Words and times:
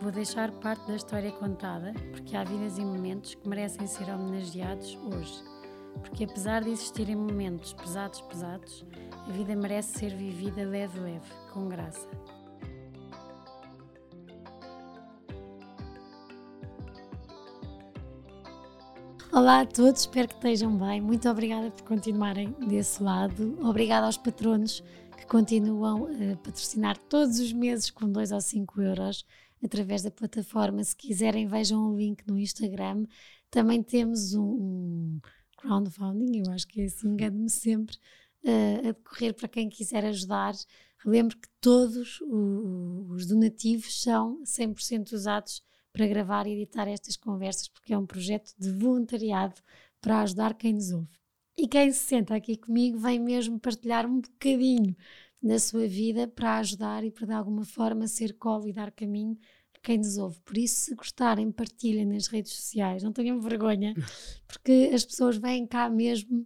Vou 0.00 0.12
deixar 0.12 0.52
parte 0.52 0.86
da 0.86 0.94
história 0.94 1.32
contada, 1.32 1.94
porque 2.12 2.36
há 2.36 2.44
vidas 2.44 2.76
e 2.76 2.84
momentos 2.84 3.34
que 3.34 3.48
merecem 3.48 3.86
ser 3.86 4.10
homenageados 4.10 4.96
hoje. 4.96 5.42
Porque 6.00 6.24
apesar 6.24 6.62
de 6.62 6.70
existirem 6.70 7.16
momentos 7.16 7.72
pesados, 7.72 8.20
pesados, 8.20 8.84
a 9.26 9.32
vida 9.32 9.56
merece 9.56 9.98
ser 9.98 10.14
vivida 10.14 10.64
leve, 10.64 11.00
leve, 11.00 11.30
com 11.52 11.66
graça. 11.68 12.06
Olá 19.32 19.60
a 19.60 19.66
todos, 19.66 20.02
espero 20.02 20.28
que 20.28 20.34
estejam 20.34 20.76
bem. 20.76 21.00
Muito 21.00 21.28
obrigada 21.28 21.70
por 21.70 21.82
continuarem 21.84 22.54
desse 22.68 23.02
lado. 23.02 23.58
Obrigada 23.62 24.06
aos 24.06 24.18
patronos 24.18 24.84
que 25.16 25.26
continuam 25.26 26.06
a 26.06 26.36
patrocinar 26.36 26.98
todos 27.08 27.40
os 27.40 27.52
meses 27.52 27.90
com 27.90 28.10
2 28.10 28.30
ou 28.32 28.40
5 28.40 28.82
euros 28.82 29.26
através 29.66 30.02
da 30.02 30.10
plataforma. 30.10 30.82
Se 30.82 30.96
quiserem, 30.96 31.46
vejam 31.46 31.92
o 31.92 31.96
link 31.96 32.26
no 32.26 32.38
Instagram. 32.38 33.04
Também 33.50 33.82
temos 33.82 34.34
um, 34.34 34.42
um 34.42 35.20
crowdfunding, 35.58 36.42
eu 36.44 36.52
acho 36.52 36.66
que 36.66 36.80
é 36.80 36.84
assim, 36.84 37.08
engano-me 37.08 37.50
sempre, 37.50 37.96
uh, 38.44 38.88
a 38.88 38.92
decorrer 38.92 39.34
para 39.34 39.48
quem 39.48 39.68
quiser 39.68 40.04
ajudar. 40.04 40.54
Relembro 41.04 41.36
que 41.36 41.48
todos 41.60 42.20
o, 42.22 43.06
os 43.10 43.26
donativos 43.26 44.02
são 44.02 44.42
100% 44.42 45.12
usados 45.12 45.62
para 45.92 46.06
gravar 46.06 46.46
e 46.46 46.52
editar 46.52 46.88
estas 46.88 47.16
conversas, 47.16 47.68
porque 47.68 47.92
é 47.92 47.98
um 47.98 48.06
projeto 48.06 48.52
de 48.58 48.70
voluntariado 48.70 49.60
para 50.00 50.20
ajudar 50.20 50.54
quem 50.54 50.74
nos 50.74 50.90
ouve. 50.90 51.08
E 51.56 51.66
quem 51.66 51.90
se 51.90 52.00
senta 52.00 52.34
aqui 52.34 52.56
comigo 52.56 52.98
vem 52.98 53.18
mesmo 53.18 53.58
partilhar 53.58 54.04
um 54.04 54.20
bocadinho 54.20 54.94
da 55.42 55.58
sua 55.58 55.86
vida 55.86 56.28
para 56.28 56.58
ajudar 56.58 57.04
e 57.04 57.10
para 57.10 57.26
de 57.26 57.32
alguma 57.32 57.64
forma 57.64 58.06
ser 58.06 58.34
colo 58.34 58.68
e 58.68 58.72
dar 58.72 58.90
caminho 58.90 59.38
quem 59.86 59.98
nos 59.98 60.18
ouve. 60.18 60.40
Por 60.40 60.58
isso, 60.58 60.80
se 60.80 60.94
gostarem, 60.96 61.52
partilhem 61.52 62.04
nas 62.04 62.26
redes 62.26 62.52
sociais, 62.52 63.04
não 63.04 63.12
tenham 63.12 63.40
vergonha, 63.40 63.94
porque 64.48 64.90
as 64.92 65.04
pessoas 65.04 65.36
vêm 65.36 65.64
cá 65.64 65.88
mesmo 65.88 66.44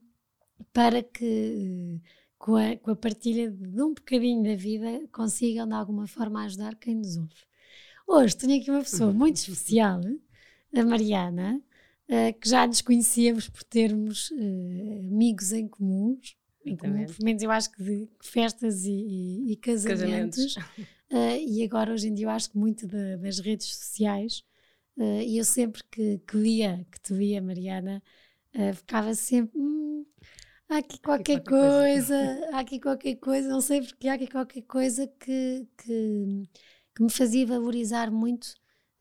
para 0.74 1.02
que 1.02 1.98
com 2.38 2.54
a, 2.54 2.76
com 2.76 2.90
a 2.90 2.96
partilha 2.96 3.50
de 3.50 3.82
um 3.82 3.94
bocadinho 3.94 4.42
da 4.42 4.54
vida 4.54 5.08
consigam 5.10 5.66
de 5.66 5.72
alguma 5.72 6.06
forma 6.06 6.44
ajudar 6.44 6.76
quem 6.76 6.94
nos 6.96 7.16
ouve. 7.16 7.34
Hoje 8.06 8.36
tenho 8.36 8.60
aqui 8.60 8.70
uma 8.70 8.80
pessoa 8.80 9.10
muito 9.10 9.36
especial, 9.40 10.02
a 10.74 10.84
Mariana, 10.84 11.62
uh, 12.10 12.38
que 12.38 12.46
já 12.46 12.66
nos 12.66 12.82
conhecíamos 12.82 13.48
por 13.48 13.64
termos 13.64 14.30
uh, 14.32 14.98
amigos 15.08 15.50
em 15.52 15.66
comuns, 15.66 16.36
em 16.62 16.76
comum, 16.76 17.06
pelo 17.06 17.24
menos 17.24 17.42
eu 17.42 17.50
acho 17.50 17.72
que 17.72 17.82
de 17.82 18.08
festas 18.20 18.84
e, 18.84 18.90
e, 18.90 19.52
e 19.52 19.56
casamentos, 19.56 20.54
casamentos. 20.54 20.90
Uh, 21.10 21.36
e 21.46 21.64
agora 21.64 21.92
hoje 21.92 22.08
em 22.08 22.14
dia 22.14 22.26
eu 22.26 22.30
acho 22.30 22.50
que 22.50 22.58
muito 22.58 22.86
de, 22.86 23.16
das 23.16 23.38
redes 23.40 23.66
sociais, 23.74 24.42
e 24.96 25.38
eu 25.38 25.44
sempre 25.46 25.82
que, 25.90 26.18
que 26.18 26.36
lia, 26.36 26.86
que 26.92 27.00
te 27.00 27.14
via, 27.14 27.40
Mariana, 27.40 28.02
ficava 28.74 29.14
sempre. 29.14 29.58
Hum, 29.58 30.04
há 30.68 30.78
aqui 30.78 31.00
qualquer, 31.00 31.40
qualquer 31.40 31.50
coisa, 31.50 32.14
coisa. 32.14 32.56
há 32.56 32.60
aqui 32.60 32.80
qualquer 32.80 33.16
coisa, 33.16 33.48
não 33.48 33.60
sei 33.62 33.80
porque 33.80 34.08
há 34.08 34.14
aqui 34.14 34.26
qualquer 34.26 34.62
coisa 34.62 35.06
que, 35.06 35.66
que, 35.78 36.48
que 36.94 37.02
me 37.02 37.10
fazia 37.10 37.46
valorizar 37.46 38.10
muito 38.10 38.54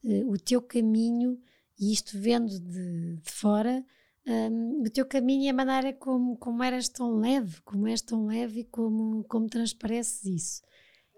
uh, 0.04 0.32
o 0.32 0.38
teu 0.38 0.62
caminho, 0.62 1.38
e 1.78 1.94
isto 1.94 2.18
vendo 2.18 2.60
de, 2.60 3.18
de 3.18 3.32
fora, 3.32 3.86
um, 4.26 4.84
o 4.84 4.90
teu 4.90 5.06
caminho 5.06 5.44
e 5.44 5.50
a 5.50 5.54
maneira 5.54 5.94
como, 5.94 6.38
como 6.38 6.64
eras 6.64 6.90
tão 6.90 7.18
leve, 7.18 7.62
como 7.62 7.88
és 7.88 8.02
tão 8.02 8.26
leve 8.26 8.62
e 8.62 8.64
como, 8.66 9.24
como 9.26 9.48
transpareces 9.48 10.26
isso. 10.26 10.62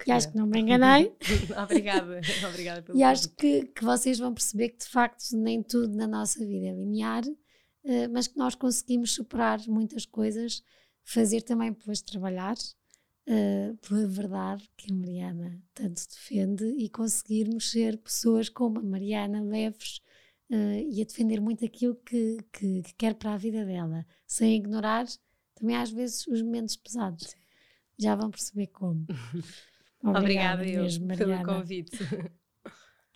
E 0.08 0.12
acho 0.12 0.32
que 0.32 0.38
não 0.38 0.48
me 0.48 0.60
enganei. 0.60 1.16
obrigada, 1.64 2.22
obrigada 2.48 2.82
pelo 2.82 2.98
E 2.98 3.04
acho 3.04 3.30
que, 3.36 3.68
que 3.68 3.84
vocês 3.84 4.18
vão 4.18 4.34
perceber 4.34 4.70
que 4.70 4.80
de 4.80 4.88
facto 4.88 5.24
nem 5.34 5.62
tudo 5.62 5.96
na 5.96 6.08
nossa 6.08 6.46
vida 6.46 6.68
é 6.68 6.74
linear 6.74 7.24
eh, 7.84 8.08
mas 8.08 8.28
que 8.28 8.38
nós 8.38 8.56
conseguimos 8.56 9.14
superar 9.14 9.60
muitas 9.68 10.06
coisas, 10.06 10.64
fazer 11.04 11.42
também 11.42 11.72
depois 11.72 12.02
trabalhar 12.02 12.56
uh, 12.56 13.78
pela 13.78 14.08
verdade 14.08 14.70
que 14.78 14.92
a 14.92 14.96
Mariana 14.96 15.62
tanto 15.74 16.08
defende 16.08 16.66
e 16.78 16.88
conseguirmos 16.90 17.72
ser 17.72 17.98
pessoas 17.98 18.50
como 18.50 18.80
a 18.80 18.84
Mariana, 18.84 19.42
leves 19.42 19.98
uh, 20.52 20.80
e 20.90 21.02
a 21.02 21.06
defender 21.06 21.42
muito 21.42 21.66
aquilo 21.66 21.96
que, 21.96 22.38
que, 22.54 22.84
que, 22.84 22.94
quer 22.96 23.16
para 23.16 23.34
a 23.34 23.38
vida 23.38 23.66
dela, 23.66 24.06
sem 24.28 24.58
ignorar 24.58 25.08
também 25.56 25.76
às 25.76 25.90
vezes 25.92 26.28
os 26.28 26.42
momentos 26.42 26.76
pesados. 26.76 27.36
Já 27.98 28.16
vão 28.16 28.30
perceber 28.30 28.68
como. 28.68 29.06
Obrigada, 30.04 30.62
Obrigada 30.62 30.82
mesmo, 30.84 31.08
pelo 31.16 31.44
convite. 31.44 31.98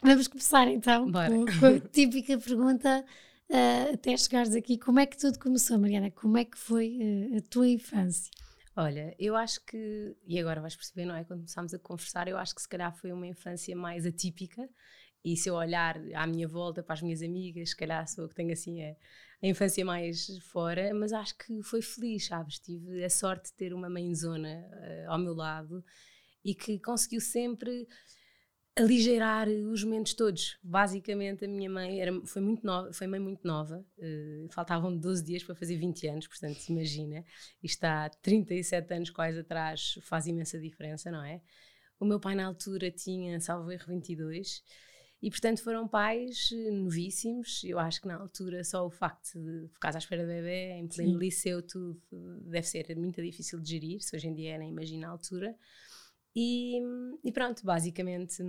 Vamos 0.01 0.27
começar 0.27 0.67
então 0.67 1.11
com, 1.11 1.45
com 1.59 1.65
a 1.65 1.79
típica 1.91 2.37
pergunta 2.37 3.03
uh, 3.49 3.93
até 3.93 4.15
chegares 4.15 4.53
aqui. 4.53 4.77
Como 4.77 4.99
é 4.99 5.05
que 5.05 5.17
tudo 5.17 5.39
começou, 5.39 5.79
Mariana? 5.79 6.11
Como 6.11 6.37
é 6.37 6.45
que 6.45 6.57
foi 6.57 6.99
uh, 7.01 7.37
a 7.37 7.41
tua 7.41 7.67
infância? 7.67 8.31
Olha, 8.75 9.15
eu 9.17 9.35
acho 9.35 9.65
que, 9.65 10.15
e 10.27 10.37
agora 10.37 10.61
vais 10.61 10.75
perceber, 10.75 11.05
não 11.05 11.15
é? 11.15 11.23
Quando 11.23 11.39
começámos 11.39 11.73
a 11.73 11.79
conversar, 11.79 12.27
eu 12.27 12.37
acho 12.37 12.53
que 12.53 12.61
se 12.61 12.67
calhar 12.67 12.93
foi 12.93 13.11
uma 13.11 13.25
infância 13.25 13.75
mais 13.75 14.05
atípica. 14.05 14.69
E 15.23 15.35
se 15.35 15.49
eu 15.49 15.55
olhar 15.55 15.99
à 16.13 16.27
minha 16.27 16.47
volta 16.47 16.83
para 16.83 16.93
as 16.93 17.01
minhas 17.01 17.23
amigas, 17.23 17.69
se 17.69 17.75
calhar 17.75 18.07
sou 18.07 18.25
eu 18.25 18.29
que 18.29 18.35
tenho 18.35 18.51
assim 18.51 18.83
a, 18.83 18.95
a 19.41 19.47
infância 19.47 19.83
mais 19.83 20.37
fora, 20.51 20.93
mas 20.93 21.13
acho 21.13 21.35
que 21.35 21.63
foi 21.63 21.81
feliz, 21.81 22.27
sabes? 22.27 22.59
Tive 22.59 23.03
a 23.03 23.09
sorte 23.09 23.49
de 23.49 23.53
ter 23.53 23.73
uma 23.73 23.89
mãezona 23.89 24.63
uh, 24.71 25.11
ao 25.11 25.17
meu 25.17 25.33
lado 25.33 25.83
e 26.45 26.53
que 26.53 26.79
conseguiu 26.79 27.19
sempre 27.19 27.87
aligeirar 28.77 29.47
os 29.47 29.83
momentos 29.83 30.13
todos. 30.13 30.59
Basicamente, 30.61 31.45
a 31.45 31.47
minha 31.47 31.69
mãe 31.69 31.99
era, 31.99 32.11
foi 32.25 32.41
muito 32.41 32.65
nova, 32.65 32.93
foi 32.93 33.07
mãe 33.07 33.19
muito 33.19 33.47
nova, 33.47 33.85
uh, 33.97 34.47
faltavam 34.51 34.95
12 34.95 35.23
dias 35.23 35.43
para 35.43 35.55
fazer 35.55 35.77
20 35.77 36.07
anos, 36.07 36.27
portanto, 36.27 36.59
imagina, 36.69 37.23
isto 37.63 37.83
há 37.83 38.09
37 38.21 38.93
anos 38.93 39.09
quase 39.09 39.39
atrás 39.39 39.97
faz 40.03 40.27
imensa 40.27 40.59
diferença, 40.59 41.09
não 41.09 41.23
é? 41.23 41.41
O 41.99 42.05
meu 42.05 42.19
pai 42.19 42.35
na 42.35 42.45
altura 42.45 42.91
tinha, 42.91 43.39
salvo 43.39 43.71
erro, 43.71 43.87
22, 43.87 44.61
e 45.21 45.29
portanto 45.29 45.63
foram 45.63 45.87
pais 45.87 46.49
eh, 46.53 46.71
novíssimos. 46.71 47.63
Eu 47.63 47.79
acho 47.79 48.01
que 48.01 48.07
na 48.07 48.15
altura 48.15 48.63
só 48.63 48.85
o 48.85 48.91
facto 48.91 49.39
de 49.39 49.67
ficar 49.69 49.95
à 49.95 49.97
espera 49.97 50.23
do 50.23 50.27
bebê, 50.27 50.73
em 50.73 50.87
pleno 50.87 51.13
Sim. 51.13 51.17
liceu, 51.17 51.61
tudo 51.63 51.99
deve 52.41 52.67
ser 52.67 52.95
muito 52.97 53.21
difícil 53.21 53.59
de 53.59 53.71
gerir, 53.71 54.01
se 54.01 54.15
hoje 54.15 54.27
em 54.27 54.35
dia 54.35 54.55
é, 54.55 54.57
nem 54.57 54.69
imagina 54.69 55.07
a 55.07 55.11
altura. 55.11 55.55
E, 56.35 56.81
e 57.23 57.31
pronto, 57.31 57.63
basicamente 57.65 58.43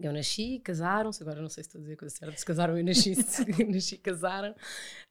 eu 0.00 0.12
nasci, 0.12 0.60
casaram-se, 0.60 1.22
agora 1.22 1.40
não 1.40 1.48
sei 1.48 1.64
se 1.64 1.68
estou 1.68 1.78
a 1.78 1.82
dizer 1.82 1.94
a 1.94 1.96
coisa 1.96 2.14
certa, 2.14 2.36
se 2.36 2.44
casaram 2.44 2.76
eu 2.76 2.84
nasci, 2.84 3.14
se 3.14 3.44
nasci, 3.64 3.98
casaram. 3.98 4.54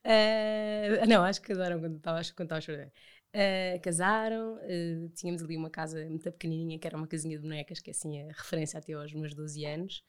Uh, 0.04 1.06
não, 1.08 1.24
acho 1.24 1.40
que 1.40 1.48
casaram 1.48 1.80
quando 1.80 1.96
estava, 1.96 2.18
acho 2.18 2.34
quando 2.34 2.46
estava 2.46 2.58
a 2.58 2.62
chorar. 2.62 2.86
Uh, 2.86 3.80
casaram, 3.82 4.54
uh, 4.54 5.08
tínhamos 5.14 5.42
ali 5.42 5.56
uma 5.56 5.70
casa 5.70 6.04
muito 6.06 6.30
pequenininha, 6.30 6.78
que 6.78 6.86
era 6.86 6.96
uma 6.96 7.06
casinha 7.06 7.36
de 7.36 7.42
bonecas, 7.42 7.80
que 7.80 7.90
é 7.90 7.92
assim 7.92 8.22
a 8.22 8.32
referência 8.32 8.78
até 8.78 8.92
aos 8.92 9.12
meus 9.12 9.34
12 9.34 9.64
anos. 9.64 10.04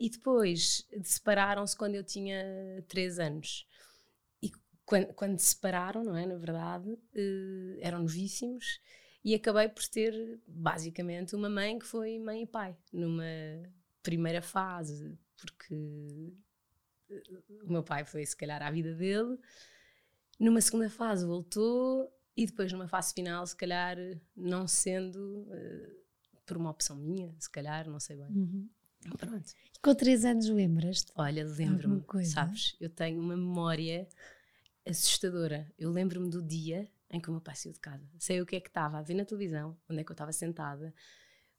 e 0.00 0.10
depois 0.10 0.86
separaram-se 1.04 1.76
quando 1.76 1.94
eu 1.94 2.04
tinha 2.04 2.44
3 2.88 3.18
anos. 3.20 3.66
E 4.42 4.50
quando, 4.84 5.14
quando 5.14 5.38
se 5.38 5.54
separaram, 5.54 6.02
não 6.04 6.16
é, 6.16 6.26
na 6.26 6.36
verdade, 6.36 6.98
eram 7.80 8.00
novíssimos, 8.00 8.80
e 9.26 9.34
acabei 9.34 9.68
por 9.68 9.84
ter 9.88 10.40
basicamente 10.46 11.34
uma 11.34 11.48
mãe 11.48 11.80
que 11.80 11.84
foi 11.84 12.16
mãe 12.20 12.44
e 12.44 12.46
pai 12.46 12.76
numa 12.92 13.24
primeira 14.00 14.40
fase, 14.40 15.18
porque 15.36 16.32
eh, 17.10 17.22
o 17.64 17.72
meu 17.72 17.82
pai 17.82 18.04
foi 18.04 18.24
se 18.24 18.36
calhar 18.36 18.62
à 18.62 18.70
vida 18.70 18.94
dele, 18.94 19.36
numa 20.38 20.60
segunda 20.60 20.88
fase 20.88 21.26
voltou 21.26 22.08
e 22.36 22.46
depois 22.46 22.72
numa 22.72 22.86
fase 22.86 23.12
final, 23.12 23.44
se 23.44 23.56
calhar 23.56 23.96
não 24.36 24.68
sendo 24.68 25.40
uh, 25.48 25.96
por 26.46 26.56
uma 26.56 26.70
opção 26.70 26.94
minha, 26.94 27.34
se 27.40 27.50
calhar, 27.50 27.90
não 27.90 27.98
sei 27.98 28.14
bem. 28.14 28.28
Uhum. 28.28 28.68
Pronto. 29.18 29.50
E 29.74 29.80
com 29.80 29.92
três 29.92 30.24
anos 30.24 30.48
lembras-te? 30.48 31.10
Olha, 31.16 31.44
lembro-me, 31.44 32.04
sabes, 32.24 32.76
eu 32.80 32.88
tenho 32.88 33.20
uma 33.20 33.36
memória 33.36 34.06
assustadora. 34.86 35.68
Eu 35.76 35.90
lembro-me 35.90 36.30
do 36.30 36.40
dia 36.40 36.88
em 37.10 37.20
que 37.20 37.28
o 37.28 37.32
meu 37.32 37.40
pai 37.40 37.54
saiu 37.54 37.72
de 37.72 37.80
casa. 37.80 38.08
Sei 38.18 38.40
o 38.40 38.46
que 38.46 38.56
é 38.56 38.60
que 38.60 38.68
estava 38.68 38.98
a 38.98 39.02
ver 39.02 39.14
na 39.14 39.24
televisão, 39.24 39.76
onde 39.88 40.00
é 40.00 40.04
que 40.04 40.10
eu 40.10 40.14
estava 40.14 40.32
sentada, 40.32 40.92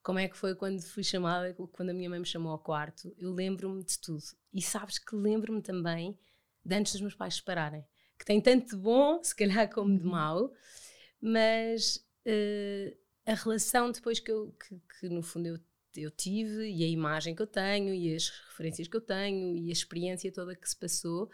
como 0.04 0.20
é 0.20 0.28
que 0.28 0.38
foi 0.38 0.56
quando 0.56 0.82
fui 0.82 1.04
chamada, 1.04 1.54
quando 1.72 1.90
a 1.90 1.94
minha 1.94 2.10
mãe 2.10 2.20
me 2.20 2.26
chamou 2.26 2.52
ao 2.52 2.60
quarto. 2.60 3.14
Eu 3.18 3.34
lembro-me 3.34 3.84
de 3.84 4.00
tudo. 4.00 4.24
E 4.54 4.62
sabes 4.62 5.00
que 5.00 5.16
lembro-me 5.16 5.62
também 5.62 6.18
de 6.64 6.76
antes 6.76 6.94
dos 6.94 7.02
meus 7.02 7.16
pais 7.16 7.34
se 7.34 7.40
separarem. 7.40 7.86
que 8.18 8.26
tem 8.26 8.42
tanto 8.42 8.76
de 8.76 8.82
bom, 8.82 9.22
se 9.24 9.36
calhar 9.36 9.70
como 9.70 9.98
de 9.98 10.04
mau, 10.04 10.52
mas 11.22 11.98
uh, 12.26 12.98
a 13.26 13.34
relação 13.34 13.92
depois 13.92 14.20
que 14.20 14.32
eu, 14.32 14.54
que, 14.54 14.82
que 15.00 15.10
no 15.10 15.22
fundo 15.22 15.48
eu, 15.48 15.60
eu 15.96 16.10
tive 16.10 16.70
e 16.70 16.84
a 16.84 16.88
imagem 16.88 17.36
que 17.36 17.42
eu 17.42 17.48
tenho 17.48 17.94
e 17.94 18.16
as 18.16 18.30
referências 18.30 18.88
que 18.88 18.96
eu 18.98 19.02
tenho 19.02 19.56
e 19.56 19.70
a 19.70 19.74
experiência 19.74 20.32
toda 20.32 20.56
que 20.56 20.68
se 20.68 20.76
passou 20.76 21.30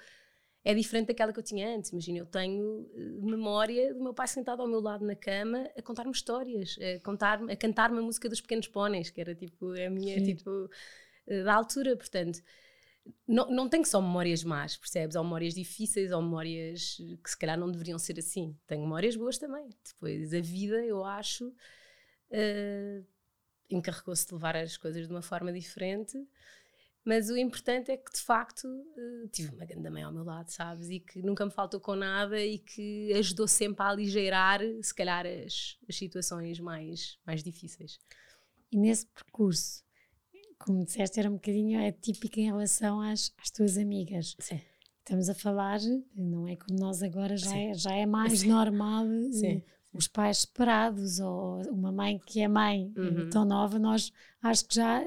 é 0.65 0.73
diferente 0.73 1.07
daquela 1.07 1.33
que 1.33 1.39
eu 1.39 1.43
tinha 1.43 1.75
antes. 1.75 1.91
Imagina, 1.91 2.19
eu 2.19 2.25
tenho 2.25 2.63
uh, 2.63 3.25
memória 3.25 3.93
do 3.93 4.01
meu 4.01 4.13
pai 4.13 4.27
sentado 4.27 4.61
ao 4.61 4.67
meu 4.67 4.79
lado 4.79 5.05
na 5.05 5.15
cama 5.15 5.69
a 5.77 5.81
contar-me 5.81 6.11
histórias, 6.11 6.77
a, 6.79 6.99
contar 7.03 7.41
a 7.43 7.55
cantar-me 7.55 7.99
a 7.99 8.01
música 8.01 8.29
dos 8.29 8.39
Pequenos 8.39 8.67
Póneis, 8.67 9.09
que 9.09 9.19
era 9.19 9.35
tipo 9.35 9.71
a 9.71 9.89
minha, 9.89 10.17
Sim. 10.19 10.35
tipo, 10.35 10.49
uh, 10.49 11.43
da 11.43 11.53
altura. 11.53 11.97
Portanto, 11.97 12.41
não, 13.27 13.49
não 13.49 13.67
tenho 13.67 13.85
só 13.85 14.01
memórias 14.01 14.43
más, 14.43 14.77
percebes? 14.77 15.15
Ou 15.17 15.23
memórias 15.23 15.53
difíceis, 15.53 16.11
ou 16.11 16.21
memórias 16.21 16.97
que 17.21 17.29
se 17.29 17.37
calhar 17.37 17.57
não 17.57 17.69
deveriam 17.69 17.99
ser 17.99 18.17
assim. 18.17 18.57
Tenho 18.65 18.83
memórias 18.83 19.17
boas 19.17 19.37
também. 19.37 19.67
Depois, 19.85 20.33
a 20.33 20.39
vida, 20.39 20.83
eu 20.85 21.03
acho, 21.03 21.49
uh, 21.49 23.05
encarregou-se 23.69 24.25
de 24.27 24.33
levar 24.33 24.55
as 24.55 24.77
coisas 24.77 25.07
de 25.07 25.13
uma 25.13 25.21
forma 25.21 25.51
diferente. 25.51 26.17
Mas 27.05 27.29
o 27.29 27.37
importante 27.37 27.91
é 27.91 27.97
que, 27.97 28.13
de 28.13 28.21
facto, 28.21 28.65
uh, 28.65 29.27
tive 29.27 29.53
uma 29.53 29.65
grande 29.65 29.89
mãe 29.89 30.03
ao 30.03 30.13
meu 30.13 30.23
lado, 30.23 30.49
sabes? 30.49 30.89
E 30.89 30.99
que 31.01 31.21
nunca 31.21 31.45
me 31.45 31.51
faltou 31.51 31.79
com 31.79 31.95
nada 31.95 32.39
e 32.39 32.59
que 32.59 33.11
ajudou 33.13 33.47
sempre 33.47 33.83
a 33.83 33.89
aligeirar, 33.89 34.61
se 34.81 34.95
calhar, 34.95 35.25
as, 35.25 35.77
as 35.87 35.95
situações 35.97 36.59
mais, 36.59 37.17
mais 37.25 37.43
difíceis. 37.43 37.99
E 38.71 38.77
nesse 38.77 39.05
percurso, 39.07 39.83
como 40.57 40.85
disseste, 40.85 41.19
era 41.19 41.29
um 41.29 41.33
bocadinho 41.33 41.85
atípica 41.85 42.39
em 42.39 42.45
relação 42.45 43.01
às, 43.01 43.33
às 43.37 43.51
tuas 43.51 43.77
amigas. 43.77 44.35
Sim. 44.39 44.61
Estamos 44.99 45.27
a 45.27 45.35
falar, 45.35 45.79
não 46.15 46.47
é 46.47 46.55
como 46.55 46.79
nós 46.79 47.03
agora, 47.03 47.35
já, 47.35 47.53
é, 47.55 47.73
já 47.73 47.93
é 47.93 48.05
mais 48.05 48.39
Sim. 48.39 48.47
normal 48.47 49.05
Sim. 49.31 49.57
Uh, 49.57 49.63
os 49.93 50.07
pais 50.07 50.39
separados 50.39 51.19
ou 51.19 51.61
uma 51.69 51.91
mãe 51.91 52.19
que 52.25 52.41
é 52.41 52.47
mãe 52.47 52.91
eh, 52.95 52.99
uhum. 52.99 53.29
tão 53.29 53.45
nova, 53.45 53.77
nós 53.77 54.11
acho 54.41 54.65
que 54.65 54.75
já 54.75 55.03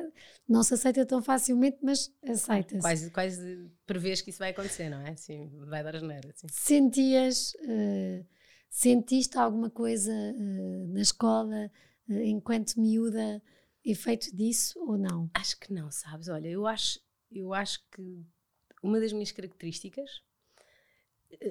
não 0.48 0.62
se 0.62 0.74
aceita 0.74 1.04
tão 1.04 1.20
facilmente, 1.20 1.78
mas 1.82 2.12
aceita-se. 2.24 2.80
Quase, 2.80 3.10
quase 3.10 3.70
prevês 3.86 4.20
que 4.20 4.30
isso 4.30 4.38
vai 4.38 4.50
acontecer, 4.50 4.88
não 4.88 5.00
é? 5.00 5.16
Sim, 5.16 5.50
vai 5.66 5.82
dar 5.82 5.96
asneira. 5.96 6.30
Sim. 6.34 6.46
Sentias, 6.50 7.54
uh, 7.54 8.24
sentiste 8.70 9.36
alguma 9.36 9.70
coisa 9.70 10.12
uh, 10.12 10.86
na 10.92 11.00
escola 11.00 11.70
enquanto 12.08 12.80
miúda? 12.80 13.42
efeito 13.86 14.34
disso 14.34 14.80
ou 14.80 14.98
não? 14.98 15.30
Acho 15.32 15.58
que 15.58 15.72
não, 15.72 15.90
sabes? 15.90 16.28
Olha, 16.28 16.48
eu 16.48 16.66
acho, 16.66 17.00
eu 17.30 17.54
acho 17.54 17.80
que 17.90 18.26
uma 18.82 18.98
das 18.98 19.12
minhas 19.12 19.30
características, 19.30 20.22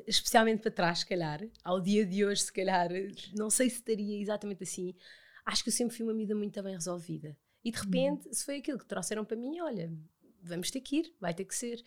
especialmente 0.07 0.61
para 0.61 0.71
trás, 0.71 0.99
se 0.99 1.05
calhar, 1.05 1.41
ao 1.63 1.79
dia 1.79 2.05
de 2.05 2.25
hoje, 2.25 2.41
se 2.41 2.53
calhar, 2.53 2.89
não 3.35 3.49
sei 3.49 3.69
se 3.69 3.77
estaria 3.77 4.21
exatamente 4.21 4.63
assim. 4.63 4.95
Acho 5.45 5.63
que 5.63 5.69
eu 5.69 5.73
sempre 5.73 5.95
fui 5.95 6.05
uma 6.05 6.13
vida 6.13 6.35
muito 6.35 6.61
bem 6.63 6.73
resolvida. 6.73 7.37
E 7.63 7.71
de 7.71 7.77
repente, 7.77 8.27
hum. 8.27 8.33
se 8.33 8.45
foi 8.45 8.57
aquilo 8.57 8.77
que 8.77 8.85
trouxeram 8.85 9.25
para 9.25 9.37
mim, 9.37 9.59
olha, 9.59 9.91
vamos 10.41 10.69
ter 10.69 10.81
que 10.81 10.97
ir, 10.97 11.15
vai 11.19 11.33
ter 11.33 11.45
que 11.45 11.55
ser. 11.55 11.83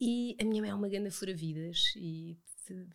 E 0.00 0.36
a 0.40 0.44
minha 0.44 0.60
mãe 0.60 0.70
é 0.70 0.74
uma 0.74 0.88
grande 0.88 1.10
fura-vidas 1.10 1.94
e 1.96 2.38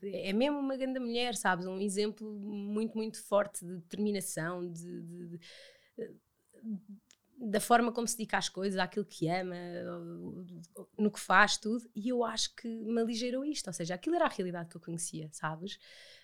é 0.04 0.34
mesmo 0.34 0.60
uma 0.60 0.76
grande 0.76 1.00
mulher, 1.00 1.36
sabes? 1.36 1.66
Um 1.66 1.80
exemplo 1.80 2.30
muito, 2.30 2.98
muito 2.98 3.24
forte 3.24 3.66
de 3.66 3.78
determinação, 3.78 4.70
de, 4.70 5.02
de, 5.02 5.28
de 5.28 5.40
da 7.42 7.60
forma 7.60 7.92
como 7.92 8.08
se 8.08 8.16
dedica 8.16 8.38
às 8.38 8.48
coisas, 8.48 8.80
àquilo 8.80 9.04
que 9.04 9.28
ama, 9.28 9.56
no 10.98 11.10
que 11.10 11.20
faz, 11.20 11.58
tudo, 11.58 11.90
e 11.96 12.10
eu 12.10 12.24
acho 12.24 12.56
que 12.56 12.68
me 12.68 13.02
aligerou 13.02 13.44
isto, 13.44 13.68
ou 13.68 13.74
seja, 13.74 13.96
aquilo 13.96 14.16
era 14.16 14.26
a 14.26 14.30
realidade 14.30 14.70
que 14.70 14.78
eu 14.78 14.82
conhecia, 14.82 15.28
sabes? 15.32 15.80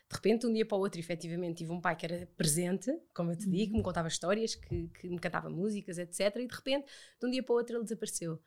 De 0.10 0.16
repente, 0.16 0.46
um 0.46 0.54
dia 0.54 0.66
para 0.66 0.78
o 0.78 0.80
outro, 0.80 1.00
efetivamente, 1.00 1.58
tive 1.58 1.72
um 1.72 1.82
pai 1.82 1.96
que 1.96 2.06
era 2.06 2.28
presente, 2.38 2.92
como 3.14 3.32
eu 3.32 3.36
te 3.36 3.50
digo, 3.50 3.66
que 3.66 3.72
me 3.72 3.78
uhum. 3.78 3.84
contava 3.84 4.08
histórias, 4.08 4.56
que, 4.56 4.88
que 4.90 5.10
me 5.10 5.20
cantava 5.20 5.50
músicas, 5.50 5.98
etc. 5.98 6.38
E 6.38 6.48
de 6.48 6.56
repente, 6.56 6.86
de 7.20 7.28
um 7.28 7.30
dia 7.32 7.44
para 7.44 7.54
o 7.54 7.58
outro, 7.58 7.76
ele 7.76 7.84
desapareceu. 7.84 8.40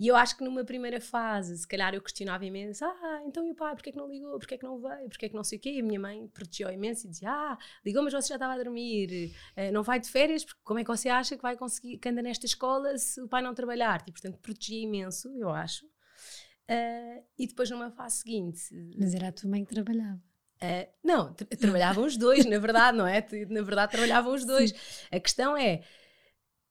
E 0.00 0.08
eu 0.08 0.16
acho 0.16 0.36
que 0.36 0.42
numa 0.42 0.64
primeira 0.64 1.00
fase, 1.00 1.56
se 1.56 1.66
calhar 1.66 1.94
eu 1.94 2.00
questionava 2.00 2.44
imenso: 2.44 2.84
ah, 2.84 3.22
então 3.26 3.46
e 3.46 3.52
o 3.52 3.54
pai, 3.54 3.74
porquê 3.74 3.90
é 3.90 3.92
que 3.92 3.98
não 3.98 4.08
ligou? 4.08 4.38
Porquê 4.38 4.54
é 4.54 4.58
que 4.58 4.64
não 4.64 4.80
veio? 4.80 5.08
Porquê 5.08 5.26
é 5.26 5.28
que 5.28 5.34
não 5.34 5.44
sei 5.44 5.58
o 5.58 5.60
quê? 5.60 5.72
E 5.72 5.80
a 5.80 5.82
minha 5.82 6.00
mãe 6.00 6.26
protegeu 6.28 6.70
imenso 6.70 7.06
e 7.06 7.10
dizia: 7.10 7.30
ah, 7.30 7.58
ligou, 7.84 8.02
mas 8.02 8.12
você 8.12 8.28
já 8.28 8.34
estava 8.34 8.54
a 8.54 8.62
dormir, 8.62 9.32
uh, 9.56 9.72
não 9.72 9.82
vai 9.82 10.00
de 10.00 10.08
férias, 10.08 10.44
porque 10.44 10.60
como 10.64 10.80
é 10.80 10.84
que 10.84 10.88
você 10.88 11.08
acha 11.08 11.36
que 11.36 11.42
vai 11.42 11.56
conseguir, 11.56 11.98
que 11.98 12.08
anda 12.08 12.22
nesta 12.22 12.46
escola 12.46 12.96
se 12.98 13.20
o 13.20 13.28
pai 13.28 13.42
não 13.42 13.54
trabalhar? 13.54 14.02
E 14.06 14.12
portanto 14.12 14.38
protegia 14.38 14.82
imenso, 14.82 15.28
eu 15.36 15.50
acho. 15.50 15.86
Uh, 15.86 17.22
e 17.38 17.46
depois 17.46 17.70
numa 17.70 17.90
fase 17.90 18.16
seguinte. 18.16 18.62
Mas 18.98 19.14
era 19.14 19.28
a 19.28 19.32
tua 19.32 19.50
mãe 19.50 19.64
que 19.64 19.74
trabalhava. 19.74 20.20
Uh, 20.62 20.88
não, 21.02 21.34
trabalhavam 21.34 22.04
os 22.04 22.16
dois, 22.16 22.46
na 22.46 22.58
verdade, 22.58 22.96
não 22.96 23.06
é? 23.06 23.26
Na 23.48 23.62
verdade, 23.62 23.92
trabalhavam 23.92 24.32
os 24.32 24.44
dois. 24.44 24.70
Sim. 24.70 25.06
A 25.10 25.20
questão 25.20 25.56
é 25.56 25.82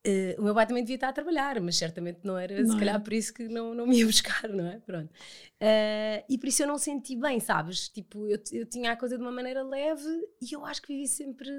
Uh, 0.06 0.42
o 0.42 0.45
meu 0.45 0.56
pai 0.56 0.65
também 0.65 0.83
devia 0.83 0.95
estar 0.95 1.09
a 1.09 1.13
trabalhar, 1.13 1.62
mas 1.62 1.75
certamente 1.75 2.21
não 2.24 2.36
era, 2.36 2.59
não 2.59 2.71
se 2.71 2.80
calhar, 2.80 2.95
é. 2.95 3.00
por 3.00 3.13
isso 3.13 3.31
que 3.31 3.48
não, 3.48 3.75
não 3.75 3.86
me 3.86 4.00
ia 4.00 4.06
buscar, 4.07 4.50
não 4.50 4.65
é? 4.65 4.80
Pronto. 4.80 5.12
Uh, 5.12 6.25
e 6.27 6.39
por 6.39 6.48
isso 6.48 6.63
eu 6.63 6.68
não 6.68 6.80
senti 6.80 7.15
bem, 7.15 7.39
sabes? 7.39 7.88
Tipo, 7.88 8.27
eu, 8.27 8.39
eu 8.51 8.65
tinha 8.65 8.94
a 8.94 8.98
coisa 8.98 9.15
de 9.15 9.21
uma 9.21 9.31
maneira 9.31 9.62
leve 9.62 10.09
e 10.42 10.53
eu 10.53 10.65
acho 10.65 10.81
que 10.81 10.88
vivi 10.88 11.07
sempre. 11.07 11.50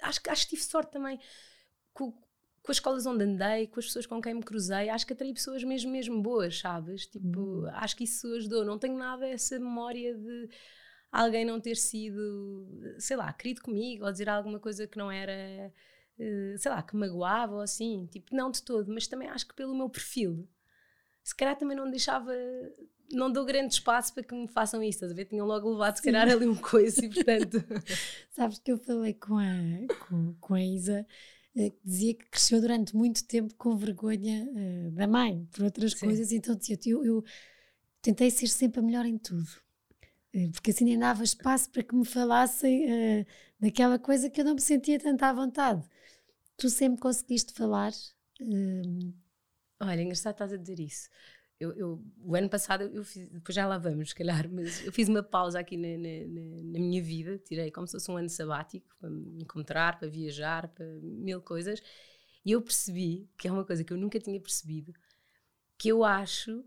Acho, 0.00 0.20
acho 0.28 0.44
que 0.44 0.50
tive 0.50 0.62
sorte 0.62 0.92
também 0.92 1.18
com, 1.92 2.12
com 2.12 2.70
as 2.70 2.76
escolas 2.76 3.04
onde 3.04 3.24
andei, 3.24 3.66
com 3.66 3.80
as 3.80 3.86
pessoas 3.86 4.06
com 4.06 4.22
quem 4.22 4.34
me 4.34 4.44
cruzei. 4.44 4.88
Acho 4.88 5.04
que 5.04 5.12
atraí 5.12 5.34
pessoas 5.34 5.64
mesmo, 5.64 5.90
mesmo 5.90 6.22
boas, 6.22 6.60
sabes? 6.60 7.06
Tipo, 7.06 7.40
hum. 7.40 7.66
acho 7.72 7.96
que 7.96 8.04
isso 8.04 8.32
ajudou. 8.34 8.64
Não 8.64 8.78
tenho 8.78 8.96
nada 8.96 9.26
essa 9.26 9.58
memória 9.58 10.14
de 10.14 10.48
alguém 11.10 11.44
não 11.44 11.60
ter 11.60 11.76
sido, 11.76 12.94
sei 12.98 13.16
lá, 13.16 13.32
querido 13.32 13.60
comigo 13.60 14.04
ou 14.04 14.12
dizer 14.12 14.28
alguma 14.28 14.60
coisa 14.60 14.86
que 14.86 14.96
não 14.96 15.10
era 15.10 15.72
sei 16.58 16.70
lá, 16.70 16.82
que 16.82 16.96
magoava 16.96 17.54
ou 17.54 17.60
assim, 17.60 18.06
tipo, 18.06 18.34
não 18.34 18.50
de 18.50 18.62
todo, 18.62 18.92
mas 18.92 19.06
também 19.06 19.28
acho 19.28 19.46
que 19.46 19.54
pelo 19.54 19.74
meu 19.74 19.88
perfil, 19.88 20.48
se 21.22 21.34
calhar 21.34 21.56
também 21.56 21.76
não 21.76 21.90
deixava, 21.90 22.32
não 23.10 23.30
dou 23.30 23.44
grande 23.44 23.74
espaço 23.74 24.14
para 24.14 24.22
que 24.22 24.34
me 24.34 24.48
façam 24.48 24.82
isso, 24.82 24.96
estás 24.96 25.12
a 25.12 25.14
ver? 25.14 25.26
Tinham 25.26 25.46
logo 25.46 25.70
levado, 25.70 25.96
se 25.96 26.02
calhar, 26.02 26.28
ali 26.28 26.46
um 26.46 26.56
coice 26.56 27.06
e 27.06 27.08
portanto. 27.08 27.58
Sabes 28.30 28.58
que 28.58 28.72
eu 28.72 28.78
falei 28.78 29.14
com 29.14 29.36
a, 29.36 30.04
com, 30.06 30.34
com 30.40 30.54
a 30.54 30.62
Isa 30.62 31.06
eh, 31.56 31.70
que 31.70 31.80
dizia 31.84 32.14
que 32.14 32.26
cresceu 32.26 32.60
durante 32.60 32.96
muito 32.96 33.24
tempo 33.26 33.54
com 33.56 33.76
vergonha 33.76 34.48
uh, 34.50 34.90
da 34.92 35.06
mãe 35.06 35.46
por 35.52 35.64
outras 35.64 35.92
Sim. 35.92 36.06
coisas, 36.06 36.32
então 36.32 36.54
dizia, 36.54 36.78
eu, 36.86 37.04
eu 37.04 37.24
tentei 38.00 38.30
ser 38.30 38.48
sempre 38.48 38.80
a 38.80 38.82
melhor 38.82 39.06
em 39.06 39.18
tudo 39.18 39.48
porque 40.52 40.70
assim 40.70 40.84
nem 40.84 40.98
dava 40.98 41.22
espaço 41.22 41.70
para 41.70 41.82
que 41.82 41.94
me 41.94 42.04
falassem 42.04 42.86
uh, 42.86 43.26
daquela 43.60 43.98
coisa 43.98 44.30
que 44.30 44.40
eu 44.40 44.44
não 44.44 44.54
me 44.54 44.60
sentia 44.60 44.98
tanto 44.98 45.22
à 45.22 45.32
vontade. 45.32 45.84
Tu 46.56 46.68
sempre 46.68 47.00
conseguiste 47.00 47.52
falar? 47.52 47.92
Um... 48.40 49.12
Olha, 49.80 50.00
engraçado 50.00 50.34
estás 50.34 50.52
a 50.52 50.56
dizer 50.56 50.78
isso. 50.78 51.08
Eu, 51.58 51.72
eu, 51.74 52.04
o 52.18 52.34
ano 52.34 52.48
passado 52.48 52.82
eu 52.82 53.04
fiz, 53.04 53.28
depois 53.28 53.54
já 53.54 53.66
lá 53.66 53.78
vamos, 53.78 54.08
se 54.08 54.14
calhar, 54.14 54.48
mas 54.50 54.84
eu 54.84 54.92
fiz 54.92 55.08
uma 55.08 55.22
pausa 55.22 55.60
aqui 55.60 55.76
na, 55.76 55.88
na, 55.96 56.72
na, 56.72 56.78
minha 56.80 57.00
vida, 57.00 57.38
tirei 57.38 57.70
como 57.70 57.86
se 57.86 57.92
fosse 57.92 58.10
um 58.10 58.16
ano 58.16 58.28
sabático 58.28 58.88
para 58.98 59.08
me 59.08 59.42
encontrar, 59.42 59.96
para 59.96 60.08
viajar, 60.08 60.66
para 60.68 60.84
mil 61.00 61.40
coisas, 61.40 61.80
e 62.44 62.50
eu 62.50 62.60
percebi 62.60 63.30
que 63.38 63.46
é 63.46 63.52
uma 63.52 63.64
coisa 63.64 63.84
que 63.84 63.92
eu 63.92 63.96
nunca 63.96 64.18
tinha 64.18 64.40
percebido, 64.40 64.92
que 65.78 65.88
eu 65.88 66.02
acho 66.02 66.64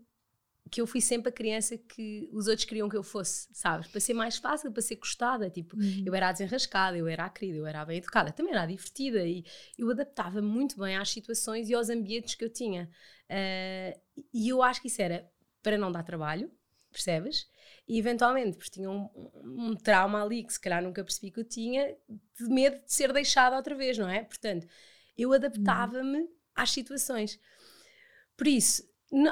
que 0.70 0.80
eu 0.80 0.86
fui 0.86 1.00
sempre 1.00 1.28
a 1.28 1.32
criança 1.32 1.78
que 1.78 2.28
os 2.32 2.48
outros 2.48 2.64
queriam 2.64 2.88
que 2.88 2.96
eu 2.96 3.02
fosse, 3.02 3.48
sabes? 3.52 3.86
Para 3.86 4.00
ser 4.00 4.14
mais 4.14 4.36
fácil, 4.36 4.72
para 4.72 4.82
ser 4.82 4.96
gostada. 4.96 5.48
Tipo, 5.48 5.76
uhum. 5.76 6.02
eu 6.04 6.14
era 6.14 6.28
a 6.28 6.32
desenrascada, 6.32 6.96
eu 6.96 7.06
era 7.06 7.24
a 7.24 7.30
querida, 7.30 7.58
eu 7.58 7.66
era 7.66 7.84
bem 7.84 7.98
educada, 7.98 8.32
também 8.32 8.52
era 8.52 8.66
divertida 8.66 9.24
e 9.24 9.44
eu 9.78 9.90
adaptava 9.90 10.42
muito 10.42 10.78
bem 10.78 10.96
às 10.96 11.10
situações 11.10 11.68
e 11.68 11.74
aos 11.74 11.88
ambientes 11.88 12.34
que 12.34 12.44
eu 12.44 12.52
tinha. 12.52 12.90
Uh, 13.30 14.00
e 14.32 14.48
eu 14.48 14.62
acho 14.62 14.80
que 14.80 14.88
isso 14.88 15.00
era 15.00 15.28
para 15.62 15.78
não 15.78 15.90
dar 15.92 16.02
trabalho, 16.02 16.50
percebes? 16.90 17.48
E 17.88 17.98
eventualmente, 17.98 18.56
porque 18.56 18.70
tinha 18.70 18.90
um, 18.90 19.08
um, 19.44 19.76
trauma 19.76 20.22
ali 20.22 20.42
que 20.42 20.52
se 20.52 20.60
calhar 20.60 20.82
nunca 20.82 21.04
percebi 21.04 21.30
que 21.30 21.38
eu 21.38 21.44
tinha, 21.44 21.96
de 22.08 22.48
medo 22.48 22.84
de 22.84 22.92
ser 22.92 23.12
deixada 23.12 23.56
outra 23.56 23.74
vez, 23.74 23.96
não 23.96 24.08
é? 24.08 24.24
Portanto, 24.24 24.66
eu 25.16 25.32
adaptava-me 25.32 26.18
uhum. 26.18 26.28
às 26.54 26.70
situações. 26.70 27.38
Por 28.36 28.48
isso, 28.48 28.82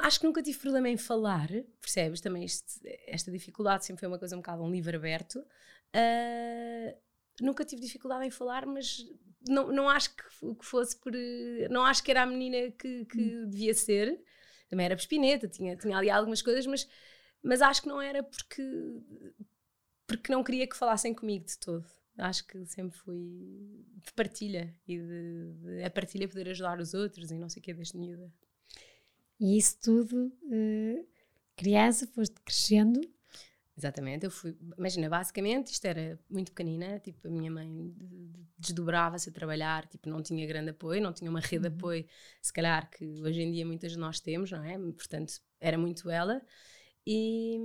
acho 0.01 0.19
que 0.19 0.25
nunca 0.25 0.41
tive 0.41 0.57
problema 0.59 0.89
em 0.89 0.97
falar, 0.97 1.49
percebes? 1.81 2.21
Também 2.21 2.43
este, 2.43 2.79
esta 3.07 3.31
dificuldade 3.31 3.85
sempre 3.85 3.99
foi 3.99 4.07
uma 4.07 4.19
coisa 4.19 4.35
um 4.35 4.39
bocado 4.39 4.63
um 4.63 4.71
livro 4.71 4.95
aberto. 4.95 5.39
Uh, 5.95 6.97
nunca 7.41 7.65
tive 7.65 7.81
dificuldade 7.81 8.25
em 8.25 8.31
falar, 8.31 8.65
mas 8.65 9.05
não, 9.47 9.71
não 9.71 9.89
acho 9.89 10.15
que, 10.15 10.55
que 10.55 10.65
fosse 10.65 10.97
por. 10.99 11.11
Não 11.69 11.83
acho 11.83 12.03
que 12.03 12.11
era 12.11 12.23
a 12.23 12.25
menina 12.25 12.71
que, 12.71 13.05
que 13.05 13.19
hum. 13.19 13.49
devia 13.49 13.73
ser. 13.73 14.19
Também 14.69 14.85
era 14.85 14.95
pespineta, 14.95 15.47
tinha, 15.47 15.75
tinha 15.75 15.97
ali 15.97 16.09
algumas 16.09 16.41
coisas, 16.41 16.65
mas, 16.65 16.87
mas 17.43 17.61
acho 17.61 17.83
que 17.83 17.87
não 17.87 18.01
era 18.01 18.23
porque, 18.23 18.63
porque 20.07 20.31
não 20.31 20.43
queria 20.43 20.67
que 20.67 20.75
falassem 20.75 21.13
comigo 21.13 21.45
de 21.45 21.57
todo. 21.59 21.85
Acho 22.17 22.47
que 22.47 22.65
sempre 22.65 22.97
fui 22.97 23.85
de 23.97 24.13
partilha 24.13 24.73
e 24.87 24.97
de, 24.97 25.53
de 25.53 25.83
a 25.83 25.89
partilha 25.89 26.27
poder 26.27 26.49
ajudar 26.49 26.79
os 26.79 26.93
outros 26.93 27.29
e 27.29 27.37
não 27.37 27.49
sei 27.49 27.59
o 27.59 27.63
que 27.63 27.73
desde 27.73 27.97
miúda. 27.97 28.33
E 29.39 29.57
isso 29.57 29.77
tudo, 29.81 30.27
uh, 30.27 31.07
criança, 31.55 32.07
foste 32.07 32.35
crescendo, 32.41 33.01
Exatamente, 33.77 34.23
eu 34.23 34.31
fui, 34.31 34.55
imagina, 34.77 35.09
basicamente 35.09 35.67
isto 35.73 35.83
era 35.83 36.17
muito 36.29 36.53
pequenina, 36.53 36.97
tipo, 36.99 37.27
a 37.27 37.29
minha 37.29 37.51
mãe 37.51 37.93
desdobrava-se 38.57 39.29
a 39.29 39.33
trabalhar, 39.33 39.85
tipo, 39.87 40.07
não 40.07 40.21
tinha 40.23 40.47
grande 40.47 40.69
apoio, 40.69 41.01
não 41.01 41.11
tinha 41.11 41.29
uma 41.29 41.41
rede 41.41 41.63
de 41.63 41.67
uhum. 41.67 41.75
apoio, 41.75 42.05
se 42.41 42.53
calhar 42.53 42.89
que 42.89 43.03
hoje 43.21 43.41
em 43.41 43.51
dia 43.51 43.65
muitas 43.65 43.91
de 43.91 43.97
nós 43.97 44.21
temos, 44.21 44.49
não 44.49 44.63
é? 44.63 44.77
Portanto, 44.93 45.41
era 45.59 45.77
muito 45.77 46.09
ela 46.09 46.41
e 47.07 47.59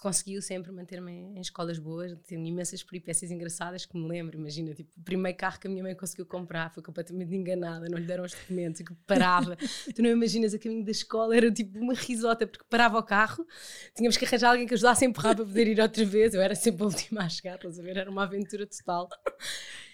conseguiu 0.00 0.40
sempre 0.40 0.72
manter-me 0.72 1.12
em 1.12 1.40
escolas 1.40 1.78
boas. 1.78 2.16
Tenho 2.26 2.46
imensas 2.46 2.82
peripécias 2.82 3.30
engraçadas 3.30 3.84
que 3.84 3.94
me 3.94 4.08
lembro. 4.08 4.38
Imagina, 4.38 4.72
tipo, 4.72 4.90
o 4.98 5.02
primeiro 5.02 5.36
carro 5.36 5.60
que 5.60 5.66
a 5.66 5.70
minha 5.70 5.82
mãe 5.82 5.94
conseguiu 5.94 6.24
comprar 6.24 6.72
foi 6.72 6.82
completamente 6.82 7.34
enganada, 7.34 7.86
não 7.90 7.98
lhe 7.98 8.06
deram 8.06 8.24
os 8.24 8.32
documentos 8.32 8.80
que 8.80 8.94
parava. 9.06 9.54
tu 9.94 10.02
não 10.02 10.08
imaginas, 10.08 10.54
a 10.54 10.58
caminho 10.58 10.82
da 10.82 10.92
escola 10.92 11.36
era 11.36 11.52
tipo 11.52 11.78
uma 11.78 11.92
risota, 11.92 12.46
porque 12.46 12.64
parava 12.70 12.98
o 12.98 13.02
carro, 13.02 13.46
tínhamos 13.94 14.16
que 14.16 14.24
arranjar 14.24 14.52
alguém 14.52 14.66
que 14.66 14.72
ajudasse 14.72 15.04
a 15.04 15.08
empurrar 15.08 15.36
para 15.36 15.44
poder 15.44 15.66
ir 15.66 15.78
outra 15.78 16.04
vez. 16.06 16.32
Eu 16.32 16.40
era 16.40 16.54
sempre 16.54 16.82
a 16.82 16.86
última 16.86 17.24
a 17.24 17.28
chegar, 17.28 17.56
estás 17.56 17.78
a 17.78 17.82
ver? 17.82 17.98
Era 17.98 18.10
uma 18.10 18.22
aventura 18.22 18.66
total. 18.66 19.10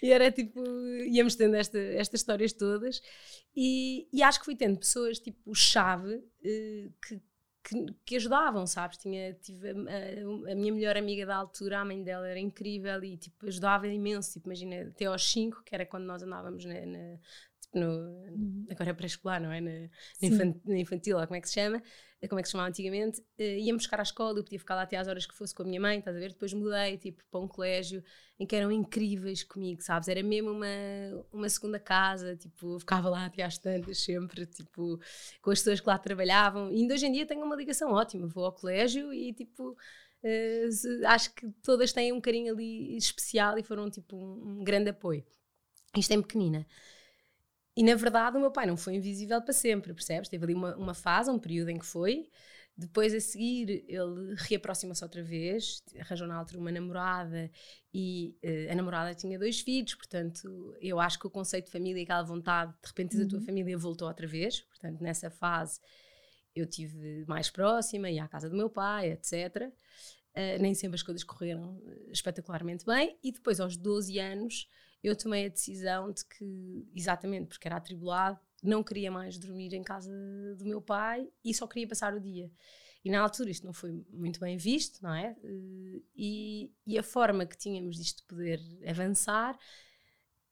E 0.01 0.11
era 0.11 0.31
tipo, 0.31 0.63
íamos 1.11 1.35
tendo 1.35 1.55
esta, 1.55 1.77
estas 1.77 2.21
histórias 2.21 2.53
todas. 2.53 3.01
E, 3.55 4.07
e 4.13 4.23
acho 4.23 4.39
que 4.39 4.45
fui 4.45 4.55
tendo 4.55 4.79
pessoas 4.79 5.19
tipo 5.19 5.53
chave 5.53 6.23
eh, 6.43 6.89
que 7.05 7.19
que, 7.67 7.93
que, 8.05 8.15
ajudavam, 8.15 8.65
sabes? 8.65 8.97
Tinha, 8.97 9.33
tive 9.33 9.69
a, 9.69 10.51
a, 10.51 10.55
minha 10.55 10.71
melhor 10.71 10.95
amiga 10.95 11.25
da 11.25 11.35
altura, 11.35 11.79
a 11.79 11.85
mãe 11.85 12.01
dela 12.01 12.25
era 12.25 12.39
incrível 12.39 13.03
e 13.03 13.17
tipo, 13.17 13.45
ajudava 13.45 13.87
imenso. 13.87 14.33
Tipo, 14.33 14.47
imagina, 14.47 14.87
até 14.87 15.05
aos 15.05 15.29
5, 15.29 15.63
que 15.65 15.75
era 15.75 15.85
quando 15.85 16.05
nós 16.05 16.23
andávamos 16.23 16.63
na, 16.63 16.85
na 16.85 17.17
tipo 17.71 17.79
no, 17.79 17.89
uhum. 17.89 18.65
agora 18.69 18.89
é 18.89 18.93
pré-escolar, 18.93 19.41
não 19.41 19.51
é? 19.51 19.61
Na, 19.61 19.71
infantil, 20.77 21.17
como 21.25 21.35
é 21.35 21.41
que 21.41 21.47
se 21.47 21.55
chama? 21.55 21.81
como 22.27 22.39
é 22.39 22.41
que 22.41 22.47
se 22.47 22.53
chamava 22.53 22.69
antigamente, 22.69 23.21
uh, 23.21 23.43
ia-me 23.43 23.77
buscar 23.77 23.99
à 23.99 24.03
escola, 24.03 24.39
eu 24.39 24.43
podia 24.43 24.57
ficar 24.57 24.73
lá 24.73 24.81
até 24.81 24.97
às 24.97 25.07
horas 25.07 25.27
que 25.27 25.35
fosse 25.35 25.53
com 25.53 25.61
a 25.61 25.65
minha 25.65 25.79
mãe, 25.79 25.99
estás 25.99 26.15
a 26.15 26.19
ver? 26.19 26.29
Depois 26.29 26.51
mudei, 26.51 26.97
tipo, 26.97 27.23
para 27.29 27.39
um 27.39 27.47
colégio 27.47 28.03
em 28.39 28.45
que 28.45 28.55
eram 28.55 28.71
incríveis 28.71 29.43
comigo, 29.43 29.83
sabes? 29.83 30.07
Era 30.07 30.23
mesmo 30.23 30.49
uma, 30.49 30.65
uma 31.31 31.47
segunda 31.47 31.79
casa, 31.79 32.35
tipo, 32.35 32.79
ficava 32.79 33.07
lá 33.07 33.25
até 33.25 33.43
às 33.43 33.59
tantas 33.59 33.99
sempre, 33.99 34.47
tipo, 34.47 34.99
com 35.41 35.51
as 35.51 35.59
pessoas 35.59 35.79
que 35.79 35.87
lá 35.87 35.97
trabalhavam. 35.99 36.71
E 36.71 36.77
ainda 36.77 36.95
hoje 36.95 37.05
em 37.05 37.11
dia 37.11 37.25
tenho 37.27 37.45
uma 37.45 37.55
ligação 37.55 37.91
ótima, 37.91 38.25
vou 38.25 38.45
ao 38.45 38.51
colégio 38.51 39.13
e, 39.13 39.31
tipo, 39.33 39.71
uh, 39.71 41.07
acho 41.07 41.35
que 41.35 41.47
todas 41.61 41.93
têm 41.93 42.11
um 42.11 42.21
carinho 42.21 42.51
ali 42.51 42.97
especial 42.97 43.59
e 43.59 43.63
foram, 43.63 43.91
tipo, 43.91 44.17
um, 44.17 44.59
um 44.59 44.63
grande 44.63 44.89
apoio. 44.89 45.23
Isto 45.95 46.13
é 46.13 46.17
pequenina. 46.17 46.65
E 47.77 47.83
na 47.83 47.93
verdade 47.93 48.35
o 48.35 48.39
meu 48.39 48.49
pai 48.49 48.65
não 48.65 48.75
foi 48.75 48.95
invisível 48.95 49.39
para 49.39 49.53
sempre, 49.53 49.93
percebes? 49.93 50.27
Teve 50.27 50.45
ali 50.45 50.55
uma, 50.55 50.75
uma 50.75 50.93
fase, 50.95 51.29
um 51.29 51.37
período 51.37 51.69
em 51.69 51.77
que 51.77 51.85
foi. 51.85 52.27
Depois 52.75 53.13
a 53.13 53.19
seguir 53.19 53.85
ele 53.87 54.33
reaproxima-se 54.35 55.03
outra 55.03 55.21
vez, 55.23 55.83
arranjou 55.99 56.27
na 56.27 56.35
altura 56.35 56.59
uma 56.59 56.71
namorada 56.71 57.51
e 57.93 58.35
uh, 58.43 58.71
a 58.71 58.75
namorada 58.75 59.13
tinha 59.13 59.37
dois 59.37 59.59
filhos, 59.59 59.93
portanto 59.93 60.75
eu 60.81 60.99
acho 60.99 61.19
que 61.19 61.27
o 61.27 61.29
conceito 61.29 61.65
de 61.65 61.71
família 61.71 61.99
e 61.99 62.03
aquela 62.03 62.23
vontade 62.23 62.73
de 62.81 62.87
repente 62.87 63.15
uhum. 63.15 63.25
a 63.25 63.27
tua 63.27 63.41
família 63.41 63.77
voltou 63.77 64.07
outra 64.07 64.25
vez, 64.25 64.61
portanto 64.61 64.99
nessa 64.99 65.29
fase 65.29 65.79
eu 66.55 66.65
tive 66.65 67.25
mais 67.27 67.51
próxima, 67.51 68.09
ia 68.09 68.23
à 68.23 68.27
casa 68.27 68.49
do 68.49 68.55
meu 68.55 68.71
pai, 68.71 69.11
etc. 69.11 69.67
Uh, 69.67 69.71
eh, 70.33 70.57
nem 70.57 70.73
sempre 70.73 70.95
as 70.95 71.03
coisas 71.03 71.23
correram 71.23 71.79
eh, 71.85 72.11
espetacularmente 72.11 72.85
bem 72.85 73.17
e 73.23 73.31
depois 73.31 73.59
aos 73.59 73.77
12 73.77 74.19
anos 74.19 74.67
eu 75.07 75.15
tomei 75.15 75.45
a 75.45 75.49
decisão 75.49 76.11
de 76.11 76.25
que, 76.25 76.87
exatamente 76.95 77.47
porque 77.47 77.67
era 77.67 77.77
atribulado, 77.77 78.39
não 78.63 78.83
queria 78.83 79.11
mais 79.11 79.37
dormir 79.37 79.73
em 79.73 79.83
casa 79.83 80.11
do 80.57 80.65
meu 80.65 80.81
pai 80.81 81.27
e 81.43 81.53
só 81.53 81.67
queria 81.67 81.87
passar 81.87 82.13
o 82.13 82.19
dia. 82.19 82.51
E 83.03 83.09
na 83.09 83.21
altura 83.21 83.49
isto 83.49 83.65
não 83.65 83.73
foi 83.73 84.05
muito 84.11 84.39
bem 84.39 84.57
visto, 84.57 85.01
não 85.01 85.13
é? 85.13 85.35
Eh, 85.43 86.01
e, 86.15 86.71
e 86.85 86.97
a 86.97 87.03
forma 87.03 87.45
que 87.45 87.57
tínhamos 87.57 87.95
disto 87.95 88.23
poder 88.25 88.59
avançar, 88.85 89.57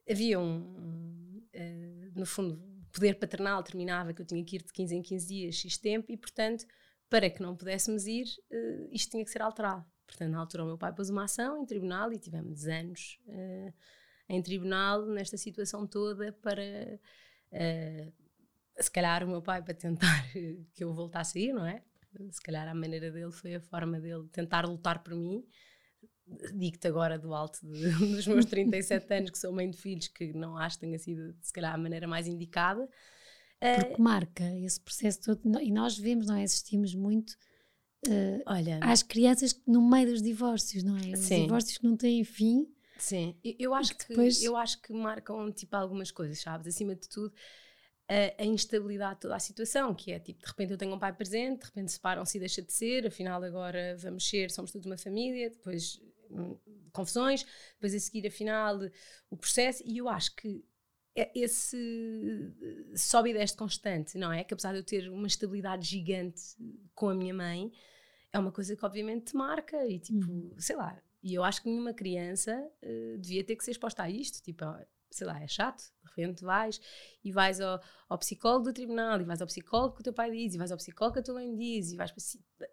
havia 0.10 0.40
um, 0.40 1.42
uh, 1.54 2.12
no 2.16 2.26
fundo, 2.26 2.62
poder 2.92 3.16
paternal 3.16 3.62
terminava 3.64 4.14
que 4.14 4.22
eu 4.22 4.26
tinha 4.26 4.44
que 4.46 4.56
ir 4.58 4.64
de 4.64 4.72
15 4.72 4.96
em 4.96 5.02
15 5.02 5.28
dias, 5.28 5.56
X 5.56 5.78
tempo, 5.78 6.12
e 6.12 6.16
portanto, 6.16 6.66
para 7.10 7.30
que 7.30 7.42
não 7.42 7.56
pudéssemos 7.56 8.06
ir, 8.06 8.26
uh, 8.52 8.90
isto 8.92 9.12
tinha 9.12 9.26
que 9.26 9.32
ser 9.32 9.42
alterado. 9.42 9.84
Portanto, 10.08 10.32
na 10.32 10.40
altura 10.40 10.64
o 10.64 10.68
meu 10.68 10.78
pai 10.78 10.94
pôs 10.94 11.10
uma 11.10 11.24
ação 11.24 11.62
em 11.62 11.66
tribunal 11.66 12.14
e 12.14 12.20
tivemos 12.20 12.68
anos 12.68 13.20
uh, 13.28 13.74
em 14.27 14.41
tribunal 14.41 15.05
nesta 15.05 15.38
situação 15.38 15.86
toda 15.86 16.32
para 16.34 16.62
uh, 17.51 18.13
se 18.79 18.91
calhar 18.91 19.24
o 19.24 19.27
meu 19.27 19.41
pai 19.41 19.62
para 19.62 19.74
tentar 19.74 20.25
que 20.74 20.84
eu 20.84 20.94
voltasse 20.94 21.38
a 21.38 21.41
ir, 21.41 21.53
não 21.53 21.65
é? 21.65 21.82
Se 22.32 22.41
calhar 22.41 22.67
a 22.67 22.74
maneira 22.74 23.12
dele 23.12 23.32
foi 23.32 23.55
a 23.55 23.60
forma 23.60 24.00
dele 24.00 24.27
tentar 24.32 24.65
lutar 24.65 25.03
por 25.03 25.15
mim. 25.15 25.44
Digo-te 26.53 26.88
agora 26.88 27.20
do 27.20 27.34
alto 27.34 27.60
de, 27.62 27.89
dos 28.15 28.25
meus 28.25 28.46
37 28.46 29.13
anos, 29.13 29.29
que 29.32 29.38
sou 29.38 29.53
mãe 29.53 29.70
de 29.70 29.77
filhos, 29.77 30.08
que 30.08 30.34
não 30.34 30.58
acho 30.58 30.77
que 30.77 30.86
tenha 30.86 30.98
sido, 30.98 31.36
se 31.41 31.53
calhar, 31.53 31.74
a 31.74 31.77
maneira 31.77 32.08
mais 32.08 32.25
indicada. 32.27 32.89
Porque 33.60 33.94
uh, 33.94 34.01
marca 34.01 34.44
esse 34.58 34.79
processo 34.79 35.22
todo, 35.22 35.62
e 35.62 35.72
nós 35.72 35.98
vemos, 35.98 36.27
não 36.27 36.36
é? 36.36 36.44
Assistimos 36.44 36.96
muito 36.96 37.32
uh, 38.08 38.41
Olha, 38.46 38.79
às 38.82 39.03
crianças 39.03 39.60
no 39.67 39.88
meio 39.88 40.10
dos 40.12 40.22
divórcios, 40.22 40.84
não 40.84 40.98
é? 40.98 41.12
Os 41.13 41.20
sim. 41.20 41.44
divórcios 41.44 41.77
que 41.77 41.84
não 41.84 41.96
têm 41.96 42.24
fim 42.24 42.67
Sim, 42.98 43.38
eu 43.44 43.74
acho 43.74 43.96
que, 43.98 44.08
depois... 44.08 44.42
eu 44.42 44.56
acho 44.56 44.82
que 44.82 44.94
marcam 44.94 45.52
tipo 45.52 45.75
algumas 45.75 46.12
coisas, 46.12 46.40
sabes? 46.40 46.68
Acima 46.68 46.96
de 46.96 47.10
tudo, 47.10 47.34
a, 48.08 48.42
a, 48.42 48.46
instabilidade 48.46 49.16
de 49.16 49.22
toda 49.22 49.36
a 49.36 49.40
situação, 49.40 49.94
que 49.94 50.12
é 50.12 50.20
tipo, 50.20 50.40
de 50.40 50.48
repente 50.48 50.72
eu 50.72 50.78
tenho 50.78 50.94
um 50.94 51.00
pai 51.00 51.12
presente, 51.12 51.62
de 51.62 51.66
repente 51.66 51.92
separam-se 51.92 52.38
e 52.38 52.40
deixa 52.40 52.62
de 52.62 52.72
ser, 52.72 53.08
afinal 53.08 53.44
agora 53.44 53.98
vamos 53.98 54.28
ser, 54.28 54.52
somos 54.52 54.72
todos 54.72 54.86
uma 54.86 54.98
família, 54.98 55.50
depois 55.50 56.00
hum, 56.30 56.58
confusões, 56.94 57.46
depois 57.74 57.94
a 57.94 58.00
seguir 58.00 58.28
afinal 58.28 58.80
o 59.30 59.36
processo, 59.36 59.84
e 59.86 59.98
eu 59.98 60.08
acho 60.08 60.36
que 60.36 60.64
é 61.16 61.32
esse 61.34 61.78
sobe 62.96 63.30
e 63.30 63.34
desce 63.34 63.56
constante, 63.56 64.18
não 64.18 64.32
é? 64.32 64.44
Que 64.44 64.54
apesar 64.54 64.74
de 64.74 64.80
eu 64.80 64.84
ter 64.84 65.10
uma 65.10 65.28
estabilidade 65.28 65.88
gigante 65.88 66.42
com 66.94 67.10
a 67.10 67.16
minha 67.16 67.34
mãe, 67.34 67.72
é 68.34 68.38
uma 68.38 68.52
coisa 68.52 68.75
que 68.75 68.86
obviamente 68.86 69.32
te 69.32 69.36
marca 69.36 69.88
e 69.88 69.98
tipo, 69.98 70.30
uhum. 70.30 70.54
sei 70.58 70.75
lá, 70.75 71.02
e 71.25 71.34
eu 71.34 71.44
acho 71.44 71.63
que 71.63 71.67
nenhuma 71.67 71.91
criança 71.91 72.55
uh, 72.84 73.17
devia 73.17 73.44
ter 73.44 73.55
que 73.55 73.65
ser 73.65 73.72
exposta 73.72 74.03
a 74.03 74.10
isto. 74.10 74.44
Tipo, 74.44 74.63
sei 75.10 75.25
lá, 75.25 75.41
é 75.41 75.48
chato. 75.48 75.82
De 76.03 76.10
repente 76.10 76.44
vais 76.44 76.79
e 77.24 77.32
vais 77.32 77.60
ao, 77.60 77.82
ao, 78.08 78.20
psicólogo 78.20 78.65
do 78.65 78.74
tribunal, 78.74 79.20
e 79.20 79.24
vais 79.24 79.41
ao 79.41 79.48
psicólogo 79.48 79.96
que 79.96 80.01
o 80.01 80.03
teu 80.03 80.13
pai 80.13 80.29
diz, 80.29 80.53
e 80.53 80.58
vais 80.60 80.72
ao 80.72 80.77
psicólogo 80.77 81.15
que 81.15 81.20
a 81.22 81.24
tua 81.24 81.34
mãe 81.34 81.55
diz, 81.55 81.91
e 81.91 81.96
vais 81.96 82.12
para. 82.12 82.22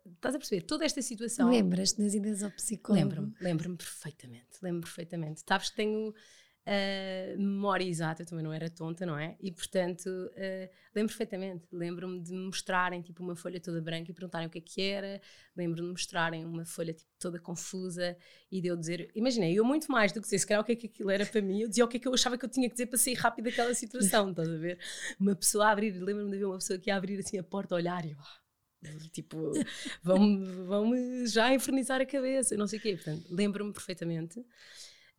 Estás 0.04 0.34
a 0.34 0.38
perceber? 0.38 0.66
Toda 0.66 0.84
esta 0.84 1.00
situação. 1.00 1.48
Lembras-te 1.48 2.02
das 2.02 2.12
idas 2.12 2.42
ao 2.42 2.50
psicólogo? 2.50 3.02
Lembro-me, 3.02 3.34
lembro-me 3.40 3.76
perfeitamente. 3.78 4.58
Lembro-me 4.60 4.82
perfeitamente. 4.82 5.42
Sabes 5.48 5.70
que 5.70 5.76
tenho 5.76 6.12
uh, 6.66 7.38
memória 7.38 7.84
exata, 7.84 8.22
eu 8.22 8.26
também 8.26 8.44
não 8.44 8.52
era 8.52 8.70
tonta, 8.70 9.04
não 9.04 9.18
é? 9.18 9.36
E 9.40 9.50
portanto, 9.50 10.06
uh, 10.06 10.68
lembro 10.94 11.08
perfeitamente. 11.08 11.66
Lembro-me 11.72 12.20
de 12.20 12.32
mostrarem 12.32 13.02
tipo 13.02 13.22
uma 13.22 13.36
folha 13.36 13.60
toda 13.60 13.80
branca 13.80 14.10
e 14.10 14.14
perguntarem 14.14 14.46
o 14.46 14.50
que 14.50 14.58
é 14.58 14.60
que 14.60 14.82
era. 14.82 15.20
Lembro-me 15.56 15.88
de 15.88 15.92
mostrarem 15.92 16.44
uma 16.44 16.64
folha 16.64 16.92
tipo, 16.92 17.10
toda 17.18 17.38
confusa 17.38 18.16
e 18.50 18.60
de 18.60 18.68
eu 18.68 18.76
dizer, 18.76 19.10
imaginei, 19.14 19.58
eu 19.58 19.64
muito 19.64 19.90
mais 19.90 20.12
do 20.12 20.20
que 20.20 20.26
dizer 20.26 20.38
se 20.38 20.46
calhar 20.46 20.62
o 20.62 20.64
que 20.64 20.72
é 20.72 20.76
que 20.76 20.86
aquilo 20.86 21.10
era 21.10 21.26
para 21.26 21.40
mim, 21.40 21.60
eu 21.60 21.68
dizia 21.68 21.84
o 21.84 21.88
que 21.88 21.96
é 21.96 22.00
que 22.00 22.08
eu 22.08 22.14
achava 22.14 22.36
que 22.38 22.44
eu 22.44 22.48
tinha 22.48 22.68
que 22.68 22.74
dizer 22.74 22.86
para 22.86 22.98
sair 22.98 23.14
rápido 23.14 23.46
daquela 23.46 23.74
situação, 23.74 24.30
estás 24.30 24.48
a 24.48 24.56
ver? 24.56 24.78
Uma 25.18 25.34
pessoa 25.34 25.66
a 25.66 25.70
abrir, 25.70 25.92
lembro-me 25.92 26.30
de 26.30 26.38
ver 26.38 26.44
uma 26.44 26.58
pessoa 26.58 26.78
que 26.78 26.90
ia 26.90 26.96
abrir 26.96 27.18
assim 27.18 27.38
a 27.38 27.42
porta, 27.42 27.74
a 27.74 27.76
olhar 27.76 28.04
e 28.04 28.12
eu, 28.12 28.18
ah, 28.18 28.42
tipo, 29.12 29.52
vão-me 30.02 30.44
vão 30.66 30.92
já 31.26 31.54
infernizar 31.54 32.00
a 32.00 32.06
cabeça, 32.06 32.56
não 32.56 32.66
sei 32.66 32.78
o 32.78 32.82
quê. 32.82 32.94
Portanto, 32.94 33.26
lembro-me 33.30 33.72
perfeitamente. 33.72 34.44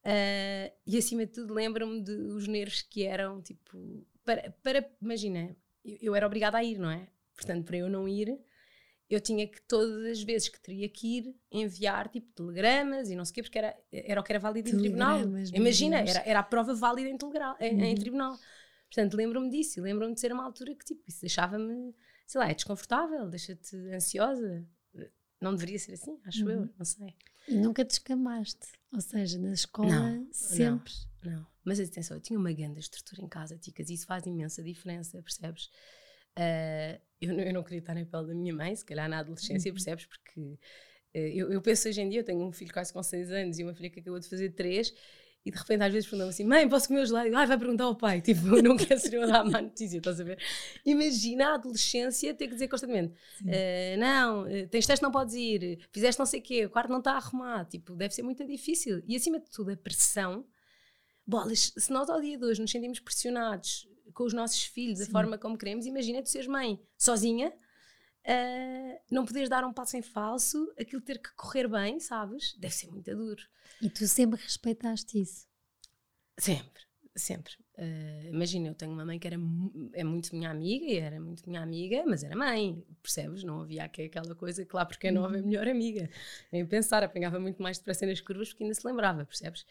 Uh, 0.06 0.70
e 0.86 0.98
acima 0.98 1.26
de 1.26 1.32
tudo 1.32 1.54
lembro-me 1.54 2.02
dos 2.02 2.46
nervos 2.46 2.82
que 2.82 3.04
eram 3.06 3.42
tipo 3.42 4.06
para, 4.26 4.54
para 4.62 4.90
imagina, 5.02 5.56
eu, 5.84 5.98
eu, 6.02 6.16
era 6.16 6.26
obrigada 6.26 6.58
a 6.58 6.64
ir, 6.64 6.78
não 6.78 6.90
é? 6.90 7.08
Portanto, 7.34 7.66
para 7.66 7.78
eu 7.78 7.90
não 7.90 8.08
ir, 8.08 8.38
eu 9.10 9.20
tinha 9.20 9.48
que 9.48 9.62
todas 9.62 10.06
as 10.06 10.24
vezes 10.24 10.50
que 10.50 10.60
teria 10.60 10.90
que 10.90 11.18
ir 11.18 11.36
enviar 11.52 12.10
tipo 12.10 12.32
telegramas 12.34 13.10
e 13.10 13.16
não 13.16 13.26
sei 13.26 13.32
o 13.32 13.36
quê, 13.36 13.44
porque 13.44 13.58
era, 13.58 13.78
era 13.92 14.20
o 14.20 14.24
que 14.24 14.32
era 14.32 14.40
válido 14.40 14.70
em 14.70 14.78
tribunal. 14.78 15.20
Imagina, 15.54 16.00
era, 16.00 16.24
era 16.26 16.40
a 16.40 16.44
prova 16.44 16.74
válida 16.74 17.10
em, 17.10 17.18
telegra, 17.18 17.56
em, 17.60 17.76
uhum. 17.76 17.84
em 17.84 17.96
tribunal. 17.96 18.38
Portanto, 18.86 19.16
lembro-me 19.16 19.50
disso 19.50 19.80
e 19.80 19.82
lembro-me 19.82 20.14
de 20.14 20.20
ser 20.20 20.32
uma 20.32 20.44
altura 20.44 20.76
que 20.76 20.86
tipo, 20.86 21.02
isso 21.08 21.22
deixava-me, 21.22 21.96
sei 22.28 22.40
lá, 22.40 22.50
é 22.50 22.54
desconfortável, 22.54 23.30
deixa-te 23.30 23.76
ansiosa. 23.94 24.66
Não 25.42 25.54
deveria 25.54 25.80
ser 25.80 25.94
assim, 25.94 26.20
acho 26.26 26.46
uhum. 26.46 26.52
eu, 26.52 26.70
não 26.78 26.86
sei. 26.86 27.16
E 27.48 27.56
nunca 27.56 27.84
te 27.84 27.92
escamaste, 27.92 28.68
ou 28.94 29.02
seja, 29.02 29.38
na 29.38 29.54
escola 29.54 29.90
não, 29.90 30.28
sempre. 30.32 30.94
Não, 31.24 31.32
não. 31.32 31.48
Mas 31.64 31.80
atenção, 31.80 32.18
eu 32.18 32.22
tinha 32.22 32.38
uma 32.38 32.52
grande 32.52 32.80
estrutura 32.80 33.22
em 33.22 33.28
casa, 33.28 33.58
ticas, 33.58 33.90
e 33.90 33.94
isso 33.94 34.06
faz 34.06 34.26
imensa 34.26 34.62
diferença, 34.62 35.22
percebes? 35.22 35.66
Uh, 36.38 37.00
eu, 37.22 37.40
eu, 37.40 37.54
não 37.54 37.64
queria 37.64 37.80
estar 37.80 37.94
na 37.94 38.06
pele 38.06 38.28
da 38.28 38.34
minha 38.34 38.54
mãe, 38.54 38.76
se 38.76 38.84
calhar 38.84 39.08
na 39.08 39.20
adolescência, 39.20 39.70
uhum. 39.70 39.76
percebes? 39.76 40.06
Porque 40.06 40.40
uh, 40.40 40.58
eu, 41.14 41.52
eu, 41.52 41.62
penso 41.62 41.88
hoje 41.88 42.02
em 42.02 42.10
dia, 42.10 42.20
eu 42.22 42.26
tenho 42.26 42.42
um 42.42 42.52
filho 42.52 42.74
quase 42.74 42.92
com 42.92 43.02
6 43.02 43.32
anos 43.32 43.60
e 43.60 43.64
uma 43.64 43.74
filha 43.74 43.90
que 43.90 44.00
acabou 44.00 44.20
de 44.20 44.28
fazer 44.28 44.50
3, 44.50 44.94
e 45.46 45.52
de 45.52 45.58
repente 45.58 45.84
às 45.84 45.92
vezes 45.92 46.10
perguntam 46.10 46.30
assim: 46.30 46.46
mãe, 46.46 46.68
posso 46.70 46.88
comer 46.88 47.02
o 47.02 47.06
gelado? 47.06 47.36
Ai, 47.36 47.46
vai 47.46 47.58
perguntar 47.58 47.84
ao 47.84 47.96
pai. 47.96 48.22
Tipo, 48.34 48.62
não 48.62 48.78
quero 48.78 49.00
ser 49.00 49.14
eu 49.14 49.24
a 49.24 49.26
dar 49.26 49.44
má 49.44 49.62
notícia, 49.62 49.98
estás 49.98 50.20
a 50.20 50.24
ver? 50.24 50.40
Imagina 50.86 51.52
a 51.52 51.54
adolescência 51.56 52.34
ter 52.34 52.48
que 52.48 52.54
dizer 52.54 52.68
constantemente: 52.68 53.14
uh, 53.42 54.00
não, 54.00 54.44
uh, 54.44 54.68
tens 54.70 54.88
teste, 54.88 55.04
não 55.04 55.12
podes 55.12 55.36
ir, 55.36 55.80
fizeste 55.92 56.18
não 56.20 56.26
sei 56.26 56.40
o 56.40 56.44
quê, 56.44 56.66
o 56.66 56.70
quarto 56.70 56.90
não 56.90 57.00
está 57.00 57.14
arrumado. 57.14 57.70
Tipo, 57.70 57.96
deve 57.96 58.14
ser 58.14 58.24
muito 58.24 58.46
difícil. 58.46 59.04
E 59.06 59.16
acima 59.16 59.40
de 59.40 59.50
tudo, 59.50 59.72
a 59.72 59.78
pressão. 59.78 60.46
Bolas, 61.26 61.74
se 61.78 61.92
nós 61.92 62.10
ao 62.10 62.20
dia 62.20 62.38
de 62.38 62.44
hoje 62.44 62.62
nos 62.62 62.70
sentimos 62.70 63.00
pressionados 63.00 63.88
com 64.14 64.26
os 64.26 64.34
nossos 64.34 64.64
filhos, 64.66 65.00
Sim. 65.00 65.06
a 65.06 65.12
forma 65.12 65.38
como 65.38 65.58
queremos, 65.58 65.86
imagina 65.86 66.22
tu 66.22 66.30
seres 66.30 66.48
mãe 66.48 66.80
sozinha. 66.98 67.54
Uh, 68.26 69.00
não 69.12 69.26
poderes 69.26 69.50
dar 69.50 69.66
um 69.66 69.74
passo 69.74 69.98
em 69.98 70.02
falso, 70.02 70.74
aquilo 70.80 71.02
ter 71.02 71.20
que 71.20 71.34
correr 71.36 71.68
bem, 71.68 72.00
sabes? 72.00 72.56
Deve 72.58 72.74
ser 72.74 72.88
muito 72.88 73.14
duro. 73.14 73.44
E 73.82 73.90
tu 73.90 74.08
sempre 74.08 74.42
respeitaste 74.42 75.20
isso? 75.20 75.46
Sempre, 76.38 76.84
sempre. 77.16 77.54
Uh, 77.78 78.28
imagina, 78.30 78.70
eu 78.70 78.76
tenho 78.76 78.92
uma 78.92 79.04
mãe 79.04 79.20
que 79.20 79.28
era 79.28 79.36
é 79.94 80.04
muito 80.04 80.36
minha 80.36 80.50
amiga 80.50 80.86
e 80.86 80.98
era 80.98 81.20
muito 81.20 81.50
minha 81.50 81.62
amiga, 81.62 82.04
mas 82.06 82.24
era 82.24 82.36
mãe, 82.36 82.82
percebes? 83.02 83.44
Não 83.44 83.62
havia 83.62 83.84
aquela 83.84 84.36
coisa 84.36 84.64
que 84.66 84.76
lá 84.76 84.86
porque 84.86 85.08
é 85.08 85.12
nova 85.12 85.36
é 85.36 85.42
uhum. 85.42 85.48
melhor 85.48 85.68
amiga. 85.68 86.10
Nem 86.52 86.66
pensar, 86.66 87.04
apanhava 87.04 87.40
muito 87.40 87.62
mais 87.62 87.78
depressa 87.78 88.06
nas 88.06 88.22
curvas 88.22 88.50
porque 88.50 88.64
ainda 88.64 88.76
se 88.76 88.88
lembrava, 88.88 89.26
percebes? 89.26 89.66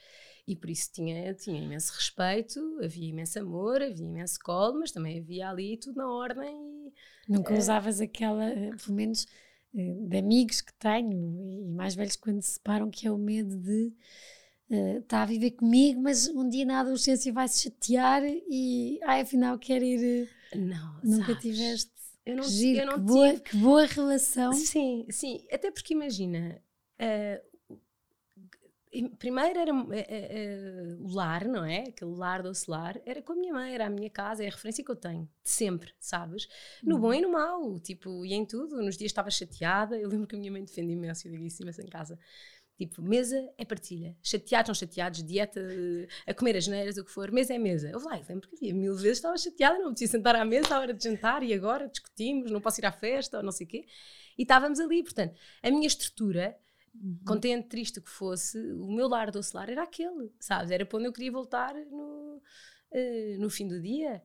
E 0.47 0.57
por 0.57 0.69
isso 0.71 0.91
tinha, 0.93 1.33
tinha 1.35 1.63
imenso 1.63 1.93
respeito, 1.95 2.79
havia 2.83 3.09
imenso 3.09 3.39
amor, 3.39 3.81
havia 3.81 4.07
imenso 4.07 4.39
colo, 4.41 4.81
mas 4.81 4.91
também 4.91 5.21
havia 5.21 5.49
ali 5.49 5.77
tudo 5.77 5.97
na 5.97 6.11
ordem. 6.11 6.93
E, 7.29 7.33
Nunca 7.33 7.55
uh, 7.55 7.59
usavas 7.59 8.01
aquela, 8.01 8.49
eh, 8.49 8.71
pelo 8.77 8.97
menos 8.97 9.27
de 9.73 10.19
amigos 10.19 10.61
que 10.61 10.73
tenho 10.75 11.13
e 11.41 11.69
mais 11.71 11.95
velhos 11.95 12.17
quando 12.17 12.43
se 12.43 12.53
separam, 12.53 12.91
que 12.91 13.07
é 13.07 13.11
o 13.11 13.17
medo 13.17 13.57
de 13.57 13.93
uh, 14.71 14.99
está 14.99 15.23
a 15.23 15.27
viver 15.27 15.53
comigo, 15.53 16.01
mas 16.01 16.29
um 16.29 16.49
dia 16.49 16.65
na 16.65 16.81
adolescência 16.81 17.33
vai 17.33 17.49
se 17.49 17.63
chatear 17.63 18.23
e 18.25 19.01
ai, 19.03 19.23
afinal 19.23 19.59
quer 19.59 19.83
ir. 19.83 20.29
Não, 20.55 21.01
nunca 21.03 21.27
sabes, 21.29 21.43
tiveste. 21.43 21.93
Eu 22.25 22.37
não, 22.37 22.45
Giro, 22.45 22.81
eu 22.81 22.87
não 22.87 22.95
que, 22.95 23.01
tive. 23.01 23.13
boa, 23.13 23.41
que 23.41 23.57
boa 23.57 23.87
relação. 23.87 24.53
Sim, 24.53 25.07
sim. 25.09 25.45
Até 25.51 25.71
porque 25.71 25.95
imagina, 25.95 26.61
uh, 27.01 27.52
primeiro 29.19 29.59
era 29.59 29.73
uh, 29.73 29.83
uh, 29.83 31.05
o 31.05 31.15
lar, 31.15 31.49
não 31.49 31.65
é? 31.65 31.85
Aquele 31.89 32.15
lar 32.15 32.43
doce 32.43 32.71
lar, 32.71 33.01
era 33.07 33.23
com 33.23 33.33
a 33.33 33.37
minha 33.37 33.53
mãe, 33.53 33.75
era 33.75 33.87
a 33.87 33.91
minha 33.91 34.11
casa, 34.11 34.45
é 34.45 34.49
a 34.49 34.51
referência 34.51 34.85
que 34.85 34.91
eu 34.91 34.97
tenho, 34.97 35.29
de 35.43 35.51
sempre, 35.51 35.93
sabes? 35.99 36.47
No 36.83 36.99
bom 36.99 37.09
uhum. 37.09 37.15
e 37.15 37.21
no 37.23 37.31
mau, 37.31 37.81
tipo, 37.81 38.25
e 38.25 38.35
em 38.35 38.45
tudo. 38.45 38.83
Nos 38.83 38.97
dias 38.97 39.11
estava 39.11 39.31
chateada, 39.31 39.99
eu 39.99 40.09
lembro 40.09 40.27
que 40.27 40.37
a 40.37 40.39
minha 40.39 40.53
mãe 40.53 40.63
defende 40.63 40.93
imenso, 40.93 41.27
eu 41.27 41.33
digo 41.33 41.45
isso 41.45 41.63
imenso 41.63 41.81
em 41.81 41.87
casa. 41.87 42.19
Tipo, 42.77 43.01
mesa 43.01 43.49
é 43.57 43.65
partilha. 43.65 44.17
Chateados 44.23 44.67
são 44.67 44.75
chateados, 44.75 45.23
dieta, 45.23 45.61
a 46.27 46.35
comer 46.35 46.57
as 46.57 46.67
neiras, 46.67 46.97
o 46.97 47.05
que 47.05 47.11
for, 47.11 47.31
mesa 47.31 47.55
é 47.55 47.59
mesa. 47.59 47.89
Eu 47.89 48.01
lá, 48.01 48.21
lembro 48.29 48.49
que 48.49 48.57
havia 48.57 48.75
mil 48.75 48.95
vezes 48.97 49.19
estava 49.19 49.37
chateada, 49.39 49.79
não 49.79 49.91
podia 49.91 50.09
sentar 50.09 50.35
à 50.35 50.45
mesa 50.45 50.75
à 50.75 50.81
hora 50.81 50.93
de 50.93 51.05
jantar 51.05 51.43
e 51.43 51.55
agora 51.55 51.89
discutimos, 51.89 52.51
não 52.51 52.61
posso 52.61 52.81
ir 52.81 52.87
à 52.87 52.93
festa 52.93 53.39
ou 53.39 53.43
não 53.43 53.53
sei 53.53 53.67
o 53.67 53.71
quê. 53.71 53.87
E 54.37 54.43
estávamos 54.43 54.81
ali, 54.81 55.03
portanto, 55.03 55.39
a 55.63 55.71
minha 55.71 55.87
estrutura 55.87 56.59
Uhum. 56.95 57.19
Contente, 57.27 57.69
triste 57.69 58.01
que 58.01 58.11
fosse, 58.11 58.59
o 58.75 58.93
meu 58.93 59.09
lar 59.09 59.31
doce 59.31 59.57
lar 59.57 59.69
era 59.69 59.83
aquele, 59.83 60.33
sabes? 60.39 60.71
Era 60.71 60.85
para 60.85 60.99
onde 60.99 61.09
eu 61.09 61.13
queria 61.13 61.33
voltar 61.33 61.75
no, 61.75 62.37
uh, 62.91 63.39
no 63.39 63.49
fim 63.49 63.67
do 63.67 63.81
dia. 63.81 64.23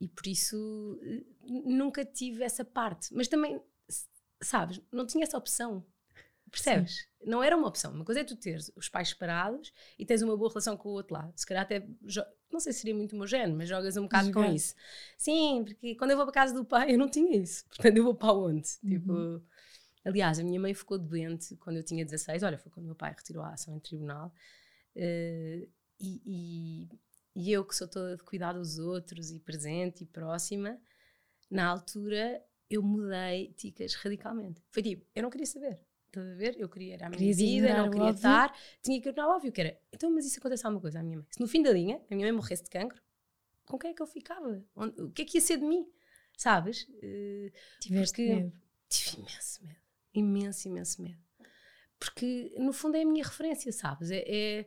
E 0.00 0.08
por 0.08 0.26
isso 0.26 0.98
uh, 1.02 1.68
nunca 1.68 2.04
tive 2.04 2.42
essa 2.44 2.64
parte. 2.64 3.12
Mas 3.12 3.28
também, 3.28 3.60
sabes, 4.40 4.80
não 4.92 5.06
tinha 5.06 5.24
essa 5.24 5.36
opção. 5.36 5.84
Percebes? 6.50 6.94
Sim. 6.94 7.30
Não 7.30 7.42
era 7.42 7.56
uma 7.56 7.66
opção. 7.66 7.92
Uma 7.92 8.04
coisa 8.04 8.20
é 8.20 8.24
tu 8.24 8.36
teres 8.36 8.70
os 8.76 8.88
pais 8.88 9.08
separados 9.08 9.72
e 9.98 10.06
tens 10.06 10.22
uma 10.22 10.36
boa 10.36 10.48
relação 10.48 10.76
com 10.76 10.88
o 10.88 10.92
outro 10.92 11.14
lado. 11.14 11.32
Se 11.34 11.44
calhar 11.44 11.64
até, 11.64 11.86
não 12.50 12.60
sei 12.60 12.72
se 12.72 12.80
seria 12.80 12.94
muito 12.94 13.16
homogéneo, 13.16 13.56
mas 13.56 13.68
jogas 13.68 13.96
um 13.96 14.02
bocado 14.02 14.28
Jogar. 14.28 14.46
com 14.46 14.54
isso. 14.54 14.74
Sim, 15.18 15.64
porque 15.66 15.96
quando 15.96 16.12
eu 16.12 16.16
vou 16.16 16.24
para 16.24 16.34
casa 16.34 16.54
do 16.54 16.64
pai 16.64 16.94
eu 16.94 16.98
não 16.98 17.08
tinha 17.08 17.36
isso. 17.36 17.66
Portanto, 17.66 17.96
eu 17.96 18.04
vou 18.04 18.14
para 18.14 18.32
onde? 18.32 18.68
Uhum. 18.82 18.90
Tipo 18.90 19.42
Aliás, 20.06 20.38
a 20.38 20.44
minha 20.44 20.60
mãe 20.60 20.72
ficou 20.72 20.96
doente 20.96 21.56
quando 21.56 21.78
eu 21.78 21.82
tinha 21.82 22.04
16. 22.04 22.44
Olha, 22.44 22.56
foi 22.56 22.70
quando 22.70 22.86
meu 22.86 22.94
pai 22.94 23.10
retirou 23.10 23.42
a 23.42 23.50
ação 23.50 23.74
em 23.74 23.80
tribunal. 23.80 24.32
Uh, 24.94 25.68
e, 25.98 26.22
e, 26.24 26.88
e, 27.34 27.52
eu, 27.52 27.64
que 27.64 27.74
sou 27.74 27.88
toda 27.88 28.16
de 28.16 28.22
cuidar 28.22 28.52
dos 28.52 28.78
outros 28.78 29.32
e 29.32 29.40
presente 29.40 30.04
e 30.04 30.06
próxima, 30.06 30.80
na 31.50 31.66
altura 31.66 32.40
eu 32.70 32.84
mudei 32.84 33.52
ticas 33.54 33.94
radicalmente. 33.96 34.62
Foi 34.70 34.80
tipo, 34.80 35.04
eu 35.12 35.24
não 35.24 35.30
queria 35.30 35.46
saber. 35.46 35.80
Estás 36.06 36.28
a 36.28 36.34
ver? 36.34 36.54
Eu 36.56 36.68
queria, 36.68 36.94
era 36.94 37.06
a 37.06 37.10
minha 37.10 37.18
Querias 37.18 37.36
vida, 37.38 37.76
não 37.76 37.90
queria 37.90 38.06
óbvio. 38.06 38.16
estar. 38.16 38.56
Tinha 38.80 39.00
que 39.02 39.08
ignorar 39.08 39.34
óbvio 39.34 39.50
que 39.50 39.60
era. 39.60 39.80
Então, 39.92 40.08
mas 40.12 40.24
isso 40.24 40.38
acontece 40.38 40.64
alguma 40.64 40.80
coisa 40.80 41.00
à 41.00 41.02
minha 41.02 41.18
mãe. 41.18 41.26
Se 41.30 41.40
no 41.40 41.48
fim 41.48 41.62
da 41.62 41.72
linha 41.72 42.00
a 42.08 42.14
minha 42.14 42.26
mãe 42.26 42.32
morresse 42.32 42.62
de 42.62 42.70
cancro, 42.70 43.02
com 43.64 43.76
quem 43.76 43.90
é 43.90 43.94
que 43.94 44.00
eu 44.00 44.06
ficava? 44.06 44.64
Onde, 44.76 45.02
o 45.02 45.10
que 45.10 45.22
é 45.22 45.24
que 45.24 45.36
ia 45.36 45.40
ser 45.40 45.56
de 45.58 45.64
mim? 45.64 45.84
Sabes? 46.36 46.84
Uh, 46.84 47.50
Tiveste 47.80 48.22
medo? 48.22 48.52
Tive 48.88 49.18
imenso 49.18 49.64
medo 49.64 49.85
imenso, 50.18 50.68
imenso 50.68 51.02
medo. 51.02 51.20
Porque, 51.98 52.54
no 52.58 52.72
fundo, 52.72 52.96
é 52.96 53.02
a 53.02 53.06
minha 53.06 53.24
referência, 53.24 53.72
sabes? 53.72 54.10
É, 54.10 54.24
é, 54.26 54.66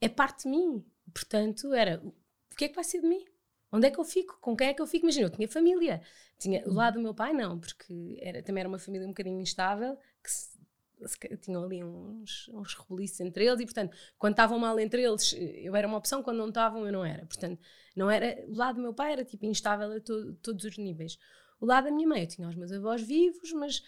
é 0.00 0.08
parte 0.08 0.44
de 0.44 0.50
mim. 0.50 0.84
Portanto, 1.12 1.72
era 1.72 2.02
o 2.04 2.56
que 2.56 2.66
é 2.66 2.68
que 2.68 2.74
vai 2.74 2.84
ser 2.84 3.00
de 3.00 3.06
mim? 3.06 3.24
Onde 3.70 3.86
é 3.86 3.90
que 3.90 3.98
eu 3.98 4.04
fico? 4.04 4.38
Com 4.40 4.56
quem 4.56 4.68
é 4.68 4.74
que 4.74 4.80
eu 4.80 4.86
fico? 4.86 5.04
Imagina, 5.04 5.26
eu 5.26 5.30
tinha 5.30 5.48
família. 5.48 6.02
Tinha, 6.38 6.66
o 6.66 6.72
lado 6.72 6.94
do 6.94 7.00
meu 7.00 7.14
pai, 7.14 7.32
não, 7.32 7.58
porque 7.58 8.18
era, 8.20 8.42
também 8.42 8.60
era 8.60 8.68
uma 8.68 8.78
família 8.78 9.06
um 9.06 9.10
bocadinho 9.10 9.40
instável, 9.40 9.96
que 10.22 10.30
se, 10.30 10.58
se, 11.04 11.36
tinham 11.38 11.64
ali 11.64 11.82
uns, 11.82 12.48
uns 12.48 12.74
rebuliços 12.74 13.20
entre 13.20 13.44
eles, 13.44 13.60
e 13.60 13.64
portanto, 13.64 13.96
quando 14.16 14.34
estavam 14.34 14.58
mal 14.58 14.78
entre 14.78 15.02
eles, 15.02 15.34
eu 15.36 15.74
era 15.74 15.86
uma 15.86 15.98
opção, 15.98 16.22
quando 16.22 16.38
não 16.38 16.48
estavam, 16.48 16.86
eu 16.86 16.92
não 16.92 17.04
era. 17.04 17.26
Portanto, 17.26 17.60
não 17.96 18.10
era, 18.10 18.44
o 18.46 18.54
lado 18.54 18.76
do 18.76 18.82
meu 18.82 18.94
pai 18.94 19.12
era 19.12 19.24
tipo 19.24 19.44
instável 19.44 19.92
a 19.92 20.00
to, 20.00 20.34
todos 20.34 20.64
os 20.64 20.78
níveis. 20.78 21.18
O 21.60 21.66
lado 21.66 21.84
da 21.84 21.90
minha 21.90 22.08
mãe, 22.08 22.22
eu 22.22 22.28
tinha 22.28 22.48
os 22.48 22.54
meus 22.54 22.72
avós 22.72 23.02
vivos, 23.02 23.52
mas 23.52 23.82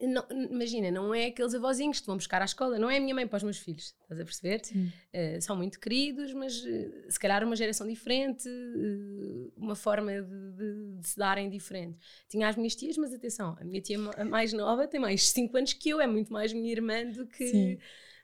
não, 0.00 0.24
imagina, 0.30 0.90
não 0.90 1.12
é 1.12 1.26
aqueles 1.26 1.54
avózinhos 1.54 1.98
que 1.98 2.04
te 2.04 2.06
vão 2.06 2.16
buscar 2.16 2.40
à 2.40 2.44
escola, 2.44 2.78
não 2.78 2.88
é 2.88 2.98
a 2.98 3.00
minha 3.00 3.14
mãe 3.14 3.26
para 3.26 3.38
os 3.38 3.42
meus 3.42 3.58
filhos, 3.58 3.96
estás 4.02 4.20
a 4.20 4.24
perceber? 4.24 4.62
Uh, 4.76 5.42
são 5.42 5.56
muito 5.56 5.80
queridos, 5.80 6.32
mas 6.32 6.62
uh, 6.64 7.10
se 7.10 7.18
calhar 7.18 7.42
uma 7.42 7.56
geração 7.56 7.86
diferente, 7.86 8.48
uh, 8.48 9.52
uma 9.56 9.74
forma 9.74 10.22
de, 10.22 10.52
de, 10.52 10.98
de, 10.98 11.06
se 11.06 11.18
darem 11.18 11.50
diferente. 11.50 11.98
Tinha 12.28 12.48
as 12.48 12.56
minhas 12.56 12.76
tias, 12.76 12.96
mas 12.96 13.12
atenção, 13.12 13.56
a 13.60 13.64
minha 13.64 13.80
tia 13.80 13.98
a 14.16 14.24
mais 14.24 14.52
nova 14.52 14.86
tem 14.86 15.00
mais 15.00 15.30
5 15.30 15.56
anos 15.56 15.72
que 15.72 15.88
eu, 15.88 16.00
é 16.00 16.06
muito 16.06 16.32
mais 16.32 16.52
minha 16.52 16.70
irmã 16.70 17.04
do 17.06 17.26
que. 17.26 17.78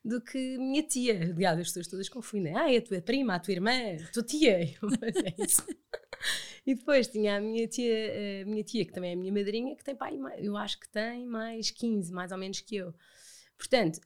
Do 0.04 0.20
que 0.22 0.56
minha 0.56 0.82
tia. 0.84 1.34
Aliás, 1.34 1.58
as 1.58 1.66
pessoas 1.66 1.88
todas 1.88 2.08
confundem. 2.08 2.56
Ah, 2.56 2.72
é 2.72 2.78
a 2.78 2.82
tua 2.82 3.00
prima, 3.02 3.34
a 3.34 3.40
tua 3.40 3.52
irmã, 3.52 3.72
a 3.72 4.12
tua 4.12 4.22
tia. 4.22 4.60
mas 4.80 5.16
é 5.16 5.34
isso. 5.44 5.66
E 6.66 6.74
depois 6.74 7.08
tinha 7.08 7.38
a 7.38 7.40
minha 7.40 7.66
tia, 7.66 8.42
a 8.42 8.44
minha 8.44 8.62
tia, 8.62 8.84
que 8.84 8.92
também 8.92 9.12
é 9.12 9.14
a 9.14 9.16
minha 9.16 9.32
madrinha, 9.32 9.74
que 9.74 9.82
tem 9.82 9.96
pai, 9.96 10.18
eu 10.36 10.54
acho 10.54 10.78
que 10.78 10.86
tem 10.90 11.24
mais 11.24 11.70
15, 11.70 12.12
mais 12.12 12.30
ou 12.30 12.36
menos 12.36 12.60
que 12.60 12.76
eu. 12.76 12.94
Portanto, 13.56 13.98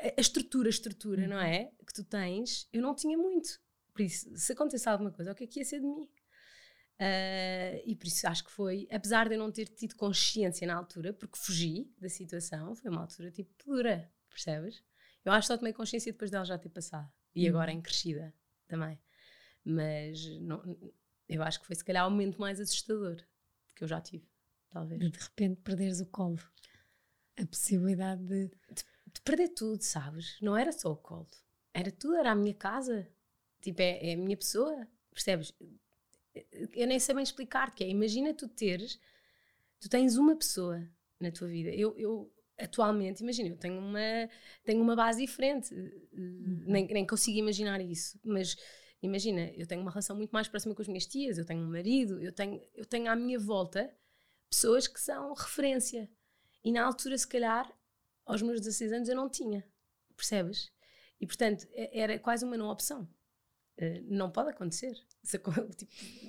a 0.00 0.20
estrutura, 0.20 0.68
a 0.68 0.70
estrutura, 0.70 1.22
uhum. 1.22 1.28
não 1.28 1.40
é? 1.40 1.70
Que 1.86 1.94
tu 1.94 2.04
tens, 2.04 2.68
eu 2.72 2.82
não 2.82 2.94
tinha 2.94 3.16
muito. 3.16 3.60
Por 3.92 4.02
isso, 4.02 4.28
se 4.36 4.52
acontecesse 4.52 4.88
alguma 4.88 5.10
coisa, 5.10 5.32
o 5.32 5.34
que 5.34 5.44
é 5.44 5.46
que 5.46 5.60
ia 5.60 5.64
ser 5.64 5.80
de 5.80 5.86
mim? 5.86 6.08
Uh, 6.98 7.80
e 7.84 7.94
por 7.94 8.06
isso 8.06 8.26
acho 8.26 8.44
que 8.44 8.50
foi, 8.50 8.88
apesar 8.90 9.28
de 9.28 9.34
eu 9.34 9.38
não 9.38 9.52
ter 9.52 9.68
tido 9.68 9.94
consciência 9.96 10.66
na 10.66 10.74
altura, 10.74 11.12
porque 11.12 11.38
fugi 11.38 11.90
da 11.98 12.08
situação, 12.08 12.74
foi 12.74 12.90
uma 12.90 13.02
altura 13.02 13.30
tipo 13.30 13.54
dura, 13.64 14.10
percebes? 14.30 14.82
Eu 15.24 15.32
acho 15.32 15.46
que 15.46 15.54
só 15.54 15.58
tomei 15.58 15.72
consciência 15.72 16.12
depois 16.12 16.30
dela 16.30 16.44
já 16.44 16.58
ter 16.58 16.70
passado. 16.70 17.10
E 17.34 17.44
uhum. 17.44 17.50
agora 17.50 17.72
em 17.72 17.80
crescida 17.80 18.34
também. 18.66 18.98
Mas 19.68 20.24
não, 20.38 20.62
eu 21.28 21.42
acho 21.42 21.60
que 21.60 21.66
foi 21.66 21.74
se 21.74 21.84
calhar 21.84 22.06
o 22.06 22.10
momento 22.10 22.40
mais 22.40 22.60
assustador 22.60 23.16
que 23.74 23.82
eu 23.82 23.88
já 23.88 24.00
tive, 24.00 24.24
talvez. 24.70 25.00
De 25.00 25.18
repente 25.18 25.60
perderes 25.60 26.00
o 26.00 26.06
colo. 26.06 26.38
A 27.36 27.44
possibilidade 27.44 28.22
de... 28.22 28.46
de, 28.46 28.84
de 29.12 29.20
perder 29.22 29.48
tudo, 29.48 29.82
sabes? 29.82 30.38
Não 30.40 30.56
era 30.56 30.70
só 30.70 30.92
o 30.92 30.96
colo. 30.96 31.26
Era 31.74 31.90
tudo, 31.90 32.14
era 32.14 32.30
a 32.30 32.34
minha 32.34 32.54
casa. 32.54 33.08
Tipo, 33.60 33.82
é, 33.82 34.10
é 34.10 34.14
a 34.14 34.16
minha 34.16 34.36
pessoa. 34.36 34.86
Percebes? 35.12 35.52
Eu 36.72 36.86
nem 36.86 37.00
sei 37.00 37.14
bem 37.14 37.24
explicar-te 37.24 37.74
que 37.74 37.84
é. 37.84 37.88
Imagina 37.88 38.32
tu 38.32 38.48
teres, 38.48 39.00
tu 39.80 39.88
tens 39.88 40.16
uma 40.16 40.36
pessoa 40.36 40.88
na 41.18 41.32
tua 41.32 41.48
vida. 41.48 41.70
Eu, 41.70 41.94
eu 41.98 42.32
atualmente, 42.56 43.22
imagina, 43.22 43.48
eu 43.48 43.56
tenho 43.56 43.80
uma, 43.80 44.30
tenho 44.64 44.80
uma 44.80 44.94
base 44.94 45.20
diferente. 45.20 45.74
Uhum. 45.74 46.62
Nem, 46.66 46.86
nem 46.86 47.06
consigo 47.06 47.36
imaginar 47.38 47.80
isso. 47.80 48.18
Mas 48.24 48.56
Imagina, 49.02 49.50
eu 49.54 49.66
tenho 49.66 49.82
uma 49.82 49.90
relação 49.90 50.16
muito 50.16 50.30
mais 50.30 50.48
próxima 50.48 50.74
com 50.74 50.82
as 50.82 50.88
minhas 50.88 51.06
tias, 51.06 51.38
eu 51.38 51.44
tenho 51.44 51.62
um 51.62 51.70
marido, 51.70 52.20
eu 52.20 52.32
tenho, 52.32 52.60
eu 52.74 52.84
tenho 52.84 53.10
à 53.10 53.16
minha 53.16 53.38
volta 53.38 53.94
pessoas 54.48 54.88
que 54.88 55.00
são 55.00 55.34
referência. 55.34 56.10
E 56.64 56.72
na 56.72 56.84
altura, 56.84 57.16
se 57.16 57.28
calhar, 57.28 57.70
aos 58.24 58.42
meus 58.42 58.60
16 58.60 58.92
anos, 58.92 59.08
eu 59.08 59.16
não 59.16 59.28
tinha. 59.28 59.64
Percebes? 60.16 60.72
E 61.20 61.26
portanto, 61.26 61.66
era 61.74 62.18
quase 62.18 62.44
uma 62.44 62.56
não 62.56 62.68
opção. 62.68 63.08
Uh, 63.78 64.02
não 64.08 64.30
pode 64.30 64.50
acontecer. 64.50 64.94
Tipo, 65.26 65.50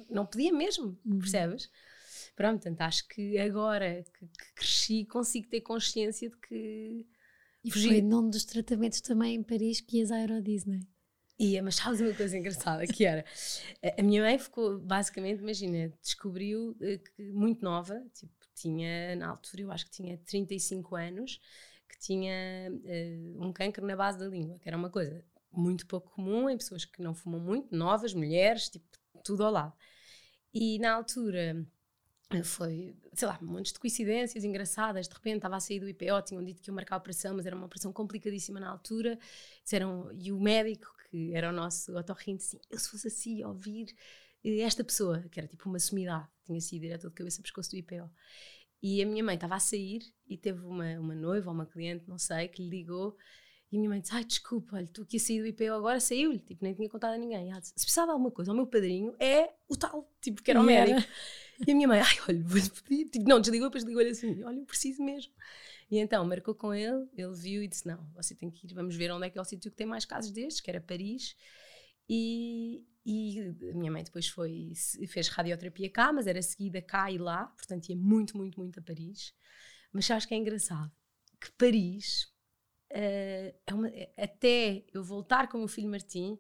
não 0.10 0.26
podia 0.26 0.52
mesmo, 0.52 1.00
uhum. 1.06 1.20
percebes? 1.20 1.70
Pronto, 2.36 2.62
portanto, 2.62 2.82
acho 2.82 3.08
que 3.08 3.38
agora 3.38 4.04
que, 4.04 4.28
que, 4.28 4.54
cresci 4.56 5.06
consigo 5.06 5.48
ter 5.48 5.62
consciência 5.62 6.30
de 6.30 6.38
que 6.38 7.08
E 7.64 7.72
Fugir. 7.72 7.90
foi 7.90 8.02
num 8.02 8.30
dos 8.30 8.44
tratamentos 8.44 9.02
também 9.02 9.36
em 9.36 9.44
Paris 9.44 9.82
que 9.82 9.98
ias 9.98 10.12
à 10.12 10.20
Euro 10.20 10.42
Disney. 10.42 10.88
Ia, 11.40 11.62
mas 11.62 11.76
sabes 11.76 12.02
uma 12.02 12.14
coisa 12.14 12.36
engraçada 12.36 12.86
que 12.88 13.06
era? 13.06 13.24
A 13.98 14.02
minha 14.02 14.22
mãe 14.24 14.40
ficou, 14.40 14.80
basicamente, 14.80 15.40
imagina, 15.40 15.94
descobriu 16.02 16.76
eh, 16.82 16.98
que 16.98 17.32
muito 17.32 17.64
nova, 17.64 18.04
tipo, 18.14 18.34
tinha, 18.56 19.16
na 19.16 19.30
altura, 19.30 19.62
eu 19.62 19.72
acho 19.72 19.86
que 19.86 19.92
tinha 19.92 20.18
35 20.18 20.96
anos, 20.96 21.40
que 21.88 22.00
tinha 22.00 22.72
uh, 22.72 23.46
um 23.46 23.54
câncer 23.54 23.82
na 23.82 23.96
base 23.96 24.18
da 24.18 24.26
língua, 24.26 24.58
que 24.60 24.68
era 24.68 24.76
uma 24.76 24.90
coisa 24.90 25.24
muito 25.52 25.86
pouco 25.86 26.12
comum 26.12 26.50
em 26.50 26.58
pessoas 26.58 26.86
que 26.86 27.02
não 27.02 27.14
fumam 27.14 27.40
muito, 27.40 27.76
novas, 27.76 28.14
mulheres, 28.14 28.70
tipo, 28.70 28.86
tudo 29.24 29.44
ao 29.44 29.52
lado. 29.52 29.74
E 30.54 30.80
na 30.80 30.94
altura 30.94 31.68
foi, 32.44 32.96
sei 33.14 33.28
lá, 33.28 33.40
um 33.42 33.46
monte 33.46 33.72
de 33.72 33.80
coincidências 33.80 34.44
engraçadas. 34.44 35.08
De 35.08 35.14
repente 35.14 35.38
estava 35.38 35.56
a 35.56 35.60
sair 35.60 35.80
do 35.80 35.88
IPO, 35.88 36.22
tinham 36.26 36.44
dito 36.44 36.62
que 36.62 36.70
ia 36.70 36.74
marcar 36.74 36.96
a 36.96 36.98
operação, 36.98 37.36
mas 37.36 37.46
era 37.46 37.56
uma 37.56 37.66
operação 37.66 37.94
complicadíssima 37.94 38.60
na 38.60 38.70
altura. 38.70 39.18
Disseram, 39.64 40.10
e 40.14 40.32
o 40.32 40.40
médico, 40.40 40.94
que 41.10 41.34
era 41.34 41.50
o 41.50 41.54
nosso 41.54 41.96
otorrino, 41.98 42.38
assim: 42.38 42.60
eu 42.70 42.80
se 42.80 42.90
fosse 42.90 43.08
assim, 43.08 43.44
ouvir 43.44 43.96
eh, 44.44 44.60
esta 44.60 44.84
pessoa, 44.84 45.22
que 45.30 45.40
era 45.40 45.48
tipo 45.48 45.68
uma 45.70 45.80
sumidade, 45.80 46.28
tinha 46.46 46.62
sido 46.62 46.82
diretor 46.82 47.10
de 47.10 47.16
cabeça 47.16 47.42
pescoço 47.42 47.72
do 47.72 47.78
IPO. 47.78 48.10
E 48.82 49.02
a 49.02 49.06
minha 49.06 49.24
mãe 49.24 49.36
estava 49.36 49.56
a 49.56 49.60
sair 49.60 50.02
e 50.28 50.38
teve 50.38 50.64
uma, 50.64 51.00
uma 51.00 51.16
noiva 51.16 51.50
ou 51.50 51.56
uma 51.56 51.66
cliente, 51.66 52.08
não 52.08 52.20
sei, 52.20 52.48
que 52.48 52.62
lhe 52.62 52.70
ligou 52.70 53.18
e 53.72 53.76
a 53.76 53.80
minha 53.80 53.90
mãe 53.90 54.00
disse: 54.00 54.16
Ai, 54.16 54.24
desculpa, 54.24 54.78
olha, 54.78 54.88
tu 54.88 55.06
que 55.06 55.18
ia 55.18 55.20
sair 55.20 55.42
do 55.42 55.48
IPO 55.48 55.74
agora, 55.74 56.00
saiu-lhe. 56.00 56.40
Tipo, 56.40 56.64
nem 56.64 56.74
tinha 56.74 56.90
contado 56.90 57.14
a 57.14 57.18
ninguém. 57.18 57.52
ela 57.52 57.60
disse: 57.60 57.74
Se 57.76 57.86
precisar 57.86 58.06
de 58.06 58.12
alguma 58.12 58.32
coisa, 58.32 58.52
o 58.52 58.56
meu 58.56 58.66
padrinho 58.66 59.14
é 59.20 59.52
o 59.68 59.76
tal, 59.76 60.10
tipo, 60.22 60.42
que 60.42 60.52
era 60.52 60.62
o 60.62 60.64
médico. 60.64 61.02
E 61.68 61.72
a 61.72 61.76
minha 61.76 61.88
mãe: 61.88 62.00
Ai, 62.00 62.16
olha, 62.30 62.44
vou-lhe 62.44 62.70
pedir. 62.70 63.10
Tipo, 63.10 63.28
não, 63.28 63.42
desligou, 63.42 63.68
depois 63.68 63.84
ligou-lhe 63.84 64.10
assim: 64.10 64.44
Olha, 64.44 64.60
eu 64.60 64.66
preciso 64.66 65.04
mesmo. 65.04 65.34
E 65.90 65.98
então 66.00 66.26
marcou 66.26 66.54
com 66.54 66.74
ele, 66.74 67.08
ele 67.16 67.34
viu 67.34 67.64
e 67.64 67.68
disse: 67.68 67.88
Não, 67.88 68.10
você 68.14 68.36
tem 68.36 68.52
que 68.52 68.68
ir, 68.68 68.74
vamos 68.74 68.96
ver 68.96 69.12
onde 69.12 69.28
é 69.28 69.30
que 69.30 69.38
é 69.38 69.42
o 69.42 69.46
sítio 69.46 69.72
que 69.72 69.78
tem 69.78 69.88
mais 69.88 70.06
casos 70.06 70.32
destes, 70.32 70.62
que 70.62 70.70
era 70.70 70.82
Paris. 70.82 71.36
E, 72.10 72.86
e 73.06 73.40
a 73.72 73.74
minha 73.74 73.92
mãe 73.92 74.04
depois 74.04 74.28
foi, 74.28 74.74
fez 75.08 75.28
radioterapia 75.30 75.90
cá, 75.90 76.12
mas 76.12 76.28
era 76.28 76.42
seguida 76.42 76.82
cá 76.82 77.12
e 77.12 77.18
lá, 77.18 77.48
portanto 77.48 77.90
ia 77.90 77.96
muito, 77.96 78.38
muito, 78.38 78.60
muito 78.60 78.80
a 78.80 78.84
Paris. 78.84 79.34
Mas 79.92 80.10
acho 80.12 80.28
que 80.28 80.34
é 80.34 80.38
engraçado 80.38 80.92
que 81.40 81.52
Paris 81.52 82.24
uh, 82.92 83.56
é 83.66 83.74
uma, 83.74 83.88
é, 83.90 84.14
até 84.18 84.86
eu 84.94 85.04
voltar 85.04 85.48
com 85.48 85.58
o 85.58 85.62
meu 85.62 85.68
filho 85.68 85.90
Martim, 85.90 86.38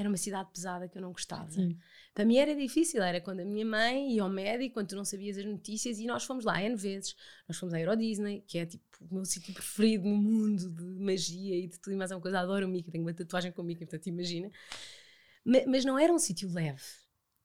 era 0.00 0.08
uma 0.08 0.16
cidade 0.16 0.50
pesada 0.50 0.88
que 0.88 0.96
eu 0.96 1.02
não 1.02 1.12
gostava. 1.12 1.50
Sim. 1.50 1.76
Para 2.14 2.24
mim 2.24 2.38
era 2.38 2.56
difícil, 2.56 3.02
era 3.02 3.20
quando 3.20 3.40
a 3.40 3.44
minha 3.44 3.64
mãe 3.64 4.14
ia 4.14 4.22
ao 4.22 4.28
médico, 4.28 4.74
quando 4.74 4.88
tu 4.88 4.96
não 4.96 5.04
sabias 5.04 5.36
as 5.36 5.44
notícias, 5.44 5.98
e 5.98 6.06
nós 6.06 6.24
fomos 6.24 6.44
lá 6.44 6.60
N 6.62 6.74
vezes. 6.74 7.14
Nós 7.46 7.58
fomos 7.58 7.74
à 7.74 7.80
Euro 7.80 7.96
Disney, 7.96 8.42
que 8.46 8.58
é 8.58 8.66
tipo 8.66 8.84
o 9.00 9.14
meu 9.14 9.24
sítio 9.24 9.52
preferido 9.52 10.08
no 10.08 10.16
mundo 10.16 10.70
de 10.70 10.82
magia 10.82 11.56
e 11.56 11.68
de 11.68 11.78
tudo 11.78 11.92
e 11.92 11.96
mais 11.96 12.10
uma 12.10 12.20
coisa. 12.20 12.40
Adoro 12.40 12.66
o 12.66 12.68
Mickey, 12.68 12.90
tenho 12.90 13.04
uma 13.04 13.14
tatuagem 13.14 13.52
com 13.52 13.62
o 13.62 13.64
Mickey, 13.64 13.84
portanto 13.84 14.06
imagina. 14.06 14.50
Mas, 15.44 15.66
mas 15.66 15.84
não 15.84 15.98
era 15.98 16.12
um 16.12 16.18
sítio 16.18 16.50
leve. 16.52 16.82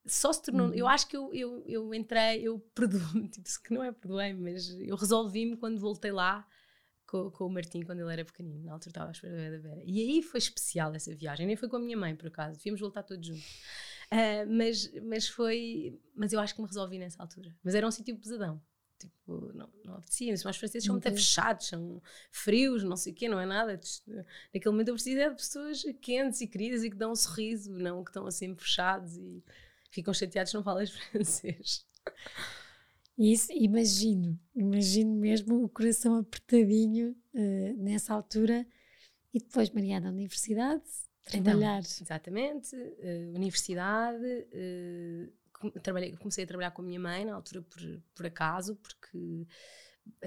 Só 0.06 0.32
se 0.32 0.42
tornou. 0.44 0.68
Uhum. 0.68 0.74
Eu 0.74 0.88
acho 0.88 1.08
que 1.08 1.18
eu, 1.18 1.34
eu, 1.34 1.64
eu 1.68 1.94
entrei, 1.94 2.42
eu 2.42 2.60
perdoei, 2.74 3.28
tipo, 3.30 3.48
que 3.64 3.74
não 3.74 3.84
é 3.84 3.92
perdoei, 3.92 4.34
mas 4.34 4.70
eu 4.80 4.96
resolvi-me 4.96 5.58
quando 5.58 5.80
voltei 5.80 6.12
lá 6.12 6.48
com, 7.08 7.30
com, 7.32 7.46
o 7.46 7.50
Martim 7.50 7.82
quando 7.82 8.00
ele 8.00 8.12
era 8.12 8.26
pequenino. 8.26 8.64
Na 8.64 8.74
altura 8.74 8.90
estava 8.90 9.10
à 9.10 9.12
espera 9.12 9.52
da 9.52 9.58
Vera. 9.58 9.82
E 9.86 10.00
aí 10.02 10.22
foi 10.22 10.38
especial 10.38 10.94
essa 10.94 11.14
viagem. 11.16 11.46
Nem 11.46 11.56
foi 11.56 11.70
com 11.70 11.78
a 11.78 11.80
minha 11.80 11.98
mãe, 11.98 12.16
por 12.16 12.28
acaso. 12.28 12.58
Devíamos 12.58 12.82
voltar 12.82 13.04
todos 13.04 13.26
juntos. 13.26 13.62
Uh, 14.12 14.50
mas, 14.50 14.92
mas 15.04 15.28
foi. 15.28 16.00
Mas 16.16 16.34
eu 16.34 16.40
acho 16.40 16.56
que 16.56 16.62
me 16.62 16.68
resolvi 16.68 17.00
nessa 17.00 17.22
altura. 17.22 17.56
Mas 17.64 17.76
era 17.76 17.88
um 17.88 17.92
sítio 17.92 18.18
pesadão. 18.18 18.62
Tipo, 18.98 19.52
não, 19.54 19.70
não 19.84 19.96
apetecia. 19.96 20.34
Os 20.34 20.42
franceses 20.42 20.86
são 20.86 20.94
muito 20.94 21.10
fechados, 21.10 21.68
são 21.68 22.02
frios, 22.32 22.84
não 22.84 22.96
sei 22.96 23.12
o 23.12 23.16
quê, 23.16 23.28
não 23.28 23.40
é 23.40 23.46
nada. 23.46 23.80
Naquele 24.54 24.72
momento 24.72 24.90
eu 24.90 24.94
preciso 24.94 25.20
é 25.20 25.30
de 25.30 25.36
pessoas 25.36 25.84
quentes 26.02 26.42
e 26.42 26.48
queridas 26.48 26.84
e 26.84 26.90
que 26.90 26.96
dão 26.96 27.12
um 27.12 27.16
sorriso, 27.16 27.72
não 27.74 28.04
que 28.04 28.12
estão 28.12 28.26
assim 28.26 28.56
fechados 28.56 29.18
e 29.18 29.44
ficam 29.92 30.14
chateados 30.14 30.52
se 30.52 30.56
não 30.56 30.64
falas 30.64 30.90
francês. 31.12 31.86
Isso, 33.18 33.52
imagino, 33.54 34.38
imagino 34.54 35.16
mesmo 35.16 35.64
o 35.64 35.70
coração 35.70 36.18
apertadinho 36.18 37.16
uh, 37.34 37.78
nessa 37.78 38.14
altura. 38.14 38.66
E 39.34 39.40
depois, 39.40 39.70
Mariana, 39.70 40.10
universidade, 40.10 40.84
então, 41.28 41.44
trabalhar. 41.44 41.80
Então, 41.80 41.98
exatamente, 42.02 42.76
uh, 42.76 43.36
universidade. 43.36 44.26
Uh, 44.54 45.80
trabalhei, 45.82 46.16
comecei 46.18 46.44
a 46.44 46.48
trabalhar 46.48 46.72
com 46.72 46.82
a 46.82 46.86
minha 46.86 47.00
mãe 47.00 47.24
na 47.24 47.36
altura 47.36 47.62
por, 47.62 47.82
por 48.14 48.26
acaso, 48.26 48.76
porque 48.76 49.48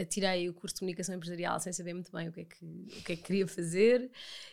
tirei 0.09 0.49
o 0.49 0.55
curso 0.55 0.75
de 0.75 0.81
comunicação 0.81 1.15
empresarial 1.15 1.61
sem 1.61 1.73
saber 1.73 1.95
muito 1.95 2.11
bem 2.11 2.29
o 2.29 2.33
que, 2.33 2.41
é 2.41 2.45
que, 2.45 2.65
o 2.65 3.03
que 3.05 3.13
é 3.13 3.17
que 3.17 3.23
queria 3.23 3.47
fazer 3.47 4.11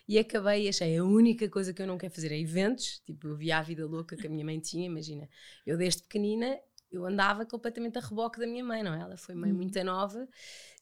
e 0.07 0.19
acabei 0.19 0.65
e 0.65 0.69
achei 0.69 0.97
a 0.97 1.03
única 1.03 1.49
coisa 1.49 1.73
que 1.73 1.81
eu 1.81 1.87
não 1.87 1.97
quero 1.97 2.13
fazer 2.13 2.31
é 2.31 2.39
eventos, 2.39 2.99
tipo 2.99 3.29
eu 3.29 3.35
via 3.35 3.57
a 3.57 3.61
vida 3.61 3.85
louca 3.87 4.15
que 4.15 4.27
a 4.27 4.29
minha 4.29 4.45
mãe 4.45 4.59
tinha, 4.59 4.85
imagina, 4.85 5.27
eu 5.65 5.77
desde 5.77 6.03
pequenina 6.03 6.59
eu 6.95 7.05
andava 7.05 7.45
completamente 7.45 7.97
a 7.97 8.01
reboque 8.01 8.39
da 8.39 8.47
minha 8.47 8.63
mãe, 8.63 8.83
não 8.83 8.93
é? 8.93 9.01
Ela 9.01 9.17
foi 9.17 9.35
mãe 9.35 9.51
uhum. 9.51 9.57
muito 9.57 9.83
nova 9.83 10.27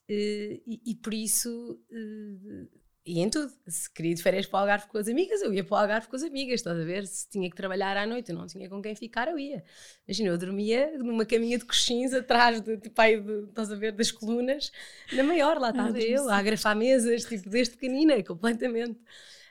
eh, 0.08 0.60
e, 0.66 0.80
e, 0.86 0.94
por 0.96 1.14
isso. 1.14 1.80
Uh, 1.90 2.68
e 3.06 3.20
em 3.20 3.28
tudo. 3.28 3.52
Se 3.66 3.92
queria 3.92 4.14
de 4.14 4.22
férias 4.22 4.46
para 4.46 4.58
o 4.58 4.60
Algarve 4.60 4.86
com 4.86 4.96
as 4.96 5.08
amigas, 5.08 5.42
eu 5.42 5.52
ia 5.52 5.62
para 5.62 5.74
o 5.74 5.78
Algarve 5.78 6.08
com 6.08 6.16
as 6.16 6.22
amigas, 6.22 6.54
estás 6.54 6.78
a 6.78 6.84
ver? 6.84 7.06
Se 7.06 7.28
tinha 7.28 7.50
que 7.50 7.56
trabalhar 7.56 7.96
à 7.96 8.06
noite, 8.06 8.30
eu 8.30 8.36
não 8.36 8.46
tinha 8.46 8.68
com 8.68 8.80
quem 8.80 8.94
ficar, 8.94 9.28
eu 9.28 9.38
ia. 9.38 9.62
Imagina, 10.08 10.30
eu 10.30 10.38
dormia 10.38 10.96
numa 10.98 11.26
caminha 11.26 11.58
de 11.58 11.66
coxins 11.66 12.14
atrás 12.14 12.60
de, 12.62 12.78
tipo, 12.78 12.98
aí, 13.00 13.20
de, 13.20 13.44
estás 13.44 13.70
a 13.70 13.76
ver, 13.76 13.92
das 13.92 14.10
colunas, 14.10 14.72
na 15.12 15.22
maior, 15.22 15.58
lá 15.58 15.70
estava 15.70 15.96
ah, 15.96 16.00
eu, 16.00 16.28
a 16.30 16.36
agrafar 16.38 16.74
mesas, 16.74 17.24
tipo, 17.24 17.48
desde 17.50 17.74
pequenina, 17.74 18.22
completamente. 18.22 18.98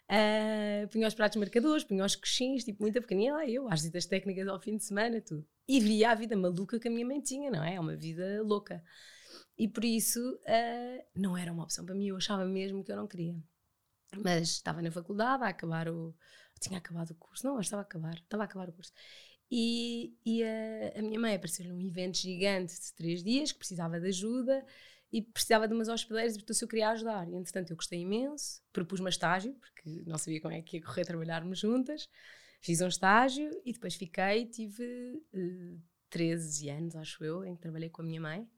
Uh, 0.10 0.88
punha 0.90 1.08
os 1.08 1.14
pratos 1.14 1.38
marcadores, 1.38 1.84
punha 1.84 2.06
os 2.06 2.16
coxins, 2.16 2.64
tipo, 2.64 2.84
muita 2.84 3.02
pequenina, 3.02 3.36
lá 3.36 3.48
eu, 3.48 3.68
às 3.68 3.80
visitas 3.80 4.06
técnicas 4.06 4.48
ao 4.48 4.60
fim 4.60 4.78
de 4.78 4.84
semana, 4.84 5.22
tudo. 5.22 5.48
E 5.68 5.80
via 5.80 6.12
a 6.12 6.16
vida 6.16 6.36
maluca 6.36 6.80
que 6.80 6.88
a 6.88 6.92
minha 6.92 7.06
mãe 7.06 7.22
tinha, 7.22 7.50
não 7.50 7.64
é? 7.64 7.76
É 7.76 7.80
uma 7.80 7.96
vida 7.96 8.42
louca. 8.44 8.84
E 9.58 9.68
por 9.68 9.84
isso 9.86 10.20
uh, 10.20 11.06
não 11.16 11.38
era 11.38 11.52
uma 11.52 11.64
opção 11.64 11.86
para 11.86 11.96
mim, 11.96 12.08
eu 12.08 12.18
achava 12.18 12.46
mesmo 12.46 12.84
que 12.84 12.92
eu 12.92 12.98
não 12.98 13.08
queria. 13.08 13.36
Mas 14.18 14.50
estava 14.50 14.82
na 14.82 14.92
faculdade 14.92 15.44
a 15.44 15.48
acabar 15.48 15.88
o. 15.90 16.16
Tinha 16.60 16.78
acabado 16.78 17.12
o 17.12 17.16
curso, 17.16 17.46
não, 17.46 17.60
estava 17.60 17.82
a 17.82 17.86
acabar, 17.86 18.16
estava 18.16 18.44
a 18.44 18.46
acabar 18.46 18.70
o 18.70 18.74
curso. 18.74 18.94
E, 19.52 20.16
e 20.26 20.44
a, 20.44 21.00
a 21.00 21.02
minha 21.02 21.20
mãe 21.20 21.36
apareceu 21.36 21.68
num 21.68 21.80
evento 21.80 22.18
gigante 22.18 22.74
de 22.74 22.94
três 22.94 23.24
dias 23.24 23.52
que 23.52 23.60
precisava 23.60 24.00
de 24.00 24.08
ajuda 24.08 24.66
e 25.14 25.22
precisava 25.22 25.68
de 25.68 25.76
umas 25.76 25.88
hospedeiras 25.88 26.34
e 26.34 26.40
portanto 26.40 26.62
eu 26.64 26.68
queria 26.68 26.90
ajudar. 26.90 27.30
E 27.30 27.36
entretanto 27.36 27.70
eu 27.70 27.76
gostei 27.76 28.00
imenso, 28.00 28.60
propus-me 28.74 29.06
a 29.06 29.10
estágio, 29.10 29.54
porque 29.54 30.02
não 30.08 30.18
sabia 30.18 30.42
como 30.42 30.56
é 30.56 30.62
que 30.64 30.78
ia 30.78 30.84
correr 30.84 31.06
trabalharmos 31.06 31.60
juntas. 31.60 32.10
Fiz 32.60 32.82
um 32.82 32.88
estágio 32.88 33.52
e 33.64 33.72
depois 33.72 33.94
fiquei, 33.94 34.48
tive 34.48 34.84
uh, 34.84 35.76
eh, 35.76 35.78
13 36.10 36.70
anos, 36.70 36.96
acho 36.96 37.24
eu, 37.24 37.46
em 37.46 37.56
que 37.56 37.62
trabalhei 37.62 37.90
com 37.90 38.02
a 38.02 38.06
minha 38.06 38.20
mãe. 38.20 38.50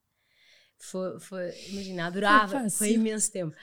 Foi, 0.77 1.19
foi 1.19 1.51
imagina, 1.69 2.05
adorava, 2.05 2.69
foi, 2.69 2.93
imenso 2.93 3.31
tempo. 3.31 3.55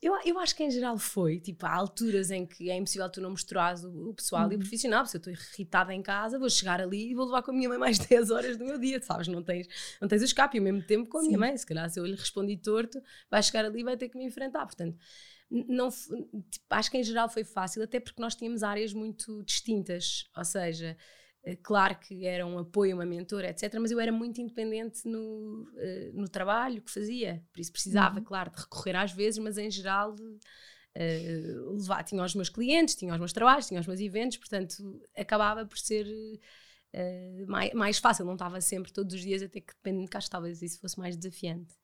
Eu, 0.00 0.14
eu 0.24 0.38
acho 0.38 0.54
que 0.54 0.62
em 0.62 0.70
geral 0.70 0.96
foi, 0.96 1.40
tipo, 1.40 1.66
há 1.66 1.74
alturas 1.74 2.30
em 2.30 2.46
que 2.46 2.70
é 2.70 2.76
impossível 2.76 3.10
tu 3.10 3.20
não 3.20 3.30
misturares 3.30 3.82
o, 3.82 4.10
o 4.10 4.14
pessoal 4.14 4.44
uhum. 4.44 4.52
e 4.52 4.54
o 4.54 4.54
uhum. 4.54 4.60
profissional. 4.60 5.04
Se 5.06 5.16
eu 5.16 5.18
estou 5.18 5.32
irritada 5.32 5.92
em 5.92 6.00
casa, 6.00 6.38
vou 6.38 6.48
chegar 6.48 6.80
ali 6.80 7.10
e 7.10 7.14
vou 7.14 7.24
levar 7.24 7.42
com 7.42 7.50
a 7.50 7.54
minha 7.54 7.68
mãe 7.68 7.78
mais 7.78 7.98
10 8.06 8.30
horas 8.30 8.56
do 8.56 8.64
meu 8.64 8.78
dia, 8.78 9.02
sabes? 9.02 9.26
Não 9.26 9.42
tens, 9.42 9.66
não 10.00 10.06
tens 10.06 10.22
o 10.22 10.24
escape. 10.24 10.56
E 10.56 10.60
ao 10.60 10.64
mesmo 10.64 10.82
tempo 10.82 11.08
com 11.08 11.18
a 11.18 11.20
Sim. 11.22 11.28
minha 11.28 11.38
mãe, 11.38 11.56
se 11.56 11.66
calhar 11.66 11.90
se 11.90 11.98
eu 11.98 12.06
lhe 12.06 12.14
respondi 12.14 12.56
torto, 12.56 13.02
vai 13.28 13.42
chegar 13.42 13.64
ali 13.64 13.80
e 13.80 13.84
vai 13.84 13.96
ter 13.96 14.08
que 14.08 14.16
me 14.16 14.24
enfrentar. 14.24 14.66
Portanto, 14.66 14.96
não, 15.50 15.88
tipo, 15.90 16.66
acho 16.70 16.90
que 16.90 16.98
em 16.98 17.02
geral 17.02 17.28
foi 17.28 17.42
fácil, 17.42 17.82
até 17.82 17.98
porque 17.98 18.22
nós 18.22 18.36
tínhamos 18.36 18.62
áreas 18.62 18.92
muito 18.92 19.42
distintas. 19.42 20.28
Ou 20.36 20.44
seja, 20.44 20.96
claro 21.62 21.98
que 21.98 22.26
era 22.26 22.46
um 22.46 22.58
apoio, 22.58 22.94
uma 22.94 23.06
mentora, 23.06 23.50
etc. 23.50 23.74
Mas 23.80 23.90
eu 23.90 24.00
era 24.00 24.12
muito 24.12 24.40
independente 24.40 25.06
no, 25.06 25.68
uh, 25.72 26.12
no 26.14 26.28
trabalho 26.28 26.82
que 26.82 26.90
fazia. 26.90 27.42
Por 27.52 27.60
isso 27.60 27.72
precisava, 27.72 28.18
uhum. 28.18 28.24
claro, 28.24 28.50
de 28.50 28.58
recorrer 28.58 28.96
às 28.96 29.12
vezes, 29.12 29.38
mas 29.38 29.58
em 29.58 29.70
geral 29.70 30.14
uh, 30.14 31.72
levar, 31.76 32.02
tinha 32.04 32.22
os 32.22 32.34
meus 32.34 32.48
clientes, 32.48 32.96
tinha 32.96 33.12
os 33.12 33.18
meus 33.18 33.32
trabalhos, 33.32 33.66
tinha 33.66 33.80
os 33.80 33.86
meus 33.86 34.00
eventos, 34.00 34.36
portanto 34.36 35.00
acabava 35.16 35.64
por 35.64 35.78
ser 35.78 36.06
uh, 36.06 37.46
mais, 37.50 37.72
mais 37.72 37.98
fácil. 37.98 38.24
Não 38.24 38.34
estava 38.34 38.60
sempre 38.60 38.92
todos 38.92 39.14
os 39.14 39.20
dias, 39.20 39.42
até 39.42 39.60
que 39.60 39.74
dependendo 39.74 40.04
de 40.04 40.10
cá, 40.10 40.18
talvez 40.30 40.60
isso 40.62 40.80
fosse 40.80 40.98
mais 40.98 41.16
desafiante. 41.16 41.74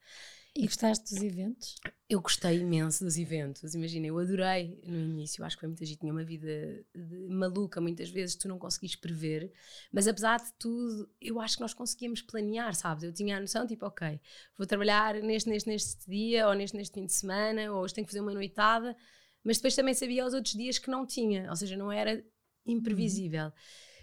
E 0.56 0.66
gostaste 0.66 1.12
dos 1.12 1.20
eventos? 1.20 1.74
Eu 2.08 2.20
gostei 2.20 2.60
imenso 2.60 3.02
dos 3.02 3.18
eventos. 3.18 3.74
Imagina, 3.74 4.06
eu 4.06 4.16
adorei 4.18 4.80
no 4.86 4.96
início. 4.96 5.44
Acho 5.44 5.56
que 5.56 5.60
foi 5.60 5.68
muita 5.68 5.84
gente 5.84 5.98
tinha 5.98 6.12
uma 6.12 6.22
vida 6.22 6.86
maluca. 7.28 7.80
Muitas 7.80 8.08
vezes 8.08 8.36
tu 8.36 8.46
não 8.46 8.56
conseguis 8.56 8.94
prever. 8.94 9.52
Mas 9.92 10.06
apesar 10.06 10.38
de 10.38 10.52
tudo, 10.56 11.10
eu 11.20 11.40
acho 11.40 11.56
que 11.56 11.62
nós 11.62 11.74
conseguíamos 11.74 12.22
planear, 12.22 12.72
sabes? 12.76 13.02
Eu 13.02 13.12
tinha 13.12 13.36
a 13.36 13.40
noção, 13.40 13.66
tipo, 13.66 13.84
ok, 13.84 14.20
vou 14.56 14.64
trabalhar 14.64 15.14
neste, 15.16 15.48
neste, 15.48 15.68
neste 15.68 16.08
dia, 16.08 16.46
ou 16.46 16.54
neste, 16.54 16.76
neste 16.76 16.94
fim 16.94 17.06
de 17.06 17.12
semana, 17.12 17.72
ou 17.72 17.82
hoje 17.82 17.94
tenho 17.94 18.06
que 18.06 18.12
fazer 18.12 18.20
uma 18.20 18.32
noitada. 18.32 18.96
Mas 19.42 19.56
depois 19.56 19.74
também 19.74 19.92
sabia 19.92 20.24
os 20.24 20.34
outros 20.34 20.54
dias 20.54 20.78
que 20.78 20.88
não 20.88 21.04
tinha. 21.04 21.50
Ou 21.50 21.56
seja, 21.56 21.76
não 21.76 21.90
era 21.90 22.24
imprevisível. 22.64 23.46
Uhum. 23.46 23.52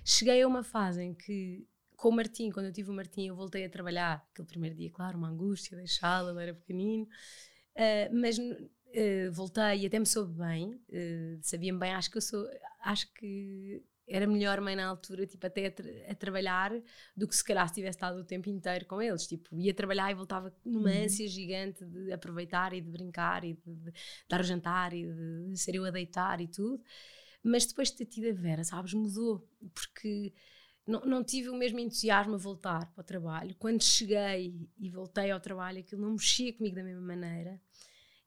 Cheguei 0.04 0.42
a 0.42 0.48
uma 0.48 0.64
fase 0.64 1.02
em 1.02 1.14
que 1.14 1.66
com 2.02 2.10
o 2.10 2.12
Martim, 2.12 2.50
quando 2.50 2.66
eu 2.66 2.74
tive 2.74 2.90
o 2.90 2.94
Martim, 2.94 3.28
eu 3.28 3.36
voltei 3.36 3.64
a 3.64 3.70
trabalhar. 3.70 4.28
Aquele 4.32 4.48
primeiro 4.48 4.76
dia, 4.76 4.90
claro, 4.90 5.20
uma 5.20 5.30
angústia, 5.30 5.78
deixá-lo, 5.78 6.32
ele 6.32 6.42
era 6.42 6.54
pequenino. 6.56 7.04
Uh, 7.76 8.20
mas 8.20 8.40
uh, 8.40 9.32
voltei 9.32 9.82
e 9.82 9.86
até 9.86 10.00
me 10.00 10.06
soube 10.08 10.34
bem, 10.34 10.82
uh, 10.90 11.40
sabia-me 11.44 11.78
bem, 11.78 11.94
acho 11.94 12.10
que 12.10 12.18
eu 12.18 12.22
sou, 12.22 12.50
acho 12.82 13.14
que 13.14 13.84
era 14.08 14.26
melhor 14.26 14.60
mãe 14.62 14.76
na 14.76 14.88
altura, 14.88 15.28
tipo, 15.28 15.46
até 15.46 15.68
a, 15.68 15.72
tra 15.72 15.88
a, 16.10 16.16
trabalhar, 16.16 16.72
do 17.16 17.28
que 17.28 17.36
se 17.36 17.44
calhar 17.44 17.68
se 17.68 17.76
tivesse 17.76 17.98
estado 17.98 18.20
o 18.20 18.26
tempo 18.26 18.50
inteiro 18.50 18.86
com 18.88 19.00
eles. 19.00 19.28
Tipo, 19.28 19.56
ia 19.60 19.74
trabalhar 19.74 20.12
e 20.12 20.16
voltava 20.16 20.52
numa 20.66 20.90
uhum. 20.90 21.04
ânsia 21.04 21.28
gigante 21.28 21.86
de 21.86 22.12
aproveitar 22.12 22.74
e 22.74 22.82
de 22.82 22.90
brincar 22.90 23.46
e 23.46 23.54
de, 23.54 23.76
de 23.76 23.94
dar 24.28 24.42
o 24.42 24.44
jantar 24.44 24.92
e 24.92 25.06
de, 25.06 25.50
de 25.50 25.58
ser 25.58 25.76
eu 25.76 25.86
a 25.86 25.92
deitar 25.92 26.42
e 26.42 26.48
tudo. 26.48 26.84
Mas 27.44 27.68
depois 27.68 27.92
de 27.92 27.98
ter 27.98 28.06
tido 28.06 28.28
a 28.28 28.34
Vera, 28.34 28.64
sabes, 28.64 28.94
mudou, 28.94 29.48
porque 29.74 30.34
não, 30.86 31.02
não 31.02 31.24
tive 31.24 31.50
o 31.50 31.56
mesmo 31.56 31.80
entusiasmo 31.80 32.36
a 32.36 32.38
voltar 32.38 32.92
para 32.94 33.02
o 33.02 33.04
trabalho. 33.04 33.56
Quando 33.58 33.84
cheguei 33.84 34.70
e 34.80 34.90
voltei 34.90 35.32
ao 35.32 35.40
trabalho, 35.40 35.80
aquilo 35.80 36.02
não 36.02 36.12
mexia 36.12 36.54
comigo 36.54 36.76
da 36.76 36.84
mesma 36.84 37.02
maneira. 37.02 37.60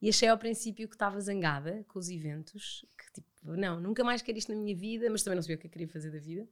E 0.00 0.08
achei 0.08 0.28
ao 0.28 0.38
princípio 0.38 0.88
que 0.88 0.94
estava 0.94 1.20
zangada 1.20 1.84
com 1.88 1.98
os 1.98 2.08
eventos, 2.10 2.84
que 2.98 3.20
tipo, 3.20 3.56
não, 3.56 3.80
nunca 3.80 4.04
mais 4.04 4.20
quero 4.22 4.36
isto 4.36 4.52
na 4.52 4.60
minha 4.60 4.76
vida, 4.76 5.08
mas 5.10 5.22
também 5.22 5.36
não 5.36 5.42
sabia 5.42 5.56
o 5.56 5.58
que 5.58 5.66
eu 5.66 5.70
queria 5.70 5.88
fazer 5.88 6.10
da 6.10 6.18
vida. 6.18 6.46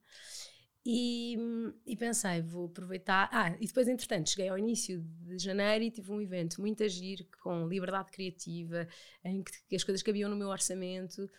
E, 0.84 1.36
e, 1.86 1.96
pensei, 1.96 2.42
vou 2.42 2.66
aproveitar. 2.66 3.28
Ah, 3.32 3.56
e 3.60 3.66
depois, 3.68 3.86
entretanto, 3.86 4.30
cheguei 4.30 4.48
ao 4.48 4.58
início 4.58 5.00
de 5.00 5.38
janeiro 5.38 5.84
e 5.84 5.92
tive 5.92 6.10
um 6.10 6.20
evento 6.20 6.60
muito 6.60 6.82
agir, 6.82 7.24
com 7.40 7.68
liberdade 7.68 8.10
criativa, 8.10 8.88
em 9.24 9.44
que, 9.44 9.76
as 9.76 9.84
coisas 9.84 10.02
cabiam 10.02 10.28
no 10.28 10.34
meu 10.34 10.48
orçamento. 10.48 11.30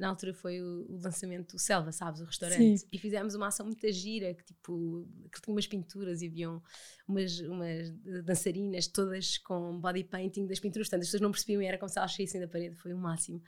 Na 0.00 0.08
altura 0.08 0.34
foi 0.34 0.60
o, 0.60 0.84
o 0.88 1.00
lançamento 1.00 1.52
do 1.52 1.60
Selva, 1.60 1.92
sabes, 1.92 2.20
o 2.20 2.24
restaurante. 2.24 2.78
Sim. 2.78 2.88
E 2.90 2.98
fizemos 2.98 3.36
uma 3.36 3.46
ação 3.46 3.66
muito 3.66 3.88
gira, 3.92 4.34
que 4.34 4.44
tipo, 4.44 5.08
que 5.32 5.40
tinha 5.40 5.54
umas 5.54 5.66
pinturas 5.68 6.20
e 6.20 6.26
haviam 6.26 6.60
umas, 7.06 7.38
umas 7.38 7.90
dançarinas 8.24 8.88
todas 8.88 9.38
com 9.38 9.78
body 9.80 10.04
painting 10.04 10.48
das 10.48 10.58
pinturas. 10.58 10.88
Portanto, 10.88 11.02
as 11.02 11.06
pessoas 11.06 11.22
não 11.22 11.30
percebiam, 11.30 11.62
era 11.62 11.78
como 11.78 11.88
se 11.88 12.00
elas 12.00 12.12
saíssem 12.12 12.40
da 12.40 12.48
parede, 12.48 12.74
foi 12.74 12.92
o 12.92 12.98
máximo. 12.98 13.40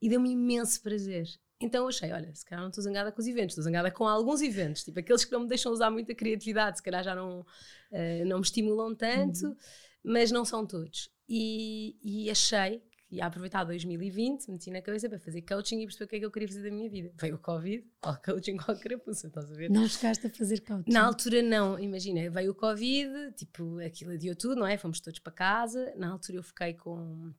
E 0.00 0.08
deu-me 0.08 0.30
imenso 0.30 0.80
prazer. 0.80 1.26
Então 1.60 1.86
achei, 1.86 2.12
olha, 2.12 2.34
se 2.34 2.44
calhar 2.44 2.62
não 2.62 2.68
estou 2.68 2.82
zangada 2.82 3.12
com 3.12 3.20
os 3.20 3.26
eventos, 3.26 3.52
estou 3.52 3.64
zangada 3.64 3.90
com 3.90 4.06
alguns 4.06 4.42
eventos, 4.42 4.82
tipo 4.82 4.98
aqueles 4.98 5.24
que 5.24 5.32
não 5.32 5.40
me 5.40 5.48
deixam 5.48 5.72
usar 5.72 5.90
muita 5.90 6.14
criatividade, 6.14 6.78
se 6.78 6.82
calhar 6.82 7.02
já 7.02 7.14
não, 7.14 7.40
uh, 7.40 8.24
não 8.26 8.38
me 8.38 8.42
estimulam 8.42 8.94
tanto, 8.94 9.46
uhum. 9.46 9.56
mas 10.04 10.30
não 10.30 10.44
são 10.44 10.66
todos. 10.66 11.10
E, 11.28 11.96
e 12.02 12.30
achei 12.30 12.82
que 13.06 13.16
ia 13.16 13.26
aproveitar 13.26 13.64
2020, 13.64 14.50
meti 14.50 14.70
na 14.70 14.82
cabeça 14.82 15.08
para 15.08 15.18
fazer 15.18 15.42
coaching 15.42 15.80
e 15.80 15.86
perceber 15.86 16.04
o 16.04 16.08
que 16.08 16.16
é 16.16 16.18
que 16.18 16.24
eu 16.24 16.30
queria 16.30 16.48
fazer 16.48 16.64
da 16.64 16.70
minha 16.70 16.90
vida. 16.90 17.12
Veio 17.20 17.36
o 17.36 17.38
Covid, 17.38 17.86
qual 18.00 18.20
coaching, 18.20 18.56
qual 18.56 18.78
carapuça, 18.78 19.28
estás 19.28 19.50
a 19.50 19.54
ver? 19.54 19.70
Não 19.70 19.88
chegaste 19.88 20.26
a 20.26 20.30
fazer 20.30 20.60
coaching? 20.60 20.92
Na 20.92 21.04
altura 21.04 21.40
não, 21.40 21.78
imagina, 21.78 22.28
veio 22.30 22.50
o 22.50 22.54
Covid, 22.54 23.32
tipo, 23.36 23.78
aquilo 23.78 24.10
adiou 24.10 24.34
tudo, 24.34 24.56
não 24.56 24.66
é? 24.66 24.76
Fomos 24.76 25.00
todos 25.00 25.20
para 25.20 25.32
casa, 25.32 25.94
na 25.96 26.10
altura 26.10 26.38
eu 26.38 26.42
fiquei 26.42 26.74
com 26.74 27.32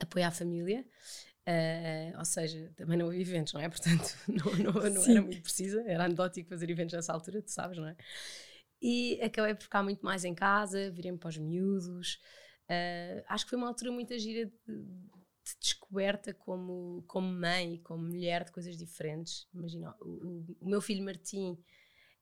apoio 0.00 0.26
à 0.26 0.30
família 0.30 0.84
Uh, 1.46 2.18
ou 2.18 2.24
seja, 2.24 2.72
também 2.74 2.96
não 2.96 3.08
havia 3.08 3.20
eventos, 3.20 3.52
não 3.52 3.60
é? 3.60 3.68
Portanto, 3.70 4.16
não, 4.28 4.72
não, 4.72 4.90
não 4.90 5.04
era 5.04 5.20
muito 5.20 5.42
precisa, 5.42 5.82
era 5.86 6.04
anedótico 6.04 6.48
fazer 6.48 6.70
eventos 6.70 6.94
nessa 6.94 7.12
altura, 7.12 7.42
tu 7.42 7.50
sabes, 7.50 7.76
não 7.76 7.86
é? 7.86 7.96
E 8.80 9.20
acabei 9.22 9.54
por 9.54 9.62
ficar 9.62 9.82
muito 9.82 10.04
mais 10.04 10.24
em 10.24 10.34
casa, 10.34 10.90
virei-me 10.90 11.18
para 11.18 11.28
os 11.28 11.38
miúdos. 11.38 12.18
Uh, 12.64 13.24
acho 13.28 13.44
que 13.44 13.50
foi 13.50 13.58
uma 13.58 13.68
altura 13.68 13.92
muito 13.92 14.18
gira 14.18 14.46
de, 14.46 14.52
de, 14.66 15.56
descoberta 15.60 16.32
como, 16.32 17.04
como 17.06 17.28
mãe 17.28 17.74
e 17.74 17.78
como 17.78 18.04
mulher 18.04 18.44
de 18.44 18.52
coisas 18.52 18.76
diferentes. 18.76 19.46
Imagina, 19.52 19.94
o, 20.00 20.46
o, 20.60 20.68
meu 20.68 20.80
filho 20.80 21.04
Martim 21.04 21.58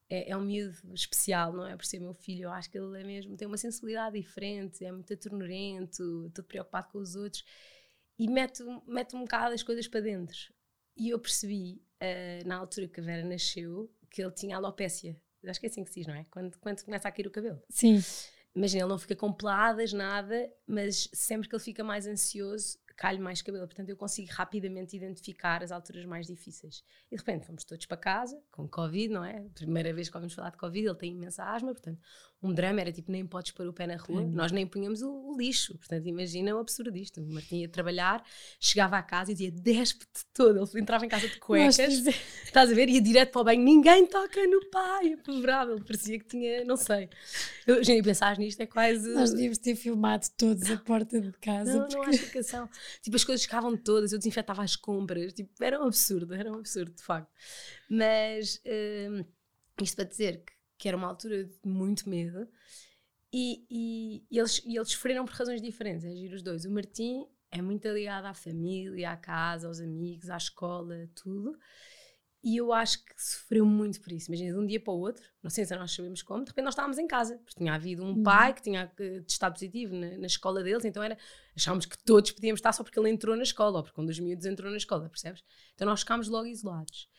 é, 0.09 0.31
é, 0.31 0.37
um 0.37 0.41
miúdo 0.41 0.77
especial, 0.93 1.53
não 1.53 1.65
é? 1.65 1.77
Por 1.77 1.85
ser 1.85 1.99
meu 1.99 2.13
filho, 2.13 2.43
eu 2.43 2.51
acho 2.51 2.69
que 2.69 2.77
ele 2.77 2.99
é 2.99 3.03
mesmo, 3.05 3.37
tem 3.37 3.47
uma 3.47 3.57
sensibilidade 3.57 4.19
diferente, 4.19 4.83
é 4.83 4.91
muito 4.91 5.13
atornorento, 5.13 6.29
todo 6.33 6.45
preocupado 6.45 6.89
com 6.91 6.97
os 6.97 7.15
outros 7.15 7.45
e 8.17 8.27
mete, 8.27 8.63
mete 8.87 9.15
um 9.15 9.21
bocado 9.21 9.53
as 9.53 9.63
coisas 9.63 9.87
para 9.87 10.01
dentro. 10.01 10.53
E 10.95 11.09
eu 11.09 11.19
percebi, 11.19 11.81
uh, 12.01 12.47
na 12.47 12.57
altura 12.57 12.87
que 12.87 12.99
a 12.99 13.03
Vera 13.03 13.25
nasceu, 13.25 13.91
que 14.09 14.21
ele 14.21 14.31
tinha 14.31 14.57
alopécia. 14.57 15.19
Acho 15.45 15.59
que 15.59 15.65
é 15.65 15.69
assim 15.69 15.83
que 15.83 15.89
se 15.89 15.99
diz, 15.99 16.07
não 16.07 16.15
é? 16.15 16.25
Quando, 16.29 16.57
quando 16.59 16.83
começa 16.83 17.07
a 17.07 17.11
cair 17.11 17.27
o 17.27 17.31
cabelo. 17.31 17.61
Sim. 17.69 18.01
Imagina, 18.55 18.83
ele 18.83 18.89
não 18.89 18.99
fica 18.99 19.15
com 19.15 19.33
peladas, 19.33 19.91
nada, 19.91 20.51
mas 20.65 21.09
sempre 21.11 21.49
que 21.49 21.55
ele 21.55 21.63
fica 21.63 21.83
mais 21.83 22.05
ansioso, 22.05 22.77
cai 22.95 23.17
mais 23.17 23.41
cabelo. 23.41 23.65
Portanto, 23.65 23.89
eu 23.89 23.97
consigo 23.97 24.31
rapidamente 24.31 24.95
identificar 24.95 25.63
as 25.63 25.71
alturas 25.71 26.05
mais 26.05 26.27
difíceis. 26.27 26.83
E 27.07 27.15
de 27.15 27.17
repente 27.17 27.47
fomos 27.47 27.63
todos 27.63 27.85
para 27.87 27.97
casa, 27.97 28.41
com 28.51 28.67
Covid, 28.67 29.09
não 29.09 29.25
é? 29.25 29.41
Primeira 29.55 29.91
vez 29.91 30.07
que 30.07 30.15
ouvimos 30.15 30.35
falar 30.35 30.51
de 30.51 30.57
Covid, 30.57 30.87
ele 30.87 30.97
tem 30.97 31.13
imensa 31.13 31.43
asma, 31.43 31.73
portanto, 31.73 31.99
um 32.43 32.53
drama 32.53 32.81
era 32.81 32.91
tipo, 32.91 33.11
nem 33.11 33.25
podes 33.25 33.51
pôr 33.51 33.65
o 33.65 33.73
pé 33.73 33.87
na 33.87 33.95
rua, 33.95 34.21
hum. 34.21 34.31
nós 34.31 34.51
nem 34.51 34.67
punhamos 34.67 35.01
o, 35.01 35.09
o, 35.09 35.37
lixo. 35.37 35.77
Portanto, 35.77 36.05
imagina 36.07 36.53
o 36.55 36.59
absurdo 36.59 36.91
disto. 36.91 37.21
O 37.21 37.33
Martim 37.33 37.61
ia 37.61 37.69
trabalhar, 37.69 38.23
chegava 38.59 38.97
à 38.97 39.01
casa 39.01 39.31
e 39.31 39.33
dizia, 39.33 39.51
despe-te 39.51 40.25
todo. 40.33 40.59
Ele 40.59 40.81
entrava 40.81 41.05
em 41.05 41.09
casa 41.09 41.27
de 41.27 41.39
cuecas, 41.39 41.79
estás 42.43 42.69
a 42.69 42.73
ver? 42.73 42.89
Ia 42.89 43.01
direto 43.01 43.31
para 43.31 43.41
o 43.41 43.43
banho, 43.45 43.63
ninguém 43.63 44.05
toca 44.05 44.45
no 44.45 44.69
pai, 44.69 45.13
apavorável. 45.13 45.81
Parecia 45.83 46.19
que 46.19 46.25
tinha, 46.25 46.65
não 46.65 46.75
sei. 46.75 47.09
Eu, 47.65 47.83
gente, 47.83 48.03
pensar 48.03 48.37
nisto 48.37 48.59
é 48.59 48.65
quase. 48.65 49.13
Nós 49.13 49.31
devíamos 49.31 49.57
ter 49.57 49.75
filmado 49.75 50.27
todos 50.37 50.69
a 50.69 50.77
porta 50.77 51.21
de 51.21 51.31
casa. 51.39 51.73
Não, 51.73 51.79
porque... 51.81 51.95
não 51.95 52.03
há 52.03 52.09
explicação. 52.09 52.69
tipo, 53.01 53.15
as 53.15 53.23
coisas 53.23 53.43
ficavam 53.43 53.77
todas, 53.77 54.11
eu 54.11 54.17
desinfetava 54.17 54.63
as 54.63 54.75
compras, 54.75 55.33
tipo, 55.33 55.51
era 55.63 55.81
um 55.81 55.85
absurdo, 55.85 56.33
era 56.33 56.51
um 56.51 56.55
absurdo, 56.55 56.93
de 56.93 57.03
facto. 57.03 57.31
Mas 57.89 58.61
hum, 58.65 59.23
isto 59.81 59.95
para 59.95 60.05
dizer 60.05 60.43
que 60.43 60.53
que 60.77 60.87
era 60.87 60.97
uma 60.97 61.07
altura 61.07 61.43
de 61.45 61.57
muito 61.63 62.09
medo, 62.09 62.47
e, 63.31 63.65
e, 63.69 64.27
e 64.29 64.37
eles, 64.37 64.61
e 64.63 64.77
eles 64.77 64.91
sofreram 64.91 65.25
por 65.25 65.33
razões 65.33 65.61
diferentes, 65.61 66.05
é 66.05 66.11
giro 66.11 66.35
os 66.35 66.43
dois. 66.43 66.65
O 66.65 66.71
Martim 66.71 67.25
é 67.51 67.61
muito 67.61 67.87
ligado 67.87 68.25
à 68.25 68.33
família, 68.33 69.11
à 69.11 69.17
casa, 69.17 69.67
aos 69.67 69.79
amigos, 69.79 70.29
à 70.29 70.37
escola, 70.37 71.09
tudo. 71.15 71.57
E 72.43 72.57
eu 72.57 72.73
acho 72.73 73.03
que 73.05 73.13
sofreu 73.15 73.65
muito 73.65 74.01
por 74.01 74.11
isso. 74.11 74.29
Imagina, 74.29 74.51
de 74.51 74.59
um 74.59 74.67
dia 74.67 74.79
para 74.79 74.93
o 74.93 74.99
outro, 74.99 75.23
não 75.41 75.49
sei 75.49 75.65
se 75.65 75.73
nós 75.75 75.91
sabemos 75.91 76.21
como, 76.21 76.43
de 76.43 76.49
repente 76.49 76.65
nós 76.65 76.73
estávamos 76.73 76.97
em 76.97 77.07
casa, 77.07 77.37
porque 77.37 77.57
tinha 77.57 77.73
havido 77.73 78.03
um 78.03 78.15
uhum. 78.15 78.23
pai 78.23 78.53
que 78.53 78.61
tinha 78.61 78.91
testado 79.25 79.53
positivo 79.53 79.95
na, 79.95 80.17
na, 80.17 80.27
escola 80.27 80.61
deles, 80.61 80.83
então 80.83 81.01
era, 81.01 81.17
achávamos 81.55 81.85
que 81.85 81.97
todos 82.03 82.31
podíamos 82.31 82.59
estar 82.59 82.73
só 82.73 82.83
porque 82.83 82.99
ele 82.99 83.09
entrou 83.09 83.35
na 83.37 83.43
escola, 83.43 83.77
ou 83.77 83.83
porque 83.83 84.01
um 84.01 84.05
dos 84.05 84.19
miúdos 84.19 84.45
entrou 84.45 84.69
na 84.69 84.77
escola, 84.77 85.09
percebes? 85.09 85.41
Então 85.73 85.87
nós 85.87 86.01
ficámos 86.01 86.27
logo 86.27 86.45
isolados. 86.45 87.09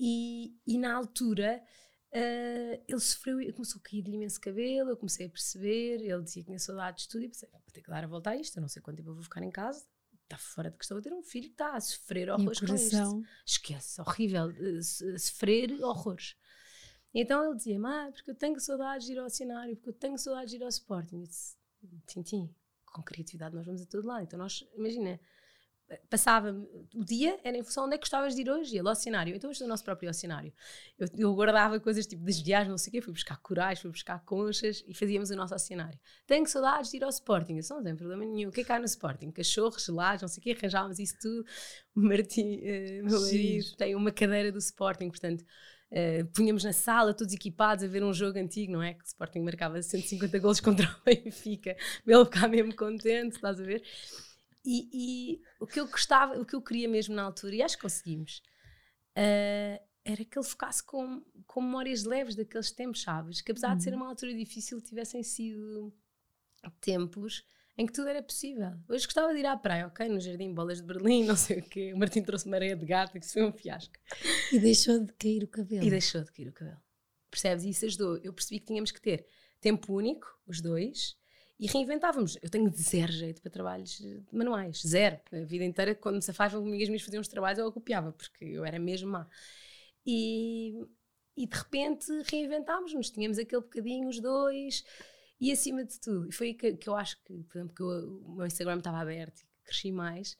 E, 0.00 0.54
e 0.66 0.78
na 0.78 0.94
altura 0.94 1.62
Uh, 2.10 2.82
ele 2.88 3.00
sofreu, 3.00 3.36
começou 3.52 3.80
a 3.80 3.82
cair-lhe 3.82 4.14
imenso 4.14 4.40
cabelo, 4.40 4.90
eu 4.90 4.96
comecei 4.96 5.26
a 5.26 5.30
perceber, 5.30 6.00
ele 6.00 6.22
dizia 6.22 6.42
que 6.42 6.46
tinha 6.46 6.58
saudades 6.58 7.04
de 7.04 7.10
tudo 7.10 7.24
e 7.24 7.28
pensei, 7.28 7.48
vou 7.50 7.60
ter 7.70 7.82
que 7.82 7.90
dar 7.90 8.02
a 8.02 8.06
volta 8.06 8.30
a 8.30 8.36
isto, 8.36 8.56
eu 8.56 8.62
não 8.62 8.68
sei 8.68 8.80
quanto 8.80 8.96
tempo 8.96 9.10
eu 9.10 9.14
vou 9.14 9.22
ficar 9.22 9.42
em 9.42 9.50
casa, 9.50 9.84
está 10.22 10.38
fora 10.38 10.70
de 10.70 10.78
questão 10.78 10.96
de 10.98 11.04
ter 11.04 11.14
um 11.14 11.22
filho 11.22 11.46
que 11.46 11.52
está 11.52 11.74
a 11.74 11.80
sofrer 11.80 12.30
horrores 12.30 12.60
com 12.60 12.74
isto. 12.74 13.24
Esquece, 13.44 14.00
horrível, 14.00 14.46
uh, 14.48 15.18
sofrer 15.18 15.72
horrores. 15.84 16.34
Então 17.14 17.44
ele 17.44 17.56
dizia, 17.56 17.78
ah, 17.84 18.10
porque 18.12 18.30
eu 18.30 18.34
tenho 18.34 18.58
saudades 18.60 19.06
de 19.06 19.12
ir 19.12 19.18
ao 19.18 19.28
cenário, 19.28 19.76
porque 19.76 19.90
eu 19.90 19.94
tenho 19.94 20.18
saudades 20.18 20.50
de 20.50 20.56
ir 20.56 20.62
ao 20.62 20.68
Sporting. 20.68 21.20
Eu 21.20 21.26
disse, 21.26 21.56
Tintim, 22.06 22.54
com 22.86 23.02
criatividade 23.02 23.54
nós 23.54 23.66
vamos 23.66 23.82
a 23.82 23.86
todo 23.86 24.06
lado. 24.06 24.22
Então 24.22 24.38
nós, 24.38 24.66
imagina, 24.74 25.18
passava 26.10 26.54
o 26.94 27.04
dia 27.04 27.38
era 27.42 27.56
em 27.56 27.62
função 27.62 27.86
onde 27.86 27.94
é 27.94 27.98
que 27.98 28.02
gostavas 28.02 28.34
de 28.34 28.42
ir 28.42 28.50
hoje, 28.50 28.76
ia 28.76 28.82
ao 28.82 28.94
cenário. 28.94 29.34
Então, 29.34 29.48
hoje 29.48 29.62
é 29.62 29.64
o 29.66 29.68
nosso 29.68 29.84
próprio 29.84 30.12
cenário. 30.12 30.52
Eu, 30.98 31.08
eu, 31.16 31.34
guardava 31.34 31.80
coisas 31.80 32.06
tipo 32.06 32.24
das 32.24 32.38
viagens, 32.38 32.70
não 32.70 32.78
sei 32.78 32.90
o 32.90 32.92
quê, 32.92 33.00
fui 33.00 33.12
buscar 33.12 33.36
corais, 33.38 33.80
fui 33.80 33.90
buscar 33.90 34.22
conchas 34.24 34.84
e 34.86 34.94
fazíamos 34.94 35.30
o 35.30 35.36
nosso 35.36 35.58
cenário. 35.58 35.98
Tenho 36.26 36.46
saudades 36.46 36.90
de 36.90 36.98
ir 36.98 37.04
ao 37.04 37.10
Sporting, 37.10 37.56
isso 37.56 37.74
não 37.74 37.82
tem 37.82 37.96
problema 37.96 38.24
nenhum. 38.24 38.50
O 38.50 38.52
que 38.52 38.60
é 38.60 38.64
que 38.64 38.72
há 38.72 38.78
no 38.78 38.84
Sporting? 38.84 39.30
Cachorros, 39.30 39.84
gelados, 39.84 40.22
não 40.22 40.28
sei 40.28 40.40
o 40.40 40.44
quê, 40.44 40.56
arranjávamos 40.58 40.98
isso 40.98 41.16
tudo. 41.20 41.44
O 41.94 42.00
Martim, 42.00 42.58
uh, 42.58 43.04
meu 43.04 43.20
marido, 43.20 43.76
tem 43.76 43.94
uma 43.94 44.12
cadeira 44.12 44.52
do 44.52 44.58
Sporting, 44.58 45.08
portanto. 45.08 45.44
Uh, 45.90 46.26
punhamos 46.34 46.64
na 46.64 46.72
sala, 46.74 47.14
todos 47.14 47.32
equipados, 47.32 47.82
a 47.82 47.86
ver 47.86 48.04
um 48.04 48.12
jogo 48.12 48.38
antigo, 48.38 48.70
não 48.70 48.82
é? 48.82 48.92
Que 48.92 49.02
o 49.02 49.06
Sporting 49.06 49.40
marcava 49.40 49.80
150 49.80 50.38
gols 50.38 50.60
contra 50.60 50.86
o 50.86 51.00
Benfica, 51.02 51.74
ele 52.06 52.24
ficar 52.26 52.46
mesmo 52.46 52.76
contente, 52.76 53.36
estás 53.36 53.58
a 53.58 53.64
ver? 53.64 53.82
E, 54.64 54.88
e, 54.92 55.42
o 55.60 55.66
que 55.66 55.80
eu 55.80 55.86
gostava, 55.86 56.38
o 56.38 56.44
que 56.44 56.54
eu 56.54 56.62
queria 56.62 56.88
mesmo 56.88 57.14
na 57.14 57.22
altura, 57.22 57.54
e 57.54 57.62
acho 57.62 57.76
que 57.76 57.82
conseguimos, 57.82 58.42
uh, 59.16 59.82
era 60.04 60.24
que 60.24 60.38
ele 60.38 60.46
focasse 60.46 60.82
com, 60.82 61.22
com 61.46 61.60
memórias 61.60 62.04
leves 62.04 62.34
daqueles 62.34 62.70
tempos, 62.70 63.02
sabes? 63.02 63.40
Que 63.40 63.52
apesar 63.52 63.70
uhum. 63.70 63.76
de 63.76 63.82
ser 63.84 63.90
uhum. 63.90 63.96
uma 63.96 64.08
altura 64.08 64.34
difícil, 64.34 64.80
tivessem 64.80 65.22
sido 65.22 65.94
tempos 66.80 67.44
em 67.76 67.86
que 67.86 67.92
tudo 67.92 68.08
era 68.08 68.22
possível. 68.22 68.72
Hoje 68.88 69.04
gostava 69.04 69.32
de 69.32 69.38
ir 69.38 69.46
à 69.46 69.56
praia, 69.56 69.86
ok? 69.86 70.08
No 70.08 70.18
Jardim 70.18 70.52
Bolas 70.52 70.78
de 70.78 70.86
Berlim, 70.86 71.24
não 71.26 71.36
sei 71.36 71.60
o 71.60 71.62
quê. 71.62 71.92
O 71.94 71.98
Martim 71.98 72.22
trouxe 72.22 72.46
uma 72.46 72.56
areia 72.56 72.74
de 72.74 72.84
gato, 72.84 73.12
que 73.12 73.18
isso 73.18 73.34
foi 73.34 73.44
um 73.44 73.52
fiasco. 73.52 73.94
E 74.52 74.58
deixou 74.58 74.98
de 74.98 75.12
cair 75.12 75.44
o 75.44 75.48
cabelo. 75.48 75.84
E 75.84 75.90
deixou 75.90 76.22
de 76.22 76.32
cair 76.32 76.48
o 76.48 76.52
cabelo. 76.52 76.80
Percebes? 77.30 77.64
E 77.64 77.70
isso 77.70 77.84
ajudou. 77.86 78.16
Eu 78.18 78.32
percebi 78.32 78.58
que 78.58 78.66
tínhamos 78.66 78.90
que 78.90 79.00
ter 79.00 79.26
tempo 79.60 79.94
único, 79.94 80.26
os 80.46 80.60
dois, 80.60 81.16
e 81.58 81.66
reinventávamos. 81.66 82.38
Eu 82.40 82.48
tenho 82.48 82.70
zero 82.72 83.12
jeito 83.12 83.42
para 83.42 83.50
trabalhos 83.50 84.00
manuais, 84.30 84.82
zero. 84.86 85.20
A 85.32 85.44
vida 85.44 85.64
inteira, 85.64 85.94
quando 85.94 86.16
me 86.16 86.22
safavam 86.22 86.62
amigas 86.62 86.88
minhas 86.88 87.02
faziam 87.02 87.20
uns 87.20 87.28
trabalhos, 87.28 87.58
eu 87.58 87.72
copiava, 87.72 88.12
porque 88.12 88.44
eu 88.44 88.64
era 88.64 88.78
mesmo 88.78 89.10
má. 89.10 89.28
E, 90.06 90.74
e 91.36 91.46
de 91.46 91.56
repente 91.56 92.06
reinventámos-nos, 92.30 93.10
tínhamos 93.10 93.38
aquele 93.38 93.62
bocadinho, 93.62 94.08
os 94.08 94.20
dois, 94.20 94.84
e 95.40 95.52
acima 95.52 95.84
de 95.84 95.98
tudo, 96.00 96.28
e 96.28 96.32
foi 96.32 96.54
que, 96.54 96.76
que 96.76 96.88
eu 96.88 96.96
acho 96.96 97.16
que, 97.24 97.42
por 97.44 97.58
exemplo, 97.58 97.74
que 97.74 97.82
eu, 97.82 98.22
o 98.24 98.36
meu 98.36 98.46
Instagram 98.46 98.78
estava 98.78 98.98
aberto, 98.98 99.46
cresci 99.64 99.92
mais, 99.92 100.36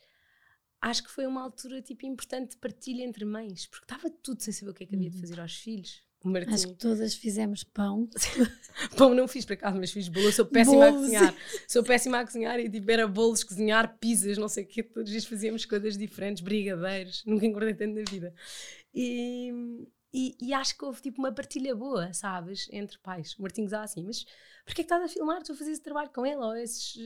acho 0.81 1.05
que 1.05 1.11
foi 1.11 1.27
uma 1.27 1.43
altura 1.43 1.83
tipo 1.83 2.07
importante 2.07 2.53
de 2.53 2.57
partilha 2.57 3.05
entre 3.05 3.25
mães, 3.25 3.67
porque 3.67 3.85
estava 3.85 4.11
tudo 4.11 4.43
sem 4.43 4.53
saber 4.53 4.71
o 4.71 4.75
que 4.75 4.85
é 4.85 4.87
que 4.87 4.95
havia 4.95 5.11
de 5.11 5.17
uhum. 5.17 5.23
fazer 5.23 5.41
aos 5.41 5.57
filhos. 5.57 6.03
Acho 6.49 6.69
que 6.69 6.75
todas 6.75 7.15
fizemos 7.15 7.63
pão. 7.63 8.09
pão 8.97 9.15
não 9.15 9.29
fiz 9.29 9.45
para 9.45 9.57
casa, 9.57 9.79
mas 9.79 9.93
fiz 9.93 10.09
bolo. 10.09 10.33
Sou 10.33 10.45
péssima 10.45 10.89
a 10.89 10.93
cozinhar. 10.93 11.35
Sou 11.69 11.83
péssima 11.85 12.21
a 12.21 12.25
cozinhar 12.25 12.59
e 12.59 12.69
tipo, 12.69 12.91
era 12.91 13.07
bolos, 13.07 13.45
cozinhar, 13.45 13.97
pizzas, 13.99 14.37
não 14.37 14.49
sei 14.49 14.65
o 14.65 14.67
quê. 14.67 14.83
Todos 14.83 15.05
os 15.05 15.11
dias 15.11 15.25
fazíamos 15.25 15.65
coisas 15.65 15.97
diferentes, 15.97 16.43
brigadeiros. 16.43 17.23
Nunca 17.25 17.47
engordei 17.47 17.75
tanto 17.75 17.95
na 17.95 18.11
vida. 18.11 18.35
E, 18.93 19.53
e, 20.13 20.37
e, 20.41 20.53
acho 20.53 20.77
que 20.77 20.85
houve 20.85 21.01
tipo 21.01 21.21
uma 21.21 21.33
partilha 21.33 21.75
boa, 21.77 22.13
sabes? 22.13 22.69
Entre 22.73 22.99
pais. 22.99 23.37
O 23.39 23.43
Martim 23.43 23.63
dizia 23.63 23.81
assim: 23.81 24.03
Mas 24.03 24.25
porquê 24.65 24.83
é 24.83 24.85
que 24.85 24.93
estás 24.93 25.05
a 25.05 25.09
filmar? 25.09 25.43
Tu 25.43 25.53
a 25.53 25.55
fazer 25.55 25.71
esse 25.71 25.83
trabalho 25.83 26.11
com 26.13 26.27
ele 26.27 26.41
ou 26.41 26.57
esses, 26.57 26.97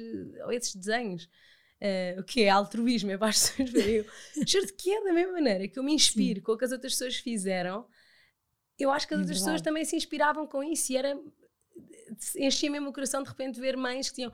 ou 0.45 0.53
esses 0.53 0.75
desenhos? 0.75 1.29
Uh, 1.83 2.21
o 2.21 2.25
que 2.25 2.43
é 2.43 2.49
altruísmo? 2.49 3.11
É 3.11 3.19
para 3.19 3.29
as 3.29 3.51
pessoas 3.51 3.71
verem. 3.71 4.07
Juro 4.47 4.67
que 4.79 4.91
é 4.91 5.05
da 5.05 5.13
mesma 5.13 5.33
maneira 5.33 5.69
que 5.69 5.79
eu 5.79 5.83
me 5.83 5.93
inspiro 5.93 6.39
Sim. 6.39 6.45
com 6.45 6.53
o 6.53 6.57
que 6.57 6.65
as 6.65 6.73
outras 6.73 6.93
pessoas 6.93 7.17
fizeram 7.17 7.87
eu 8.79 8.91
acho 8.91 9.07
que 9.07 9.15
as 9.15 9.21
outras 9.21 9.39
pessoas 9.39 9.61
também 9.61 9.85
se 9.85 9.97
inspiravam 9.97 10.47
com 10.47 10.63
isso 10.63 10.93
e 10.93 10.97
era 10.97 11.19
enchia 12.37 12.71
mesmo 12.71 12.91
o 12.91 12.93
coração 12.93 13.23
de 13.23 13.29
repente 13.29 13.61
ver 13.61 13.77
mães 13.77 14.09
que 14.09 14.17
tinham 14.17 14.33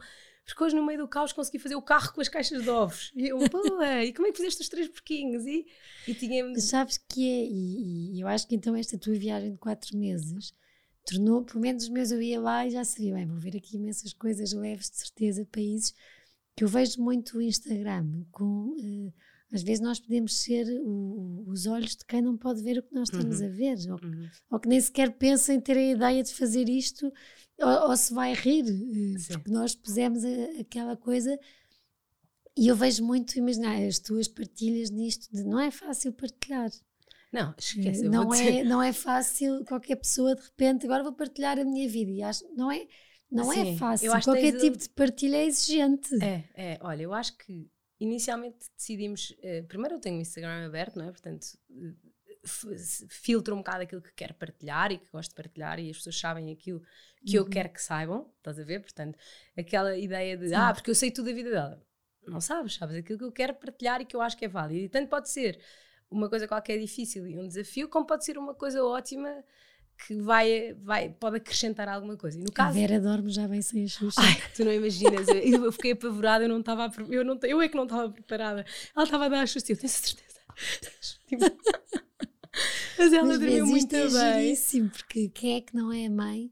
porque 0.48 0.64
hoje 0.64 0.74
no 0.74 0.84
meio 0.84 1.00
do 1.00 1.06
caos 1.08 1.32
consegui 1.32 1.58
fazer 1.58 1.74
o 1.74 1.82
carro 1.82 2.14
com 2.14 2.22
as 2.22 2.28
caixas 2.28 2.62
de 2.62 2.70
ovos. 2.70 3.12
E 3.14 3.28
eu, 3.28 3.38
pô, 3.50 3.60
e 4.02 4.14
como 4.14 4.28
é 4.28 4.30
que 4.30 4.38
fizeste 4.38 4.62
os 4.62 4.68
três 4.70 4.88
porquinhos? 4.88 5.44
E, 5.44 5.66
e 6.06 6.14
tínhamos 6.14 6.64
sabes 6.64 6.96
que 6.96 7.22
é, 7.22 7.44
e, 7.44 8.16
e, 8.16 8.20
eu 8.22 8.26
acho 8.26 8.48
que 8.48 8.54
então 8.54 8.74
esta 8.74 8.96
tua 8.96 9.12
viagem 9.12 9.52
de 9.52 9.58
quatro 9.58 9.94
meses 9.94 10.54
tornou, 11.04 11.44
pelo 11.44 11.60
menos 11.60 11.84
os 11.84 11.90
meus 11.90 12.10
eu 12.10 12.22
ia 12.22 12.40
lá 12.40 12.66
e 12.66 12.70
já 12.70 12.82
sabia, 12.82 13.14
bem, 13.14 13.26
vou 13.26 13.36
ver 13.36 13.58
aqui 13.58 13.76
imensas 13.76 14.14
coisas 14.14 14.54
leves 14.54 14.90
de 14.90 14.96
certeza, 14.96 15.46
países 15.52 15.94
que 16.56 16.64
eu 16.64 16.68
vejo 16.68 17.00
muito 17.00 17.38
o 17.38 17.42
Instagram 17.42 18.24
com 18.32 18.70
uh, 18.70 19.14
às 19.52 19.62
vezes 19.62 19.80
nós 19.80 19.98
podemos 19.98 20.40
ser 20.40 20.66
o, 20.82 21.44
os 21.46 21.66
olhos 21.66 21.96
de 21.96 22.04
quem 22.04 22.20
não 22.20 22.36
pode 22.36 22.62
ver 22.62 22.78
o 22.78 22.82
que 22.82 22.94
nós 22.94 23.08
estamos 23.08 23.40
uhum. 23.40 23.46
a 23.46 23.48
ver, 23.48 23.78
ou, 23.90 23.98
uhum. 24.02 24.28
ou, 24.50 24.60
que 24.60 24.68
nem 24.68 24.80
sequer 24.80 25.12
pensa 25.12 25.54
em 25.54 25.60
ter 25.60 25.76
a 25.76 25.82
ideia 25.82 26.22
de 26.22 26.34
fazer 26.34 26.68
isto, 26.68 27.10
ou, 27.58 27.88
ou 27.90 27.96
se 27.96 28.12
vai 28.12 28.34
rir, 28.34 28.64
eh, 28.66 29.18
Sim. 29.18 29.32
porque 29.34 29.50
nós 29.50 29.74
pusemos 29.74 30.22
a, 30.24 30.60
aquela 30.60 30.96
coisa. 30.96 31.38
E 32.56 32.66
eu 32.66 32.76
vejo 32.76 33.04
muito, 33.04 33.38
imaginar, 33.38 33.80
as 33.82 33.98
tuas 33.98 34.28
partilhas 34.28 34.90
nisto, 34.90 35.28
de 35.32 35.44
não 35.44 35.60
é 35.60 35.70
fácil 35.70 36.12
partilhar. 36.12 36.70
Não, 37.32 37.54
esquece. 37.56 38.08
Não 38.08 38.34
é, 38.34 38.64
não 38.64 38.82
é 38.82 38.92
fácil 38.92 39.64
qualquer 39.64 39.96
pessoa 39.96 40.34
de 40.34 40.42
repente, 40.42 40.84
agora 40.84 41.02
vou 41.02 41.12
partilhar 41.12 41.58
a 41.58 41.64
minha 41.64 41.88
vida. 41.88 42.10
E 42.10 42.22
acho, 42.22 42.44
não 42.54 42.70
é, 42.70 42.86
não 43.30 43.52
é 43.52 43.76
fácil. 43.76 44.10
Qualquer 44.22 44.58
tipo 44.58 44.76
de 44.76 44.88
partilha 44.90 45.36
é 45.36 45.46
exigente. 45.46 46.22
É, 46.22 46.44
é. 46.54 46.78
Olha, 46.82 47.02
eu 47.02 47.14
acho 47.14 47.36
que 47.38 47.70
inicialmente 48.00 48.70
decidimos. 48.76 49.30
Uh, 49.30 49.64
primeiro, 49.66 49.96
eu 49.96 50.00
tenho 50.00 50.18
o 50.18 50.20
Instagram 50.20 50.66
aberto, 50.66 50.96
não 50.96 51.06
é? 51.06 51.10
Portanto, 51.10 51.58
uh, 51.70 52.08
filtro 53.08 53.54
um 53.54 53.58
bocado 53.58 53.82
aquilo 53.82 54.00
que 54.00 54.12
quero 54.14 54.34
partilhar 54.34 54.92
e 54.92 54.98
que 54.98 55.10
gosto 55.10 55.30
de 55.30 55.34
partilhar, 55.34 55.78
e 55.78 55.90
as 55.90 55.96
pessoas 55.96 56.18
sabem 56.18 56.50
aquilo 56.52 56.80
que 57.24 57.38
uhum. 57.38 57.44
eu 57.44 57.50
quero 57.50 57.68
que 57.70 57.82
saibam, 57.82 58.30
estás 58.36 58.58
a 58.58 58.64
ver? 58.64 58.80
Portanto, 58.80 59.18
aquela 59.56 59.96
ideia 59.96 60.36
de, 60.36 60.48
Sim. 60.48 60.54
ah, 60.54 60.72
porque 60.72 60.90
eu 60.90 60.94
sei 60.94 61.10
tudo 61.10 61.26
da 61.26 61.32
vida 61.32 61.50
dela. 61.50 61.82
Não 62.26 62.40
sabes, 62.40 62.74
sabes 62.74 62.96
aquilo 62.96 63.18
que 63.18 63.24
eu 63.24 63.32
quero 63.32 63.54
partilhar 63.54 64.00
e 64.00 64.04
que 64.04 64.14
eu 64.14 64.20
acho 64.20 64.36
que 64.36 64.44
é 64.44 64.48
válido. 64.48 64.84
E 64.84 64.88
tanto 64.88 65.08
pode 65.08 65.30
ser 65.30 65.58
uma 66.10 66.28
coisa 66.28 66.46
qualquer 66.46 66.78
difícil 66.78 67.26
e 67.26 67.38
um 67.38 67.46
desafio, 67.46 67.88
como 67.88 68.06
pode 68.06 68.24
ser 68.24 68.38
uma 68.38 68.54
coisa 68.54 68.84
ótima 68.84 69.44
que 70.06 70.14
vai, 70.14 70.74
vai, 70.82 71.10
pode 71.10 71.36
acrescentar 71.36 71.88
alguma 71.88 72.16
coisa. 72.16 72.38
E 72.38 72.42
no 72.42 72.52
caso, 72.52 72.70
a 72.70 72.72
Vera 72.72 73.00
dorme 73.00 73.30
já 73.30 73.48
bem 73.48 73.60
sem 73.60 73.84
a 73.84 73.88
Xuxa. 73.88 74.20
Ai, 74.20 74.42
tu 74.54 74.64
não 74.64 74.72
imaginas, 74.72 75.26
eu, 75.28 75.64
eu 75.64 75.72
fiquei 75.72 75.92
apavorada, 75.92 76.44
eu 76.44 76.48
não 76.48 76.60
estava 76.60 76.90
eu 77.10 77.24
não 77.24 77.38
eu 77.42 77.60
é 77.60 77.68
que 77.68 77.76
não 77.76 77.84
estava 77.84 78.10
preparada. 78.10 78.64
Ela 78.94 79.04
estava 79.04 79.26
a 79.26 79.28
dar 79.28 79.42
a 79.42 79.46
Xuxa, 79.46 79.72
eu 79.72 79.76
tenho 79.76 79.88
certeza. 79.88 80.38
Tipo, 81.26 81.44
mas 82.98 83.12
ela 83.12 83.26
Mas 83.26 83.38
dormiu 83.38 83.66
muito 83.66 83.94
é 83.94 84.08
bem. 84.08 84.56
Porque 84.88 85.28
quem 85.28 85.56
é 85.56 85.60
que 85.60 85.74
não 85.74 85.92
é 85.92 86.08
mãe? 86.08 86.50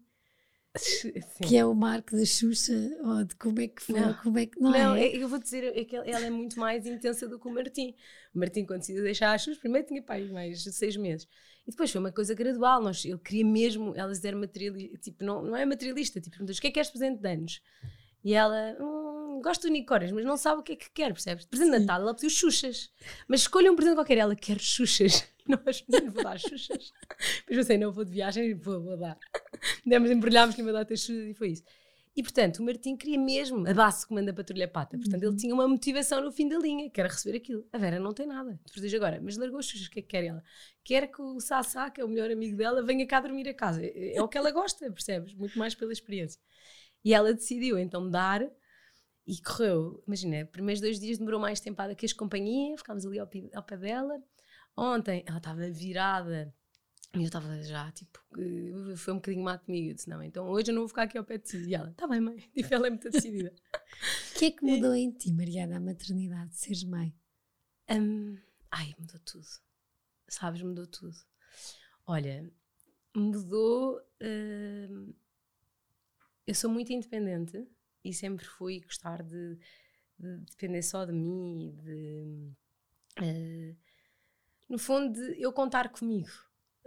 Sim. 0.78 1.12
Que 1.42 1.56
é 1.56 1.64
o 1.64 1.74
marco 1.74 2.16
da 2.16 2.24
Xuxa, 2.24 2.72
ou 3.02 3.24
de 3.24 3.34
como 3.36 3.60
é 3.60 3.68
que 3.68 3.82
foi, 3.82 4.00
não. 4.00 4.14
como 4.14 4.38
é 4.38 4.46
que 4.46 4.60
não, 4.60 4.70
não 4.70 4.94
é? 4.94 5.06
é? 5.06 5.16
Eu 5.16 5.28
vou 5.28 5.38
dizer, 5.38 5.64
é 5.64 5.84
que 5.84 5.96
ela 5.96 6.26
é 6.26 6.30
muito 6.30 6.58
mais 6.58 6.86
intensa 6.86 7.28
do 7.28 7.38
que 7.38 7.48
o 7.48 7.50
Martim. 7.50 7.94
O 8.34 8.38
Martim, 8.38 8.64
quando 8.64 8.80
decidiu 8.80 9.02
deixar 9.02 9.32
a 9.32 9.38
Xuxa, 9.38 9.60
primeiro 9.60 9.86
tinha 9.86 10.02
pai 10.02 10.24
mais 10.28 10.62
de 10.62 10.72
seis 10.72 10.96
meses. 10.96 11.26
E 11.66 11.70
depois 11.70 11.90
foi 11.90 12.00
uma 12.00 12.12
coisa 12.12 12.34
gradual. 12.34 12.82
Nós, 12.82 13.04
eu 13.04 13.18
queria 13.18 13.44
mesmo, 13.44 13.94
elas 13.96 14.24
eram 14.24 14.40
materialista, 14.40 14.96
tipo, 14.98 15.24
não, 15.24 15.42
não 15.42 15.56
é 15.56 15.64
materialista, 15.64 16.20
tipo, 16.20 16.36
perguntas 16.36 16.58
o 16.58 16.60
que 16.60 16.68
é 16.68 16.70
que 16.70 16.78
és 16.78 16.90
presente 16.90 17.20
de 17.20 17.28
anos? 17.28 17.60
E 18.24 18.34
ela, 18.34 18.76
hum, 18.80 19.05
gosto 19.40 19.62
de 19.62 19.68
unicórnios, 19.68 20.12
mas 20.12 20.24
não 20.24 20.36
sabe 20.36 20.60
o 20.60 20.62
que 20.62 20.72
é 20.72 20.76
que 20.76 20.90
quer, 20.90 21.12
percebes? 21.12 21.46
Presente 21.46 21.72
de 21.72 21.78
Natal, 21.80 22.00
ela 22.02 22.14
pediu 22.14 22.30
xuxas. 22.30 22.90
Mas 23.28 23.40
escolha 23.40 23.70
um 23.70 23.76
presente 23.76 23.96
qualquer, 23.96 24.18
ela 24.18 24.36
quer 24.36 24.58
xuxas. 24.60 25.26
Nós 25.46 25.84
não 25.88 26.10
vou 26.10 26.22
dar 26.22 26.38
xuxas. 26.38 26.92
Mas 27.48 27.58
eu 27.58 27.64
sei, 27.64 27.78
não 27.78 27.92
vou 27.92 28.04
de 28.04 28.12
viagem, 28.12 28.54
vou, 28.54 28.82
vou 28.82 28.96
dar. 28.96 29.18
Demos, 29.84 30.10
embrulhámos 30.10 30.56
numa 30.56 30.72
data 30.72 30.96
xuxas 30.96 31.28
e 31.28 31.34
foi 31.34 31.48
isso. 31.50 31.62
E 32.16 32.22
portanto, 32.22 32.60
o 32.60 32.64
Martim 32.64 32.96
queria 32.96 33.18
mesmo 33.18 33.68
a 33.68 33.74
base 33.74 34.06
que 34.06 34.14
manda 34.14 34.30
a 34.30 34.34
Patrulha 34.34 34.66
Pata. 34.66 34.96
Portanto, 34.96 35.22
uhum. 35.22 35.28
ele 35.28 35.36
tinha 35.36 35.52
uma 35.52 35.68
motivação 35.68 36.22
no 36.22 36.32
fim 36.32 36.48
da 36.48 36.58
linha, 36.58 36.88
que 36.88 36.98
era 36.98 37.10
receber 37.10 37.36
aquilo. 37.36 37.66
A 37.70 37.76
Vera 37.76 38.00
não 38.00 38.14
tem 38.14 38.26
nada. 38.26 38.58
Tu 38.72 38.80
diz 38.80 38.94
agora, 38.94 39.20
mas 39.22 39.36
largou 39.36 39.60
os 39.60 39.66
xuxas, 39.66 39.86
o 39.86 39.90
que 39.90 39.98
é 39.98 40.02
que 40.02 40.08
quer 40.08 40.24
ela? 40.24 40.42
Quer 40.82 41.08
que 41.08 41.20
o 41.20 41.38
Sassá, 41.38 41.90
que 41.90 42.00
é 42.00 42.04
o 42.04 42.08
melhor 42.08 42.30
amigo 42.30 42.56
dela, 42.56 42.82
venha 42.82 43.06
cá 43.06 43.20
dormir 43.20 43.46
a 43.50 43.52
casa. 43.52 43.84
É, 43.84 44.16
é 44.16 44.22
o 44.22 44.28
que 44.28 44.38
ela 44.38 44.50
gosta, 44.50 44.90
percebes? 44.90 45.34
Muito 45.34 45.58
mais 45.58 45.74
pela 45.74 45.92
experiência. 45.92 46.40
E 47.04 47.12
ela 47.12 47.34
decidiu 47.34 47.78
então 47.78 48.10
dar 48.10 48.42
e 49.26 49.40
correu. 49.42 50.02
Imagina, 50.06 50.46
primeiros 50.46 50.80
dois 50.80 51.00
dias 51.00 51.18
demorou 51.18 51.40
mais 51.40 51.60
tempada 51.60 51.94
que 51.94 52.06
as 52.06 52.12
companhias, 52.12 52.80
ficámos 52.80 53.04
ali 53.04 53.18
ao 53.18 53.26
pé, 53.26 53.50
ao 53.54 53.62
pé 53.62 53.76
dela. 53.76 54.22
Ontem 54.76 55.24
ela 55.26 55.38
estava 55.38 55.68
virada 55.70 56.54
e 57.14 57.18
eu 57.20 57.24
estava 57.24 57.62
já, 57.62 57.90
tipo, 57.92 58.20
eh, 58.38 58.96
foi 58.96 59.14
um 59.14 59.16
bocadinho 59.16 59.42
má 59.42 59.58
comigo. 59.58 59.90
Eu 59.90 59.94
disse, 59.94 60.08
não, 60.08 60.22
então 60.22 60.48
hoje 60.48 60.70
eu 60.70 60.74
não 60.74 60.82
vou 60.82 60.88
ficar 60.88 61.04
aqui 61.04 61.18
ao 61.18 61.24
pé 61.24 61.38
de 61.38 61.44
ti. 61.44 61.56
E 61.56 61.74
ela, 61.74 61.90
está 61.90 62.06
bem, 62.06 62.20
mãe. 62.20 62.36
Tipo, 62.54 62.74
ela 62.74 62.86
é 62.86 62.90
muito 62.90 63.10
decidida. 63.10 63.52
O 64.34 64.38
que 64.38 64.44
é 64.46 64.50
que 64.50 64.62
mudou 64.62 64.94
em 64.94 65.10
ti, 65.10 65.32
Mariana, 65.32 65.78
a 65.78 65.80
maternidade, 65.80 66.54
seres 66.54 66.84
mãe? 66.84 67.16
Um, 67.90 68.36
ai, 68.70 68.94
mudou 68.98 69.18
tudo. 69.20 69.46
Sabes, 70.28 70.60
mudou 70.60 70.86
tudo. 70.86 71.16
Olha, 72.06 72.52
mudou. 73.16 73.98
Uh, 74.20 75.14
eu 76.46 76.54
sou 76.54 76.70
muito 76.70 76.92
independente 76.92 77.66
e 78.08 78.14
sempre 78.14 78.44
fui 78.44 78.80
gostar 78.80 79.22
de, 79.22 79.58
de 80.18 80.36
depender 80.50 80.82
só 80.82 81.04
de 81.04 81.12
mim 81.12 81.74
de. 81.82 82.52
Uh, 83.20 83.76
no 84.68 84.78
fundo, 84.78 85.12
de 85.12 85.40
eu 85.40 85.52
contar 85.52 85.88
comigo 85.90 86.30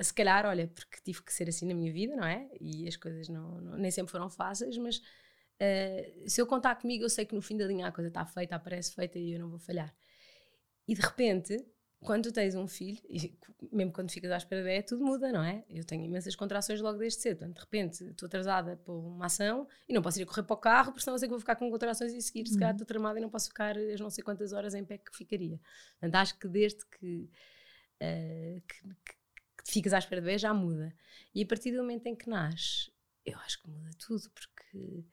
se 0.01 0.13
calhar, 0.13 0.45
olha, 0.45 0.67
porque 0.67 1.01
tive 1.03 1.21
que 1.23 1.33
ser 1.33 1.49
assim 1.49 1.67
na 1.67 1.73
minha 1.73 1.91
vida, 1.91 2.15
não 2.15 2.25
é? 2.25 2.49
E 2.59 2.87
as 2.87 2.95
coisas 2.95 3.27
não, 3.27 3.59
não 3.61 3.77
nem 3.77 3.91
sempre 3.91 4.11
foram 4.11 4.29
fáceis, 4.29 4.77
mas 4.77 4.97
uh, 4.97 6.29
se 6.29 6.41
eu 6.41 6.47
contar 6.47 6.75
comigo, 6.75 7.03
eu 7.03 7.09
sei 7.09 7.25
que 7.25 7.35
no 7.35 7.41
fim 7.41 7.57
da 7.57 7.65
linha 7.65 7.87
a 7.87 7.91
coisa 7.91 8.07
está 8.07 8.25
feita, 8.25 8.55
aparece 8.55 8.93
feita 8.93 9.19
e 9.19 9.33
eu 9.33 9.39
não 9.39 9.49
vou 9.49 9.59
falhar. 9.59 9.93
E 10.87 10.95
de 10.95 11.01
repente, 11.01 11.57
quando 12.01 12.23
tu 12.23 12.31
tens 12.31 12.55
um 12.55 12.67
filho, 12.67 13.01
e 13.09 13.37
mesmo 13.71 13.91
quando 13.91 14.11
ficas 14.11 14.31
à 14.31 14.37
espera 14.37 14.63
de 14.63 14.69
é, 14.69 14.81
tudo 14.81 15.03
muda, 15.03 15.31
não 15.31 15.43
é? 15.43 15.63
Eu 15.69 15.83
tenho 15.83 16.05
imensas 16.05 16.35
contrações 16.35 16.79
logo 16.81 16.97
desde 16.97 17.21
cedo. 17.21 17.47
de 17.47 17.59
repente, 17.59 18.03
estou 18.03 18.27
atrasada 18.27 18.77
para 18.77 18.93
uma 18.93 19.25
ação 19.25 19.67
e 19.87 19.93
não 19.93 20.01
posso 20.01 20.19
ir 20.19 20.23
a 20.23 20.25
correr 20.25 20.43
para 20.43 20.53
o 20.53 20.57
carro, 20.57 20.91
porque 20.91 21.03
senão 21.03 21.15
eu 21.15 21.19
sei 21.19 21.27
que 21.27 21.31
vou 21.31 21.39
ficar 21.39 21.55
com 21.55 21.69
contrações 21.69 22.13
e 22.13 22.21
seguir. 22.21 22.47
Se 22.47 22.53
calhar 22.53 22.69
uhum. 22.69 22.75
estou 22.75 22.87
tramada 22.87 23.19
e 23.19 23.21
não 23.21 23.29
posso 23.29 23.47
ficar 23.47 23.77
as 23.77 23.99
não 23.99 24.09
sei 24.09 24.23
quantas 24.23 24.53
horas 24.53 24.73
em 24.73 24.83
pé 24.85 24.97
que 24.97 25.15
ficaria. 25.15 25.59
Portanto, 25.99 26.15
acho 26.15 26.39
que 26.39 26.47
desde 26.47 26.85
que, 26.85 27.29
uh, 28.01 28.61
que, 28.67 28.87
que 29.05 29.19
que 29.63 29.71
ficas 29.71 29.93
à 29.93 29.99
espera 29.99 30.21
de 30.21 30.25
ver 30.25 30.37
já 30.37 30.53
muda. 30.53 30.93
E 31.33 31.43
a 31.43 31.45
partir 31.45 31.71
do 31.71 31.77
momento 31.77 32.07
em 32.07 32.15
que 32.15 32.29
nasce, 32.29 32.91
eu 33.25 33.37
acho 33.39 33.61
que 33.61 33.69
muda 33.69 33.91
tudo, 33.99 34.29
porque 34.31 35.05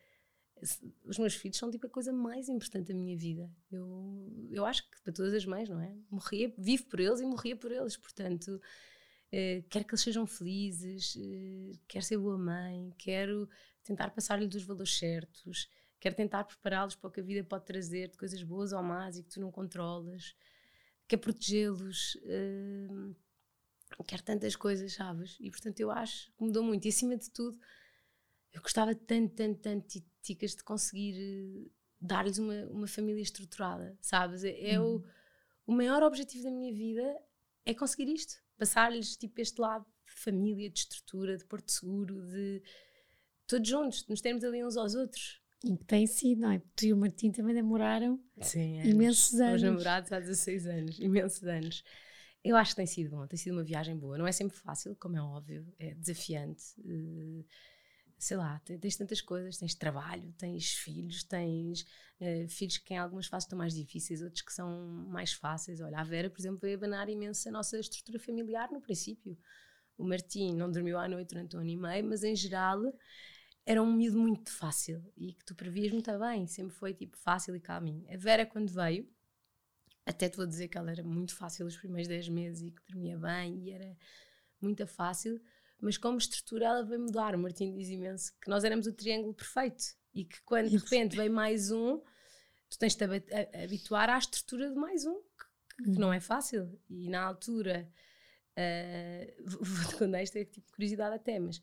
os 1.05 1.19
meus 1.19 1.35
filhos 1.35 1.59
são 1.59 1.71
tipo 1.71 1.87
a 1.87 1.91
coisa 1.91 2.13
mais 2.13 2.49
importante 2.49 2.89
da 2.89 2.95
minha 2.95 3.17
vida. 3.17 3.51
Eu, 3.71 4.49
eu 4.51 4.65
acho 4.65 4.89
que 4.91 5.01
para 5.03 5.13
todas 5.13 5.35
as 5.35 5.45
mães, 5.45 5.69
não 5.69 5.81
é? 5.81 5.95
Morria, 6.11 6.53
vivo 6.57 6.85
por 6.85 7.01
eles 7.01 7.21
e 7.21 7.27
morria 7.27 7.57
por 7.57 7.71
eles, 7.71 7.97
portanto, 7.97 8.61
eh, 9.31 9.63
quero 9.69 9.85
que 9.85 9.93
eles 9.93 10.01
sejam 10.01 10.27
felizes, 10.27 11.17
eh, 11.19 11.79
quero 11.87 12.05
ser 12.05 12.19
boa 12.19 12.39
mãe, 12.39 12.93
quero 12.99 13.49
tentar 13.85 14.11
passar-lhes 14.11 14.55
os 14.55 14.65
valores 14.65 14.97
certos, 14.97 15.69
quero 16.01 16.15
tentar 16.15 16.45
prepará-los 16.45 16.95
para 16.95 17.09
o 17.09 17.11
que 17.11 17.21
a 17.21 17.23
vida 17.25 17.45
pode 17.45 17.65
trazer 17.67 18.09
de 18.09 18.17
coisas 18.17 18.43
boas 18.43 18.73
ou 18.73 18.83
más 18.83 19.19
e 19.19 19.23
que 19.23 19.31
tu 19.31 19.41
não 19.41 19.51
controlas, 19.51 20.35
quero 21.07 21.23
protegê-los. 21.23 22.19
Eh, 22.25 23.15
quero 24.07 24.23
tantas 24.23 24.57
coisas, 24.57 24.93
sabes? 24.93 25.37
E 25.41 25.51
portanto 25.51 25.81
eu 25.81 25.91
acho 25.91 26.33
que 26.33 26.45
mudou 26.45 26.63
muito. 26.63 26.85
E 26.87 26.89
acima 26.89 27.17
de 27.17 27.31
tudo, 27.31 27.59
eu 28.57 28.63
gostava 28.63 28.95
tanto, 28.95 29.35
tanto, 29.35 29.61
tanto, 29.61 30.03
ticas, 30.23 30.57
de 30.57 30.65
conseguir 30.65 31.15
eh, 31.15 31.71
dar-lhes 32.01 32.39
uma, 32.39 32.65
uma 32.71 32.87
família 32.87 33.21
estruturada, 33.21 33.97
sabes? 34.01 34.45
É, 34.45 34.71
é 34.71 34.81
o, 34.81 35.05
o 35.67 35.73
maior 35.73 36.03
objetivo 36.03 36.45
da 36.45 36.51
minha 36.51 36.73
vida 36.73 37.21
é 37.67 37.75
conseguir 37.75 38.11
isto. 38.11 38.35
Passar-lhes 38.57 39.15
tipo 39.15 39.39
este 39.43 39.61
lado 39.61 39.85
de 40.07 40.15
família, 40.15 40.71
de 40.71 40.79
estrutura, 40.79 41.37
de 41.37 41.45
porto 41.45 41.71
seguro, 41.71 42.27
de 42.29 42.63
todos 43.47 43.69
juntos, 43.69 44.07
nos 44.09 44.23
termos 44.23 44.43
ali 44.43 44.65
uns 44.65 44.79
aos 44.79 44.95
outros. 44.95 45.43
E 45.63 45.77
que 45.77 45.85
tem 45.85 46.07
sido, 46.07 46.41
não 46.41 46.53
é? 46.53 46.63
Tu 46.75 46.87
e 46.87 46.93
o 46.95 46.97
Martim 46.97 47.31
também 47.31 47.55
demoraram 47.55 48.19
Sim, 48.41 48.81
anos. 48.81 48.91
imensos 48.91 49.35
anos. 49.39 49.61
Somos 49.61 49.63
namorados 49.63 50.13
há 50.13 50.19
16 50.19 50.67
anos, 50.67 50.99
imensos 50.99 51.45
anos. 51.45 51.85
Eu 52.43 52.57
acho 52.57 52.71
que 52.71 52.77
tem 52.77 52.87
sido 52.87 53.11
bom, 53.11 53.27
tem 53.27 53.37
sido 53.37 53.53
uma 53.53 53.65
viagem 53.65 53.99
boa. 53.99 54.17
Não 54.17 54.27
é 54.27 54.33
sempre 54.33 54.57
fácil, 54.57 54.97
como 54.97 55.19
é 55.19 55.21
óbvio, 55.21 55.71
é 55.79 55.95
desafiante. 55.95 56.65
Uh, 56.79 57.45
sei 58.19 58.37
lá, 58.37 58.61
tens 58.61 58.97
tantas 58.97 59.21
coisas, 59.21 59.59
tens 59.59 59.75
trabalho, 59.75 60.33
tens 60.39 60.73
filhos, 60.73 61.23
tens 61.23 61.83
uh, 62.21 62.49
filhos 62.49 62.79
que 62.79 62.95
em 62.95 62.99
algumas 62.99 63.27
fases 63.27 63.45
estão 63.45 63.59
mais 63.59 63.75
difíceis, 63.75 64.23
outros 64.23 64.43
que 64.43 64.53
são 64.53 64.69
mais 65.09 65.33
fáceis. 65.33 65.81
Olha, 65.81 65.99
a 65.99 66.05
Vera, 66.05 66.31
por 66.31 66.41
exemplo, 66.41 66.59
veio 66.61 66.77
abanar 66.77 67.09
imenso 67.09 67.49
a 67.49 67.53
nossa 67.53 67.79
estrutura 67.79 68.19
familiar 68.19 68.71
no 68.71 68.81
princípio. 68.81 69.37
O 69.99 70.05
Martim 70.05 70.55
não 70.55 70.71
dormiu 70.71 70.99
à 70.99 71.09
noite 71.09 71.31
durante 71.31 71.57
um 71.57 71.61
ano 71.61 71.71
e 71.71 71.77
meio, 71.77 72.05
mas 72.05 72.23
em 72.23 72.35
geral 72.35 72.81
era 73.67 73.83
um 73.83 73.93
miúdo 73.93 74.19
muito 74.19 74.51
fácil 74.51 75.03
e 75.17 75.33
que 75.33 75.45
tu 75.45 75.55
previas 75.55 75.93
muito 75.93 76.11
bem, 76.19 76.47
sempre 76.47 76.75
foi 76.75 76.95
tipo 76.95 77.17
fácil 77.17 77.55
e 77.57 77.61
calminho. 77.61 78.07
A 78.09 78.17
Vera, 78.17 78.47
quando 78.47 78.73
veio, 78.73 79.09
até 80.07 80.29
te 80.29 80.37
vou 80.37 80.47
dizer 80.47 80.69
que 80.69 80.79
ela 80.79 80.91
era 80.91 81.03
muito 81.03 81.35
fácil 81.35 81.67
os 81.67 81.77
primeiros 81.77 82.07
10 82.07 82.29
meses 82.29 82.63
e 82.63 82.71
que 82.71 82.81
dormia 82.87 83.19
bem 83.19 83.59
e 83.65 83.73
era 83.73 83.97
muito 84.61 84.87
fácil, 84.87 85.41
mas 85.81 85.97
como 85.97 86.19
estrutura 86.19 86.67
ela 86.67 86.85
veio 86.85 87.01
mudar. 87.01 87.35
O 87.35 87.39
Martim 87.39 87.73
diz 87.73 87.89
imenso 87.89 88.33
que 88.41 88.49
nós 88.49 88.65
éramos 88.65 88.87
o 88.87 88.93
triângulo 88.93 89.35
perfeito 89.35 89.85
e 90.15 90.25
que 90.25 90.41
quando 90.43 90.71
de 90.71 90.77
repente 90.77 91.17
vem 91.17 91.29
mais 91.29 91.71
um, 91.71 92.01
tu 92.69 92.79
tens 92.79 92.95
de 92.95 92.99
te 92.99 93.35
habituar 93.65 94.09
à 94.09 94.19
estrutura 94.19 94.71
de 94.71 94.77
mais 94.77 95.05
um, 95.05 95.21
que, 95.77 95.85
que 95.93 95.99
não 95.99 96.13
é 96.13 96.21
fácil. 96.21 96.79
E 96.89 97.09
na 97.09 97.23
altura, 97.23 97.89
uh, 98.59 99.45
vou-te 99.45 99.97
contar 99.97 100.23
isto, 100.23 100.37
é 100.37 100.45
tipo 100.45 100.71
curiosidade 100.73 101.15
até, 101.15 101.39
mas 101.39 101.63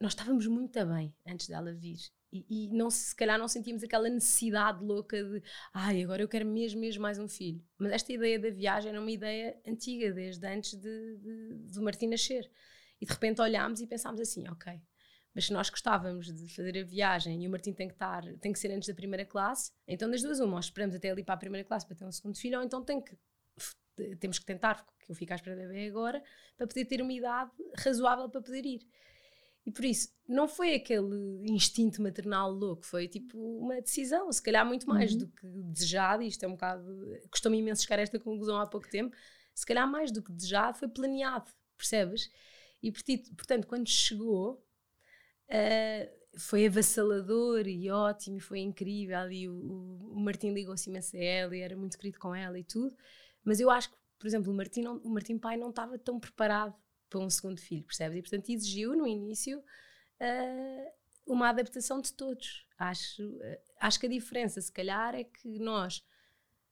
nós 0.00 0.12
estávamos 0.12 0.46
muito 0.46 0.84
bem 0.86 1.14
antes 1.26 1.48
dela 1.48 1.72
vir. 1.72 1.98
E, 2.32 2.46
e, 2.48 2.68
não, 2.70 2.90
se 2.90 3.14
calhar 3.14 3.38
não 3.38 3.46
sentíamos 3.46 3.84
aquela 3.84 4.08
necessidade 4.08 4.82
louca 4.82 5.22
de 5.22 5.42
ai, 5.72 6.02
agora 6.02 6.22
eu 6.22 6.28
quero 6.28 6.46
mesmo, 6.46 6.80
mesmo 6.80 7.02
mais 7.02 7.18
um 7.18 7.28
filho. 7.28 7.62
Mas 7.76 7.92
esta 7.92 8.10
ideia 8.12 8.38
da 8.38 8.48
viagem 8.48 8.90
era 8.90 9.00
uma 9.00 9.10
ideia 9.10 9.60
antiga, 9.66 10.10
desde 10.12 10.46
antes 10.46 10.74
de, 10.74 11.16
de, 11.18 11.58
de 11.66 11.80
Martim 11.80 12.06
nascer. 12.06 12.50
E 13.02 13.04
de 13.04 13.12
repente 13.12 13.42
olhámos 13.42 13.80
e 13.80 13.86
pensámos 13.88 14.20
assim, 14.20 14.48
ok, 14.48 14.80
mas 15.34 15.46
se 15.46 15.52
nós 15.52 15.68
gostávamos 15.68 16.32
de 16.32 16.54
fazer 16.54 16.78
a 16.78 16.84
viagem 16.84 17.42
e 17.42 17.48
o 17.48 17.50
Martim 17.50 17.72
tem 17.72 17.88
que 17.88 17.94
estar, 17.94 18.22
tem 18.36 18.52
que 18.52 18.58
ser 18.60 18.70
antes 18.70 18.86
da 18.86 18.94
primeira 18.94 19.26
classe, 19.26 19.72
então 19.88 20.08
das 20.08 20.22
duas 20.22 20.38
uma, 20.38 20.52
nós 20.52 20.66
esperamos 20.66 20.94
até 20.94 21.10
ali 21.10 21.24
para 21.24 21.34
a 21.34 21.38
primeira 21.38 21.66
classe 21.66 21.84
para 21.84 21.96
ter 21.96 22.04
um 22.04 22.12
segundo 22.12 22.38
filho, 22.38 22.58
ou 22.58 22.64
então 22.64 22.80
tem 22.84 23.02
que 23.02 23.18
temos 24.20 24.38
que 24.38 24.46
tentar, 24.46 24.86
que 25.00 25.10
eu 25.10 25.16
fique 25.16 25.32
à 25.32 25.36
espera 25.36 25.56
da 25.56 25.62
bebê 25.66 25.88
agora, 25.88 26.22
para 26.56 26.66
poder 26.66 26.84
ter 26.84 27.02
uma 27.02 27.12
idade 27.12 27.50
razoável 27.76 28.28
para 28.28 28.40
poder 28.40 28.64
ir. 28.64 28.86
E 29.66 29.70
por 29.72 29.84
isso, 29.84 30.08
não 30.28 30.48
foi 30.48 30.74
aquele 30.74 31.42
instinto 31.44 32.00
maternal 32.00 32.50
louco, 32.50 32.86
foi 32.86 33.08
tipo 33.08 33.36
uma 33.38 33.80
decisão, 33.82 34.32
se 34.32 34.42
calhar 34.42 34.64
muito 34.64 34.88
mais 34.88 35.12
uhum. 35.12 35.18
do 35.18 35.28
que 35.28 35.46
desejado, 35.46 36.22
e 36.22 36.28
isto 36.28 36.42
é 36.44 36.48
um 36.48 36.52
bocado. 36.52 36.84
Custou-me 37.30 37.58
imenso 37.58 37.82
chegar 37.82 37.98
a 37.98 38.02
esta 38.02 38.18
conclusão 38.18 38.58
há 38.58 38.66
pouco 38.66 38.88
tempo, 38.88 39.14
se 39.54 39.66
calhar 39.66 39.90
mais 39.90 40.10
do 40.10 40.22
que 40.22 40.32
desejado, 40.32 40.78
foi 40.78 40.88
planeado, 40.88 41.50
percebes? 41.76 42.30
E 42.82 42.90
portanto, 42.90 43.66
quando 43.66 43.88
chegou, 43.88 44.64
uh, 45.48 46.38
foi 46.38 46.66
avassalador 46.66 47.66
e 47.68 47.90
ótimo, 47.90 48.38
e 48.38 48.40
foi 48.40 48.60
incrível, 48.60 49.18
o, 49.48 49.52
o, 49.52 50.12
o 50.14 50.20
Martim 50.20 50.50
ligou-se 50.52 50.88
imenso 50.88 51.16
a 51.16 51.20
ela, 51.20 51.56
e 51.56 51.60
era 51.60 51.76
muito 51.76 51.96
querido 51.96 52.18
com 52.18 52.34
ela 52.34 52.58
e 52.58 52.64
tudo, 52.64 52.96
mas 53.44 53.60
eu 53.60 53.70
acho 53.70 53.90
que, 53.90 53.96
por 54.18 54.26
exemplo, 54.26 54.52
o 54.52 54.54
Martim, 54.54 54.82
não, 54.82 54.96
o 54.98 55.10
Martim 55.10 55.38
pai 55.38 55.56
não 55.56 55.70
estava 55.70 55.98
tão 55.98 56.18
preparado 56.18 56.74
para 57.08 57.20
um 57.20 57.28
segundo 57.28 57.60
filho, 57.60 57.84
percebes? 57.84 58.18
E 58.18 58.22
portanto 58.22 58.48
exigiu 58.48 58.96
no 58.96 59.06
início 59.06 59.58
uh, 59.58 60.92
uma 61.26 61.50
adaptação 61.50 62.00
de 62.00 62.12
todos. 62.12 62.66
Acho, 62.78 63.22
uh, 63.22 63.58
acho 63.80 64.00
que 64.00 64.06
a 64.06 64.08
diferença, 64.08 64.60
se 64.60 64.72
calhar, 64.72 65.14
é 65.14 65.24
que 65.24 65.58
nós 65.58 66.02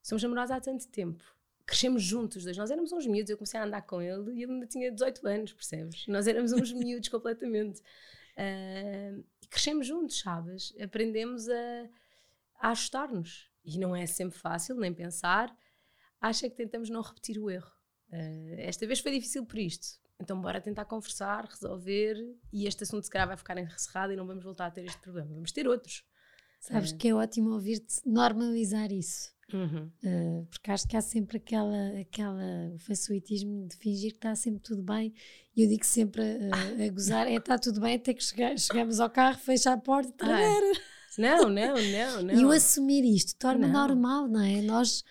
somos 0.03 0.23
namorados 0.23 0.51
há 0.51 0.61
tanto 0.61 0.89
tempo. 0.89 1.23
Crescemos 1.71 2.03
juntos, 2.03 2.39
os 2.39 2.43
dois. 2.43 2.57
Nós 2.57 2.69
éramos 2.69 2.91
uns 2.91 3.07
miúdos, 3.07 3.31
eu 3.31 3.37
comecei 3.37 3.61
a 3.61 3.63
andar 3.63 3.83
com 3.83 4.03
ele 4.03 4.33
e 4.33 4.43
ele 4.43 4.55
ainda 4.55 4.67
tinha 4.67 4.91
18 4.91 5.25
anos, 5.29 5.53
percebes? 5.53 6.05
Nós 6.09 6.27
éramos 6.27 6.51
uns 6.51 6.73
miúdos 6.75 7.09
completamente. 7.09 7.81
Uh, 8.37 9.25
crescemos 9.49 9.87
juntos, 9.87 10.19
sabes? 10.19 10.75
Aprendemos 10.83 11.49
a, 11.49 11.89
a 12.59 12.71
ajustar-nos. 12.71 13.49
E 13.65 13.79
não 13.79 13.95
é 13.95 14.05
sempre 14.05 14.37
fácil, 14.37 14.75
nem 14.75 14.93
pensar. 14.93 15.57
Acho 16.21 16.45
é 16.45 16.51
que 16.51 16.57
tentamos 16.57 16.91
não 16.91 17.03
repetir 17.03 17.39
o 17.39 17.49
erro. 17.49 17.71
Uh, 18.09 18.57
esta 18.59 18.85
vez 18.85 18.99
foi 18.99 19.13
difícil 19.13 19.47
por 19.47 19.61
isto. 19.61 20.01
Então, 20.19 20.41
bora 20.41 20.61
tentar 20.61 20.87
conversar, 20.87 21.45
resolver, 21.45 22.17
e 22.53 22.67
este 22.67 22.83
assunto 22.83 23.05
se 23.05 23.11
calhar 23.11 23.29
vai 23.29 23.37
ficar 23.37 23.57
encerrado 23.57 24.13
e 24.13 24.17
não 24.17 24.27
vamos 24.27 24.43
voltar 24.43 24.67
a 24.67 24.71
ter 24.73 24.85
este 24.85 25.01
problema. 25.01 25.33
Vamos 25.35 25.53
ter 25.53 25.69
outros. 25.69 26.05
Sabes 26.59 26.93
é. 26.93 26.97
que 26.97 27.09
é 27.09 27.15
ótimo 27.15 27.53
ouvir-te 27.53 28.01
normalizar 28.05 28.91
isso. 28.91 29.31
Uhum. 29.57 29.91
Uh, 30.05 30.47
porque 30.47 30.71
acho 30.71 30.87
que 30.87 30.97
há 30.97 31.01
sempre 31.01 31.37
aquela, 31.39 32.01
aquela 32.01 32.75
facilitismo 32.79 33.67
de 33.67 33.77
fingir 33.77 34.13
que 34.13 34.19
está 34.19 34.35
sempre 34.35 34.61
tudo 34.61 34.83
bem. 34.83 35.13
E 35.57 35.63
eu 35.63 35.69
digo 35.69 35.85
sempre 35.85 36.23
uh, 36.23 36.87
a 36.87 36.89
gozar: 36.91 37.27
é 37.27 37.35
está 37.35 37.59
tudo 37.59 37.81
bem 37.81 37.97
até 37.97 38.15
que 38.15 38.23
chega, 38.23 38.57
chegamos 38.57 39.01
ao 39.01 39.11
carro, 39.11 39.39
fecha 39.39 39.73
a 39.73 39.77
porta 39.77 40.27
e 40.27 40.31
ah. 40.31 40.61
Não, 41.19 41.49
não, 41.49 41.75
não, 41.75 42.23
não. 42.23 42.35
E 42.39 42.45
o 42.45 42.51
assumir 42.51 43.05
isto 43.05 43.37
torna 43.37 43.67
não. 43.67 43.87
normal, 43.87 44.29
não 44.29 44.43
é? 44.43 44.63
Nós 44.63 45.05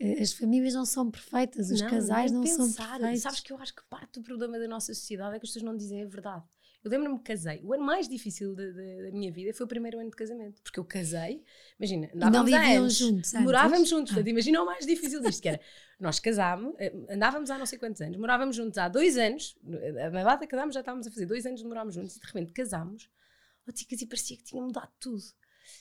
eh, 0.00 0.22
as 0.22 0.32
famílias 0.32 0.74
não 0.74 0.86
são 0.86 1.10
perfeitas, 1.10 1.70
os 1.70 1.80
não, 1.80 1.90
casais 1.90 2.32
não 2.32 2.42
pensar. 2.42 2.56
são 2.56 2.72
perfeitos. 2.72 3.22
Sabes 3.22 3.40
que 3.40 3.52
eu 3.52 3.58
acho 3.58 3.74
que 3.74 3.82
parte 3.88 4.18
do 4.18 4.22
problema 4.22 4.58
da 4.58 4.66
nossa 4.66 4.94
sociedade 4.94 5.36
é 5.36 5.38
que 5.38 5.46
as 5.46 5.50
pessoas 5.50 5.64
não 5.64 5.76
dizem 5.76 6.02
a 6.02 6.06
verdade. 6.06 6.44
Eu 6.82 6.90
lembro-me 6.90 7.18
que 7.18 7.24
casei. 7.24 7.60
O 7.62 7.74
ano 7.74 7.84
mais 7.84 8.08
difícil 8.08 8.54
de, 8.54 8.72
de, 8.72 9.02
da 9.02 9.10
minha 9.10 9.30
vida 9.30 9.52
foi 9.52 9.64
o 9.64 9.68
primeiro 9.68 9.98
ano 9.98 10.10
de 10.10 10.16
casamento. 10.16 10.62
Porque 10.62 10.80
eu 10.80 10.84
casei, 10.84 11.44
imagina, 11.78 12.10
andávamos 12.14 12.50
não 12.50 12.58
anos, 12.58 12.94
juntos. 12.96 13.32
Morávamos 13.34 13.88
juntos. 13.88 14.16
Ah. 14.16 14.20
imagina 14.20 14.62
o 14.62 14.66
mais 14.66 14.86
difícil 14.86 15.20
disto, 15.20 15.42
que 15.42 15.48
era, 15.48 15.60
nós 15.98 16.18
casámos, 16.18 16.74
eh, 16.78 16.92
andávamos 17.10 17.50
há 17.50 17.58
não 17.58 17.66
sei 17.66 17.78
quantos 17.78 18.00
anos, 18.00 18.16
morávamos 18.16 18.56
juntos 18.56 18.78
há 18.78 18.88
dois 18.88 19.18
anos, 19.18 19.58
a 20.02 20.08
data 20.08 20.46
que 20.46 20.50
casámos 20.50 20.74
já 20.74 20.80
estávamos 20.80 21.06
a 21.06 21.10
fazer 21.10 21.26
dois 21.26 21.44
anos 21.44 21.60
de 21.60 21.66
morarmos 21.66 21.94
juntos 21.94 22.16
e 22.16 22.20
de 22.20 22.26
repente 22.26 22.52
casámos, 22.52 23.10
oh, 23.68 23.72
ticas, 23.72 24.00
e 24.00 24.06
parecia 24.06 24.36
que 24.36 24.44
tinha 24.44 24.62
mudado 24.62 24.90
tudo. 24.98 25.22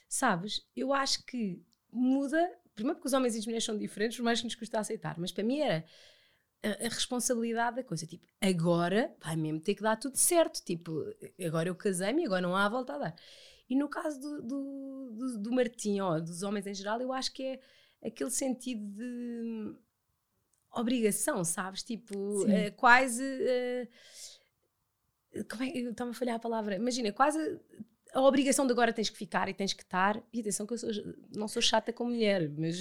Sabes? 0.07 0.67
Eu 0.75 0.93
acho 0.93 1.25
que 1.25 1.63
muda 1.91 2.51
Primeiro 2.79 2.95
porque 2.95 3.09
os 3.09 3.13
homens 3.13 3.35
e 3.35 3.39
as 3.39 3.45
mulheres 3.45 3.65
são 3.65 3.77
diferentes, 3.77 4.15
por 4.15 4.23
mais 4.23 4.39
que 4.39 4.45
nos 4.45 4.55
custa 4.55 4.79
aceitar. 4.79 5.19
Mas 5.19 5.33
para 5.33 5.43
mim 5.43 5.59
era 5.59 5.83
a, 6.63 6.85
a, 6.85 6.89
responsabilidade 6.89 7.77
da 7.77 7.83
coisa. 7.83 8.05
Tipo, 8.05 8.25
agora 8.41 9.13
vai 9.21 9.35
mesmo 9.35 9.59
ter 9.59 9.75
que 9.75 9.81
dar 9.81 9.95
tudo 9.97 10.17
certo. 10.17 10.63
Tipo, 10.63 11.03
agora 11.45 11.69
eu 11.69 11.75
casei-me 11.75 12.23
e 12.23 12.25
agora 12.25 12.41
não 12.41 12.55
há 12.55 12.67
volta 12.67 12.93
a 12.93 12.97
dar. 12.97 13.15
E 13.69 13.75
no 13.75 13.87
caso 13.87 14.19
do, 14.19 14.41
do, 14.41 15.11
do, 15.11 15.39
do 15.39 15.51
Martim, 15.51 15.99
ou 15.99 16.19
dos 16.19 16.41
homens 16.41 16.65
em 16.65 16.73
geral, 16.73 16.99
eu 17.01 17.13
acho 17.13 17.31
que 17.31 17.43
é 17.43 18.07
aquele 18.07 18.31
sentido 18.31 18.83
de 18.95 19.75
obrigação, 20.71 21.43
sabes? 21.43 21.83
Tipo, 21.83 22.47
é, 22.47 22.71
quase. 22.71 23.23
É, 23.23 23.87
como 25.49 25.63
é 25.63 25.71
que. 25.71 25.79
Está-me 25.79 26.11
a 26.11 26.13
falhar 26.13 26.35
a 26.35 26.39
palavra. 26.39 26.75
Imagina, 26.75 27.11
quase 27.11 27.59
a 28.13 28.21
obrigação 28.21 28.65
de 28.65 28.71
agora 28.71 28.91
tens 28.91 29.09
que 29.09 29.17
ficar 29.17 29.47
e 29.49 29.53
tens 29.53 29.73
que 29.73 29.83
estar. 29.83 30.21
E 30.33 30.41
atenção 30.41 30.65
que 30.65 30.73
eu 30.73 30.77
sou, 30.77 30.89
não 31.35 31.47
sou 31.47 31.61
chata 31.61 31.93
com 31.93 32.05
mulher, 32.05 32.49
mas 32.49 32.77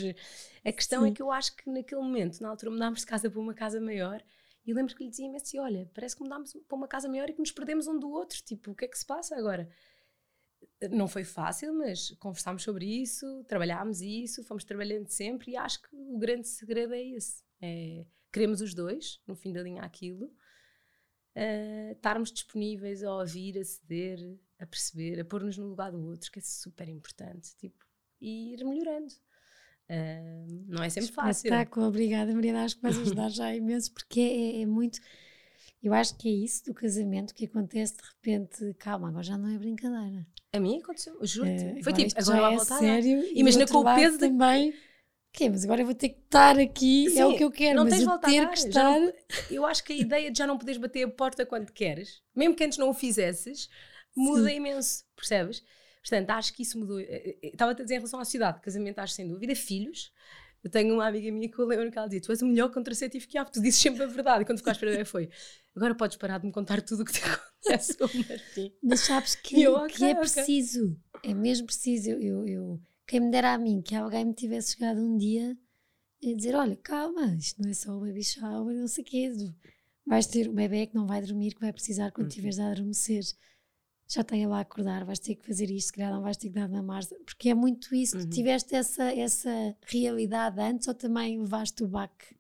a 0.65 0.73
questão 0.73 1.03
é 1.03 1.07
Sim. 1.07 1.13
é 1.13 1.15
que 1.15 1.23
eu 1.23 1.31
acho 1.31 1.55
que 1.57 1.71
naquele 1.71 2.01
momento, 2.01 2.41
na 2.41 2.49
altura, 2.49 2.73
mudámos 2.73 3.01
de 3.01 3.07
casa 3.07 3.31
para 3.31 3.41
uma 3.41 3.55
casa 3.55 3.81
maior. 3.81 4.23
E 4.65 4.73
lembro 4.73 4.95
que 4.95 5.05
lhe 5.05 5.11
dizia 5.11 5.35
assim: 5.37 5.59
Olha, 5.59 5.91
parece 5.95 6.17
que 6.17 6.23
mudámos 6.23 6.53
para 6.67 6.77
uma 6.77 6.89
casa 6.89 7.09
maior 7.09 7.29
e 7.29 7.33
que 7.33 7.41
nos 7.41 7.53
perdemos 7.53 7.87
um 7.87 7.99
do 7.99 8.11
outro. 8.11 8.43
Tipo, 8.43 8.71
o 8.71 8.75
que 8.75 8.85
é 8.85 8.89
que 8.89 8.99
se 8.99 9.07
passa 9.07 9.37
agora? 9.37 9.69
Não 10.91 11.09
foi 11.09 11.25
fácil, 11.25 11.75
mas 11.75 12.11
conversámos 12.19 12.63
sobre 12.63 12.85
isso, 12.85 13.45
trabalhámos 13.45 14.01
isso, 14.01 14.45
fomos 14.45 14.65
trabalhando 14.65 15.09
sempre. 15.09 15.53
E 15.53 15.57
acho 15.57 15.83
que 15.83 15.89
o 15.93 16.19
grande 16.19 16.49
segredo 16.49 16.95
é 16.95 17.03
esse: 17.03 17.43
é, 17.61 18.05
queremos 18.33 18.61
os 18.61 18.75
dois, 18.75 19.21
no 19.27 19.35
fim 19.35 19.53
da 19.53 19.63
linha, 19.63 19.83
aquilo, 19.83 20.27
uh, 20.27 21.93
estarmos 21.93 22.33
disponíveis 22.33 23.03
a 23.03 23.15
ouvir, 23.15 23.59
a 23.59 23.65
ceder, 23.65 24.19
a 24.59 24.67
perceber, 24.67 25.21
a 25.21 25.25
pôr-nos 25.25 25.57
no 25.57 25.69
lugar 25.69 25.93
do 25.93 26.05
outro, 26.05 26.31
que 26.31 26.39
é 26.39 26.43
super 26.43 26.89
importante, 26.89 27.55
tipo, 27.57 27.85
e 28.21 28.55
ir 28.55 28.65
melhorando. 28.65 29.13
Uh, 29.89 30.65
não 30.67 30.83
é 30.83 30.91
sempre 30.91 31.13
fácil. 31.13 31.47
Espetáculo, 31.49 31.87
obrigada 31.87 32.35
Mariana, 32.35 32.65
acho 32.65 32.77
que 32.77 32.83
vais 32.83 32.99
ajudar 32.99 33.31
já 33.31 33.55
imenso, 33.55 33.93
porque 33.93 34.21
é, 34.21 34.63
é, 34.63 34.67
muito, 34.67 35.01
eu 35.83 35.95
acho 35.95 36.17
que 36.19 36.29
é 36.29 36.33
isso 36.33 36.65
do 36.67 36.75
casamento 36.75 37.35
que 37.35 37.47
acontece 37.47 37.97
de 37.97 38.03
repente, 38.03 38.75
calma, 38.79 39.09
agora 39.09 39.23
já 39.23 39.39
não 39.39 39.49
é 39.49 39.57
brincadeira. 39.57 40.27
A 40.53 40.61
mim 40.61 40.81
aconteceu, 40.83 41.17
juro-te. 41.25 41.65
Uh, 41.65 41.85
Foi 41.85 41.93
tipo, 41.93 42.21
agora 42.21 42.41
vai 42.41 42.53
é 42.53 42.57
voltar 42.57 42.79
sério, 42.79 43.25
Imagina 43.35 43.67
com 43.67 43.79
o 43.79 43.95
peso 43.95 44.19
também. 44.19 44.75
Que 45.31 45.49
mas 45.49 45.63
agora 45.63 45.83
eu 45.83 45.87
vou 45.87 45.95
ter 45.95 46.09
que 46.09 46.21
estar 46.21 46.59
aqui, 46.59 47.11
Sim, 47.11 47.21
é 47.21 47.27
o 47.27 47.37
que 47.37 47.45
eu 47.45 47.51
quero, 47.51 47.77
não 47.77 47.85
mas 47.85 47.95
tens 47.95 48.03
eu 48.03 48.19
ter 48.19 48.49
que 48.49 48.55
estar... 48.55 48.83
Não, 48.83 49.13
eu 49.51 49.65
acho 49.67 49.85
que 49.85 49.93
a 49.93 49.97
ideia 49.97 50.31
de 50.31 50.39
já 50.39 50.47
não 50.47 50.59
poderes 50.59 50.81
bater 50.81 51.05
a 51.05 51.09
porta 51.09 51.47
quando 51.47 51.71
queres, 51.71 52.23
mesmo 52.35 52.57
que 52.57 52.65
antes 52.65 52.79
não 52.79 52.89
o 52.89 52.95
fizesses, 52.95 53.69
muda 54.19 54.49
Sim. 54.49 54.57
imenso, 54.57 55.05
percebes? 55.17 55.63
Portanto, 56.03 56.31
acho 56.31 56.55
que 56.55 56.63
isso 56.63 56.79
mudou. 56.79 57.01
Eh, 57.01 57.37
eh, 57.43 57.51
estava 57.53 57.73
a 57.73 57.75
dizer 57.75 57.95
em 57.95 57.99
relação 57.99 58.21
à 58.21 58.25
cidade, 58.25 58.61
casamento, 58.61 58.99
acho 58.99 59.15
sem 59.15 59.29
dúvida, 59.29 59.55
filhos. 59.55 60.13
Eu 60.63 60.71
tenho 60.71 60.95
uma 60.95 61.07
amiga 61.07 61.31
minha 61.31 61.49
que 61.49 61.59
eu 61.59 61.67
lembro 61.67 61.91
que 61.91 61.99
ela 61.99 62.07
dizia: 62.07 62.21
Tu 62.21 62.33
és 62.33 62.43
o 62.43 62.47
melhor 62.47 62.71
contraceptivo 62.73 63.27
que 63.29 63.39
há, 63.39 63.45
tu 63.45 63.61
dizes 63.61 63.81
sempre 63.81 64.03
a 64.03 64.07
verdade. 64.07 64.43
E 64.43 64.47
quando 64.47 64.59
ficaste 64.59 64.81
para 64.81 65.05
foi: 65.05 65.29
Agora 65.75 65.95
podes 65.95 66.17
parar 66.17 66.39
de 66.39 66.47
me 66.47 66.53
contar 66.53 66.83
tudo 66.83 67.03
o 67.03 67.05
que 67.05 67.13
te 67.13 67.21
acontece 67.23 67.97
com 67.97 68.05
o 68.07 68.29
Martim. 68.29 68.73
Mas 68.83 69.01
sabes 69.01 69.35
que, 69.37 69.63
eu, 69.63 69.75
okay, 69.77 69.97
que 69.97 70.05
é 70.05 70.11
okay. 70.11 70.21
preciso, 70.21 70.99
é 71.23 71.35
mesmo 71.35 71.67
preciso. 71.67 72.11
Eu, 72.11 72.47
eu, 72.47 72.81
quem 73.07 73.21
me 73.21 73.31
dera 73.31 73.55
a 73.55 73.59
mim 73.59 73.81
que 73.81 73.95
alguém 73.95 74.25
me 74.25 74.35
tivesse 74.35 74.75
chegado 74.75 75.01
um 75.01 75.17
dia 75.17 75.57
e 76.21 76.35
dizer: 76.35 76.55
Olha, 76.55 76.77
calma, 76.77 77.37
isto 77.39 77.63
não 77.63 77.71
é 77.71 77.75
só 77.75 77.97
o 77.97 78.01
baby 78.01 78.25
shower, 78.25 78.75
não 78.75 78.89
sei 78.89 79.05
o 79.05 79.07
quê. 79.07 79.33
Vais 80.07 80.27
ter 80.27 80.49
um 80.49 80.55
bebê 80.55 80.87
que 80.87 80.95
não 80.95 81.07
vai 81.07 81.21
dormir, 81.21 81.55
que 81.55 81.61
vai 81.61 81.73
precisar 81.73 82.11
quando 82.11 82.25
uhum. 82.25 82.29
estiveres 82.29 82.59
a 82.59 82.71
adormecer 82.71 83.23
já 84.09 84.25
tem 84.25 84.47
lá 84.47 84.59
a 84.59 84.61
acordar, 84.61 85.05
vais 85.05 85.19
ter 85.19 85.35
que 85.35 85.47
fazer 85.47 85.71
isto, 85.71 85.89
se 85.89 85.93
calhar 85.93 86.11
não 86.11 86.23
vais 86.23 86.39
ter 86.39 86.49
que 86.49 86.55
dar 86.55 86.67
na 86.67 86.83
marcha, 86.83 87.15
porque 87.27 87.51
é 87.51 87.55
muito 87.55 87.95
isso. 87.95 88.17
Uhum. 88.17 88.23
Tu 88.23 88.37
tiveste 88.37 88.75
essa, 88.75 89.13
essa 89.13 89.77
realidade 89.83 90.59
antes 90.59 90.89
ou 90.89 90.95
também 90.95 91.39
levaste 91.39 91.85
o 91.85 91.89
baque 91.89 92.35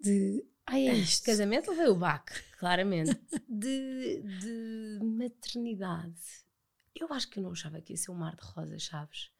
de. 0.00 0.46
Ai, 0.64 0.86
é 0.86 0.94
isto. 0.94 1.26
Casamento 1.26 1.70
levei 1.70 1.88
o 1.88 1.96
baque, 1.96 2.40
claramente. 2.58 3.10
de, 3.48 4.22
de 4.22 5.00
maternidade. 5.02 6.46
Eu 6.94 7.12
acho 7.12 7.28
que 7.28 7.40
eu 7.40 7.42
não 7.42 7.50
achava 7.50 7.80
que 7.80 7.92
ia 7.92 7.96
ser 7.96 8.12
um 8.12 8.14
mar 8.14 8.36
de 8.36 8.42
rosas, 8.42 8.84
sabes? 8.84 9.32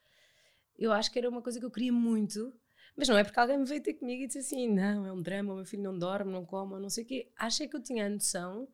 Eu 0.76 0.92
acho 0.92 1.10
que 1.10 1.20
era 1.20 1.28
uma 1.28 1.42
coisa 1.42 1.60
que 1.60 1.64
eu 1.64 1.70
queria 1.70 1.92
muito, 1.92 2.52
mas 2.96 3.08
não 3.08 3.16
é 3.16 3.22
porque 3.22 3.38
alguém 3.38 3.58
me 3.58 3.64
veio 3.64 3.82
ter 3.82 3.94
comigo 3.94 4.24
e 4.24 4.26
disse 4.26 4.38
assim: 4.38 4.68
não, 4.68 5.06
é 5.06 5.12
um 5.12 5.22
drama, 5.22 5.52
o 5.52 5.56
meu 5.56 5.64
filho 5.64 5.84
não 5.84 5.96
dorme, 5.96 6.32
não 6.32 6.44
come, 6.44 6.80
não 6.80 6.90
sei 6.90 7.04
o 7.04 7.06
quê. 7.06 7.30
Achei 7.36 7.68
que 7.68 7.76
eu 7.76 7.82
tinha 7.82 8.06
a 8.06 8.08
noção 8.08 8.68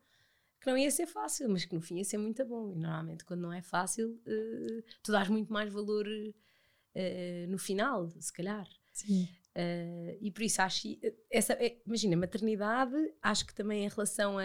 que 0.65 0.71
não 0.71 0.77
ia 0.77 0.89
ser 0.89 1.05
fácil, 1.05 1.47
mas 1.47 1.63
que 1.63 1.75
no 1.75 1.81
fim 1.81 1.97
ia 1.97 2.03
ser 2.03 2.17
muito 2.17 2.43
bom. 2.43 2.71
E 2.71 2.75
normalmente, 2.75 3.23
quando 3.23 3.41
não 3.41 3.53
é 3.53 3.61
fácil, 3.61 4.19
uh, 4.25 4.83
tu 5.03 5.11
dás 5.11 5.29
muito 5.29 5.53
mais 5.53 5.71
valor 5.71 6.07
uh, 6.07 7.47
no 7.47 7.59
final, 7.59 8.09
se 8.19 8.33
calhar. 8.33 8.67
Sim. 8.91 9.29
Uh, 9.55 10.17
e 10.19 10.31
por 10.31 10.41
isso 10.41 10.61
acho. 10.61 10.87
Essa, 11.29 11.55
imagina, 11.85 12.17
maternidade, 12.17 12.95
acho 13.21 13.45
que 13.45 13.53
também 13.53 13.85
em 13.85 13.87
relação 13.87 14.39
a, 14.39 14.43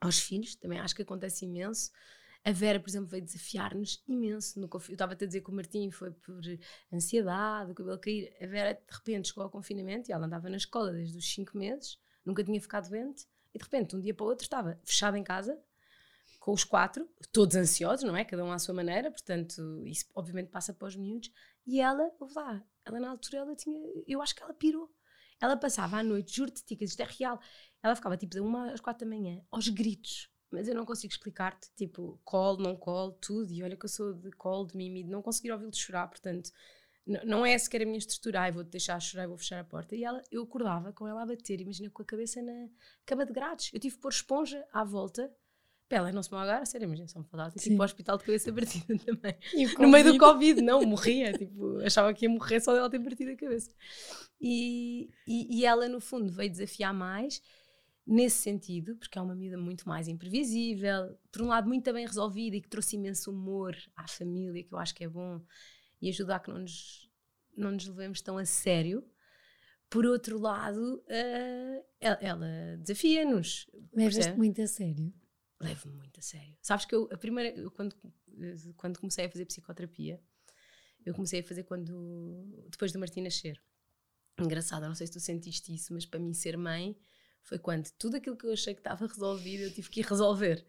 aos 0.00 0.20
filhos, 0.20 0.54
também 0.54 0.78
acho 0.78 0.94
que 0.94 1.02
acontece 1.02 1.44
imenso. 1.44 1.90
A 2.44 2.52
Vera, 2.52 2.80
por 2.80 2.88
exemplo, 2.88 3.08
veio 3.08 3.24
desafiar-nos 3.24 4.02
imenso. 4.06 4.60
No 4.60 4.68
eu 4.72 4.92
estava 4.92 5.12
a 5.12 5.16
dizer 5.16 5.40
que 5.42 5.50
o 5.50 5.52
Martim 5.52 5.90
foi 5.90 6.12
por 6.12 6.40
ansiedade, 6.92 7.72
o 7.72 7.74
cabelo 7.74 7.98
cair. 7.98 8.32
A 8.40 8.46
Vera, 8.46 8.74
de 8.74 8.96
repente, 8.96 9.28
chegou 9.28 9.44
ao 9.44 9.50
confinamento 9.50 10.10
e 10.10 10.12
ela 10.12 10.26
andava 10.26 10.48
na 10.48 10.56
escola 10.56 10.92
desde 10.92 11.18
os 11.18 11.34
5 11.34 11.56
meses, 11.56 11.98
nunca 12.24 12.42
tinha 12.44 12.60
ficado 12.60 12.88
doente 12.88 13.26
e 13.54 13.58
de 13.58 13.64
repente, 13.64 13.96
um 13.96 14.00
dia 14.00 14.14
para 14.14 14.24
o 14.24 14.28
outro, 14.28 14.44
estava 14.44 14.80
fechada 14.84 15.18
em 15.18 15.24
casa, 15.24 15.60
com 16.40 16.52
os 16.52 16.64
quatro, 16.64 17.08
todos 17.32 17.54
ansiosos, 17.54 18.04
não 18.04 18.16
é? 18.16 18.24
Cada 18.24 18.44
um 18.44 18.50
à 18.50 18.58
sua 18.58 18.74
maneira, 18.74 19.10
portanto, 19.10 19.86
isso 19.86 20.06
obviamente 20.14 20.50
passa 20.50 20.74
para 20.74 20.88
os 20.88 20.96
miúdos. 20.96 21.30
E 21.64 21.80
ela, 21.80 22.10
ouve 22.18 22.34
lá, 22.34 22.64
ela 22.84 22.98
na 22.98 23.10
altura, 23.10 23.38
ela 23.38 23.54
tinha, 23.54 23.80
eu 24.06 24.20
acho 24.20 24.34
que 24.34 24.42
ela 24.42 24.52
pirou. 24.52 24.90
Ela 25.40 25.56
passava 25.56 25.98
à 25.98 26.02
noite, 26.02 26.36
juro-te, 26.36 26.64
ticas, 26.64 26.90
isto 26.90 27.00
é 27.00 27.06
real. 27.06 27.40
Ela 27.82 27.94
ficava 27.94 28.16
tipo 28.16 28.32
de 28.32 28.40
uma 28.40 28.72
às 28.72 28.80
quatro 28.80 29.04
da 29.06 29.14
manhã, 29.14 29.40
aos 29.50 29.68
gritos. 29.68 30.28
Mas 30.50 30.68
eu 30.68 30.74
não 30.74 30.84
consigo 30.84 31.12
explicar-te, 31.12 31.70
tipo, 31.76 32.20
colo, 32.24 32.62
não 32.62 32.76
colo, 32.76 33.12
tudo. 33.12 33.52
E 33.52 33.62
olha 33.62 33.76
que 33.76 33.84
eu 33.84 33.88
sou 33.88 34.12
de 34.12 34.30
colo, 34.32 34.66
de 34.66 34.76
mimi, 34.76 35.02
de 35.02 35.10
não 35.10 35.22
conseguir 35.22 35.50
ouvi-lo 35.52 35.74
chorar, 35.74 36.08
portanto, 36.08 36.50
não 37.06 37.44
é 37.44 37.56
sequer 37.58 37.82
a 37.82 37.84
minha 37.84 37.98
estrutura, 37.98 38.42
ai, 38.42 38.52
vou-te 38.52 38.70
deixar 38.70 39.00
chorar, 39.00 39.26
vou 39.26 39.36
fechar 39.36 39.60
a 39.60 39.64
porta. 39.64 39.96
E 39.96 40.04
ela, 40.04 40.22
eu 40.30 40.42
acordava 40.42 40.92
com 40.92 41.06
ela 41.06 41.22
a 41.22 41.26
bater, 41.26 41.60
imagina, 41.60 41.90
com 41.90 42.02
a 42.02 42.04
cabeça 42.04 42.40
na 42.40 42.68
cama 43.04 43.26
de 43.26 43.32
grades. 43.32 43.70
Eu 43.72 43.80
tive 43.80 43.96
que 43.96 44.00
pôr 44.00 44.10
esponja 44.10 44.64
à 44.72 44.84
volta 44.84 45.32
para 45.92 45.98
ela 45.98 46.12
não 46.12 46.22
se 46.22 46.32
magoar, 46.32 46.64
sério, 46.64 46.86
imagina, 46.86 47.06
só 47.06 47.18
me 47.18 47.26
falava. 47.26 47.50
Tipo, 47.50 47.76
para 47.76 47.82
o 47.82 47.84
hospital 47.84 48.16
de 48.16 48.24
cabeça 48.24 48.50
partida 48.54 48.98
também. 48.98 49.36
No 49.78 49.88
meio 49.88 50.12
do 50.12 50.18
Covid, 50.18 50.62
não, 50.62 50.80
morria, 50.86 51.34
tipo, 51.34 51.80
achava 51.80 52.14
que 52.14 52.24
ia 52.24 52.30
morrer 52.30 52.60
só 52.60 52.72
dela 52.72 52.88
ter 52.88 52.98
partido 52.98 53.32
a 53.32 53.36
cabeça. 53.36 53.70
E, 54.40 55.10
e, 55.26 55.58
e 55.58 55.66
ela, 55.66 55.86
no 55.90 56.00
fundo, 56.00 56.32
veio 56.32 56.50
desafiar 56.50 56.94
mais 56.94 57.42
nesse 58.06 58.38
sentido, 58.38 58.96
porque 58.96 59.18
é 59.18 59.20
uma 59.22 59.34
miúda 59.34 59.58
muito 59.58 59.86
mais 59.86 60.08
imprevisível, 60.08 61.14
por 61.30 61.42
um 61.42 61.48
lado 61.48 61.68
muito 61.68 61.92
bem 61.92 62.06
resolvida 62.06 62.56
e 62.56 62.62
que 62.62 62.70
trouxe 62.70 62.96
imenso 62.96 63.30
humor 63.30 63.76
à 63.94 64.08
família, 64.08 64.64
que 64.64 64.72
eu 64.72 64.78
acho 64.78 64.94
que 64.94 65.04
é 65.04 65.08
bom 65.08 65.42
e 66.02 66.08
ajudar 66.10 66.36
a 66.36 66.40
que 66.40 66.50
não 66.50 66.58
nos, 66.58 67.08
não 67.56 67.70
nos 67.70 67.86
levemos 67.86 68.20
tão 68.20 68.36
a 68.36 68.44
sério. 68.44 69.08
Por 69.88 70.04
outro 70.04 70.38
lado, 70.38 70.96
uh, 71.06 71.84
ela, 72.00 72.18
ela 72.20 72.76
desafia-nos. 72.78 73.70
Levas-te 73.92 74.32
muito 74.32 74.60
a 74.60 74.66
sério? 74.66 75.14
Levo-me 75.60 75.94
muito 75.94 76.18
a 76.18 76.22
sério. 76.22 76.58
Sabes 76.60 76.84
que 76.84 76.94
eu, 76.94 77.08
a 77.12 77.16
primeira, 77.16 77.56
eu, 77.56 77.70
quando, 77.70 77.94
quando 78.76 78.98
comecei 78.98 79.26
a 79.26 79.30
fazer 79.30 79.46
psicoterapia, 79.46 80.20
eu 81.06 81.14
comecei 81.14 81.40
a 81.40 81.44
fazer 81.44 81.62
quando, 81.62 82.66
depois 82.68 82.90
do 82.90 82.98
Martim 82.98 83.20
nascer. 83.20 83.62
Engraçado, 84.40 84.88
não 84.88 84.94
sei 84.94 85.06
se 85.06 85.12
tu 85.12 85.20
sentiste 85.20 85.72
isso, 85.72 85.92
mas 85.92 86.04
para 86.04 86.18
mim 86.18 86.32
ser 86.32 86.56
mãe 86.56 86.96
foi 87.42 87.58
quando 87.58 87.90
tudo 87.92 88.16
aquilo 88.16 88.36
que 88.36 88.46
eu 88.46 88.52
achei 88.52 88.74
que 88.74 88.80
estava 88.80 89.06
resolvido, 89.06 89.64
eu 89.64 89.72
tive 89.72 89.88
que 89.88 90.00
ir 90.00 90.06
resolver. 90.06 90.66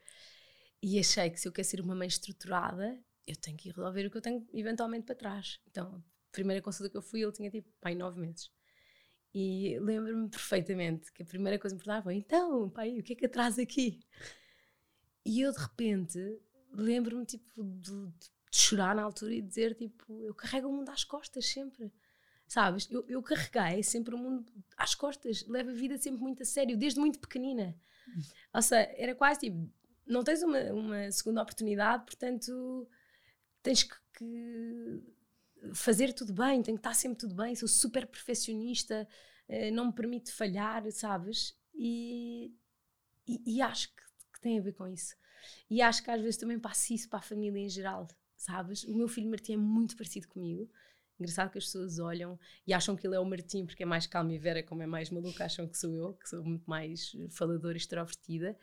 E 0.81 0.99
achei 0.99 1.29
que 1.29 1.39
se 1.39 1.47
eu 1.47 1.51
quero 1.51 1.67
ser 1.67 1.81
uma 1.81 1.95
mãe 1.95 2.07
estruturada, 2.07 2.99
eu 3.25 3.35
tenho 3.35 3.57
que 3.57 3.69
ir 3.69 3.71
resolver 3.71 4.05
o 4.05 4.11
que 4.11 4.17
eu 4.17 4.21
tenho 4.21 4.47
eventualmente 4.53 5.05
para 5.05 5.15
trás. 5.15 5.59
Então, 5.69 6.03
a 6.29 6.31
primeira 6.31 6.61
consulta 6.61 6.89
que 6.89 6.97
eu 6.97 7.01
fui, 7.01 7.21
ele 7.21 7.31
tinha 7.31 7.49
tipo, 7.49 7.69
pai, 7.79 7.95
nove 7.95 8.19
meses. 8.19 8.51
E 9.33 9.79
lembro-me 9.79 10.29
perfeitamente 10.29 11.11
que 11.11 11.23
a 11.23 11.25
primeira 11.25 11.57
coisa 11.57 11.75
que 11.75 11.79
me 11.79 11.83
perguntava 11.83 12.03
foi: 12.03 12.15
então, 12.15 12.69
pai, 12.69 12.99
o 12.99 13.03
que 13.03 13.13
é 13.13 13.15
que 13.15 13.25
atrás 13.25 13.57
aqui? 13.57 13.99
E 15.25 15.41
eu 15.41 15.51
de 15.51 15.59
repente 15.59 16.19
lembro-me 16.71 17.25
tipo 17.25 17.63
de, 17.63 18.07
de, 18.07 18.31
chorar 18.51 18.95
na 18.95 19.01
altura 19.01 19.33
e 19.33 19.41
dizer 19.41 19.73
tipo: 19.73 20.21
eu 20.23 20.35
carrego 20.35 20.67
o 20.67 20.73
mundo 20.73 20.89
às 20.89 21.03
costas 21.03 21.47
sempre. 21.47 21.91
Sabes? 22.47 22.87
Eu, 22.91 23.03
eu 23.07 23.23
carreguei 23.23 23.81
sempre 23.81 24.13
o 24.13 24.17
mundo 24.17 24.45
às 24.77 24.93
costas, 24.93 25.43
levo 25.47 25.71
a 25.71 25.73
vida 25.73 25.97
sempre 25.97 26.21
muito 26.21 26.43
a 26.43 26.45
sério, 26.45 26.77
desde 26.77 26.99
muito 26.99 27.19
pequenina. 27.19 27.75
Ou 28.53 28.61
seja, 28.61 28.93
era 28.95 29.15
quase 29.15 29.39
tipo: 29.39 29.67
não 30.05 30.23
tens 30.23 30.43
uma, 30.43 30.59
uma 30.73 31.11
segunda 31.11 31.41
oportunidade, 31.41 32.05
portanto 32.05 32.87
tens 33.63 33.83
que, 33.83 33.95
que, 34.17 35.01
fazer 35.73 36.13
tudo 36.13 36.33
bem, 36.33 36.61
tem 36.61 36.75
que 36.75 36.79
estar 36.79 36.93
sempre 36.93 37.17
tudo 37.17 37.33
bem, 37.33 37.55
sou 37.55 37.67
super 37.67 38.05
perfeccionista, 38.05 39.07
eh, 39.47 39.71
não 39.71 39.87
me 39.87 39.93
permite 39.93 40.31
falhar, 40.31 40.83
sabes? 40.91 41.57
E, 41.73 42.53
e, 43.25 43.55
e 43.55 43.61
acho 43.61 43.87
que, 43.89 44.03
que, 44.33 44.41
tem 44.41 44.59
a 44.59 44.61
ver 44.61 44.73
com 44.73 44.87
isso. 44.87 45.15
E 45.69 45.81
acho 45.81 46.03
que 46.03 46.11
às 46.11 46.21
vezes 46.21 46.37
também 46.37 46.59
passo 46.59 46.93
isso 46.93 47.09
para 47.09 47.19
a 47.19 47.21
família 47.21 47.59
em 47.59 47.69
geral, 47.69 48.07
sabes? 48.35 48.83
O 48.83 48.95
meu 48.95 49.07
filho 49.07 49.29
Martim 49.29 49.53
é 49.53 49.57
muito 49.57 49.95
parecido 49.95 50.27
comigo. 50.27 50.69
Engraçado 51.19 51.51
que 51.51 51.57
as 51.57 51.65
pessoas 51.65 51.99
olham 51.99 52.37
e 52.67 52.73
acham 52.73 52.95
que 52.95 53.07
ele 53.07 53.15
é 53.15 53.19
o 53.19 53.25
Martim 53.25 53.65
porque 53.65 53.83
é 53.83 53.85
mais 53.85 54.05
calmo 54.05 54.31
e 54.31 54.37
Vera, 54.37 54.63
como 54.63 54.81
é 54.81 54.87
mais 54.87 55.09
maluca, 55.09 55.45
acham 55.45 55.67
que 55.67 55.77
sou 55.77 55.95
eu, 55.95 56.13
que 56.13 56.27
sou 56.27 56.43
muito 56.43 56.69
mais 56.69 57.15
faladora 57.31 57.75
e 57.75 57.77
extrovertida. 57.77 58.57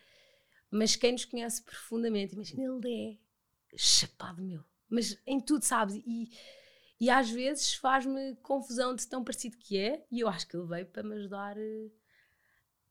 Mas 0.70 0.96
quem 0.96 1.12
nos 1.12 1.24
conhece 1.24 1.62
profundamente, 1.62 2.34
imagina, 2.34 2.62
ele 2.62 3.18
é 3.72 3.76
chapado 3.76 4.42
meu 4.42 4.69
mas 4.90 5.16
em 5.26 5.40
tudo, 5.40 5.64
sabes? 5.64 5.96
E, 6.06 6.28
e 7.00 7.08
às 7.08 7.30
vezes 7.30 7.74
faz-me 7.74 8.36
confusão 8.36 8.94
de 8.94 9.06
tão 9.06 9.24
parecido 9.24 9.56
que 9.56 9.78
é, 9.78 10.04
e 10.10 10.20
eu 10.20 10.28
acho 10.28 10.46
que 10.46 10.56
ele 10.56 10.66
veio 10.66 10.86
para 10.86 11.02
me 11.02 11.14
ajudar 11.14 11.56
eh, 11.56 11.88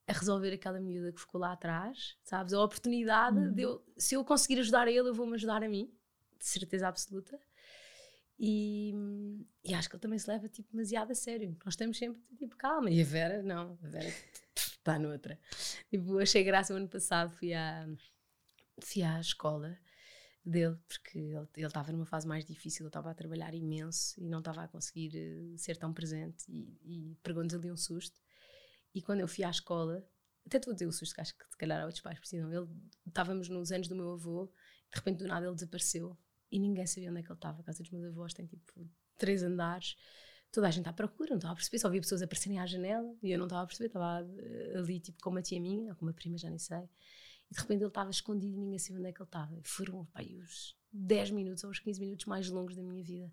a 0.08 0.14
resolver 0.14 0.52
aquela 0.52 0.80
miúda 0.80 1.12
que 1.12 1.20
ficou 1.20 1.40
lá 1.40 1.52
atrás, 1.52 2.18
sabes? 2.24 2.54
A 2.54 2.64
oportunidade 2.64 3.38
uhum. 3.38 3.54
de 3.54 3.62
eu, 3.62 3.86
se 3.98 4.16
eu 4.16 4.26
conseguir 4.26 4.60
ajudar 4.62 4.88
a 4.88 4.92
ele, 4.92 5.10
eu 5.10 5.14
vou-me 5.14 5.36
ajudar 5.36 5.64
a 5.64 5.70
mim, 5.70 5.94
de 6.40 6.46
certeza 6.46 6.88
absoluta. 6.88 7.40
E, 8.40 8.94
e, 9.66 9.74
acho 9.74 9.90
que 9.90 9.96
ele 9.96 10.02
também 10.02 10.18
se 10.18 10.30
leva 10.30 10.48
tipo, 10.48 10.72
demasiado 10.72 11.12
a 11.12 11.16
sério. 11.16 11.58
Nós 11.66 11.74
estamos 11.74 11.98
sempre 11.98 12.22
tipo, 12.38 12.56
calma. 12.56 12.90
E 12.90 13.02
a 13.02 13.06
Vera, 13.06 13.44
não, 13.44 13.78
a 13.84 13.88
Vera 13.88 14.14
está 14.56 14.98
noutra. 14.98 15.38
Tipo, 15.90 16.18
achei 16.20 16.44
graça 16.44 16.74
o 16.74 16.78
ano 16.78 16.88
passado, 16.88 17.32
fui 17.32 17.54
à, 17.54 17.86
fui 18.82 19.04
à 19.04 19.20
escola 19.20 19.78
dele, 20.50 20.78
porque 20.88 21.18
ele 21.18 21.68
estava 21.68 21.92
numa 21.92 22.06
fase 22.06 22.28
mais 22.28 22.46
difícil, 22.46 22.84
ele 22.84 22.90
estava 22.90 23.12
a 23.12 23.14
trabalhar 23.14 23.54
imenso 23.54 24.20
e 24.20 24.28
não 24.28 24.40
estava 24.40 24.64
a 24.64 24.68
conseguir 24.68 25.12
uh, 25.16 25.58
ser 25.58 25.78
tão 25.78 25.94
presente 25.94 26.46
e, 26.50 26.78
e 26.84 27.16
pegou-nos 27.24 27.54
ali 27.54 27.72
um 27.72 27.78
susto. 27.78 28.20
E 28.94 29.02
quando 29.02 29.20
eu 29.20 29.28
fui 29.28 29.44
à 29.44 29.50
escola, 29.50 30.06
até 30.46 30.58
estou 30.58 30.72
a 30.72 30.74
dizer 30.74 30.88
o 30.88 30.92
susto 30.92 31.14
que 31.14 31.22
acho 31.22 31.38
que 31.38 31.46
se 31.50 31.58
calhar 31.58 31.84
outros 31.84 32.02
pais 32.02 32.20
precisam, 32.20 32.52
ele, 32.52 32.68
estávamos 33.08 33.48
nos 33.50 33.72
anos 33.72 33.88
do 33.88 33.96
meu 33.96 34.12
avô, 34.12 34.52
de 34.92 34.98
repente 34.98 35.20
do 35.20 35.28
nada 35.28 35.46
ele 35.46 35.56
desapareceu 35.56 36.18
e 36.52 36.60
ninguém 36.60 36.88
sabia 36.88 37.12
onde 37.12 37.20
é 37.20 37.24
que 37.24 37.30
ele 37.30 37.38
estava. 37.38 37.62
A 37.62 37.64
casa 37.64 37.84
dos 37.84 37.92
meus 37.92 38.06
avós 38.06 38.34
tem 38.34 38.46
tipo 38.46 38.90
três 39.18 39.44
andares, 39.44 39.96
toda 40.52 40.68
a 40.68 40.72
gente 40.72 40.90
à 40.90 40.94
procura, 40.94 41.30
não 41.30 41.38
estava 41.38 41.54
a 41.54 41.56
perceber, 41.56 41.78
só 41.78 41.90
via 41.90 42.02
pessoas 42.02 42.22
aparecerem 42.22 42.60
à 42.60 42.66
janela 42.66 43.16
e 43.22 43.32
eu 43.32 43.38
não 43.38 43.46
estava 43.46 43.64
a 43.64 43.68
perceber, 43.68 43.88
estava 43.88 44.26
uh, 44.26 44.78
ali 44.78 45.00
tipo 45.00 45.22
com 45.22 45.30
uma 45.30 45.42
tia 45.42 45.60
minha, 45.60 45.92
ou 45.92 45.96
com 45.96 46.06
uma 46.06 46.14
prima, 46.14 46.38
já 46.38 46.50
nem 46.50 46.58
sei. 46.58 46.90
De 47.52 47.60
repente 47.60 47.82
ele 47.82 47.88
estava 47.88 48.10
escondido 48.12 48.56
e 48.56 48.60
ninguém 48.60 48.80
sabia 48.80 49.00
onde 49.00 49.10
é 49.10 49.14
que 49.14 49.22
ele 49.22 49.28
estava. 49.28 49.60
Foram 49.64 50.06
pai, 50.06 50.38
os 50.38 50.78
10 50.92 51.32
minutos 51.32 51.64
ou 51.64 51.70
os 51.70 51.80
15 51.80 52.00
minutos 52.00 52.26
mais 52.26 52.50
longos 52.50 52.76
da 52.76 52.84
minha 52.84 53.04
vida. 53.04 53.32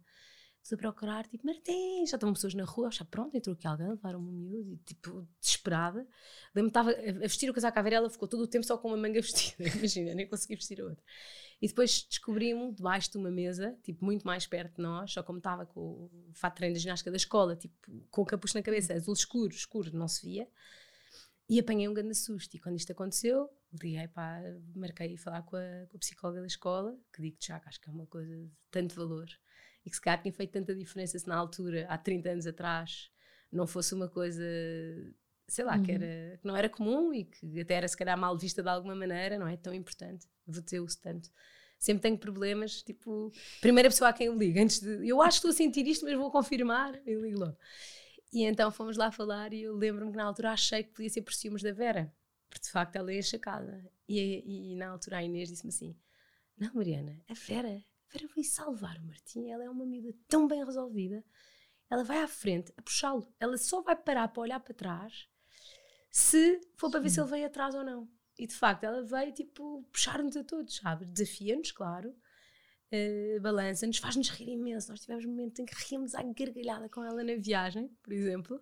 a 0.72 0.76
procurar, 0.76 1.26
tipo, 1.26 1.46
Martins, 1.46 2.10
já 2.10 2.16
estavam 2.16 2.32
pessoas 2.32 2.54
na 2.54 2.64
rua, 2.64 2.90
já 2.90 3.04
pronto, 3.04 3.36
entrou 3.36 3.54
aqui 3.54 3.66
alguém, 3.66 3.88
levaram-me 3.88 4.28
um 4.28 4.32
miúdo, 4.32 4.72
e, 4.72 4.76
tipo, 4.78 5.26
desesperada. 5.40 6.06
Lembro-me, 6.54 6.68
estava 6.68 6.90
a 6.90 7.28
vestir 7.28 7.48
o 7.48 7.54
casaco 7.54 7.78
à 7.78 7.82
vera, 7.82 7.96
ela 7.96 8.10
ficou 8.10 8.26
todo 8.26 8.42
o 8.42 8.48
tempo 8.48 8.66
só 8.66 8.76
com 8.76 8.88
uma 8.88 8.96
manga 8.96 9.20
vestida, 9.22 9.68
imagina, 9.68 10.14
nem 10.14 10.26
consegui 10.28 10.56
vestir 10.56 10.80
outra. 10.82 11.02
E 11.60 11.68
depois 11.68 12.06
descobri-me 12.08 12.72
debaixo 12.72 13.10
de 13.10 13.16
uma 13.16 13.30
mesa, 13.30 13.78
tipo, 13.82 14.04
muito 14.04 14.26
mais 14.26 14.46
perto 14.46 14.76
de 14.76 14.82
nós, 14.82 15.12
só 15.12 15.22
como 15.22 15.38
estava 15.38 15.64
com 15.64 15.80
o 15.80 16.32
fato 16.34 16.54
de 16.54 16.56
treino 16.58 16.74
da 16.74 16.80
ginástica 16.80 17.10
da 17.10 17.16
escola, 17.16 17.56
tipo, 17.56 17.74
com 18.10 18.22
o 18.22 18.26
capuz 18.26 18.52
na 18.52 18.62
cabeça, 18.62 18.92
azul 18.92 19.14
escuro, 19.14 19.54
escuro, 19.54 19.96
não 19.96 20.08
se 20.08 20.26
via. 20.26 20.48
E 21.48 21.60
apanhei 21.60 21.88
um 21.88 21.94
grande 21.94 22.14
susto. 22.14 22.54
E 22.56 22.58
quando 22.58 22.76
isto 22.76 22.90
aconteceu, 22.90 23.48
liguei 23.72 24.08
para, 24.08 24.60
marquei 24.74 25.12
ir 25.12 25.16
falar 25.16 25.42
com 25.42 25.56
a, 25.56 25.86
com 25.88 25.96
a 25.96 26.00
psicóloga 26.00 26.40
da 26.40 26.46
escola, 26.46 26.98
que 27.12 27.22
digo 27.22 27.36
já 27.40 27.60
que 27.60 27.68
acho 27.68 27.80
que 27.80 27.88
é 27.88 27.92
uma 27.92 28.06
coisa 28.06 28.36
de 28.36 28.50
tanto 28.70 28.94
valor 28.94 29.28
e 29.86 29.90
que 29.90 29.94
se 29.94 30.02
calhar 30.02 30.20
tinha 30.20 30.32
feito 30.32 30.50
tanta 30.50 30.74
diferença 30.74 31.16
se 31.16 31.28
na 31.28 31.36
altura, 31.36 31.86
há 31.88 31.96
30 31.96 32.30
anos 32.30 32.46
atrás, 32.46 33.08
não 33.52 33.68
fosse 33.68 33.94
uma 33.94 34.08
coisa, 34.08 34.42
sei 35.46 35.64
lá, 35.64 35.76
uhum. 35.76 35.82
que, 35.84 35.92
era, 35.92 36.38
que 36.38 36.46
não 36.46 36.56
era 36.56 36.68
comum 36.68 37.14
e 37.14 37.24
que 37.24 37.60
até 37.60 37.74
era 37.74 37.86
se 37.86 37.96
calhar 37.96 38.18
mal 38.18 38.36
vista 38.36 38.62
de 38.62 38.68
alguma 38.68 38.96
maneira, 38.96 39.38
não 39.38 39.46
é 39.46 39.56
tão 39.56 39.72
importante, 39.72 40.26
vou 40.44 40.60
dizer-o 40.60 40.86
tanto. 41.00 41.30
Sempre 41.78 42.02
tenho 42.02 42.18
problemas, 42.18 42.82
tipo, 42.82 43.30
primeira 43.60 43.88
pessoa 43.88 44.10
a 44.10 44.12
quem 44.12 44.26
eu 44.26 44.36
ligo, 44.36 44.58
antes 44.58 44.80
de, 44.80 45.06
eu 45.08 45.22
acho 45.22 45.40
que 45.40 45.46
estou 45.46 45.50
a 45.50 45.54
sentir 45.54 45.86
isto, 45.86 46.04
mas 46.04 46.16
vou 46.16 46.32
confirmar, 46.32 47.00
eu 47.06 47.20
ligo 47.20 47.38
logo. 47.38 47.56
E 48.32 48.42
então 48.42 48.70
fomos 48.70 48.96
lá 48.96 49.10
falar 49.10 49.52
e 49.52 49.62
eu 49.62 49.74
lembro-me 49.74 50.10
que 50.10 50.16
na 50.16 50.24
altura 50.24 50.52
achei 50.52 50.82
que 50.82 50.90
podia 50.90 51.10
ser 51.10 51.22
por 51.22 51.32
ciúmes 51.32 51.62
da 51.62 51.72
Vera, 51.72 52.14
porque 52.48 52.64
de 52.64 52.70
facto 52.70 52.96
ela 52.96 53.12
é 53.12 53.18
enxacada. 53.18 53.90
E, 54.08 54.72
e 54.72 54.76
na 54.76 54.88
altura 54.88 55.18
a 55.18 55.22
Inês 55.22 55.48
disse-me 55.48 55.70
assim: 55.70 55.96
Não, 56.56 56.72
Mariana, 56.74 57.22
a 57.28 57.34
Vera 57.34 57.84
Vera 58.12 58.28
veio 58.34 58.46
salvar 58.46 58.96
o 58.98 59.04
Martim. 59.04 59.48
Ela 59.48 59.64
é 59.64 59.70
uma 59.70 59.84
miúda 59.84 60.14
tão 60.28 60.46
bem 60.46 60.64
resolvida. 60.64 61.24
Ela 61.90 62.02
vai 62.02 62.22
à 62.22 62.28
frente 62.28 62.72
a 62.76 62.82
puxá-lo. 62.82 63.26
Ela 63.38 63.56
só 63.58 63.82
vai 63.82 63.96
parar 63.96 64.28
para 64.28 64.42
olhar 64.42 64.60
para 64.60 64.74
trás 64.74 65.28
se 66.10 66.60
for 66.76 66.90
para 66.90 67.00
ver 67.00 67.10
se 67.10 67.20
ele 67.20 67.30
veio 67.30 67.46
atrás 67.46 67.74
ou 67.74 67.84
não. 67.84 68.08
E 68.38 68.46
de 68.46 68.54
facto, 68.54 68.84
ela 68.84 69.02
veio 69.02 69.32
tipo 69.32 69.82
puxar-nos 69.92 70.36
a 70.36 70.44
todos, 70.44 70.76
sabe? 70.76 71.04
Desafia-nos, 71.04 71.72
claro. 71.72 72.14
Uh, 72.92 73.40
balança-nos, 73.40 73.98
faz-nos 73.98 74.28
rir 74.28 74.50
imenso. 74.50 74.90
Nós 74.90 75.00
tivemos 75.00 75.24
um 75.24 75.30
momento 75.30 75.60
em 75.60 75.66
que 75.66 75.74
ríamos 75.88 76.14
à 76.14 76.22
gargalhada 76.22 76.88
com 76.88 77.02
ela 77.02 77.22
na 77.24 77.34
viagem, 77.34 77.88
por 78.02 78.12
exemplo. 78.12 78.60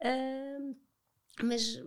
Uh, 0.00 0.76
mas, 1.42 1.82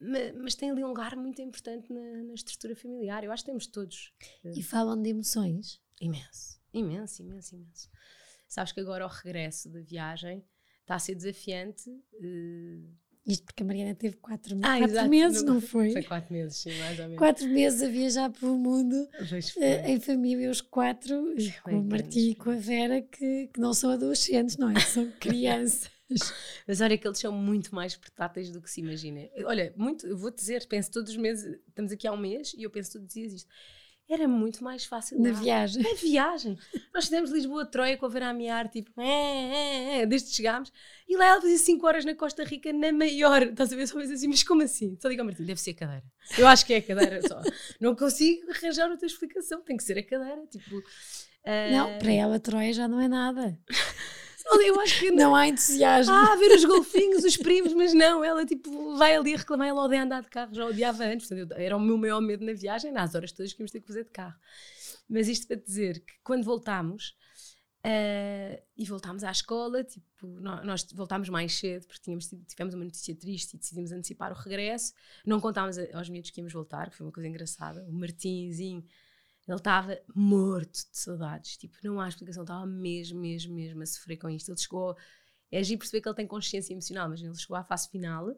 mas, 0.00 0.54
tem 0.54 0.70
ali 0.70 0.82
um 0.84 0.88
lugar 0.88 1.16
muito 1.16 1.40
importante 1.42 1.92
na, 1.92 2.22
na, 2.22 2.34
estrutura 2.34 2.74
familiar. 2.74 3.24
Eu 3.24 3.32
acho 3.32 3.44
que 3.44 3.50
temos 3.50 3.66
todos. 3.66 4.12
E 4.44 4.62
falam 4.62 5.00
de 5.00 5.10
emoções? 5.10 5.80
Imenso, 6.00 6.60
imenso, 6.72 7.22
imenso, 7.22 7.54
imenso. 7.54 7.90
Sabes 8.48 8.72
que 8.72 8.80
agora 8.80 9.04
o 9.04 9.08
regresso 9.08 9.68
da 9.70 9.80
viagem 9.80 10.44
está 10.80 10.94
a 10.94 10.98
ser 10.98 11.14
desafiante. 11.14 11.90
Uh... 11.90 13.05
Isto 13.26 13.44
porque 13.46 13.64
a 13.64 13.66
Mariana 13.66 13.94
teve 13.94 14.16
quatro, 14.16 14.56
ah, 14.62 14.78
quatro 14.78 15.08
meses, 15.08 15.42
não, 15.42 15.54
não, 15.54 15.60
foi? 15.60 15.90
Foi 15.90 16.02
quatro 16.04 16.32
meses, 16.32 16.58
sim, 16.58 16.78
mais 16.78 16.98
ou 16.98 17.04
menos. 17.06 17.18
Quatro 17.18 17.48
meses 17.48 17.82
a 17.82 17.88
viajar 17.88 18.30
pelo 18.30 18.56
mundo, 18.56 18.94
uh, 18.94 19.88
em 19.88 19.98
família, 19.98 20.48
os 20.48 20.60
quatro, 20.60 21.34
com 21.64 21.80
o 21.80 21.84
Martim 21.84 22.30
e 22.30 22.34
com 22.36 22.50
a 22.50 22.54
Vera, 22.54 23.02
que, 23.02 23.48
que 23.52 23.58
não 23.58 23.74
são 23.74 23.90
adolescentes, 23.90 24.56
não 24.56 24.70
é? 24.70 24.78
São 24.78 25.10
crianças. 25.18 25.90
Mas 26.68 26.80
olha 26.80 26.96
que 26.96 27.06
eles 27.06 27.18
são 27.18 27.32
muito 27.32 27.74
mais 27.74 27.96
portáteis 27.96 28.48
do 28.52 28.62
que 28.62 28.70
se 28.70 28.80
imagina. 28.80 29.28
Olha, 29.44 29.74
muito, 29.76 30.06
eu 30.06 30.16
vou 30.16 30.30
dizer, 30.30 30.64
penso 30.68 30.92
todos 30.92 31.10
os 31.10 31.16
meses, 31.16 31.58
estamos 31.66 31.90
aqui 31.90 32.06
há 32.06 32.12
um 32.12 32.16
mês 32.16 32.54
e 32.56 32.62
eu 32.62 32.70
penso 32.70 32.92
todos 32.92 33.08
os 33.08 33.12
dias 33.12 33.32
isto 33.32 33.48
era 34.08 34.28
muito 34.28 34.62
mais 34.62 34.84
fácil. 34.84 35.20
Na 35.20 35.32
viagem. 35.32 35.82
Na 35.82 35.94
viagem. 35.94 36.58
Nós 36.94 37.04
fizemos 37.04 37.30
Lisboa-Troia 37.30 37.96
com 37.96 38.06
a 38.06 38.08
Vera 38.08 38.28
Amear, 38.28 38.68
tipo, 38.68 39.00
é, 39.00 39.04
é, 39.04 40.00
é, 40.00 40.06
desde 40.06 40.28
que 40.30 40.36
chegámos. 40.36 40.72
E 41.08 41.16
lá 41.16 41.26
ela 41.26 41.40
fazia 41.40 41.58
5 41.58 41.86
horas 41.86 42.04
na 42.04 42.14
Costa 42.14 42.44
Rica, 42.44 42.72
na 42.72 42.92
maior. 42.92 43.42
Estás 43.42 43.72
a 43.72 43.76
ver? 43.76 43.86
Só 43.88 43.98
assim, 43.98 44.28
mas 44.28 44.42
como 44.44 44.62
assim? 44.62 44.96
Só 45.00 45.08
digo 45.08 45.22
ao 45.22 45.26
Martim, 45.26 45.44
deve 45.44 45.60
ser 45.60 45.70
a 45.70 45.74
cadeira. 45.74 46.04
Eu 46.38 46.46
acho 46.46 46.64
que 46.64 46.74
é 46.74 46.76
a 46.76 46.82
cadeira 46.82 47.20
só. 47.26 47.40
Não 47.80 47.96
consigo 47.96 48.48
arranjar 48.50 48.90
outra 48.90 49.06
explicação, 49.06 49.60
tem 49.62 49.76
que 49.76 49.82
ser 49.82 49.98
a 49.98 50.02
cadeira. 50.02 50.46
Tipo. 50.46 50.76
Uh... 50.78 51.72
Não, 51.72 51.98
para 51.98 52.12
ela 52.12 52.38
Troia 52.38 52.72
já 52.72 52.88
não 52.88 53.00
é 53.00 53.06
nada. 53.06 53.58
Eu 54.48 54.80
acho 54.80 55.00
que 55.00 55.10
não, 55.10 55.34
há 55.34 55.48
entusiasmo. 55.48 56.14
Ah, 56.14 56.36
ver 56.36 56.54
os 56.54 56.64
golfinhos, 56.64 57.24
os 57.24 57.36
primos, 57.36 57.72
mas 57.74 57.92
não, 57.92 58.22
ela 58.22 58.46
tipo 58.46 58.96
vai 58.96 59.16
ali 59.16 59.34
reclamar, 59.34 59.68
ela 59.68 59.82
odeia 59.82 60.04
andar 60.04 60.22
de 60.22 60.28
carro, 60.28 60.54
já 60.54 60.64
odiava 60.64 61.04
antes, 61.04 61.28
portanto, 61.28 61.52
era 61.52 61.76
o 61.76 61.80
meu 61.80 61.98
maior 61.98 62.20
medo 62.20 62.44
na 62.44 62.52
viagem, 62.52 62.92
nas 62.92 63.14
horas 63.14 63.32
todas 63.32 63.52
que 63.52 63.60
íamos 63.60 63.72
ter 63.72 63.80
que 63.80 63.86
fazer 63.86 64.04
de 64.04 64.10
carro. 64.10 64.36
Mas 65.08 65.28
isto 65.28 65.46
para 65.46 65.56
dizer 65.56 66.00
que 66.00 66.14
quando 66.22 66.44
voltámos, 66.44 67.16
uh, 67.86 68.62
e 68.76 68.84
voltámos 68.84 69.24
à 69.24 69.30
escola, 69.30 69.84
tipo, 69.84 70.26
nós, 70.40 70.64
nós 70.64 70.86
voltámos 70.92 71.28
mais 71.28 71.54
cedo, 71.54 71.86
porque 71.86 72.02
tínhamos, 72.02 72.28
tivemos 72.46 72.74
uma 72.74 72.84
notícia 72.84 73.14
triste 73.14 73.54
e 73.54 73.58
decidimos 73.58 73.92
antecipar 73.92 74.32
o 74.32 74.34
regresso, 74.34 74.92
não 75.24 75.40
contámos 75.40 75.76
aos 75.92 76.08
miúdos 76.08 76.30
que 76.30 76.40
íamos 76.40 76.52
voltar, 76.52 76.90
que 76.90 76.96
foi 76.96 77.06
uma 77.06 77.12
coisa 77.12 77.28
engraçada, 77.28 77.84
o 77.88 77.92
Martinzinho 77.92 78.84
ele 79.46 79.56
estava 79.56 79.98
morto 80.14 80.90
de 80.90 80.98
saudades. 80.98 81.56
Tipo, 81.56 81.76
não 81.84 82.00
há 82.00 82.08
explicação, 82.08 82.42
estava 82.42 82.66
mesmo, 82.66 83.20
mesmo, 83.20 83.54
mesmo 83.54 83.82
a 83.82 83.86
sofrer 83.86 84.16
com 84.16 84.28
isto. 84.28 84.50
Ele 84.50 84.58
chegou. 84.58 84.96
É 85.50 85.58
agir 85.58 85.76
perceber 85.76 86.00
que 86.00 86.08
ele 86.08 86.16
tem 86.16 86.26
consciência 86.26 86.72
emocional, 86.72 87.08
mas 87.08 87.22
ele 87.22 87.34
chegou 87.36 87.56
à 87.56 87.62
fase 87.62 87.88
final, 87.88 88.34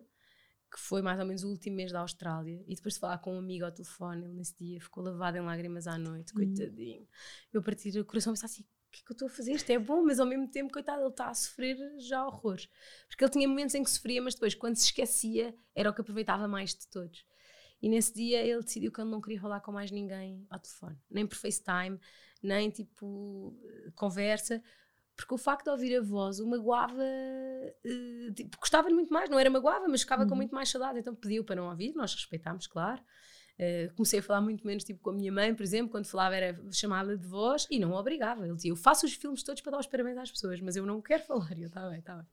que 0.70 0.78
foi 0.78 1.00
mais 1.00 1.18
ou 1.18 1.24
menos 1.24 1.42
o 1.42 1.48
último 1.48 1.76
mês 1.76 1.90
da 1.90 2.00
Austrália, 2.00 2.62
e 2.66 2.74
depois 2.74 2.94
de 2.94 3.00
falar 3.00 3.16
com 3.18 3.34
um 3.34 3.38
amigo 3.38 3.64
ao 3.64 3.72
telefone, 3.72 4.26
ele 4.26 4.34
nesse 4.34 4.54
dia 4.54 4.78
ficou 4.78 5.02
lavado 5.02 5.38
em 5.38 5.40
lágrimas 5.40 5.86
à 5.86 5.96
noite, 5.96 6.32
hum. 6.32 6.36
coitadinho. 6.36 7.08
Eu 7.50 7.62
partir 7.62 7.98
o 7.98 8.04
coração 8.04 8.34
pensar 8.34 8.44
assim: 8.44 8.62
o 8.62 8.90
que 8.90 9.00
é 9.00 9.04
que 9.06 9.12
eu 9.12 9.14
estou 9.14 9.28
a 9.28 9.30
fazer? 9.30 9.52
Isto 9.52 9.70
é 9.70 9.78
bom, 9.78 10.02
mas 10.04 10.20
ao 10.20 10.26
mesmo 10.26 10.48
tempo, 10.48 10.70
coitado, 10.72 11.00
ele 11.00 11.08
está 11.08 11.28
a 11.28 11.34
sofrer 11.34 11.76
já 11.98 12.26
horrores. 12.26 12.68
Porque 13.08 13.24
ele 13.24 13.30
tinha 13.30 13.48
momentos 13.48 13.74
em 13.74 13.82
que 13.82 13.90
sofria, 13.90 14.20
mas 14.20 14.34
depois, 14.34 14.54
quando 14.54 14.76
se 14.76 14.84
esquecia, 14.84 15.54
era 15.74 15.90
o 15.90 15.94
que 15.94 16.02
aproveitava 16.02 16.46
mais 16.46 16.74
de 16.74 16.86
todos. 16.88 17.24
E 17.80 17.88
nesse 17.88 18.12
dia 18.12 18.40
ele 18.44 18.62
decidiu 18.62 18.90
que 18.90 19.00
ele 19.00 19.10
não 19.10 19.20
queria 19.20 19.40
falar 19.40 19.60
com 19.60 19.70
mais 19.70 19.90
ninguém 19.90 20.46
ao 20.50 20.58
telefone, 20.58 20.98
nem 21.10 21.26
por 21.26 21.36
FaceTime, 21.36 21.98
nem 22.42 22.70
tipo 22.70 23.56
conversa, 23.94 24.62
porque 25.16 25.34
o 25.34 25.38
facto 25.38 25.64
de 25.64 25.70
ouvir 25.70 25.96
a 25.96 26.00
voz 26.00 26.38
o 26.38 26.46
magoava, 26.46 27.02
uh, 27.02 28.32
tipo, 28.32 28.56
gostava-lhe 28.58 28.94
muito 28.94 29.12
mais, 29.12 29.28
não 29.28 29.38
era 29.38 29.50
magoava, 29.50 29.88
mas 29.88 30.02
ficava 30.02 30.22
uhum. 30.22 30.28
com 30.28 30.34
muito 30.36 30.54
mais 30.54 30.68
saudade, 30.68 31.00
então 31.00 31.14
pediu 31.14 31.44
para 31.44 31.56
não 31.56 31.68
ouvir, 31.68 31.92
nós 31.94 32.14
respeitámos, 32.14 32.66
claro. 32.66 33.02
Uh, 33.58 33.92
comecei 33.96 34.20
a 34.20 34.22
falar 34.22 34.40
muito 34.40 34.64
menos 34.64 34.84
tipo 34.84 35.00
com 35.00 35.10
a 35.10 35.12
minha 35.12 35.32
mãe, 35.32 35.52
por 35.52 35.64
exemplo, 35.64 35.90
quando 35.90 36.06
falava 36.06 36.36
era 36.36 36.56
chamada 36.70 37.16
de 37.16 37.26
voz 37.26 37.66
e 37.68 37.80
não 37.80 37.92
obrigava. 37.92 38.46
Ele 38.46 38.54
dizia: 38.54 38.70
Eu 38.70 38.76
faço 38.76 39.04
os 39.04 39.14
filmes 39.14 39.42
todos 39.42 39.60
para 39.60 39.72
dar 39.72 39.78
os 39.80 39.86
parabéns 39.88 40.16
às 40.16 40.30
pessoas, 40.30 40.60
mas 40.60 40.76
eu 40.76 40.86
não 40.86 41.02
quero 41.02 41.24
falar. 41.26 41.58
E 41.58 41.62
eu, 41.62 41.70
tá 41.70 41.88
bem, 41.90 42.00
tá 42.00 42.14
bem. 42.14 42.26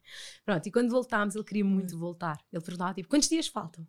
Pronto, 0.46 0.68
e 0.68 0.72
quando 0.72 0.92
voltámos, 0.92 1.36
ele 1.36 1.44
queria 1.44 1.66
muito 1.66 1.98
voltar. 1.98 2.40
Ele 2.54 2.62
perguntava: 2.62 2.94
tipo, 2.94 3.10
Quantos 3.10 3.28
dias 3.28 3.48
faltam? 3.48 3.88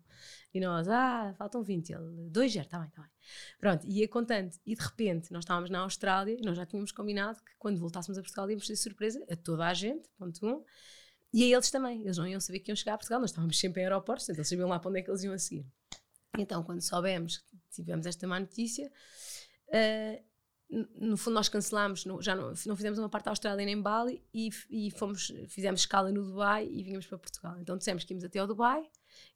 E 0.51 0.59
nós: 0.59 0.89
Ah, 0.89 1.35
faltam 1.37 1.61
20. 1.61 1.93
Ele: 1.93 2.29
Dois 2.29 2.51
já, 2.51 2.63
tá 2.63 2.79
bem, 2.79 2.89
tá 2.89 3.03
bem. 3.03 3.11
Pronto, 3.59 3.85
e 3.85 3.99
ia 3.99 4.07
contando. 4.07 4.51
E 4.65 4.75
de 4.75 4.81
repente, 4.81 5.31
nós 5.31 5.43
estávamos 5.43 5.69
na 5.69 5.79
Austrália 5.79 6.35
e 6.39 6.41
nós 6.43 6.57
já 6.57 6.65
tínhamos 6.65 6.91
combinado 6.91 7.37
que 7.43 7.51
quando 7.59 7.79
voltássemos 7.79 8.17
a 8.17 8.21
Portugal 8.21 8.49
íamos 8.49 8.65
fazer 8.65 8.77
surpresa 8.77 9.23
a 9.29 9.35
toda 9.35 9.67
a 9.67 9.73
gente, 9.75 10.09
ponto 10.17 10.43
um. 10.43 10.63
E 11.31 11.43
a 11.43 11.55
eles 11.55 11.69
também. 11.69 12.01
Eles 12.01 12.17
não 12.17 12.25
iam 12.25 12.39
saber 12.39 12.61
que 12.61 12.71
iam 12.71 12.75
chegar 12.75 12.95
a 12.95 12.97
Portugal, 12.97 13.19
nós 13.19 13.29
estávamos 13.29 13.59
sempre 13.59 13.81
em 13.81 13.85
aeroportos, 13.85 14.27
então 14.27 14.39
eles 14.39 14.49
sabiam 14.49 14.67
lá 14.67 14.79
para 14.79 14.89
onde 14.89 14.99
é 14.99 15.03
que 15.03 15.11
eles 15.11 15.23
iam 15.23 15.33
a 15.33 15.37
seguir. 15.37 15.65
Então, 16.37 16.63
quando 16.63 16.81
soubemos 16.81 17.37
que 17.37 17.57
tivemos 17.71 18.05
esta 18.05 18.27
má 18.27 18.39
notícia, 18.39 18.91
uh, 19.69 20.27
no 20.99 21.15
fundo 21.15 21.35
nós 21.35 21.47
cancelámos, 21.47 22.03
já 22.19 22.35
não, 22.35 22.53
não, 22.65 22.75
fizemos 22.75 22.99
uma 22.99 23.09
parte 23.09 23.25
da 23.25 23.31
Austrália 23.31 23.65
nem 23.65 23.81
Bali 23.81 24.21
e, 24.33 24.49
e, 24.69 24.91
fomos, 24.91 25.31
fizemos 25.47 25.81
escala 25.81 26.11
no 26.11 26.25
Dubai 26.25 26.67
e 26.67 26.83
vínhamos 26.83 27.05
para 27.05 27.17
Portugal. 27.17 27.57
Então 27.59 27.77
dissemos 27.77 28.03
que 28.03 28.13
íamos 28.13 28.25
até 28.25 28.39
ao 28.39 28.47
Dubai 28.47 28.83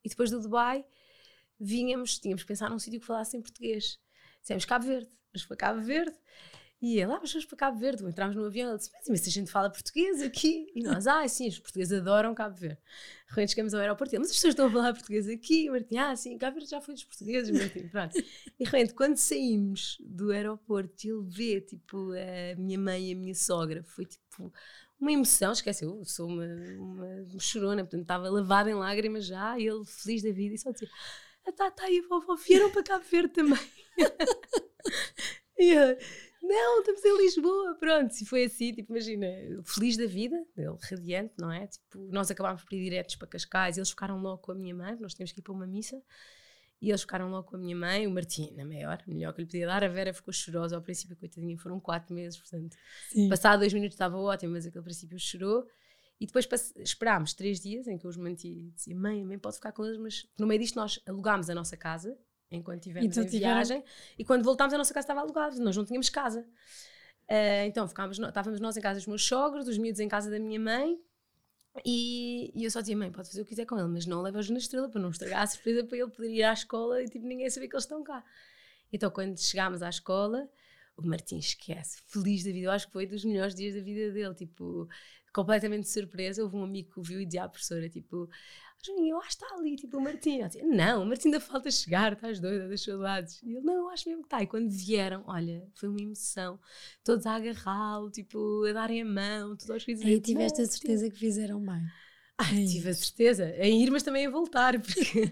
e 0.04 0.10
depois 0.10 0.30
do 0.30 0.42
Dubai 0.42 0.86
vínhamos, 1.60 2.20
tínhamos 2.20 2.44
que 2.44 2.48
pensar 2.48 2.70
num 2.70 2.80
sítio 2.80 3.00
que 3.00 3.06
falasse 3.06 3.38
em 3.38 3.42
português. 3.42 3.98
Dissemos 4.42 4.66
Cabo 4.66 4.86
Verde, 4.86 5.10
mas 5.32 5.44
foi 5.44 5.56
Cabo 5.56 5.82
Verde 5.82 6.18
e 6.82 7.00
ele, 7.00 7.12
ah, 7.12 7.20
mas 7.22 7.32
vamos 7.32 7.46
para 7.46 7.58
Cabo 7.58 7.78
Verde. 7.78 8.04
Entramos 8.04 8.36
no 8.36 8.44
avião, 8.44 8.70
ele 8.70 8.78
disse, 8.78 8.90
mas, 8.92 9.08
mas 9.08 9.28
a 9.28 9.30
gente 9.30 9.52
fala 9.52 9.70
português 9.70 10.20
aqui. 10.20 10.66
E 10.74 10.82
nós, 10.82 11.06
ah, 11.06 11.28
sim, 11.28 11.48
os 11.48 11.60
portugueses 11.60 12.00
adoram 12.00 12.34
Cabo 12.34 12.56
Verde. 12.56 12.80
De 13.28 13.30
repente 13.30 13.50
chegamos 13.52 13.74
ao 13.76 13.82
aeroporto, 13.82 14.16
ele, 14.16 14.22
mas 14.22 14.32
as 14.32 14.36
pessoas 14.36 14.54
estão 14.54 14.66
a 14.66 14.72
falar 14.72 14.94
português 14.94 15.30
aqui. 15.30 15.70
Martim, 15.70 15.98
ah, 15.98 16.16
sim, 16.16 16.36
Cabo 16.40 16.56
Verde 16.56 16.72
já 16.72 16.82
foi 16.82 16.96
dos 16.96 17.04
portugueses, 17.04 17.52
Martim, 17.52 17.88
pronto. 17.88 18.18
E 18.18 18.24
de 18.58 18.66
repente, 18.66 18.96
quando 18.96 19.16
saímos 19.18 19.98
do 20.00 20.32
aeroporto, 20.32 21.08
ele 21.08 21.24
vê, 21.30 21.62
tipo, 21.62 22.14
a 22.14 22.56
minha 22.58 22.80
mãe 22.80 23.10
e 23.10 23.14
a 23.14 23.16
minha 23.16 23.36
sogra, 23.36 23.84
foi 23.84 24.06
tipo 24.06 24.52
uma 25.00 25.12
emoção, 25.12 25.52
esquece, 25.52 25.84
eu 25.84 26.04
sou 26.04 26.28
uma, 26.28 26.46
uma 26.46 27.40
chorona, 27.40 27.84
portanto 27.84 28.02
estava 28.02 28.30
lavada 28.30 28.70
em 28.70 28.76
lágrimas 28.76 29.26
já, 29.26 29.58
e 29.58 29.68
ele 29.68 29.84
feliz 29.84 30.22
da 30.22 30.32
vida, 30.32 30.56
e 30.56 30.58
só 30.58 30.72
dizia, 30.72 30.90
a 31.46 31.52
Tata 31.52 31.90
e 31.90 32.00
a 32.00 32.08
vovó 32.08 32.36
vieram 32.36 32.70
para 32.72 32.84
Cabo 32.84 33.06
Verde 33.06 33.34
também. 33.34 33.60
e 35.58 35.72
eu, 35.72 35.98
não, 36.42 36.80
estamos 36.80 37.06
em 37.06 37.18
Lisboa, 37.18 37.76
pronto. 37.76 38.14
E 38.20 38.26
foi 38.26 38.46
assim, 38.46 38.74
tipo, 38.74 38.92
imagina, 38.92 39.28
feliz 39.64 39.96
da 39.96 40.08
vida, 40.08 40.36
ele 40.58 40.76
radiante, 40.90 41.34
não 41.38 41.52
é? 41.52 41.68
Tipo, 41.68 42.00
nós 42.12 42.32
acabámos 42.32 42.64
por 42.64 42.74
ir 42.74 42.84
diretos 42.84 43.16
para 43.16 43.28
Cascais, 43.28 43.78
eles 43.78 43.92
ficaram 43.92 44.20
logo 44.20 44.40
com 44.40 44.52
a 44.52 44.56
minha 44.56 44.74
mãe, 44.74 44.98
nós 45.00 45.14
tínhamos 45.14 45.32
que 45.32 45.40
ir 45.40 45.44
para 45.44 45.54
uma 45.54 45.68
missa. 45.68 46.02
E 46.82 46.90
eles 46.90 47.02
ficaram 47.02 47.30
logo 47.30 47.48
com 47.48 47.58
a 47.58 47.60
minha 47.60 47.76
mãe, 47.76 48.08
o 48.08 48.12
Martim, 48.12 48.52
na 48.56 48.66
maior, 48.66 49.04
melhor 49.06 49.34
que 49.34 49.42
lhe 49.42 49.46
podia 49.46 49.68
dar. 49.68 49.84
A 49.84 49.88
Vera 49.88 50.12
ficou 50.12 50.34
chorosa 50.34 50.76
ao 50.76 50.82
princípio, 50.82 51.16
coitadinha, 51.16 51.56
foram 51.60 51.80
quatro 51.80 52.12
meses, 52.14 52.40
portanto, 52.40 52.76
Sim. 53.10 53.30
passado 53.30 53.60
dois 53.60 53.72
minutos 53.72 53.94
estava 53.94 54.18
ótimo, 54.18 54.54
mas 54.54 54.66
aquele 54.66 54.84
princípio 54.84 55.20
chorou. 55.20 55.68
E 56.20 56.26
depois 56.26 56.48
esperámos 56.78 57.36
três 57.36 57.60
dias 57.60 57.88
em 57.88 58.00
que 58.00 58.06
eu 58.06 58.10
os 58.10 58.18
manti. 58.18 58.72
Dizia, 58.76 58.96
mãe, 58.96 59.22
a 59.22 59.26
mãe 59.26 59.38
pode 59.38 59.58
ficar 59.58 59.72
com 59.72 59.86
eles, 59.86 59.98
mas 60.00 60.28
no 60.40 60.48
meio 60.48 60.60
disto 60.60 60.76
nós 60.76 61.00
alugámos 61.06 61.52
a 61.52 61.56
nossa 61.56 61.78
casa 61.78 62.18
enquanto 62.52 62.80
estivemos 62.80 63.18
em 63.18 63.26
tiveram... 63.26 63.56
viagem. 63.56 63.84
E 64.18 64.26
quando 64.26 64.44
voltámos, 64.44 64.74
a 64.74 64.78
nossa 64.78 64.94
casa 64.94 65.06
estava 65.06 65.22
alugada, 65.22 65.56
nós 65.60 65.76
não 65.76 65.86
tínhamos 65.86 66.10
casa. 66.10 66.42
Uh, 67.30 67.66
então 67.66 67.88
ficámos, 67.88 68.20
estávamos 68.20 68.60
nós 68.60 68.76
em 68.76 68.82
casa 68.82 69.00
dos 69.00 69.08
meus 69.08 69.26
sogros, 69.26 69.68
os 69.68 69.78
miúdos 69.78 70.00
em 70.00 70.10
casa 70.10 70.30
da 70.30 70.40
minha 70.40 70.60
mãe. 70.60 71.00
E, 71.86 72.52
e, 72.54 72.66
eu 72.66 72.72
só 72.72 72.82
dizia, 72.82 72.98
mãe, 72.98 73.10
pode 73.10 73.30
fazer 73.30 73.42
o 73.42 73.46
que 73.46 73.50
quiser 73.52 73.66
com 73.66 73.80
ele, 73.80 73.88
mas 73.88 74.06
não 74.06 74.22
leva-os 74.22 74.50
na 74.50 74.58
estrela 74.58 74.90
para 74.90 75.00
não 75.00 75.10
estragar 75.10 75.42
a 75.42 75.48
surpresa 75.48 75.86
para 75.86 75.98
ele 75.98 76.12
poder 76.12 76.30
ir 76.30 76.44
à 76.44 76.52
escola 76.52 77.02
e 77.02 77.08
tipo, 77.08 77.26
ninguém 77.26 77.50
saber 77.50 77.70
que 77.70 77.76
eles 77.76 77.86
estão 77.86 78.04
cá. 78.04 78.24
Então, 78.92 79.10
quando 79.10 79.40
chegámos 79.40 79.82
à 79.82 79.88
escola, 79.88 80.50
o 80.98 81.08
Martim 81.08 81.38
esquece, 81.38 82.02
feliz 82.08 82.44
da 82.44 82.52
vida. 82.52 82.66
Eu 82.66 82.72
acho 82.72 82.88
que 82.88 82.94
foi 82.94 83.08
dos 83.08 83.24
melhores 83.24 83.56
dias 83.56 83.74
da 83.76 83.82
vida 83.82 84.12
dele. 84.12 84.36
Tipo, 84.36 84.88
completamente 85.34 85.84
de 85.84 85.90
surpresa. 85.90 86.44
Houve 86.44 86.58
um 86.58 86.64
amigo 86.64 86.92
que 86.92 87.00
o 87.00 87.04
viu 87.04 87.22
e 87.22 87.26
dizia 87.26 87.46
à 87.46 87.50
professora, 87.50 87.90
tipo, 87.90 88.30
Juninho, 88.84 89.16
eu 89.16 89.18
acho 89.20 89.38
que 89.38 89.44
está 89.44 89.56
ali, 89.56 89.76
tipo, 89.76 89.98
o 89.98 90.02
Martim. 90.02 90.46
Dizia, 90.48 90.64
não, 90.66 91.04
o 91.04 91.06
Martim 91.06 91.28
ainda 91.28 91.40
falta 91.40 91.70
chegar, 91.70 92.14
estás 92.14 92.40
doida, 92.40 92.68
das 92.68 92.82
saudades. 92.82 93.42
E 93.44 93.56
ele, 93.56 93.66
não, 93.66 93.74
eu 93.74 93.90
acho 93.90 94.08
mesmo 94.08 94.24
que 94.24 94.28
está. 94.28 94.42
E 94.42 94.48
quando 94.48 94.70
vieram, 94.70 95.24
olha, 95.28 95.68
foi 95.76 95.90
uma 95.90 96.02
emoção. 96.02 96.60
Todos 97.04 97.26
a 97.26 97.36
agarrá-lo, 97.36 98.10
tipo, 98.10 98.66
a 98.66 98.74
darem 98.74 99.02
a 99.02 99.06
mão, 99.06 99.50
todos 99.56 99.70
aos 99.70 99.84
filhos. 99.84 100.02
Aí 100.02 100.20
tiveste 100.20 100.62
a 100.62 100.66
certeza 100.66 101.10
que 101.10 101.18
fizeram 101.18 101.60
bem. 101.64 101.82
Ai, 102.38 102.66
tive 102.66 102.90
a 102.90 102.94
certeza. 102.94 103.56
Em 103.58 103.84
ir, 103.84 103.92
mas 103.92 104.02
também 104.02 104.26
a 104.26 104.30
voltar, 104.32 104.74
porque 104.82 105.32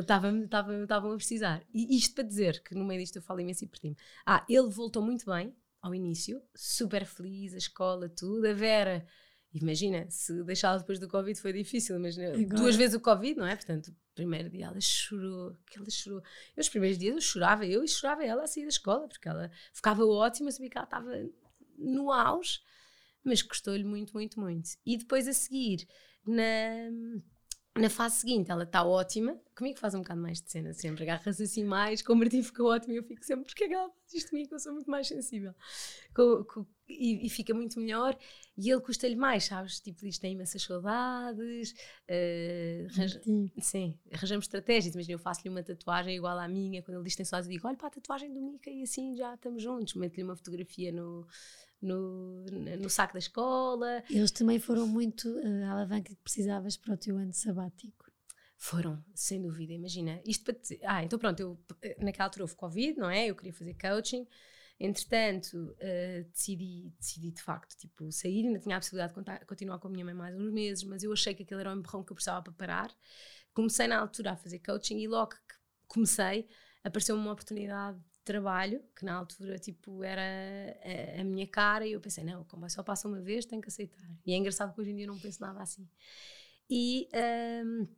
estavam 0.00 1.12
a 1.12 1.16
precisar. 1.16 1.64
E 1.74 1.96
isto 1.96 2.14
para 2.14 2.24
dizer 2.24 2.62
que 2.62 2.74
no 2.74 2.84
meio 2.84 3.00
disto 3.00 3.16
eu 3.16 3.22
falo 3.22 3.40
imenso 3.40 3.64
e 3.64 3.66
perdi-me. 3.66 3.96
Ah, 4.24 4.44
ele 4.48 4.68
voltou 4.68 5.02
muito 5.02 5.26
bem 5.26 5.52
ao 5.82 5.94
início, 5.94 6.40
super 6.54 7.04
feliz, 7.04 7.54
a 7.54 7.58
escola, 7.58 8.08
tudo. 8.08 8.46
A 8.46 8.52
Vera 8.52 9.04
Imagina, 9.54 10.06
se 10.10 10.42
deixá-la 10.44 10.78
depois 10.78 10.98
do 10.98 11.08
Covid 11.08 11.40
foi 11.40 11.52
difícil, 11.52 11.98
mas 11.98 12.16
duas 12.48 12.76
vezes 12.76 12.94
o 12.94 13.00
Covid, 13.00 13.38
não 13.38 13.46
é? 13.46 13.56
Portanto, 13.56 13.94
primeiro 14.14 14.50
dia 14.50 14.66
ela 14.66 14.80
chorou, 14.80 15.56
que 15.66 15.78
ela 15.78 15.88
chorou. 15.88 16.22
Eu, 16.54 16.60
os 16.60 16.68
primeiros 16.68 16.98
dias 16.98 17.14
eu 17.14 17.20
chorava, 17.20 17.66
eu 17.66 17.82
e 17.82 17.88
chorava 17.88 18.24
ela 18.24 18.44
a 18.44 18.46
sair 18.46 18.64
da 18.64 18.68
escola, 18.68 19.08
porque 19.08 19.28
ela 19.28 19.50
ficava 19.72 20.04
ótima, 20.04 20.50
sabia 20.50 20.68
que 20.68 20.76
ela 20.76 20.84
estava 20.84 21.10
no 21.78 22.12
auge, 22.12 22.60
mas 23.24 23.42
custou-lhe 23.42 23.84
muito, 23.84 24.12
muito, 24.12 24.38
muito. 24.38 24.70
E 24.84 24.98
depois 24.98 25.26
a 25.26 25.32
seguir, 25.32 25.88
na 26.26 26.90
na 27.78 27.90
fase 27.90 28.16
seguinte, 28.16 28.50
ela 28.50 28.64
está 28.64 28.84
ótima. 28.84 29.38
Comigo 29.56 29.78
faz 29.78 29.94
um 29.94 29.98
bocado 29.98 30.20
mais 30.20 30.40
de 30.40 30.50
cena 30.50 30.72
sempre. 30.72 31.02
Agarra-se 31.02 31.42
assim 31.42 31.64
mais. 31.64 32.02
Com 32.02 32.12
o 32.12 32.16
Martim 32.16 32.42
fica 32.42 32.62
ótimo 32.62 32.92
e 32.92 32.96
eu 32.96 33.02
fico 33.02 33.24
sempre, 33.24 33.44
porque 33.44 33.64
é 33.64 33.68
que 33.68 33.74
ela 33.74 33.88
faz 33.88 34.14
isto 34.14 34.30
comigo? 34.30 34.54
Eu 34.54 34.58
sou 34.58 34.72
muito 34.72 34.90
mais 34.90 35.08
sensível. 35.08 35.54
Com, 36.14 36.44
com, 36.44 36.66
e, 36.88 37.26
e, 37.26 37.30
fica 37.30 37.52
muito 37.54 37.78
melhor. 37.80 38.16
E 38.56 38.70
ele 38.70 38.80
custa-lhe 38.80 39.16
mais, 39.16 39.44
sabes? 39.44 39.80
Tipo, 39.80 40.00
diz 40.02 40.18
tem 40.18 40.32
imensas 40.32 40.62
saudades. 40.62 41.72
Uh, 42.08 42.86
arranja, 42.90 43.22
sim, 43.60 43.98
arranjamos 44.12 44.44
estratégias. 44.44 44.94
Imagina, 44.94 45.14
eu 45.14 45.18
faço-lhe 45.18 45.50
uma 45.50 45.62
tatuagem 45.62 46.16
igual 46.16 46.38
à 46.38 46.48
minha. 46.48 46.82
Quando 46.82 46.96
ele 46.96 47.04
diz 47.04 47.16
tem 47.16 47.24
saudades, 47.24 47.48
eu 47.48 47.52
digo: 47.52 47.66
olha 47.66 47.76
para 47.76 47.88
a 47.88 47.90
tatuagem 47.90 48.32
do 48.32 48.40
Mica 48.40 48.70
e 48.70 48.82
assim 48.82 49.16
já 49.16 49.34
estamos 49.34 49.62
juntos. 49.62 49.94
Meto-lhe 49.94 50.24
uma 50.24 50.36
fotografia 50.36 50.90
no 50.92 51.26
no, 51.80 52.44
no 52.80 52.90
saco 52.90 53.14
da 53.14 53.18
escola. 53.18 54.02
Eles 54.10 54.30
também 54.30 54.58
foram 54.58 54.86
muito 54.86 55.28
uh, 55.28 55.64
a 55.64 55.72
alavanca 55.72 56.10
que 56.14 56.22
precisavas 56.22 56.76
para 56.76 56.94
o 56.94 56.96
teu 56.96 57.16
ano 57.16 57.32
sabático. 57.32 58.06
Foram, 58.56 59.04
sem 59.14 59.40
dúvida, 59.40 59.72
imagina. 59.72 60.20
Isto 60.26 60.44
para 60.44 60.58
dizer, 60.58 60.80
ah, 60.84 61.04
então 61.04 61.16
pronto, 61.18 61.38
eu, 61.38 61.64
eh, 61.80 61.96
naquela 62.00 62.26
altura 62.26 62.42
houve 62.42 62.56
Covid, 62.56 62.98
não 62.98 63.08
é? 63.08 63.26
Eu 63.26 63.36
queria 63.36 63.52
fazer 63.52 63.74
coaching. 63.74 64.26
Entretanto, 64.80 65.56
uh, 65.56 66.24
decidi, 66.30 66.92
decidi 66.98 67.30
de 67.30 67.42
facto 67.42 67.76
tipo, 67.76 68.10
sair. 68.10 68.46
Ainda 68.46 68.58
tinha 68.58 68.76
a 68.76 68.80
possibilidade 68.80 69.12
de 69.12 69.14
contar, 69.14 69.44
continuar 69.46 69.78
com 69.78 69.86
a 69.88 69.90
minha 69.90 70.04
mãe 70.04 70.14
mais 70.14 70.36
uns 70.36 70.52
meses, 70.52 70.82
mas 70.84 71.04
eu 71.04 71.12
achei 71.12 71.34
que 71.34 71.44
aquele 71.44 71.60
era 71.60 71.72
um 71.72 71.78
empurrão 71.78 72.02
que 72.02 72.10
eu 72.10 72.16
precisava 72.16 72.42
para 72.42 72.52
parar. 72.52 72.96
Comecei 73.54 73.86
na 73.86 73.98
altura 73.98 74.32
a 74.32 74.36
fazer 74.36 74.58
coaching 74.58 74.98
e 74.98 75.06
logo 75.06 75.30
que 75.30 75.54
comecei, 75.86 76.46
apareceu 76.82 77.16
uma 77.16 77.32
oportunidade 77.32 77.98
trabalho, 78.28 78.82
que 78.94 79.04
na 79.04 79.14
altura 79.14 79.58
tipo 79.58 80.04
era 80.04 80.22
a, 80.22 81.20
a, 81.20 81.24
minha 81.24 81.46
cara, 81.46 81.86
e 81.86 81.92
eu 81.92 82.00
pensei, 82.00 82.22
não, 82.22 82.44
como 82.44 82.68
só 82.68 82.82
passa 82.82 83.08
uma 83.08 83.20
vez, 83.20 83.46
tenho 83.46 83.62
que 83.62 83.68
aceitar. 83.68 84.06
E 84.26 84.32
é 84.32 84.36
engraçado 84.36 84.74
que 84.74 84.80
hoje 84.80 84.90
em 84.90 84.96
dia 84.96 85.06
não 85.06 85.18
penso 85.18 85.40
nada 85.40 85.62
assim. 85.62 85.88
E, 86.68 87.08
um, 87.64 87.88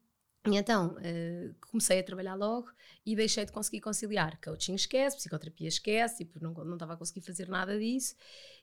e 0.46 0.56
então 0.56 0.94
uh, 0.94 1.54
comecei 1.68 1.98
a 1.98 2.04
trabalhar 2.04 2.36
logo 2.36 2.68
e 3.04 3.16
deixei 3.16 3.44
de 3.44 3.52
conseguir 3.52 3.80
conciliar. 3.80 4.40
Coaching 4.40 4.74
esquece, 4.74 5.16
psicoterapia 5.16 5.68
esquece, 5.68 6.24
tipo, 6.24 6.40
não, 6.40 6.52
não 6.52 6.74
estava 6.74 6.94
a 6.94 6.96
conseguir 6.96 7.22
fazer 7.22 7.48
nada 7.48 7.76
disso. 7.78 8.14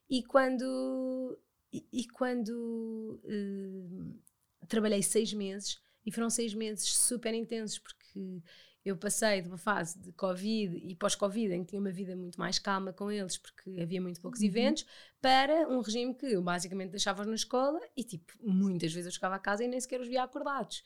E 0.09 0.23
quando, 0.23 1.37
e, 1.71 1.85
e 1.91 2.07
quando 2.07 3.21
uh, 3.25 4.65
trabalhei 4.67 5.03
seis 5.03 5.33
meses, 5.33 5.81
e 6.05 6.11
foram 6.11 6.29
seis 6.29 6.53
meses 6.53 6.87
super 6.87 7.33
intensos, 7.33 7.79
porque 7.79 8.41
eu 8.87 8.95
passei 8.95 9.41
de 9.41 9.49
uma 9.49 9.57
fase 9.57 9.99
de 9.99 10.13
Covid 10.13 10.77
e 10.77 10.95
pós-Covid, 10.95 11.53
em 11.53 11.63
que 11.63 11.71
tinha 11.71 11.79
uma 11.79 11.91
vida 11.91 12.15
muito 12.15 12.39
mais 12.39 12.57
calma 12.57 12.93
com 12.93 13.11
eles, 13.11 13.37
porque 13.37 13.81
havia 13.81 14.01
muito 14.01 14.21
poucos 14.21 14.39
uhum. 14.39 14.47
eventos, 14.47 14.85
para 15.21 15.67
um 15.67 15.81
regime 15.81 16.13
que 16.13 16.25
eu 16.25 16.41
basicamente 16.41 16.91
deixava-os 16.91 17.27
na 17.27 17.35
escola 17.35 17.81
e, 17.97 18.03
tipo, 18.03 18.31
muitas 18.41 18.93
vezes 18.93 19.07
eu 19.07 19.11
chegava 19.11 19.35
a 19.35 19.39
casa 19.39 19.63
e 19.63 19.67
nem 19.67 19.79
sequer 19.79 19.99
os 19.99 20.07
via 20.07 20.23
acordados. 20.23 20.83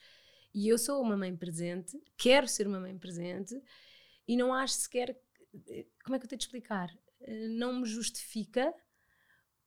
E 0.54 0.68
eu 0.68 0.80
sou 0.80 1.00
uma 1.02 1.16
mãe 1.16 1.36
presente, 1.36 2.02
quero 2.18 2.48
ser 2.48 2.66
uma 2.66 2.80
mãe 2.80 2.98
presente 2.98 3.62
e 4.28 4.36
não 4.36 4.52
acho 4.52 4.74
sequer. 4.74 5.16
Como 6.04 6.16
é 6.16 6.20
que 6.20 6.26
eu 6.26 6.30
tenho 6.30 6.40
de 6.40 6.46
explicar? 6.46 6.90
Eh, 7.22 7.48
não 7.50 7.82
me 7.82 7.86
justifica 7.86 8.74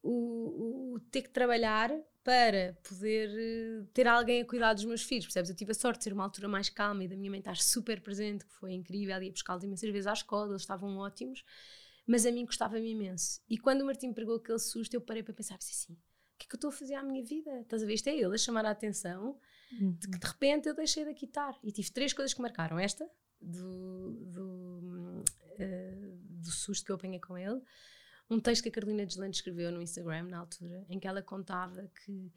o, 0.03 0.95
o 0.95 1.01
ter 1.11 1.23
que 1.23 1.31
trabalhar 1.31 1.91
para 2.25 2.77
poder 2.89 3.29
eh, 3.29 3.87
ter 3.93 4.09
alguém 4.09 4.41
a 4.41 4.47
cuidar 4.47 4.73
dos 4.73 4.87
meus 4.87 5.03
filhos, 5.03 5.27
percebes? 5.27 5.51
Eu 5.51 5.57
tive 5.57 5.73
a 5.73 5.75
sorte 5.75 5.99
de 5.99 6.05
ser 6.05 6.13
uma 6.15 6.25
altura 6.25 6.49
mais 6.49 6.71
calma 6.71 7.05
e 7.05 7.09
da 7.09 7.15
minha 7.15 7.31
mãe 7.31 7.39
estar 7.39 7.57
super 7.57 8.01
presente, 8.01 8.47
que 8.47 8.55
foi 8.55 8.73
incrível, 8.73 9.23
ia 9.23 9.31
buscá-los 9.31 9.63
imensas 9.63 9.91
vezes 9.91 10.07
à 10.07 10.15
escola, 10.15 10.51
eles 10.51 10.63
estavam 10.63 10.97
ótimos, 10.97 11.45
mas 12.07 12.25
a 12.25 12.33
mim 12.33 12.47
gostava-me 12.47 12.91
imenso. 12.91 13.43
E 13.49 13.59
quando 13.59 13.83
o 13.83 13.87
Martim 13.87 14.13
pegou 14.15 14.37
aquele 14.37 14.59
susto, 14.59 14.95
eu 14.95 15.03
parei 15.03 15.23
para 15.23 15.35
pensar 15.35 15.57
assim, 15.57 15.93
o 15.93 16.39
que 16.39 16.47
é 16.47 16.49
que 16.49 16.55
eu 16.55 16.57
estou 16.57 16.71
a 16.71 16.73
fazer 16.73 16.95
à 16.95 17.03
minha 17.03 17.23
vida? 17.23 17.61
Estás 17.61 17.83
a 17.83 17.87
ver? 17.87 17.93
Isto 17.93 18.09
é 18.09 18.17
ele 18.17 18.35
a 18.35 18.39
chamar 18.39 18.65
a 18.65 18.71
atenção 18.71 19.39
uhum. 19.73 19.93
de 19.93 20.09
que 20.09 20.19
de 20.19 20.27
repente 20.27 20.67
eu 20.67 20.75
deixei 20.75 21.05
de 21.05 21.13
quitar. 21.13 21.59
E 21.63 21.71
tive 21.71 21.91
três 21.93 22.15
coisas 22.15 22.33
que 22.33 22.41
marcaram. 22.41 22.79
Esta, 22.79 23.07
do, 23.39 24.13
do, 24.33 25.25
uh, 25.61 26.19
do 26.19 26.51
susto 26.51 26.87
que 26.87 26.91
eu 26.91 26.97
apanhei 26.97 27.21
com 27.21 27.37
ele, 27.37 27.61
um 28.31 28.41
texto 28.41 28.63
que 28.63 28.69
a 28.69 28.73
Carolina 28.73 29.05
Deslandes 29.05 29.39
escreveu 29.39 29.71
no 29.71 29.83
Instagram 29.83 30.25
na 30.25 30.39
altura, 30.39 30.85
em 30.89 30.99
que 30.99 31.07
ela 31.07 31.23
contava 31.23 31.91
que 32.05 32.33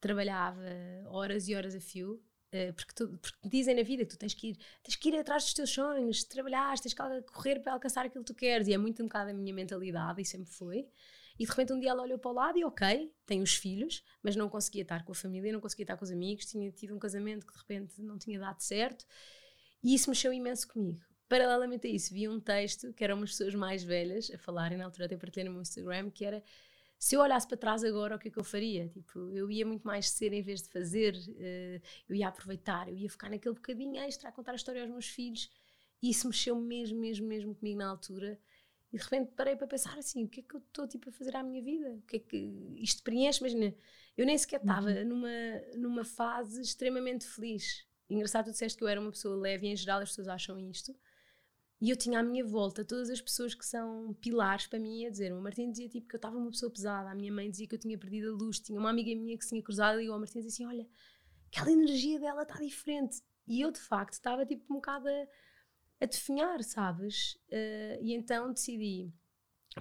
trabalhava 0.00 0.60
horas 1.06 1.48
e 1.48 1.54
horas 1.54 1.74
a 1.74 1.80
fio, 1.80 2.14
uh, 2.52 2.72
porque, 2.74 2.92
tu, 2.94 3.08
porque, 3.18 3.48
dizem 3.48 3.74
na 3.74 3.82
vida 3.82 4.04
que 4.04 4.10
tu 4.10 4.18
tens 4.18 4.34
que, 4.34 4.50
ir, 4.50 4.58
tens 4.82 4.96
que 4.96 5.08
ir 5.08 5.16
atrás 5.16 5.44
dos 5.44 5.54
teus 5.54 5.70
sonhos, 5.70 6.24
trabalhar, 6.24 6.78
tens 6.78 6.92
que 6.92 7.02
correr 7.32 7.60
para 7.60 7.72
alcançar 7.72 8.04
aquilo 8.04 8.24
que 8.24 8.32
tu 8.32 8.36
queres, 8.36 8.68
e 8.68 8.74
é 8.74 8.78
muito 8.78 9.02
um 9.02 9.06
bocado 9.06 9.30
a 9.30 9.34
minha 9.34 9.54
mentalidade, 9.54 10.20
e 10.20 10.24
sempre 10.24 10.50
foi. 10.50 10.88
E 11.38 11.44
de 11.44 11.50
repente 11.50 11.72
um 11.72 11.80
dia 11.80 11.90
ela 11.90 12.02
olhou 12.02 12.18
para 12.18 12.30
o 12.30 12.34
lado 12.34 12.58
e 12.58 12.64
ok, 12.64 13.10
tem 13.24 13.40
os 13.40 13.54
filhos, 13.54 14.04
mas 14.22 14.36
não 14.36 14.50
conseguia 14.50 14.82
estar 14.82 15.04
com 15.04 15.12
a 15.12 15.14
família, 15.14 15.50
não 15.50 15.60
conseguia 15.60 15.84
estar 15.84 15.96
com 15.96 16.04
os 16.04 16.10
amigos, 16.10 16.44
tinha 16.44 16.70
tido 16.70 16.94
um 16.94 16.98
casamento 16.98 17.46
que 17.46 17.52
de 17.52 17.58
repente 17.58 18.02
não 18.02 18.18
tinha 18.18 18.38
dado 18.38 18.60
certo, 18.60 19.06
e 19.82 19.94
isso 19.94 20.10
mexeu 20.10 20.32
imenso 20.32 20.68
comigo 20.68 21.02
paralelamente 21.32 21.86
a 21.86 21.90
isso, 21.90 22.12
vi 22.12 22.28
um 22.28 22.38
texto 22.38 22.92
que 22.92 23.02
eram 23.02 23.16
umas 23.16 23.30
pessoas 23.30 23.54
mais 23.54 23.82
velhas 23.82 24.30
a 24.34 24.36
falarem, 24.36 24.76
na 24.76 24.84
altura 24.84 25.06
até 25.06 25.16
partilhei 25.16 25.46
no 25.46 25.52
meu 25.52 25.62
Instagram, 25.62 26.10
que 26.10 26.26
era 26.26 26.42
se 26.98 27.14
eu 27.14 27.22
olhasse 27.22 27.48
para 27.48 27.56
trás 27.56 27.82
agora, 27.82 28.16
o 28.16 28.18
que 28.18 28.28
é 28.28 28.30
que 28.30 28.38
eu 28.38 28.44
faria? 28.44 28.86
Tipo, 28.90 29.30
eu 29.30 29.50
ia 29.50 29.64
muito 29.64 29.82
mais 29.82 30.10
ser 30.10 30.34
em 30.34 30.42
vez 30.42 30.60
de 30.60 30.68
fazer, 30.68 31.14
uh, 31.14 31.82
eu 32.06 32.14
ia 32.14 32.28
aproveitar, 32.28 32.86
eu 32.86 32.98
ia 32.98 33.08
ficar 33.08 33.30
naquele 33.30 33.54
bocadinho 33.54 33.96
extra 34.02 34.28
a 34.28 34.32
contar 34.32 34.52
a 34.52 34.56
história 34.56 34.82
aos 34.82 34.90
meus 34.90 35.06
filhos. 35.06 35.50
E 36.02 36.10
isso 36.10 36.28
mexeu 36.28 36.54
mesmo, 36.54 37.00
mesmo, 37.00 37.26
mesmo 37.26 37.54
comigo 37.54 37.78
na 37.78 37.88
altura. 37.88 38.38
E 38.92 38.98
de 38.98 39.02
repente 39.02 39.32
parei 39.34 39.56
para 39.56 39.66
pensar 39.66 39.96
assim: 39.98 40.24
o 40.24 40.28
que 40.28 40.40
é 40.40 40.42
que 40.42 40.54
eu 40.54 40.60
estou 40.60 40.86
tipo, 40.86 41.08
a 41.08 41.12
fazer 41.12 41.34
à 41.34 41.42
minha 41.42 41.62
vida? 41.62 41.90
O 41.92 42.02
que 42.02 42.16
é 42.16 42.20
que 42.20 42.36
isto 42.76 43.02
preenche? 43.02 43.40
Imagina, 43.40 43.74
eu 44.18 44.26
nem 44.26 44.36
sequer 44.36 44.60
estava 44.60 44.90
uhum. 44.90 45.04
numa, 45.06 45.30
numa 45.76 46.04
fase 46.04 46.60
extremamente 46.60 47.26
feliz. 47.26 47.86
Engraçado, 48.10 48.44
tu 48.44 48.52
disseste 48.52 48.76
que 48.76 48.84
eu 48.84 48.88
era 48.88 49.00
uma 49.00 49.10
pessoa 49.10 49.34
leve 49.34 49.66
e 49.66 49.70
em 49.70 49.76
geral 49.76 50.00
as 50.00 50.10
pessoas 50.10 50.28
acham 50.28 50.58
isto. 50.58 50.94
E 51.82 51.90
eu 51.90 51.96
tinha 51.96 52.20
à 52.20 52.22
minha 52.22 52.44
volta 52.44 52.84
todas 52.84 53.10
as 53.10 53.20
pessoas 53.20 53.56
que 53.56 53.66
são 53.66 54.14
pilares 54.20 54.68
para 54.68 54.78
mim 54.78 55.04
a 55.04 55.10
dizer. 55.10 55.32
O 55.32 55.42
Martim 55.42 55.68
dizia 55.68 55.88
tipo 55.88 56.06
que 56.06 56.14
eu 56.14 56.18
estava 56.18 56.38
uma 56.38 56.48
pessoa 56.48 56.70
pesada, 56.70 57.10
a 57.10 57.14
minha 57.14 57.32
mãe 57.32 57.50
dizia 57.50 57.66
que 57.66 57.74
eu 57.74 57.78
tinha 57.78 57.98
perdido 57.98 58.28
a 58.28 58.36
luz, 58.36 58.60
tinha 58.60 58.78
uma 58.78 58.88
amiga 58.88 59.12
minha 59.16 59.36
que 59.36 59.42
se 59.42 59.50
tinha 59.50 59.60
cruzado 59.60 60.00
e 60.00 60.08
o 60.08 60.16
Martim 60.16 60.38
dizia 60.38 60.64
assim: 60.64 60.64
Olha, 60.64 60.88
aquela 61.48 61.72
energia 61.72 62.20
dela 62.20 62.42
está 62.42 62.54
diferente. 62.60 63.20
E 63.48 63.60
eu 63.60 63.72
de 63.72 63.80
facto 63.80 64.12
estava 64.12 64.46
tipo 64.46 64.62
um 64.72 64.76
bocado 64.76 65.08
a, 65.08 65.26
a 66.02 66.06
definhar, 66.06 66.62
sabes? 66.62 67.34
Uh, 67.48 67.98
e 68.00 68.14
então 68.14 68.52
decidi. 68.52 69.12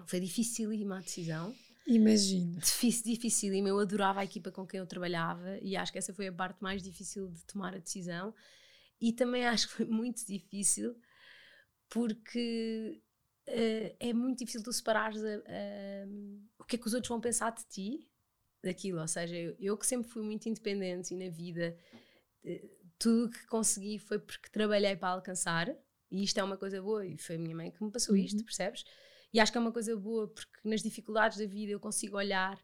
Foi 0.08 0.20
dificílima 0.20 0.98
a 0.98 1.02
decisão. 1.02 1.54
Imagino. 1.86 2.58
Difícil, 2.58 3.14
dificílima. 3.14 3.70
Eu 3.70 3.78
adorava 3.78 4.22
a 4.22 4.24
equipa 4.24 4.52
com 4.52 4.66
quem 4.66 4.80
eu 4.80 4.88
trabalhava 4.88 5.60
e 5.62 5.78
acho 5.78 5.92
que 5.92 6.00
essa 6.00 6.16
foi 6.16 6.26
a 6.26 6.34
parte 6.34 6.64
mais 6.64 6.82
difícil 6.82 7.28
de 7.28 7.46
tomar 7.46 7.76
a 7.76 7.78
decisão 7.78 8.34
e 9.00 9.14
também 9.14 9.46
acho 9.46 9.68
que 9.68 9.74
foi 9.76 9.86
muito 9.86 10.26
difícil 10.26 10.96
porque 11.92 13.04
uh, 13.50 13.96
é 14.00 14.14
muito 14.14 14.40
difícil 14.40 14.64
tu 14.64 14.72
separares 14.72 15.22
a, 15.24 15.36
a, 15.36 16.08
o 16.58 16.64
que 16.64 16.78
é 16.78 16.80
que 16.80 16.88
os 16.88 16.94
outros 16.94 17.10
vão 17.10 17.20
pensar 17.22 17.52
de 17.52 17.64
ti 17.66 18.10
daquilo. 18.64 19.02
Ou 19.02 19.08
seja, 19.08 19.36
eu, 19.36 19.56
eu 19.60 19.78
que 19.78 19.86
sempre 19.86 20.10
fui 20.10 20.24
muito 20.24 20.48
independente 20.48 21.14
e 21.14 21.18
na 21.18 21.30
vida 21.30 21.78
uh, 22.46 22.70
tudo 22.98 23.30
que 23.30 23.46
consegui 23.46 24.00
foi 24.00 24.18
porque 24.18 24.50
trabalhei 24.50 24.96
para 24.96 25.10
alcançar 25.10 25.70
e 26.10 26.24
isto 26.24 26.40
é 26.40 26.44
uma 26.44 26.58
coisa 26.58 26.82
boa 26.82 27.06
e 27.06 27.18
foi 27.18 27.36
a 27.36 27.40
minha 27.40 27.56
mãe 27.56 27.70
que 27.70 27.84
me 27.84 27.92
passou 27.92 28.16
isto, 28.16 28.40
uhum. 28.40 28.46
percebes? 28.46 28.84
E 29.34 29.40
acho 29.40 29.52
que 29.52 29.58
é 29.58 29.62
uma 29.62 29.72
coisa 29.72 29.96
boa 29.96 30.28
porque 30.28 30.60
nas 30.64 30.82
dificuldades 30.82 31.38
da 31.38 31.46
vida 31.46 31.74
eu 31.74 31.80
consigo 31.80 32.18
olhar 32.18 32.58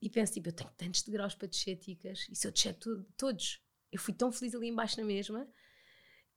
e 0.00 0.08
penso, 0.08 0.34
tipo, 0.34 0.48
eu 0.48 0.52
tenho 0.52 0.70
tantos 0.76 1.02
degraus 1.02 1.34
para 1.34 1.48
descer, 1.48 1.76
ticas, 1.76 2.26
e 2.30 2.36
se 2.36 2.46
eu 2.46 2.52
descer 2.52 2.76
todos, 3.16 3.60
eu 3.90 3.98
fui 3.98 4.12
tão 4.12 4.30
feliz 4.30 4.54
ali 4.54 4.68
embaixo 4.68 5.00
na 5.00 5.06
mesma, 5.06 5.48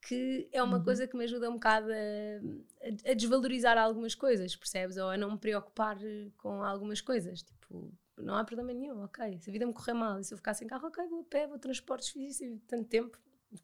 que 0.07 0.47
é 0.53 0.63
uma 0.63 0.77
uhum. 0.77 0.83
coisa 0.85 1.05
que 1.05 1.17
me 1.17 1.25
ajuda 1.25 1.49
um 1.49 1.55
bocado 1.55 1.89
a, 1.91 3.11
a, 3.11 3.13
desvalorizar 3.13 3.77
algumas 3.77 4.15
coisas, 4.15 4.55
percebes? 4.55 4.95
Ou 4.95 5.09
a 5.09 5.17
não 5.17 5.31
me 5.31 5.37
preocupar 5.37 5.97
com 6.37 6.63
algumas 6.63 7.01
coisas, 7.01 7.43
tipo, 7.43 7.93
não 8.17 8.35
há 8.35 8.45
problema 8.45 8.71
nenhum, 8.71 9.03
ok, 9.03 9.37
se 9.41 9.49
a 9.49 9.53
vida 9.53 9.65
me 9.65 9.73
correr 9.73 9.93
mal 9.93 10.17
e 10.17 10.23
se 10.23 10.33
eu 10.33 10.37
ficar 10.37 10.53
sem 10.53 10.65
carro, 10.65 10.87
ok, 10.87 11.05
vou 11.07 11.19
a 11.19 11.23
pé, 11.25 11.45
vou 11.45 11.59
transportes, 11.59 12.07
fiz 12.07 12.39
isso 12.39 12.57
tanto 12.67 12.87
tempo, 12.87 13.19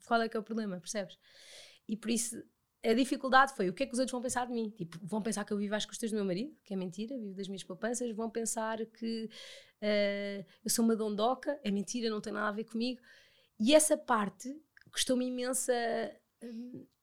qual 0.06 0.22
é 0.22 0.28
que 0.28 0.36
é 0.36 0.40
o 0.40 0.44
problema, 0.44 0.78
percebes? 0.82 1.18
E 1.88 1.96
por 1.96 2.10
isso 2.10 2.44
a 2.84 2.94
dificuldade 2.94 3.56
foi 3.56 3.70
o 3.70 3.74
que 3.74 3.84
é 3.84 3.86
que 3.86 3.94
os 3.94 4.00
outros 4.00 4.12
vão 4.12 4.22
pensar 4.22 4.46
de 4.46 4.52
mim? 4.52 4.70
Tipo, 4.72 5.00
vão 5.02 5.22
pensar 5.22 5.46
que 5.46 5.54
eu 5.54 5.58
vivo 5.58 5.74
às 5.74 5.86
custas 5.86 6.12
do 6.12 6.16
meu 6.16 6.26
marido, 6.26 6.54
que 6.66 6.74
é 6.74 6.78
mentira, 6.78 7.18
vivo 7.18 7.36
das 7.36 7.48
minhas 7.48 7.64
poupanças, 7.64 8.12
vão 8.12 8.30
pensar 8.30 8.86
que 8.86 9.30
uh, 9.82 10.46
eu 10.62 10.70
sou 10.70 10.84
uma 10.84 10.96
dondoca, 10.96 11.58
é 11.64 11.72
mentira, 11.72 12.10
não 12.10 12.20
tem 12.20 12.34
nada 12.34 12.50
a 12.50 12.52
ver 12.52 12.66
comigo. 12.66 13.02
E 13.58 13.74
essa 13.74 13.96
parte 13.96 14.54
custou-me 14.92 15.26
imensa 15.26 15.74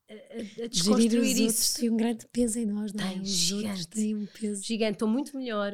a, 0.08 0.64
a 0.64 0.66
desconstruir 0.66 1.40
isso. 1.46 1.78
Tem 1.78 1.90
um 1.90 1.96
grande 1.96 2.26
peso 2.28 2.58
em 2.58 2.66
nós, 2.66 2.92
não 2.92 3.04
é? 3.04 3.12
Tem, 3.14 3.24
gigante. 3.24 3.88
Tem 3.88 4.14
um 4.16 4.26
peso. 4.26 4.62
Gigante. 4.62 4.92
Estou 4.92 5.08
muito 5.08 5.36
melhor, 5.36 5.72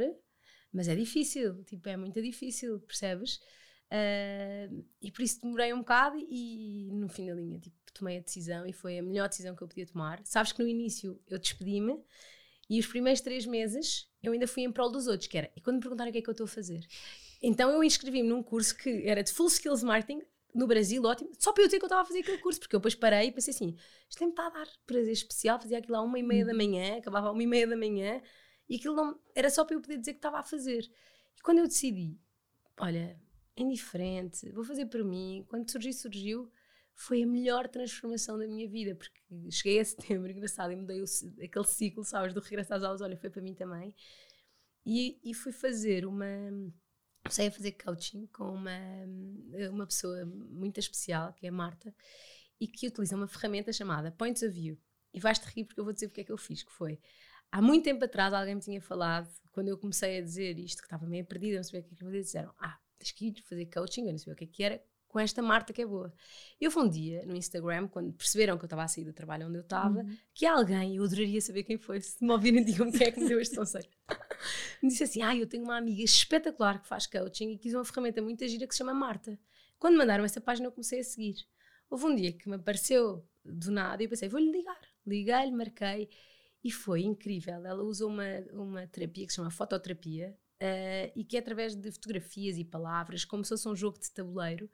mas 0.73 0.89
é 0.89 0.95
difícil. 0.95 1.63
Tipo, 1.65 1.89
é 1.89 1.97
muito 1.97 2.21
difícil, 2.21 2.81
percebes? 2.81 3.41
Uh, 3.87 4.85
e 5.01 5.13
por 5.13 5.23
isso 5.23 5.41
demorei 5.41 5.73
um 5.73 5.79
bocado 5.79 6.19
e 6.19 6.91
no 6.93 7.09
fim 7.09 7.27
da 7.27 7.35
linha, 7.35 7.61
tipo, 7.61 7.77
tomei 7.95 8.19
a 8.19 8.21
decisão 8.21 8.67
e 8.67 8.73
foi 8.73 8.99
a 8.99 9.03
melhor 9.03 9.29
decisão 9.29 9.55
que 9.55 9.63
eu 9.63 9.69
podia 9.69 9.87
tomar. 9.87 10.21
Sabes 10.25 10.53
que 10.53 10.61
no 10.61 10.69
início 10.69 11.21
eu 11.29 11.39
despedi-me 11.39 11.97
e 12.69 12.81
os 12.81 12.87
primeiros 12.87 13.21
três 13.21 13.47
meses 13.47 14.09
eu 14.21 14.33
ainda 14.33 14.49
fui 14.49 14.65
em 14.65 14.73
prol 14.73 14.91
dos 14.91 15.07
outros, 15.07 15.29
que 15.29 15.39
era, 15.39 15.53
e 15.55 15.61
quando 15.61 15.77
me 15.77 15.83
perguntaram 15.83 16.11
o 16.11 16.13
que 16.13 16.19
é 16.19 16.23
que 16.23 16.29
eu 16.29 16.33
estou 16.33 16.47
a 16.47 16.49
fazer? 16.49 16.85
Então 17.41 17.71
eu 17.71 17.83
inscrevi-me 17.85 18.29
num 18.29 18.43
curso 18.43 18.77
que 18.77 19.07
era 19.07 19.23
de 19.23 19.33
Full 19.33 19.47
Skills 19.47 19.85
Marketing, 19.85 20.23
no 20.57 20.67
Brasil, 20.67 21.03
ótimo, 21.05 21.31
só 21.39 21.53
para 21.53 21.65
eu 21.65 21.69
dizer 21.69 21.79
que 21.79 21.85
eu 21.85 21.89
estava 21.89 22.03
a 22.03 22.05
fazer 22.05 22.21
aquele 22.21 22.39
curso, 22.39 22.59
porque 22.59 22.75
eu 22.75 22.81
depois 22.81 22.95
parei 22.95 23.29
e 23.29 23.33
pensei 23.33 23.53
assim, 23.53 23.77
isto 24.09 24.25
me 24.25 24.31
está 24.31 24.47
a 24.47 24.51
dar 24.51 24.67
prazer 24.87 25.13
especial, 25.13 25.61
fazia 25.61 25.79
aquilo 25.79 25.97
à 25.97 26.03
uma 26.03 26.19
e 26.19 26.23
meia 26.23 26.45
da 26.45 26.53
uhum. 26.53 26.57
manhã, 26.57 26.97
acabava 26.97 27.29
à 27.29 27.31
uma 27.31 27.43
e 27.43 27.47
meia 27.47 27.67
da 27.67 27.77
manhã, 27.77 28.23
e 28.69 28.77
aquilo 28.77 28.95
não, 28.95 29.21
era 29.35 29.51
só 29.51 29.65
para 29.65 29.77
eu 29.77 29.81
poder 29.81 29.99
dizer 29.99 30.13
que 30.15 30.19
estava 30.19 30.39
a 30.39 30.43
fazer. 30.43 30.91
E 31.37 31.43
quando 31.43 31.59
eu 31.59 31.67
decidi, 31.67 32.19
olha, 32.81 33.21
é 33.55 33.63
indiferente, 33.63 34.51
vou 34.53 34.65
fazer 34.65 34.87
para 34.87 35.05
mim, 35.05 35.45
quando 35.49 35.71
surgiu, 35.71 35.93
surgiu, 35.93 36.53
foi 36.95 37.23
a 37.23 37.27
melhor 37.27 37.69
transformação 37.69 38.39
da 38.39 38.47
minha 38.47 38.67
vida, 38.67 38.95
porque 38.95 39.21
cheguei 39.51 39.79
a 39.79 39.85
setembro, 39.85 40.31
engraçado, 40.33 40.73
e 40.73 40.77
mudei 40.77 41.03
o, 41.03 41.05
aquele 41.45 41.67
ciclo, 41.67 42.03
sabes, 42.03 42.33
do 42.33 42.41
regresso 42.41 42.73
às 42.73 42.83
aulas, 42.83 43.03
olha, 43.03 43.17
foi 43.17 43.29
para 43.29 43.43
mim 43.43 43.55
também. 43.55 43.95
E, 44.85 45.19
e 45.23 45.35
fui 45.35 45.53
fazer 45.53 46.07
uma. 46.07 46.27
Comecei 47.27 47.49
a 47.49 47.51
fazer 47.51 47.73
coaching 47.73 48.27
com 48.27 48.45
uma, 48.45 48.79
uma 49.71 49.87
pessoa 49.87 50.25
muito 50.25 50.79
especial, 50.79 51.33
que 51.33 51.47
é 51.47 51.49
a 51.49 51.53
Marta, 51.53 51.95
e 52.61 52.67
que 52.67 52.87
utiliza 52.87 53.17
uma 53.17 53.29
ferramenta 53.29 53.73
chamada 53.73 54.11
Points 54.13 54.43
of 54.43 54.53
View. 54.53 54.79
E 55.13 55.21
vais-te 55.21 55.45
rir 55.47 55.65
porque 55.65 55.81
eu 55.81 55.85
vou 55.85 55.93
dizer 55.93 56.09
porque 56.09 56.23
é 56.23 56.25
que 56.25 56.33
eu 56.33 56.39
fiz, 56.39 56.63
que 56.63 56.73
foi... 56.73 57.01
Há 57.51 57.63
muito 57.63 57.85
tempo 57.85 58.05
atrás 58.05 58.35
alguém 58.35 58.57
me 58.57 58.61
tinha 58.61 58.81
falado, 58.81 59.29
quando 59.53 59.69
eu 59.69 59.79
comecei 59.79 60.19
a 60.19 60.21
dizer 60.21 60.59
isto, 60.59 60.79
que 60.79 60.87
estava 60.87 61.07
meio 61.07 61.25
perdida, 61.25 61.57
não 61.57 61.65
sabia 61.65 61.81
o 61.81 61.85
que 61.85 61.95
é 61.95 61.97
que 61.97 62.03
eu 62.03 62.09
fazer, 62.09 62.21
disseram, 62.23 62.55
ah, 62.59 62.79
tens 62.99 63.13
que 63.13 63.29
ir 63.29 63.43
fazer 63.43 63.67
coaching, 63.67 64.07
eu 64.07 64.13
não 64.13 64.19
sabia 64.19 64.35
o 64.35 64.37
que 64.37 64.45
é 64.45 64.49
que 64.49 64.63
era, 64.63 64.83
com 65.17 65.21
esta 65.21 65.41
Marta 65.41 65.73
que 65.73 65.81
é 65.81 65.87
boa. 65.87 66.13
Eu 66.61 66.71
fui 66.71 66.83
um 66.83 66.89
dia 66.91 67.25
no 67.25 67.35
Instagram, 67.35 67.89
quando 67.89 68.13
perceberam 68.13 68.59
que 68.59 68.65
eu 68.65 68.67
estava 68.67 68.83
a 68.83 68.89
sair 68.89 69.05
do 69.07 69.15
trabalho 69.15 69.47
onde 69.47 69.57
eu 69.57 69.63
estava, 69.63 70.01
uhum. 70.01 70.17
que 70.35 70.45
alguém, 70.45 70.97
eu 70.97 71.05
adoraria 71.05 71.41
saber 71.41 71.63
quem 71.63 71.79
foi, 71.79 72.03
se 72.03 72.23
me 72.23 72.31
ouvirem, 72.31 72.61
digam 72.63 72.93
quem 72.93 73.07
é 73.07 73.11
que 73.11 73.19
me 73.19 73.27
deu 73.27 73.41
este 73.41 73.57
conselho. 73.57 73.89
me 74.83 74.91
disse 74.91 75.05
assim: 75.05 75.23
Ah, 75.23 75.35
eu 75.35 75.47
tenho 75.47 75.65
uma 75.65 75.79
amiga 75.79 76.03
espetacular 76.03 76.83
que 76.83 76.87
faz 76.87 77.07
coaching 77.07 77.53
e 77.53 77.57
quis 77.57 77.73
uma 77.73 77.83
ferramenta 77.83 78.21
muito 78.21 78.47
gira 78.47 78.67
que 78.67 78.75
se 78.75 78.79
chama 78.79 78.93
Marta. 78.93 79.39
Quando 79.79 79.97
mandaram 79.97 80.23
essa 80.23 80.39
página, 80.39 80.67
eu 80.67 80.73
comecei 80.73 81.01
a 81.01 81.05
seguir. 81.05 81.37
Houve 81.89 82.05
um 82.05 82.15
dia 82.15 82.35
que 82.35 82.47
me 82.47 82.57
apareceu 82.57 83.27
do 83.43 83.71
nada 83.71 84.03
e 84.03 84.05
eu 84.05 84.11
pensei: 84.11 84.29
Vou-lhe 84.29 84.53
ligar. 84.53 84.81
Liguei-lhe, 85.07 85.53
marquei 85.53 86.11
e 86.63 86.71
foi 86.71 87.05
incrível. 87.05 87.65
Ela 87.65 87.83
usa 87.83 88.07
uma, 88.07 88.23
uma 88.53 88.87
terapia 88.87 89.25
que 89.25 89.33
se 89.33 89.37
chama 89.37 89.51
fototerapia. 89.51 90.37
Uh, 90.57 91.13
e 91.15 91.23
que 91.23 91.37
é 91.37 91.41
através 91.41 91.75
de 91.75 91.93
fotografias 91.93 92.57
e 92.57 92.65
palavras, 92.65 93.27
como 93.27 93.45
se 93.45 93.51
fosse 93.51 93.69
um 93.69 93.77
jogo 93.77 93.99
de 93.99 94.11
tabuleiro, 94.11 94.71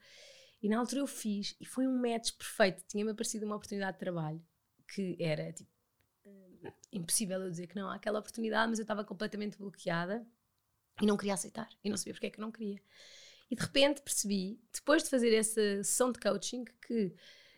e 0.63 0.69
na 0.69 0.79
altura 0.79 1.01
eu 1.01 1.07
fiz 1.07 1.57
e 1.61 1.67
foi 1.67 1.89
um 1.89 1.99
match 1.99 2.33
perfeito. 2.33 2.85
Tinha-me 2.87 3.11
aparecido 3.11 3.45
uma 3.45 3.57
oportunidade 3.57 3.95
de 3.95 3.99
trabalho 3.99 4.41
que 4.87 5.17
era 5.19 5.53
tipo, 5.53 5.71
uh, 6.25 6.73
impossível 6.93 7.43
eu 7.43 7.51
dizer 7.51 7.67
que 7.67 7.75
não 7.75 7.89
há 7.89 7.97
aquela 7.97 8.21
oportunidade, 8.21 8.71
mas 8.71 8.79
eu 8.79 8.85
estava 8.85 9.05
completamente 9.05 9.59
bloqueada 9.59 10.25
e 11.01 11.07
não 11.07 11.17
queria 11.17 11.35
aceitar. 11.35 11.69
E 11.83 11.91
não 11.91 11.97
sabia 11.97 12.15
porque 12.15 12.27
é 12.27 12.31
que 12.31 12.39
eu 12.39 12.43
não 12.43 12.53
queria. 12.53 12.81
E 13.51 13.57
de 13.57 13.63
repente 13.63 14.03
percebi, 14.03 14.61
depois 14.73 15.03
de 15.03 15.11
fazer 15.11 15.35
essa 15.35 15.83
sessão 15.83 16.13
de 16.13 16.21
coaching, 16.21 16.65
que 16.87 17.13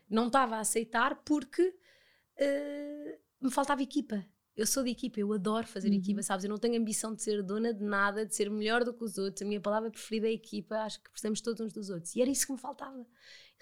não 0.09 0.29
estava 0.29 0.57
a 0.57 0.61
aceitar 0.61 1.17
porque 1.25 1.63
uh, 1.69 3.19
me 3.41 3.51
faltava 3.51 3.83
equipa 3.83 4.25
eu 4.57 4.67
sou 4.67 4.85
de 4.85 4.91
equipa, 4.91 5.19
eu 5.19 5.33
adoro 5.33 5.67
fazer 5.67 5.89
uhum. 5.89 5.97
equipa, 5.97 6.23
sabes? 6.23 6.45
Eu 6.45 6.51
não 6.51 6.59
tenho 6.59 6.81
ambição 6.81 7.15
de 7.15 7.23
ser 7.23 7.43
dona 7.43 7.75
de 7.75 7.83
nada, 7.83 8.25
de 8.25 8.35
ser 8.35 8.49
melhor 8.49 8.85
do 8.85 8.95
que 8.95 9.03
os 9.03 9.19
outros. 9.19 9.43
A 9.43 9.45
minha 9.45 9.61
palavra 9.61 9.91
preferida 9.91 10.29
é 10.29 10.33
equipa, 10.33 10.77
acho 10.77 11.03
que 11.03 11.11
precisamos 11.11 11.41
todos 11.41 11.61
uns 11.61 11.73
dos 11.73 11.91
outros. 11.91 12.15
E 12.15 12.23
era 12.23 12.31
isso 12.31 12.47
que 12.47 12.53
me 12.53 12.59
faltava. 12.59 13.03
De 13.03 13.07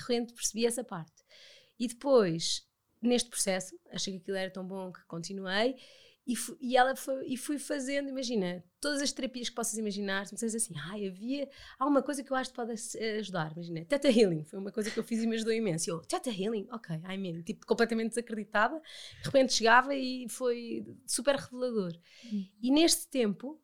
repente 0.00 0.34
percebi 0.34 0.66
essa 0.66 0.84
parte. 0.84 1.24
E 1.78 1.88
depois, 1.88 2.66
neste 3.00 3.30
processo, 3.30 3.74
achei 3.90 4.12
que 4.14 4.20
aquilo 4.20 4.36
era 4.36 4.50
tão 4.50 4.66
bom 4.66 4.92
que 4.92 5.02
continuei 5.06 5.76
e, 6.24 6.36
fui, 6.36 6.56
e, 6.60 6.76
ela 6.76 6.94
foi, 6.94 7.26
e 7.26 7.36
fui 7.36 7.58
fazendo, 7.58 8.08
imagina, 8.08 8.64
todas 8.80 9.02
as 9.02 9.10
terapias 9.10 9.48
que 9.48 9.54
possas 9.54 9.76
imaginar, 9.76 10.26
se 10.26 10.32
me 10.32 10.38
dizes 10.38 10.62
assim, 10.62 10.74
ai, 10.78 11.08
havia, 11.08 11.48
há 11.78 11.86
uma 11.86 12.02
coisa 12.02 12.22
que 12.22 12.32
eu 12.32 12.36
acho 12.36 12.50
que 12.50 12.56
pode 12.56 12.72
ajudar, 13.18 13.52
imagina, 13.52 13.84
Teta 13.84 14.08
Healing, 14.08 14.44
foi 14.44 14.58
uma 14.58 14.70
coisa 14.70 14.90
que 14.90 14.98
eu 14.98 15.02
fiz 15.02 15.22
e 15.22 15.26
me 15.26 15.34
ajudou 15.34 15.52
imenso. 15.52 15.88
E 15.88 15.90
eu, 15.90 16.00
Teta 16.00 16.30
Healing? 16.30 16.68
Ok, 16.70 17.00
ai 17.02 17.16
mesmo, 17.16 17.42
tipo, 17.42 17.66
completamente 17.66 18.10
desacreditada, 18.10 18.80
de 19.18 19.24
repente 19.24 19.52
chegava 19.52 19.94
e 19.94 20.28
foi 20.28 20.86
super 21.06 21.34
revelador. 21.34 21.92
Uhum. 22.24 22.48
E 22.62 22.70
neste 22.70 23.08
tempo, 23.08 23.60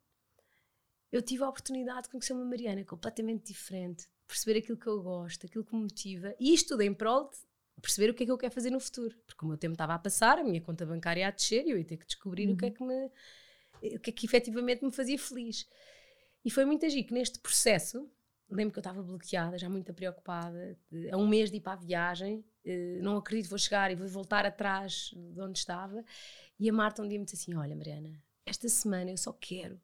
eu 1.11 1.21
tive 1.21 1.43
a 1.43 1.49
oportunidade 1.49 2.03
de 2.03 2.09
conhecer 2.09 2.33
uma 2.33 2.45
Mariana 2.45 2.83
completamente 2.83 3.45
diferente, 3.53 4.07
perceber 4.27 4.59
aquilo 4.59 4.77
que 4.77 4.87
eu 4.87 5.01
gosto, 5.01 5.45
aquilo 5.45 5.63
que 5.63 5.73
me 5.73 5.83
motiva, 5.83 6.35
e 6.39 6.53
isto 6.53 6.69
tudo 6.69 6.81
em 6.81 6.93
prol 6.93 7.29
de 7.29 7.37
perceber 7.81 8.09
o 8.09 8.13
que 8.13 8.23
é 8.23 8.25
que 8.25 8.31
eu 8.31 8.37
quero 8.37 8.53
fazer 8.53 8.69
no 8.69 8.79
futuro. 8.79 9.15
Porque 9.25 9.45
o 9.45 9.47
meu 9.47 9.57
tempo 9.57 9.73
estava 9.73 9.93
a 9.93 9.99
passar, 9.99 10.39
a 10.39 10.43
minha 10.43 10.61
conta 10.61 10.85
bancária 10.85 11.27
a 11.27 11.31
descer 11.31 11.65
e 11.65 11.71
eu 11.71 11.77
ia 11.77 11.85
ter 11.85 11.97
que 11.97 12.05
descobrir 12.05 12.47
uhum. 12.47 12.53
o 12.53 12.57
que 12.57 12.65
é 12.65 12.71
que 12.71 12.83
me 12.83 13.11
o 13.95 13.99
que 13.99 14.09
é 14.09 14.13
que 14.13 14.25
efetivamente 14.25 14.83
me 14.83 14.91
fazia 14.91 15.17
feliz. 15.17 15.67
E 16.43 16.51
foi 16.51 16.65
muito 16.65 16.85
agir 16.85 17.03
que 17.03 17.13
neste 17.13 17.39
processo, 17.39 18.09
lembro 18.49 18.73
que 18.73 18.79
eu 18.79 18.81
estava 18.81 19.01
bloqueada, 19.01 19.57
já 19.57 19.69
muito 19.69 19.93
preocupada, 19.93 20.77
a 21.11 21.17
um 21.17 21.27
mês 21.27 21.49
de 21.49 21.57
ir 21.57 21.61
para 21.61 21.73
a 21.73 21.75
viagem, 21.77 22.43
eh, 22.65 22.99
não 23.01 23.17
acredito 23.17 23.49
vou 23.49 23.57
chegar 23.57 23.89
e 23.91 23.95
vou 23.95 24.07
voltar 24.07 24.45
atrás 24.45 25.11
de 25.15 25.39
onde 25.41 25.59
estava. 25.59 26.03
E 26.59 26.69
a 26.69 26.73
Marta 26.73 27.01
um 27.01 27.07
dia 27.07 27.17
me 27.17 27.25
disse 27.25 27.37
assim: 27.37 27.55
Olha, 27.55 27.75
Mariana, 27.75 28.21
esta 28.45 28.67
semana 28.67 29.11
eu 29.11 29.17
só 29.17 29.31
quero 29.33 29.79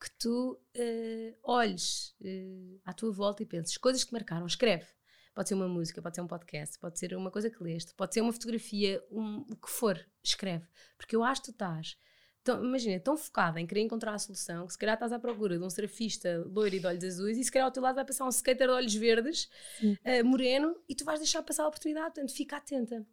que 0.00 0.10
tu 0.18 0.60
uh, 0.76 1.36
olhes 1.44 2.16
uh, 2.20 2.80
à 2.84 2.92
tua 2.92 3.12
volta 3.12 3.42
e 3.42 3.46
penses 3.46 3.76
coisas 3.76 4.02
que 4.02 4.12
marcaram, 4.12 4.46
escreve. 4.46 4.86
Pode 5.34 5.48
ser 5.48 5.54
uma 5.54 5.68
música, 5.68 6.02
pode 6.02 6.14
ser 6.14 6.20
um 6.20 6.26
podcast, 6.26 6.78
pode 6.78 6.98
ser 6.98 7.14
uma 7.14 7.30
coisa 7.30 7.48
que 7.48 7.62
leste, 7.62 7.94
pode 7.94 8.12
ser 8.12 8.20
uma 8.20 8.32
fotografia, 8.32 9.02
um, 9.10 9.38
o 9.50 9.56
que 9.56 9.70
for, 9.70 9.98
escreve. 10.22 10.66
Porque 10.96 11.16
eu 11.16 11.24
acho 11.24 11.40
que 11.40 11.46
tu 11.48 11.52
estás, 11.52 11.96
tão, 12.44 12.64
imagina, 12.64 13.00
tão 13.00 13.16
focada 13.16 13.60
em 13.60 13.66
querer 13.66 13.80
encontrar 13.80 14.14
a 14.14 14.18
solução 14.18 14.66
que 14.66 14.72
se 14.72 14.78
calhar 14.78 14.94
estás 14.94 15.12
à 15.12 15.18
procura 15.18 15.58
de 15.58 15.64
um 15.64 15.70
surfista 15.70 16.44
loiro 16.46 16.76
e 16.76 16.80
de 16.80 16.86
olhos 16.86 17.04
azuis 17.04 17.38
e 17.38 17.44
se 17.44 17.50
calhar 17.50 17.66
ao 17.66 17.72
teu 17.72 17.82
lado 17.82 17.94
vai 17.94 18.04
passar 18.04 18.24
um 18.24 18.28
skater 18.28 18.66
de 18.66 18.72
olhos 18.72 18.94
verdes, 18.94 19.48
uh, 19.82 20.24
moreno, 20.24 20.76
e 20.88 20.94
tu 20.94 21.04
vais 21.04 21.18
deixar 21.18 21.42
passar 21.42 21.64
a 21.64 21.68
oportunidade, 21.68 22.14
portanto 22.14 22.34
fica 22.34 22.56
atenta. 22.56 23.06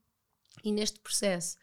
E 0.63 0.71
neste 0.71 0.99
processo, 0.99 1.57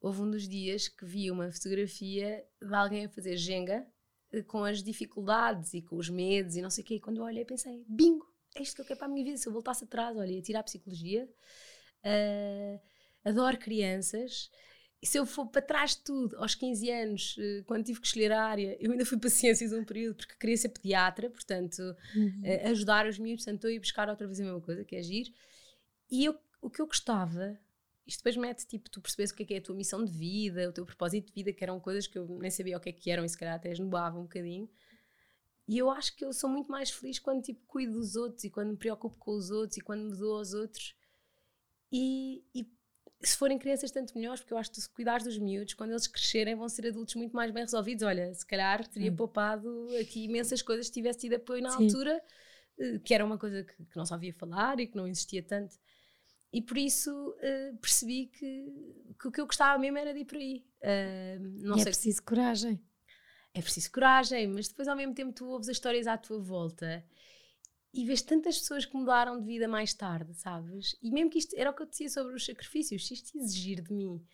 houve 0.00 0.22
um 0.22 0.30
dos 0.30 0.48
dias 0.48 0.88
que 0.88 1.04
vi 1.04 1.30
uma 1.30 1.50
fotografia 1.50 2.44
de 2.60 2.74
alguém 2.74 3.06
a 3.06 3.08
fazer 3.08 3.36
jenga 3.36 3.86
eh, 4.32 4.42
com 4.42 4.64
as 4.64 4.82
dificuldades 4.82 5.74
e 5.74 5.82
com 5.82 5.96
os 5.96 6.08
medos 6.08 6.56
e 6.56 6.62
não 6.62 6.70
sei 6.70 6.84
o 6.84 6.86
quê. 6.86 6.94
E 6.96 7.00
quando 7.00 7.18
eu 7.18 7.24
olhei, 7.24 7.44
pensei: 7.44 7.84
bingo, 7.88 8.29
é 8.54 8.62
isto 8.62 8.76
que 8.76 8.82
eu 8.82 8.86
quero 8.86 8.98
para 8.98 9.06
a 9.06 9.10
minha 9.10 9.24
vida. 9.24 9.36
Se 9.36 9.48
eu 9.48 9.52
voltasse 9.52 9.84
atrás, 9.84 10.16
olha, 10.16 10.30
ia 10.30 10.42
tirar 10.42 10.60
a 10.60 10.64
psicologia, 10.64 11.28
uh, 12.04 12.80
adoro 13.24 13.58
crianças. 13.58 14.50
E 15.02 15.06
se 15.06 15.18
eu 15.18 15.24
for 15.24 15.46
para 15.46 15.62
trás 15.62 15.96
de 15.96 16.02
tudo, 16.02 16.36
aos 16.36 16.54
15 16.54 16.90
anos, 16.90 17.36
uh, 17.38 17.64
quando 17.64 17.84
tive 17.84 18.00
que 18.00 18.06
escolher 18.06 18.32
a 18.32 18.44
área, 18.44 18.76
eu 18.80 18.92
ainda 18.92 19.06
fui 19.06 19.18
para 19.18 19.30
ciências 19.30 19.72
um 19.72 19.84
período 19.84 20.16
porque 20.16 20.34
queria 20.38 20.56
ser 20.56 20.70
pediatra, 20.70 21.30
portanto, 21.30 21.80
uhum. 22.14 22.42
uh, 22.42 22.70
ajudar 22.70 23.06
os 23.06 23.18
miúdos. 23.18 23.44
Portanto, 23.44 23.56
estou 23.56 23.70
a 23.70 23.72
ir 23.72 23.80
buscar 23.80 24.08
outra 24.08 24.26
vez 24.26 24.40
a 24.40 24.44
mesma 24.44 24.60
coisa, 24.60 24.84
que 24.84 24.96
é 24.96 24.98
agir. 24.98 25.32
E 26.10 26.24
eu 26.24 26.38
o 26.60 26.68
que 26.68 26.80
eu 26.80 26.86
gostava, 26.86 27.58
isto 28.06 28.18
depois 28.18 28.36
mete, 28.36 28.66
tipo, 28.66 28.90
tu 28.90 29.00
percebes 29.00 29.30
o 29.30 29.34
que 29.34 29.42
é, 29.42 29.46
que 29.46 29.54
é 29.54 29.58
a 29.58 29.62
tua 29.62 29.74
missão 29.74 30.04
de 30.04 30.12
vida, 30.12 30.68
o 30.68 30.72
teu 30.72 30.84
propósito 30.84 31.28
de 31.28 31.32
vida, 31.32 31.52
que 31.52 31.64
eram 31.64 31.80
coisas 31.80 32.06
que 32.06 32.18
eu 32.18 32.26
nem 32.38 32.50
sabia 32.50 32.76
o 32.76 32.80
que 32.80 32.90
é 32.90 32.92
que 32.92 33.10
eram 33.10 33.24
e 33.24 33.28
se 33.28 33.38
calhar 33.38 33.54
até 33.54 33.70
esnobava 33.70 34.18
um 34.18 34.22
bocadinho. 34.22 34.68
E 35.70 35.78
eu 35.78 35.88
acho 35.88 36.16
que 36.16 36.24
eu 36.24 36.32
sou 36.32 36.50
muito 36.50 36.68
mais 36.68 36.90
feliz 36.90 37.20
quando, 37.20 37.42
tipo, 37.42 37.64
cuido 37.64 37.92
dos 37.92 38.16
outros 38.16 38.42
e 38.42 38.50
quando 38.50 38.70
me 38.70 38.76
preocupo 38.76 39.16
com 39.20 39.36
os 39.36 39.52
outros 39.52 39.76
e 39.76 39.80
quando 39.80 40.02
me 40.02 40.16
dou 40.16 40.36
aos 40.36 40.52
outros. 40.52 40.96
E, 41.92 42.42
e 42.52 42.66
se 43.22 43.36
forem 43.36 43.56
crianças, 43.56 43.92
tanto 43.92 44.12
melhores, 44.18 44.40
porque 44.40 44.52
eu 44.52 44.58
acho 44.58 44.72
que 44.72 44.80
se 44.80 44.90
cuidares 44.90 45.22
dos 45.22 45.38
miúdos, 45.38 45.74
quando 45.74 45.90
eles 45.90 46.08
crescerem, 46.08 46.56
vão 46.56 46.68
ser 46.68 46.88
adultos 46.88 47.14
muito 47.14 47.36
mais 47.36 47.52
bem 47.52 47.62
resolvidos. 47.62 48.02
Olha, 48.02 48.34
se 48.34 48.44
calhar 48.44 48.84
teria 48.88 49.12
poupado 49.12 49.86
aqui 50.00 50.24
imensas 50.24 50.60
coisas 50.60 50.86
se 50.86 50.92
tivesse 50.92 51.20
tido 51.20 51.34
apoio 51.34 51.62
na 51.62 51.70
Sim. 51.70 51.84
altura, 51.84 52.20
eh, 52.76 52.98
que 52.98 53.14
era 53.14 53.24
uma 53.24 53.38
coisa 53.38 53.62
que, 53.62 53.72
que, 53.72 53.96
não 53.96 54.04
só 54.04 54.16
havia 54.16 54.34
falar 54.34 54.80
e 54.80 54.88
que 54.88 54.96
não 54.96 55.06
existia 55.06 55.40
tanto. 55.40 55.76
E 56.52 56.60
por 56.60 56.78
isso 56.78 57.12
uh, 57.12 57.76
percebi 57.76 58.26
que, 58.26 58.66
que, 59.20 59.28
o 59.28 59.30
que 59.30 59.40
eu 59.40 59.46
gostava 59.46 59.78
mesmo 59.78 59.98
era 59.98 60.12
de 60.12 60.18
ir 60.18 60.24
por 60.24 60.36
aí. 60.36 60.66
Uh, 60.82 61.64
não 61.64 61.76
e 61.76 61.80
é 61.80 61.84
sei 61.84 61.90
é 61.92 61.94
preciso 61.94 62.22
coragem. 62.24 62.82
É 63.52 63.60
preciso 63.60 63.90
coragem, 63.90 64.46
mas 64.46 64.68
depois 64.68 64.86
ao 64.86 64.96
mesmo 64.96 65.14
tempo 65.14 65.32
tu 65.32 65.46
ouves 65.46 65.68
as 65.68 65.76
histórias 65.76 66.06
à 66.06 66.16
tua 66.16 66.38
volta 66.38 67.04
e 67.92 68.04
vês 68.04 68.22
tantas 68.22 68.58
pessoas 68.58 68.84
que 68.84 68.96
mudaram 68.96 69.40
de 69.40 69.46
vida 69.46 69.66
mais 69.66 69.92
tarde, 69.92 70.32
sabes? 70.34 70.96
E 71.02 71.10
mesmo 71.10 71.30
que 71.30 71.38
isto 71.38 71.56
era 71.56 71.70
o 71.70 71.74
que 71.74 71.82
eu 71.82 71.86
dizia 71.86 72.08
sobre 72.08 72.34
os 72.34 72.46
sacrifícios, 72.46 73.06
se 73.06 73.14
isto 73.14 73.36
exigir 73.36 73.82
de 73.82 73.92
mim 73.92 74.24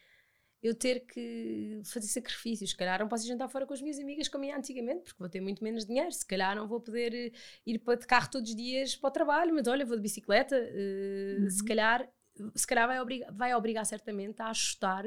eu 0.63 0.75
ter 0.75 1.01
que 1.07 1.81
fazer 1.85 2.09
sacrifícios, 2.09 2.71
se 2.71 2.77
calhar 2.77 2.99
não 2.99 3.09
posso 3.09 3.27
jantar 3.27 3.49
fora 3.49 3.67
com 3.67 3.73
as 3.75 3.81
minhas 3.81 3.99
amigas 3.99 4.29
como 4.29 4.45
ia 4.45 4.57
antigamente, 4.57 5.05
porque 5.05 5.19
vou 5.19 5.29
ter 5.29 5.41
muito 5.41 5.63
menos 5.63 5.85
dinheiro, 5.85 6.11
se 6.11 6.27
calhar 6.27 6.57
não 6.57 6.67
vou 6.67 6.81
poder 6.81 7.15
eh, 7.15 7.33
ir 7.65 7.79
para 7.79 7.97
de 7.97 8.07
carro 8.07 8.31
todos 8.31 8.51
os 8.51 8.57
dias 8.57 8.97
para 8.97 9.09
o 9.09 9.11
trabalho, 9.11 9.55
mas 9.55 9.67
olha, 9.69 9.85
vou 9.85 9.97
de 9.97 10.03
bicicleta, 10.03 10.57
uh, 10.57 11.43
uhum. 11.43 11.51
se 11.51 11.65
calhar, 11.65 12.09
se 12.55 12.67
calhar 12.67 12.89
vai, 12.89 13.01
obrigar, 13.01 13.33
vai 13.33 13.55
obrigar 13.55 13.85
certamente 13.85 14.41
a 14.43 14.49
ajustar 14.49 15.05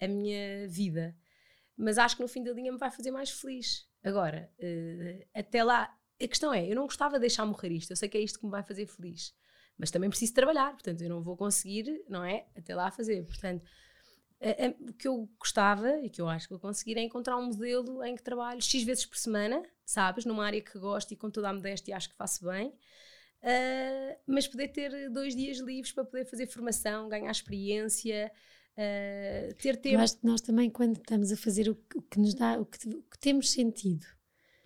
a 0.00 0.08
minha 0.08 0.66
vida, 0.68 1.14
mas 1.78 1.96
acho 1.96 2.16
que 2.16 2.22
no 2.22 2.28
fim 2.28 2.42
da 2.42 2.52
linha 2.52 2.72
me 2.72 2.78
vai 2.78 2.90
fazer 2.90 3.10
mais 3.10 3.30
feliz. 3.30 3.88
Agora, 4.02 4.50
uh, 4.58 5.26
até 5.32 5.62
lá, 5.62 5.94
a 6.20 6.28
questão 6.28 6.52
é, 6.52 6.66
eu 6.68 6.74
não 6.74 6.84
gostava 6.84 7.14
de 7.14 7.20
deixar 7.20 7.46
morrer 7.46 7.70
isto, 7.72 7.90
eu 7.90 7.96
sei 7.96 8.08
que 8.08 8.18
é 8.18 8.20
isto 8.20 8.38
que 8.38 8.44
me 8.44 8.50
vai 8.50 8.62
fazer 8.62 8.86
feliz, 8.86 9.32
mas 9.78 9.90
também 9.90 10.10
preciso 10.10 10.34
trabalhar, 10.34 10.72
portanto 10.72 11.00
eu 11.00 11.08
não 11.08 11.22
vou 11.22 11.36
conseguir, 11.36 12.04
não 12.08 12.24
é, 12.24 12.46
até 12.56 12.74
lá 12.74 12.90
fazer, 12.90 13.24
portanto 13.24 13.62
o 14.80 14.92
que 14.92 15.08
eu 15.08 15.28
gostava 15.38 15.98
e 16.00 16.08
que 16.08 16.20
eu 16.20 16.28
acho 16.28 16.46
que 16.46 16.52
vou 16.52 16.60
conseguir 16.60 16.96
é 16.96 17.02
encontrar 17.02 17.36
um 17.36 17.46
modelo 17.46 18.04
em 18.04 18.14
que 18.14 18.22
trabalho 18.22 18.62
X 18.62 18.84
vezes 18.84 19.04
por 19.04 19.16
semana, 19.16 19.62
sabes, 19.84 20.24
numa 20.24 20.46
área 20.46 20.60
que 20.60 20.78
gosto 20.78 21.12
e 21.12 21.16
com 21.16 21.30
toda 21.30 21.48
a 21.48 21.52
modéstia 21.52 21.96
acho 21.96 22.08
que 22.08 22.14
faço 22.14 22.44
bem, 22.44 22.68
uh, 22.68 24.20
mas 24.26 24.46
poder 24.46 24.68
ter 24.68 25.10
dois 25.10 25.34
dias 25.34 25.58
livres 25.58 25.92
para 25.92 26.04
poder 26.04 26.24
fazer 26.24 26.46
formação, 26.46 27.08
ganhar 27.08 27.30
experiência, 27.30 28.30
uh, 28.78 29.54
ter 29.54 29.76
tempo. 29.76 29.96
Eu 29.96 30.00
acho 30.00 30.18
que 30.18 30.26
nós 30.26 30.40
também, 30.40 30.70
quando 30.70 30.96
estamos 30.96 31.32
a 31.32 31.36
fazer 31.36 31.68
o 31.68 31.74
que, 31.74 31.98
o 31.98 32.02
que 32.02 32.18
nos 32.18 32.34
dá, 32.34 32.58
o 32.58 32.64
que, 32.64 32.88
o 32.88 33.02
que 33.02 33.18
temos 33.18 33.50
sentido. 33.50 34.06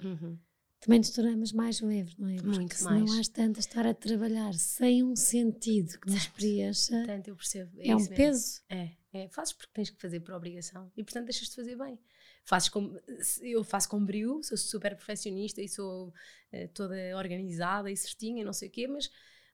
Uhum 0.03 0.39
também 0.83 0.99
nos 0.99 1.11
tornamos 1.11 1.53
mais 1.53 1.81
leves, 1.81 2.17
não 2.17 2.29
é? 2.29 2.35
Porque 2.35 2.49
Muito 2.49 2.75
se 2.75 2.83
mais. 2.83 3.05
não 3.05 3.21
há 3.21 3.23
tanto 3.33 3.59
a 3.59 3.61
estar 3.61 3.87
a 3.87 3.95
trabalhar 3.95 4.53
sem 4.55 5.05
um 5.05 5.15
sentido 5.15 5.97
que 6.01 6.11
nos 6.11 6.27
preencha, 6.27 7.05
Tanto, 7.07 7.29
eu 7.29 7.37
percebo. 7.37 7.71
É, 7.79 7.89
é 7.89 7.95
um 7.95 8.01
mesmo. 8.01 8.17
peso. 8.17 8.61
É, 8.69 8.91
é, 9.13 9.29
fazes 9.29 9.53
porque 9.53 9.71
tens 9.73 9.91
que 9.91 10.01
fazer 10.01 10.19
por 10.19 10.35
obrigação 10.35 10.91
e 10.97 11.05
portanto 11.05 11.27
deixas 11.27 11.49
de 11.49 11.55
fazer 11.55 11.77
bem. 11.77 12.01
Fazes 12.45 12.69
com, 12.69 12.99
eu 13.43 13.63
faço 13.63 13.89
com 13.89 14.05
brilho, 14.05 14.43
sou 14.43 14.57
super 14.57 14.97
perfeccionista 14.97 15.63
e 15.63 15.69
sou 15.69 16.09
uh, 16.09 16.69
toda 16.75 16.97
organizada 17.17 17.89
e 17.89 17.97
certinha, 17.97 18.45
não 18.45 18.53
sei 18.53 18.69
o 18.69 18.73
quê, 18.73 18.89
mas, 18.89 19.09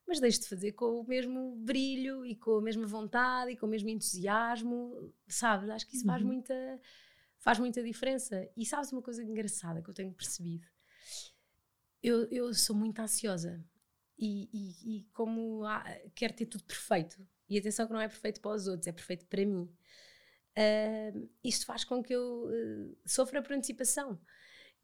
mas 0.09 0.19
deixo 0.19 0.41
de 0.41 0.49
fazer 0.49 0.73
com 0.73 1.01
o 1.01 1.07
mesmo 1.07 1.55
brilho 1.57 2.25
e 2.25 2.35
com 2.35 2.57
a 2.57 2.63
mesma 2.63 2.87
vontade 2.87 3.53
e 3.53 3.57
com 3.57 3.67
o 3.67 3.69
mesmo 3.69 3.91
entusiasmo, 3.91 5.15
sabes? 5.29 5.69
Acho 5.69 5.87
que 5.87 5.95
isso 5.95 6.07
faz, 6.07 6.23
uhum. 6.23 6.29
muita, 6.29 6.81
faz 7.39 7.59
muita 7.59 7.83
diferença. 7.83 8.49
E 8.57 8.65
sabes 8.65 8.91
uma 8.91 9.03
coisa 9.03 9.23
engraçada 9.23 9.83
que 9.83 9.89
eu 9.91 9.95
tenho 9.95 10.13
percebido? 10.13 10.67
eu, 12.03 12.27
eu 12.31 12.55
sou 12.55 12.75
muito 12.77 13.01
ansiosa 13.01 13.63
e, 14.19 14.49
e, 14.53 14.99
e 14.99 15.05
como 15.13 15.65
há, 15.65 15.85
quero 16.15 16.35
ter 16.35 16.47
tudo 16.47 16.65
perfeito. 16.65 17.27
E 17.49 17.59
atenção 17.59 17.87
que 17.87 17.93
não 17.93 18.01
é 18.01 18.09
perfeito 18.09 18.41
para 18.41 18.55
os 18.55 18.67
outros, 18.67 18.87
é 18.87 18.93
perfeito 18.93 19.27
para 19.27 19.45
mim. 19.45 19.69
Uh, 20.57 21.31
isto 21.43 21.65
faz 21.65 21.85
com 21.85 22.03
que 22.03 22.15
eu 22.15 22.47
uh, 22.47 22.99
sofra 23.07 23.43
por 23.43 23.53
antecipação. 23.53 24.21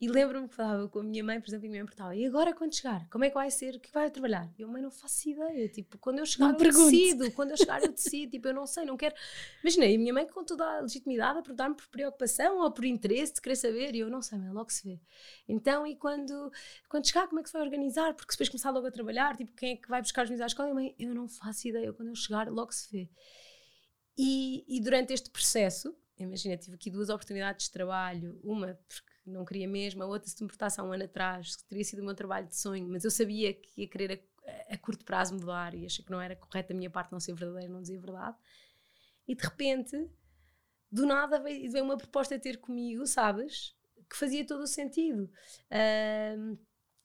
E 0.01 0.09
lembro-me 0.09 0.49
que 0.49 0.55
falava 0.55 0.89
com 0.89 0.99
a 0.99 1.03
minha 1.05 1.23
mãe, 1.23 1.41
por 1.41 1.49
exemplo, 1.49 1.67
e 1.67 1.71
me 1.71 1.79
perguntava: 1.79 2.17
e 2.17 2.27
agora 2.27 2.53
quando 2.53 2.75
chegar? 2.75 3.09
Como 3.09 3.25
é 3.25 3.29
que 3.29 3.35
vai 3.35 3.51
ser? 3.51 3.77
O 3.77 3.81
que 3.81 3.93
vai 3.93 4.11
trabalhar? 4.11 4.53
E 4.59 4.63
eu, 4.63 4.69
mãe, 4.69 4.83
não 4.83 4.91
faço 4.91 5.29
ideia. 5.29 5.69
Tipo, 5.69 5.97
quando 5.99 6.19
eu 6.19 6.27
chegar, 6.27 6.47
não 6.47 6.55
eu 6.55 6.59
pergunte. 6.59 6.91
decido. 6.91 7.31
Quando 7.31 7.53
eu 7.53 7.57
chegar, 7.57 7.81
eu 7.81 7.93
decido. 7.93 8.33
tipo, 8.33 8.49
eu 8.49 8.55
não 8.55 8.67
sei, 8.67 8.85
não 8.85 8.97
quero. 8.97 9.15
Imaginei, 9.63 9.95
a 9.95 9.99
minha 9.99 10.13
mãe 10.13 10.27
com 10.27 10.45
toda 10.45 10.65
a 10.65 10.81
legitimidade 10.81 11.39
a 11.39 11.43
perguntar-me 11.43 11.77
por 11.77 11.87
preocupação 11.87 12.59
ou 12.59 12.71
por 12.73 12.85
interesse 12.85 13.35
de 13.35 13.41
querer 13.41 13.57
saber. 13.57 13.95
E 13.95 14.01
eu, 14.01 14.11
não 14.11 14.21
sei, 14.21 14.37
mãe, 14.37 14.51
logo 14.51 14.71
se 14.71 14.85
vê. 14.85 15.01
Então, 15.49 15.87
e 15.87 15.97
quando, 15.97 16.51
quando 16.89 17.07
chegar, 17.07 17.29
como 17.29 17.39
é 17.39 17.43
que 17.43 17.49
se 17.49 17.53
vai 17.53 17.63
organizar? 17.63 18.15
Porque 18.15 18.33
depois 18.33 18.49
começar 18.49 18.71
logo 18.71 18.87
a 18.89 18.91
trabalhar, 18.91 19.37
tipo, 19.37 19.53
quem 19.55 19.73
é 19.73 19.77
que 19.77 19.89
vai 19.89 20.03
buscar 20.03 20.25
os 20.25 20.31
meus 20.31 20.43
à 20.43 20.47
escola? 20.47 20.71
E 20.71 20.75
mãe, 20.75 20.95
eu 20.99 21.15
não 21.15 21.29
faço 21.29 21.69
ideia. 21.69 21.93
Quando 21.93 22.09
eu 22.09 22.17
chegar, 22.17 22.49
logo 22.51 22.73
se 22.73 22.91
vê. 22.91 23.09
E, 24.19 24.65
e 24.69 24.81
durante 24.81 25.13
este 25.13 25.31
processo, 25.31 25.97
imagina, 26.19 26.57
tive 26.57 26.75
aqui 26.75 26.91
duas 26.91 27.09
oportunidades 27.09 27.67
de 27.67 27.73
trabalho. 27.73 28.41
Uma, 28.43 28.79
porque 28.89 29.14
não 29.27 29.45
queria 29.45 29.69
mesmo, 29.69 30.03
a 30.03 30.07
outra 30.07 30.29
se 30.29 30.41
me 30.41 30.47
importasse 30.47 30.81
há 30.81 30.85
um 30.85 30.93
ano 30.93 31.05
atrás, 31.05 31.57
teria 31.69 31.85
sido 31.85 32.01
o 32.01 32.05
meu 32.05 32.15
trabalho 32.15 32.47
de 32.47 32.57
sonho, 32.57 32.87
mas 32.89 33.05
eu 33.05 33.11
sabia 33.11 33.53
que 33.53 33.83
ia 33.83 33.89
querer 33.89 34.25
a, 34.47 34.75
a 34.75 34.79
curto 34.79 35.05
prazo 35.05 35.35
mudar 35.35 35.75
e 35.75 35.87
achei 35.87 36.05
que 36.05 36.11
não 36.11 36.21
era 36.21 36.37
correto 36.37 36.71
da 36.71 36.75
minha 36.75 36.91
parte 36.91 37.13
não 37.13 37.21
ser 37.21 37.35
verdadeira, 37.35 37.73
não 37.73 37.81
dizer 37.81 37.99
verdade. 37.99 38.37
E 39.27 39.35
de 39.35 39.43
repente, 39.43 40.09
do 40.91 41.07
nada 41.07 41.39
veio, 41.39 41.71
veio 41.71 41.85
uma 41.85 41.97
proposta 41.97 42.35
a 42.35 42.39
ter 42.39 42.59
comigo, 42.59 43.07
sabes? 43.07 43.75
Que 44.09 44.17
fazia 44.17 44.47
todo 44.47 44.63
o 44.63 44.67
sentido. 44.67 45.31
Uh, 45.71 46.59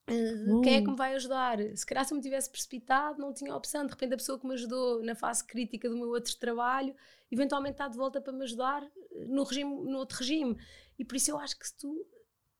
Uh, 0.09 0.61
quem 0.61 0.75
é 0.77 0.81
que 0.81 0.89
me 0.89 0.95
vai 0.95 1.13
ajudar? 1.13 1.59
Se 1.75 1.85
calhar 1.85 2.03
se 2.03 2.13
eu 2.13 2.17
me 2.17 2.23
tivesse 2.23 2.49
precipitado, 2.49 3.21
não 3.21 3.31
tinha 3.31 3.55
opção. 3.55 3.85
De 3.85 3.91
repente, 3.91 4.13
a 4.13 4.17
pessoa 4.17 4.39
que 4.39 4.47
me 4.47 4.53
ajudou 4.55 5.03
na 5.03 5.13
fase 5.13 5.43
crítica 5.43 5.87
do 5.87 5.95
meu 5.95 6.09
outro 6.09 6.35
trabalho, 6.37 6.95
eventualmente 7.31 7.73
está 7.73 7.87
de 7.87 7.95
volta 7.95 8.19
para 8.19 8.33
me 8.33 8.43
ajudar 8.43 8.83
no, 9.27 9.43
regime, 9.43 9.69
no 9.69 9.97
outro 9.99 10.17
regime. 10.17 10.57
E 10.99 11.05
por 11.05 11.15
isso 11.15 11.31
eu 11.31 11.39
acho 11.39 11.57
que 11.57 11.65
se 11.65 11.77
tu 11.77 12.05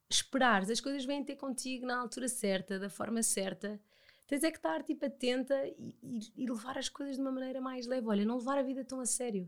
esperares, 0.09 0.69
as 0.69 0.79
coisas 0.79 1.05
vêm 1.05 1.23
ter 1.23 1.35
contigo 1.35 1.85
na 1.85 1.99
altura 1.99 2.27
certa, 2.27 2.79
da 2.79 2.89
forma 2.89 3.21
certa. 3.21 3.79
Tens 4.25 4.43
é 4.43 4.49
que 4.49 4.57
estar 4.57 4.81
tipo 4.83 5.05
atenta 5.05 5.55
e, 5.67 5.95
e, 6.01 6.43
e 6.43 6.49
levar 6.49 6.77
as 6.77 6.87
coisas 6.87 7.15
de 7.15 7.21
uma 7.21 7.31
maneira 7.31 7.59
mais 7.59 7.85
leve. 7.85 8.07
Olha, 8.07 8.25
não 8.25 8.37
levar 8.37 8.57
a 8.57 8.63
vida 8.63 8.85
tão 8.85 9.01
a 9.01 9.05
sério. 9.05 9.47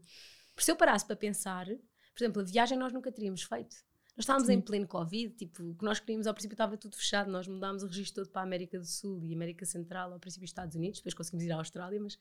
Porque 0.54 0.66
se 0.66 0.72
eu 0.72 0.76
parasse 0.76 1.06
para 1.06 1.16
pensar, 1.16 1.66
por 1.66 2.24
exemplo, 2.24 2.42
a 2.42 2.46
viagem 2.46 2.78
nós 2.78 2.92
nunca 2.92 3.12
teríamos 3.12 3.44
feito. 3.44 3.76
Nós 4.18 4.24
estávamos 4.24 4.48
Sim. 4.48 4.54
em 4.54 4.62
pleno 4.62 4.88
Covid, 4.88 5.34
tipo, 5.36 5.64
o 5.64 5.76
que 5.76 5.86
nós 5.86 6.00
queríamos 6.00 6.28
ao 6.28 6.34
princípio 6.34 6.56
estava 6.56 6.76
tudo 6.78 6.98
fechado, 6.98 7.32
nós 7.32 7.48
mudámos 7.48 7.82
o 7.82 7.88
registro 7.88 8.24
todo 8.24 8.32
para 8.32 8.42
a 8.42 8.44
América 8.44 8.78
do 8.78 8.86
Sul 8.86 9.24
e 9.24 9.34
América 9.34 9.66
Central, 9.66 10.12
ao 10.12 10.20
princípio 10.20 10.46
Estados 10.46 10.76
Unidos, 10.76 11.00
depois 11.00 11.14
conseguimos 11.14 11.46
ir 11.46 11.52
à 11.52 11.56
Austrália, 11.56 12.00
mas 12.00 12.20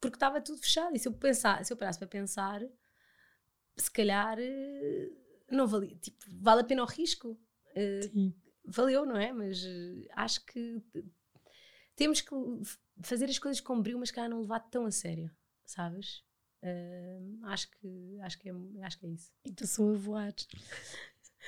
porque 0.00 0.16
estava 0.16 0.40
tudo 0.40 0.58
fechado. 0.58 0.96
E 0.96 0.98
se 0.98 1.06
eu 1.06 1.12
pensar, 1.12 1.62
se 1.64 1.72
eu 1.72 1.76
parasse 1.76 1.98
para 1.98 2.08
pensar, 2.08 2.62
se 3.76 3.90
calhar 3.90 4.38
eh, 4.40 5.10
não 5.50 5.66
valia, 5.66 5.96
tipo, 5.96 6.24
vale 6.28 6.60
a 6.60 6.64
pena 6.64 6.82
o 6.82 6.86
risco. 6.86 7.38
Uh, 7.76 8.32
valeu, 8.64 9.06
não 9.06 9.16
é? 9.16 9.32
Mas 9.32 9.62
uh, 9.62 10.06
acho 10.12 10.44
que 10.44 10.82
temos 11.96 12.20
que 12.20 12.34
fazer 13.02 13.26
as 13.26 13.38
coisas 13.38 13.60
com 13.60 13.80
brilho, 13.80 13.98
mas 13.98 14.10
calhar 14.10 14.30
não 14.30 14.40
levar 14.40 14.60
tão 14.60 14.86
a 14.86 14.90
sério, 14.90 15.30
sabes? 15.64 16.22
Uh, 16.62 17.46
acho, 17.46 17.70
que, 17.70 18.20
acho, 18.22 18.38
que 18.38 18.48
é, 18.48 18.52
acho 18.82 18.98
que 18.98 19.06
é 19.06 19.10
isso. 19.10 19.32
Então 19.44 19.66
sou 19.66 19.94
a 19.94 19.96
voar. 19.96 20.34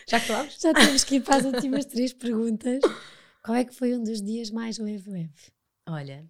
Já 0.09 0.21
falamos? 0.21 0.61
Já 0.61 0.73
temos 0.73 1.05
que 1.05 1.17
ir 1.17 1.23
para 1.23 1.37
as 1.37 1.45
últimas 1.45 1.85
três 1.85 2.13
perguntas. 2.13 2.81
Qual 3.43 3.57
é 3.57 3.65
que 3.65 3.75
foi 3.75 3.95
um 3.95 4.03
dos 4.03 4.23
dias 4.23 4.51
mais 4.51 4.79
leve-leve? 4.79 5.53
Olha, 5.87 6.29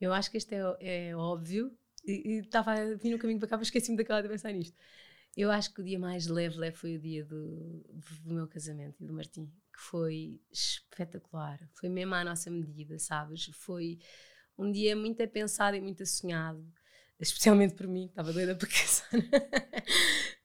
eu 0.00 0.12
acho 0.12 0.30
que 0.30 0.36
este 0.36 0.54
é, 0.54 1.08
é 1.08 1.16
óbvio 1.16 1.76
e 2.04 2.38
estava 2.38 2.72
a 2.72 2.94
vir 2.94 3.10
no 3.10 3.18
caminho 3.18 3.40
para 3.40 3.48
cá, 3.48 3.56
mas 3.56 3.66
esqueci-me 3.66 3.96
daquela 3.96 4.22
de 4.22 4.28
pensar 4.28 4.52
nisto. 4.52 4.76
Eu 5.36 5.50
acho 5.50 5.72
que 5.74 5.82
o 5.82 5.84
dia 5.84 5.98
mais 5.98 6.26
leve, 6.26 6.56
leve 6.56 6.76
foi 6.76 6.96
o 6.96 6.98
dia 6.98 7.22
do, 7.22 7.84
do 8.24 8.32
meu 8.32 8.48
casamento 8.48 9.02
e 9.02 9.06
do 9.06 9.12
Martim, 9.12 9.44
que 9.44 9.80
foi 9.80 10.40
espetacular. 10.50 11.60
Foi 11.74 11.90
mesmo 11.90 12.14
à 12.14 12.24
nossa 12.24 12.50
medida, 12.50 12.98
sabes? 12.98 13.50
Foi 13.52 13.98
um 14.56 14.72
dia 14.72 14.96
muito 14.96 15.22
a 15.22 15.28
pensado 15.28 15.76
e 15.76 15.80
muito 15.80 16.02
a 16.02 16.06
sonhado, 16.06 16.66
especialmente 17.20 17.74
por 17.74 17.86
mim, 17.86 18.06
estava 18.06 18.32
doida 18.32 18.56
para 18.56 18.66
casar. 18.66 19.10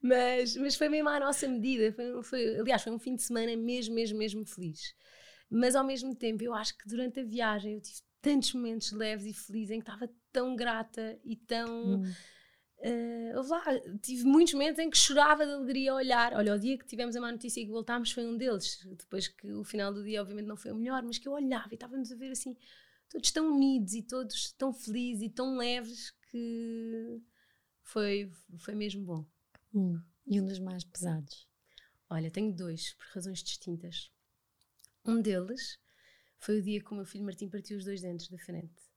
mas, 0.02 0.58
mas 0.58 0.76
foi 0.76 0.90
mesmo 0.90 1.08
à 1.08 1.22
nossa 1.22 1.48
medida. 1.48 1.94
Foi, 1.94 2.24
foi, 2.24 2.60
aliás, 2.60 2.82
foi 2.84 2.92
um 2.92 3.00
fim 3.00 3.16
de 3.16 3.22
semana 3.24 3.56
mesmo, 3.56 3.96
mesmo, 3.96 4.18
mesmo 4.18 4.46
feliz. 4.46 4.94
Mas 5.50 5.74
ao 5.74 5.86
mesmo 5.86 6.14
tempo, 6.14 6.44
eu 6.44 6.54
acho 6.54 6.78
que 6.78 6.86
durante 6.86 7.22
a 7.22 7.24
viagem 7.24 7.76
eu 7.76 7.82
tive 7.82 8.02
tantos 8.22 8.54
momentos 8.54 8.92
leves 8.92 9.26
e 9.26 9.34
felizes 9.34 9.72
em 9.72 9.80
que 9.80 9.90
estava 9.90 10.10
tão 10.34 10.54
grata 10.54 11.18
e 11.24 11.38
tão. 11.38 12.02
Hum 12.02 12.14
Uh, 12.84 13.48
lá, 13.48 13.64
tive 14.02 14.24
muitos 14.24 14.54
momentos 14.54 14.80
em 14.80 14.90
que 14.90 14.98
chorava 14.98 15.46
de 15.46 15.52
alegria 15.52 15.92
a 15.92 15.96
olhar. 15.96 16.34
Olha, 16.34 16.56
o 16.56 16.60
dia 16.60 16.78
que 16.78 16.86
tivemos 16.86 17.16
a 17.16 17.22
má 17.22 17.32
notícia 17.32 17.62
e 17.62 17.66
que 17.66 17.72
voltámos 17.72 18.12
foi 18.12 18.26
um 18.26 18.36
deles. 18.36 18.80
Depois 18.98 19.28
que 19.28 19.52
o 19.52 19.64
final 19.64 19.94
do 19.94 20.04
dia, 20.04 20.22
obviamente, 20.22 20.48
não 20.48 20.58
foi 20.58 20.72
o 20.72 20.76
melhor, 20.76 21.04
mas 21.04 21.20
que 21.20 21.28
eu 21.28 21.34
olhava 21.34 21.70
e 21.72 21.76
estávamos 21.76 22.12
a 22.12 22.16
ver 22.16 22.32
assim 22.32 22.58
todos 23.08 23.30
tão 23.32 23.54
unidos 23.54 23.94
e 23.94 24.02
todos 24.02 24.54
tão 24.54 24.74
felizes 24.74 25.24
e 25.24 25.30
tão 25.30 25.58
leves 25.58 26.12
que 26.32 27.22
foi, 27.84 28.32
foi 28.58 28.74
mesmo 28.74 29.04
bom. 29.04 29.26
Um, 29.74 30.02
e 30.26 30.40
um 30.40 30.46
dos 30.46 30.60
mais 30.60 30.84
pesados? 30.84 31.48
Olha, 32.10 32.32
tenho 32.32 32.56
dois, 32.56 32.94
por 32.94 33.06
razões 33.14 33.44
distintas. 33.44 34.12
Um 35.06 35.22
deles 35.22 35.78
foi 36.38 36.60
o 36.60 36.62
dia 36.62 36.82
que 36.82 36.92
o 36.92 36.96
meu 36.96 37.06
filho 37.06 37.26
Martim 37.26 37.50
partiu 37.50 37.78
os 37.78 37.86
dois 37.86 38.02
dentes 38.02 38.30
da 38.30 38.38
frente. 38.38 38.91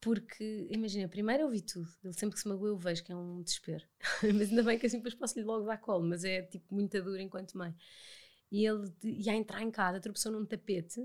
Porque, 0.00 0.68
imagina, 0.70 1.08
primeiro 1.08 1.44
eu 1.44 1.50
vi 1.50 1.62
tudo. 1.62 1.88
Ele 2.04 2.12
sempre 2.12 2.34
que 2.34 2.40
se 2.42 2.48
magoa 2.48 2.68
eu 2.68 2.76
vejo 2.78 3.02
que 3.02 3.12
é 3.12 3.16
um 3.16 3.42
desespero. 3.42 3.84
mas 4.34 4.50
ainda 4.50 4.62
bem 4.62 4.78
que 4.78 4.86
assim 4.86 4.98
depois 4.98 5.14
posso-lhe 5.14 5.44
logo 5.44 5.64
dar 5.64 5.78
colo, 5.78 6.06
mas 6.06 6.24
é 6.24 6.42
tipo 6.42 6.74
muito 6.74 7.02
dura 7.02 7.22
enquanto 7.22 7.56
mãe. 7.56 7.74
E 8.50 8.64
ele 8.64 8.92
ia 9.02 9.34
entrar 9.34 9.62
em 9.62 9.70
casa, 9.70 10.00
tropeçou 10.00 10.30
num 10.30 10.46
tapete 10.46 11.00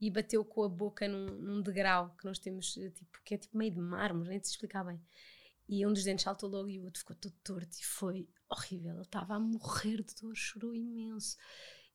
e 0.00 0.10
bateu 0.10 0.44
com 0.44 0.62
a 0.62 0.68
boca 0.68 1.08
num, 1.08 1.26
num 1.26 1.62
degrau 1.62 2.14
que 2.16 2.24
nós 2.24 2.38
temos, 2.38 2.76
eh, 2.76 2.90
tipo, 2.90 3.20
que 3.24 3.34
é 3.34 3.38
tipo 3.38 3.56
meio 3.56 3.72
de 3.72 3.80
mármore, 3.80 4.28
nem 4.28 4.38
te 4.38 4.44
explicar 4.44 4.84
bem. 4.84 5.00
E 5.68 5.84
um 5.86 5.92
dos 5.92 6.04
dentes 6.04 6.24
saltou 6.24 6.48
logo 6.48 6.68
e 6.68 6.78
o 6.78 6.84
outro 6.84 7.00
ficou 7.00 7.16
todo 7.16 7.34
torto 7.42 7.76
e 7.80 7.84
foi 7.84 8.28
horrível. 8.48 8.92
Ele 8.92 9.02
estava 9.02 9.34
a 9.34 9.40
morrer 9.40 10.02
de 10.02 10.14
dor, 10.20 10.36
chorou 10.36 10.74
imenso. 10.74 11.36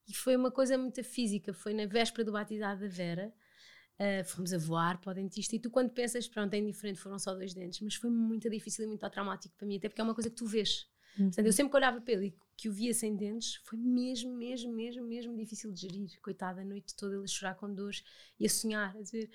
E 0.07 0.13
foi 0.13 0.35
uma 0.35 0.51
coisa 0.51 0.77
muito 0.77 1.03
física. 1.03 1.53
Foi 1.53 1.73
na 1.73 1.85
véspera 1.85 2.25
do 2.25 2.31
batizado 2.31 2.81
da 2.81 2.87
Vera. 2.87 3.31
Uh, 3.99 4.23
fomos 4.23 4.53
a 4.53 4.57
voar 4.57 5.01
para 5.01 5.11
o 5.11 5.13
dentista 5.13 5.57
e 5.57 5.59
tu 5.59 5.69
quando 5.69 5.89
pensas, 5.89 6.25
pronto, 6.25 6.53
é 6.53 6.57
indiferente, 6.57 6.99
foram 7.01 7.19
só 7.19 7.35
dois 7.35 7.53
dentes, 7.53 7.81
mas 7.81 7.95
foi 7.95 8.09
muito 8.09 8.49
difícil 8.49 8.85
e 8.85 8.87
muito 8.87 9.09
traumático 9.09 9.53
para 9.57 9.67
mim, 9.67 9.75
até 9.75 9.89
porque 9.89 9.99
é 9.99 10.03
uma 10.05 10.13
coisa 10.13 10.29
que 10.29 10.37
tu 10.37 10.45
vês. 10.45 10.87
Uhum. 11.17 11.25
Portanto, 11.25 11.45
eu 11.45 11.53
sempre 11.53 11.71
que 11.71 11.77
olhava 11.77 11.99
para 11.99 12.13
ele 12.13 12.27
e 12.27 12.33
que 12.55 12.67
o 12.67 12.73
via 12.73 12.93
sem 12.93 13.15
dentes, 13.15 13.55
foi 13.63 13.79
mesmo, 13.79 14.35
mesmo, 14.35 14.73
mesmo, 14.73 15.05
mesmo 15.05 15.35
difícil 15.35 15.71
de 15.71 15.81
gerir. 15.81 16.19
Coitada, 16.21 16.61
a 16.61 16.65
noite 16.65 16.93
toda 16.95 17.15
ele 17.15 17.23
a 17.23 17.27
chorar 17.27 17.55
com 17.55 17.73
dores 17.73 18.03
e 18.37 18.45
a 18.45 18.49
sonhar, 18.49 18.95
a 18.97 19.01
dizer. 19.01 19.29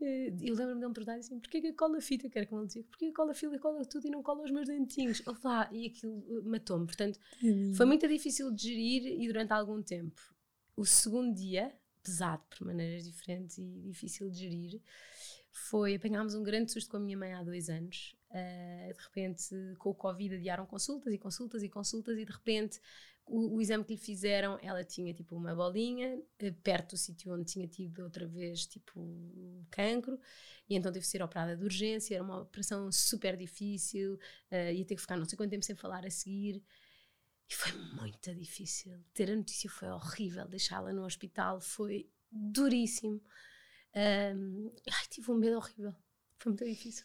Eh, 0.00 0.32
eu 0.40 0.54
lembro-me 0.54 0.80
de 0.80 0.86
ele 0.86 0.94
perguntar 0.94 1.16
assim: 1.16 1.38
porquê 1.38 1.60
que 1.60 1.72
cola 1.74 2.00
fita? 2.00 2.28
Que 2.30 2.38
era 2.38 2.46
como 2.46 2.62
ele 2.62 2.68
dizia: 2.68 2.84
porquê 2.84 3.06
que 3.06 3.12
cola 3.12 3.34
fita, 3.34 3.58
cola 3.58 3.84
tudo 3.84 4.06
e 4.06 4.10
não 4.10 4.22
cola 4.22 4.42
os 4.42 4.50
meus 4.50 4.66
dentinhos? 4.66 5.22
Ele 5.26 5.36
lá, 5.44 5.68
e 5.70 5.86
aquilo 5.88 6.24
eh, 6.30 6.48
matou-me. 6.48 6.86
Portanto, 6.86 7.18
uhum. 7.42 7.74
foi 7.74 7.84
muito 7.84 8.08
difícil 8.08 8.50
de 8.50 8.62
gerir 8.62 9.20
e 9.20 9.26
durante 9.26 9.52
algum 9.52 9.82
tempo. 9.82 10.20
O 10.74 10.86
segundo 10.86 11.34
dia, 11.34 11.74
pesado 12.02 12.42
por 12.50 12.66
maneiras 12.66 13.04
diferentes 13.04 13.58
e 13.58 13.80
difícil 13.82 14.30
de 14.30 14.38
gerir, 14.38 14.80
foi 15.50 15.96
apanhámos 15.96 16.34
um 16.34 16.42
grande 16.42 16.70
susto 16.70 16.90
com 16.90 16.96
a 16.96 17.00
minha 17.00 17.16
mãe 17.16 17.32
há 17.32 17.42
dois 17.42 17.68
anos. 17.68 18.16
Uh, 18.30 18.94
de 18.94 19.02
repente, 19.02 19.44
com 19.78 19.90
o 19.90 19.94
Covid, 19.94 20.36
adiaram 20.36 20.64
consultas 20.64 21.12
e 21.12 21.18
consultas 21.18 21.62
e 21.62 21.68
consultas, 21.68 22.16
e 22.16 22.24
de 22.24 22.32
repente, 22.32 22.80
o, 23.26 23.56
o 23.56 23.60
exame 23.60 23.84
que 23.84 23.94
lhe 23.94 23.98
fizeram, 23.98 24.58
ela 24.62 24.84
tinha 24.84 25.12
tipo 25.12 25.34
uma 25.34 25.54
bolinha 25.54 26.16
uh, 26.16 26.54
perto 26.62 26.90
do 26.90 26.96
sítio 26.96 27.34
onde 27.34 27.44
tinha 27.44 27.66
tido 27.66 28.02
outra 28.02 28.26
vez 28.26 28.66
tipo 28.66 29.66
cancro, 29.70 30.18
e 30.68 30.76
então 30.76 30.92
teve 30.92 31.04
que 31.04 31.10
ser 31.10 31.22
operada 31.22 31.56
de 31.56 31.64
urgência. 31.64 32.14
Era 32.14 32.22
uma 32.22 32.42
operação 32.42 32.90
super 32.92 33.36
difícil, 33.36 34.14
uh, 34.14 34.72
ia 34.72 34.84
ter 34.84 34.94
que 34.94 35.00
ficar 35.00 35.16
não 35.16 35.24
sei 35.24 35.36
quanto 35.36 35.50
tempo 35.50 35.64
sem 35.64 35.74
falar 35.74 36.06
a 36.06 36.10
seguir. 36.10 36.62
E 37.50 37.54
foi 37.54 37.72
muito 37.72 38.32
difícil. 38.32 39.04
Ter 39.12 39.28
a 39.28 39.34
notícia 39.34 39.68
foi 39.68 39.88
horrível. 39.88 40.46
Deixá-la 40.46 40.92
no 40.92 41.04
hospital 41.04 41.60
foi 41.60 42.08
duríssimo. 42.30 43.20
Um, 43.92 44.72
ai, 44.88 45.06
tive 45.10 45.32
um 45.32 45.34
medo 45.34 45.56
horrível. 45.56 45.92
Foi 46.38 46.52
muito 46.52 46.64
difícil. 46.64 47.04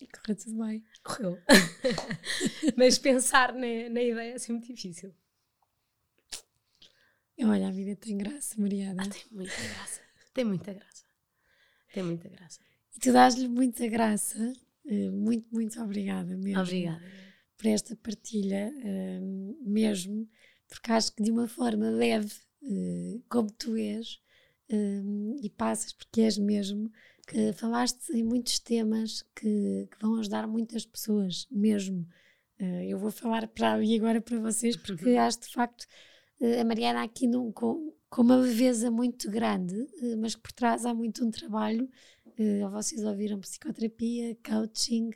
E 0.00 0.06
correu 0.06 0.36
tudo 0.36 0.64
bem. 0.64 0.84
Correu. 1.02 1.42
Mas 2.78 2.98
pensar 2.98 3.52
na, 3.52 3.60
na 3.90 4.02
ideia 4.02 4.32
é 4.32 4.34
assim 4.34 4.52
muito 4.52 4.72
difícil. 4.72 5.12
Olha, 7.40 7.66
a 7.66 7.72
vida 7.72 7.96
tem 7.96 8.16
graça, 8.16 8.60
Mariana. 8.60 9.02
Ah, 9.02 9.08
tem 9.08 9.24
muita 9.32 9.56
graça. 9.56 10.00
Tem 10.32 10.44
muita 10.44 10.72
graça. 10.72 11.04
Tem 11.92 12.02
muita 12.04 12.28
graça. 12.28 12.60
E 12.94 13.00
tu 13.00 13.12
dás-lhe 13.12 13.48
muita 13.48 13.88
graça. 13.88 14.52
Eh, 14.86 15.10
muito, 15.10 15.52
muito 15.52 15.82
obrigada 15.82 16.36
mesmo. 16.36 16.62
Obrigada. 16.62 17.02
Por 17.62 17.68
esta 17.68 17.94
partilha, 17.94 18.74
eh, 18.82 19.20
mesmo, 19.64 20.28
porque 20.68 20.90
acho 20.90 21.14
que 21.14 21.22
de 21.22 21.30
uma 21.30 21.46
forma 21.46 21.90
leve, 21.90 22.34
eh, 22.64 23.20
como 23.28 23.48
tu 23.52 23.76
és, 23.76 24.20
e 25.42 25.50
passas, 25.50 25.92
porque 25.92 26.22
és 26.22 26.38
mesmo, 26.38 26.90
que 27.26 27.52
falaste 27.52 28.10
em 28.12 28.24
muitos 28.24 28.58
temas 28.58 29.22
que, 29.34 29.88
que, 29.90 29.98
vão 30.00 30.16
ajudar 30.16 30.46
muitas 30.46 30.84
pessoas, 30.86 31.46
mesmo. 31.50 32.06
Uh, 32.60 32.82
eu 32.88 32.98
vou 32.98 33.10
falar 33.10 33.46
para 33.48 33.74
ali 33.74 33.96
agora 33.96 34.20
para 34.20 34.38
vocês, 34.38 34.76
porque 34.76 35.10
uhum. 35.10 35.20
acho 35.20 35.40
de 35.40 35.48
facto 35.48 35.84
uh, 36.40 36.60
a 36.60 36.64
Mariana 36.64 37.02
aqui 37.02 37.26
num, 37.26 37.50
com, 37.52 37.92
com 38.08 38.22
uma 38.22 38.36
leveza 38.36 38.90
muito 38.90 39.30
grande, 39.30 39.74
uh, 39.74 40.18
mas 40.18 40.34
que 40.34 40.42
por 40.42 40.52
trás 40.52 40.84
há 40.84 40.94
muito 40.94 41.24
um 41.24 41.30
trabalho. 41.30 41.88
vocês 42.72 43.04
ouviram 43.04 43.40
psicoterapia, 43.40 44.36
coaching, 44.44 45.10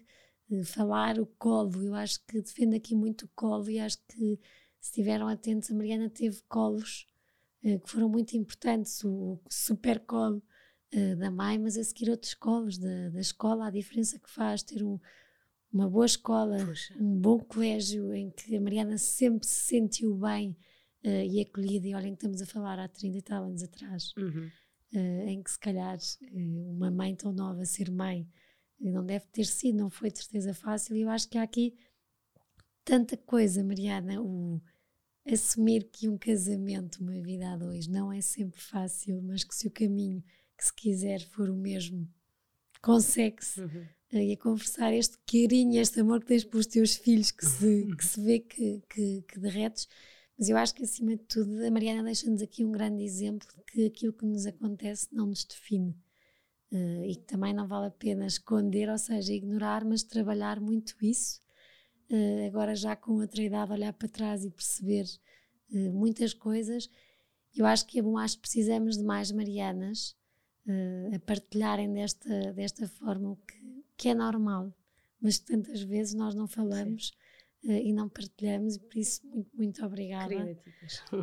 falar 0.65 1.19
o 1.19 1.27
colo. 1.27 1.83
Eu 1.83 1.95
acho 1.95 2.25
que 2.27 2.41
defendo 2.41 2.75
aqui 2.75 2.95
muito 2.95 3.27
o 3.27 3.31
colo 3.35 3.69
e 3.71 3.79
acho 3.79 3.99
que 4.07 4.39
se 4.81 4.91
estiveram 4.91 5.27
atentos, 5.27 5.71
a 5.71 5.75
Mariana 5.75 6.09
teve 6.09 6.41
colos 6.49 7.07
que 7.61 7.91
foram 7.91 8.09
muito 8.09 8.37
importantes. 8.37 9.03
O 9.05 9.41
super 9.49 10.01
colo 10.01 10.43
uh, 10.95 11.17
da 11.17 11.31
mãe, 11.31 11.59
mas 11.59 11.77
a 11.77 11.85
seguir 11.85 12.11
outros 12.11 12.35
colos 12.35 12.79
da, 12.79 13.09
da 13.09 13.21
escola, 13.21 13.67
a 13.67 13.71
diferença 13.71 14.19
que 14.19 14.31
faz 14.31 14.63
ter 14.63 14.83
um, 14.83 14.99
uma 15.73 15.89
boa 15.89 16.07
escola, 16.07 16.65
Puxa. 16.65 16.95
um 16.99 17.19
bom 17.19 17.39
colégio 17.41 18.15
em 18.15 18.31
que 18.31 18.57
a 18.57 18.61
Mariana 18.61 18.99
sempre 18.99 19.47
se 19.47 19.67
sentiu 19.67 20.15
bem 20.15 20.57
uh, 21.05 21.09
e 21.09 21.41
acolhida, 21.41 21.89
e 21.89 21.95
olhem 21.95 22.15
que 22.15 22.19
estamos 22.19 22.41
a 22.41 22.47
falar 22.47 22.79
há 22.79 22.89
30 22.89 23.19
e 23.19 23.23
tal 23.23 23.45
anos 23.45 23.63
atrás, 23.63 24.15
uhum. 24.17 24.49
uh, 24.95 25.29
em 25.29 25.43
que 25.43 25.51
se 25.51 25.59
calhar 25.59 25.99
uma 26.33 26.91
mãe 26.91 27.15
tão 27.15 27.33
nova 27.33 27.65
ser 27.65 27.91
mãe 27.91 28.29
não 28.79 29.05
deve 29.05 29.27
ter 29.27 29.45
sido, 29.45 29.79
não 29.79 29.91
foi 29.91 30.11
de 30.11 30.19
certeza 30.19 30.55
fácil, 30.55 30.97
e 30.97 31.03
eu 31.03 31.09
acho 31.09 31.29
que 31.29 31.39
há 31.39 31.43
aqui 31.43 31.75
tanta 32.85 33.17
coisa, 33.17 33.65
Mariana, 33.65 34.23
o 34.23 34.61
assumir 35.27 35.89
que 35.91 36.09
um 36.09 36.17
casamento, 36.17 37.03
uma 37.03 37.21
vida 37.21 37.51
a 37.51 37.57
dois, 37.57 37.89
não 37.89 38.13
é 38.13 38.21
sempre 38.21 38.61
fácil, 38.61 39.21
mas 39.23 39.43
que 39.43 39.55
se 39.55 39.67
o 39.67 39.71
caminho 39.71 40.23
que 40.57 40.65
se 40.65 40.73
quiser 40.73 41.21
for 41.21 41.51
o 41.51 41.57
mesmo, 41.57 42.09
consegue-se. 42.81 43.61
Uhum. 43.61 43.87
E 44.13 44.33
a 44.33 44.37
conversar 44.37 44.95
este 44.95 45.19
carinho, 45.27 45.81
este 45.81 46.01
amor 46.01 46.21
que 46.21 46.27
tens 46.27 46.45
pelos 46.45 46.67
teus 46.67 46.95
filhos, 46.95 47.33
que 47.33 47.45
se, 47.45 47.97
que 47.97 48.05
se 48.05 48.21
vê 48.23 48.39
que, 48.39 48.81
que, 48.89 49.23
que 49.23 49.41
derretes. 49.41 49.89
Mas 50.39 50.49
eu 50.49 50.57
acho 50.57 50.75
que, 50.75 50.85
acima 50.85 51.17
de 51.17 51.25
tudo, 51.25 51.65
a 51.65 51.71
Mariana 51.71 52.05
deixa-nos 52.05 52.41
aqui 52.41 52.65
um 52.65 52.71
grande 52.71 53.03
exemplo 53.03 53.49
de 53.57 53.63
que 53.65 53.87
aquilo 53.87 54.13
que 54.13 54.25
nos 54.25 54.47
acontece 54.47 55.09
não 55.13 55.27
nos 55.27 55.45
define. 55.45 55.95
Uh, 56.73 57.05
e 57.05 57.15
que 57.15 57.23
também 57.23 57.55
não 57.55 57.67
vale 57.69 57.87
a 57.87 57.91
pena 57.91 58.27
esconder, 58.27 58.89
ou 58.89 58.99
seja, 58.99 59.33
ignorar, 59.33 59.85
mas 59.85 60.03
trabalhar 60.03 60.61
muito 60.61 60.97
isso. 61.01 61.41
Uh, 62.11 62.47
agora, 62.47 62.75
já 62.75 62.97
com 62.97 63.21
outra 63.21 63.41
idade, 63.41 63.73
olhar 63.73 63.93
para 63.93 64.09
trás 64.09 64.45
e 64.45 64.51
perceber 64.51 65.05
uh, 65.71 65.93
muitas 65.93 66.35
coisas. 66.35 66.91
Eu 67.55 67.67
acho 67.67 67.87
que 67.87 68.01
é 68.01 68.03
bom, 68.03 68.19
acho 68.19 68.35
que 68.35 68.43
precisamos 68.43 68.97
de 68.97 69.05
mais 69.05 69.31
Marianas 69.31 70.17
a 71.15 71.19
partilharem 71.21 71.93
desta, 71.93 72.53
desta 72.53 72.89
forma, 72.89 73.31
o 73.31 73.37
que, 73.37 73.85
que 73.97 74.09
é 74.09 74.15
normal, 74.15 74.75
mas 75.21 75.39
tantas 75.39 75.81
vezes 75.81 76.13
nós 76.13 76.35
não 76.35 76.49
falamos 76.49 77.13
uh, 77.65 77.71
e 77.71 77.93
não 77.93 78.09
partilhamos, 78.09 78.75
e 78.75 78.81
por 78.81 78.97
isso, 78.97 79.25
muito, 79.29 79.51
muito 79.57 79.87
obrigada. 79.87 80.59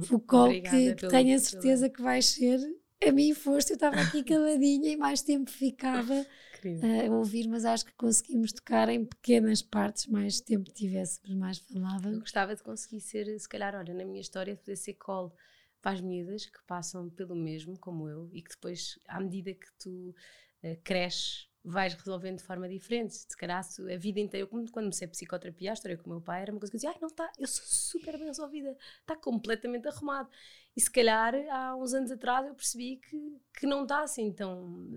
O 0.10 0.20
colo 0.20 0.54
que, 0.54 0.96
que 0.96 1.08
tenho 1.10 1.36
a 1.36 1.39
certeza 1.39 1.89
que 1.89 2.02
vais 2.02 2.26
ser. 2.26 2.60
A 3.08 3.12
mim 3.12 3.34
foste, 3.34 3.72
eu 3.72 3.76
estava 3.76 3.99
aqui 3.99 4.24
caladinha 4.24 4.89
e 4.89 4.95
mais 4.95 5.22
tempo 5.22 5.51
ficava 5.51 6.14
uh, 6.14 7.12
a 7.12 7.16
ouvir, 7.16 7.47
mas 7.47 7.66
acho 7.66 7.86
que 7.86 7.93
conseguimos 7.93 8.54
tocar 8.54 8.89
em 8.89 9.06
pequenas 9.06 9.62
partes, 9.62 10.08
mais 10.08 10.39
tempo 10.39 10.72
tivéssemos, 10.72 11.36
mais 11.36 11.58
falávamos. 11.58 12.14
Eu 12.14 12.20
gostava 12.20 12.56
de 12.56 12.64
conseguir 12.64 13.01
ser, 13.01 13.39
se 13.39 13.49
calhar, 13.49 13.76
olha, 13.76 13.93
na 13.93 14.06
minha 14.06 14.22
história, 14.22 14.56
poder 14.56 14.76
ser 14.76 14.93
colo 14.93 15.34
para 15.82 15.91
as 15.91 16.01
miúdas 16.01 16.45
que 16.45 16.64
passam 16.66 17.10
pelo 17.10 17.36
mesmo, 17.36 17.78
como 17.78 18.08
eu, 18.08 18.30
e 18.32 18.41
que 18.41 18.51
depois, 18.51 18.97
à 19.08 19.20
medida 19.20 19.54
que 19.54 19.68
tu 19.78 20.16
uh, 20.64 20.78
cresces, 20.84 21.49
vais 21.64 21.93
resolvendo 21.93 22.38
de 22.38 22.44
forma 22.44 22.68
diferente. 22.68 23.15
Se 23.15 23.38
calhar 23.38 23.60
a 23.61 23.98
vida 23.98 24.19
inteira, 24.19 24.45
eu, 24.45 24.48
quando 24.48 24.72
comecei 24.72 25.07
a 25.07 25.10
psicoterapia, 25.10 25.72
a 25.72 25.73
história 25.73 25.98
com 25.98 26.10
o 26.10 26.14
meu 26.14 26.22
pai 26.22 26.41
era 26.41 26.52
uma 26.52 26.60
coisa 26.60 26.72
que 26.72 26.76
eu 26.76 26.80
dizia, 26.80 26.90
ai, 26.91 26.98
não 27.02 27.07
está, 27.07 27.31
eu 27.40 27.48
sou 27.48 27.65
super 27.65 28.18
bem 28.18 28.27
resolvida, 28.27 28.77
está 29.02 29.15
completamente 29.15 29.88
arrumado. 29.88 30.30
E 30.76 30.81
se 30.81 30.91
calhar 30.91 31.34
há 31.52 31.76
uns 31.76 31.94
anos 31.94 32.11
atrás 32.11 32.48
eu 32.48 32.56
percebi 32.56 32.98
que, 32.98 33.40
que 33.60 33.68
não 33.68 33.84
está 33.84 34.02
assim 34.02 34.31
tão. 34.31 34.90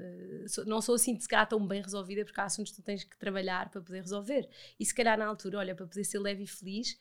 Sou, 0.48 0.64
não 0.64 0.80
sou 0.80 0.94
assim, 0.94 1.18
se 1.20 1.28
calhar, 1.28 1.46
tão 1.46 1.64
bem 1.66 1.82
resolvida, 1.82 2.24
porque 2.24 2.40
há 2.40 2.44
assuntos 2.44 2.72
que 2.72 2.80
tu 2.80 2.84
tens 2.84 3.04
que 3.04 3.16
trabalhar 3.18 3.68
para 3.68 3.80
poder 3.80 4.00
resolver. 4.00 4.48
E 4.80 4.84
se 4.84 4.94
calhar 4.94 5.18
na 5.18 5.26
altura, 5.26 5.58
olha, 5.58 5.74
para 5.74 5.86
poder 5.86 6.04
ser 6.04 6.18
leve 6.18 6.44
e 6.44 6.46
feliz, 6.46 6.98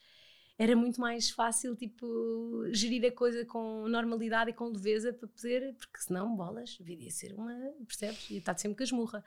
era 0.57 0.75
muito 0.75 0.99
mais 1.01 1.29
fácil, 1.29 1.75
tipo, 1.75 2.65
gerir 2.71 3.05
a 3.05 3.11
coisa 3.11 3.45
com 3.45 3.87
normalidade 3.87 4.51
e 4.51 4.53
com 4.53 4.67
leveza 4.67 5.11
para 5.13 5.27
poder, 5.27 5.73
porque 5.75 5.99
senão, 5.99 6.35
bolas, 6.35 6.77
viria 6.77 7.11
ser 7.11 7.33
uma, 7.33 7.53
percebes? 7.85 8.29
Ia 8.29 8.39
estar 8.39 8.57
sempre 8.57 8.77
com 8.77 8.83
a 8.83 8.85
esmurra. 8.85 9.23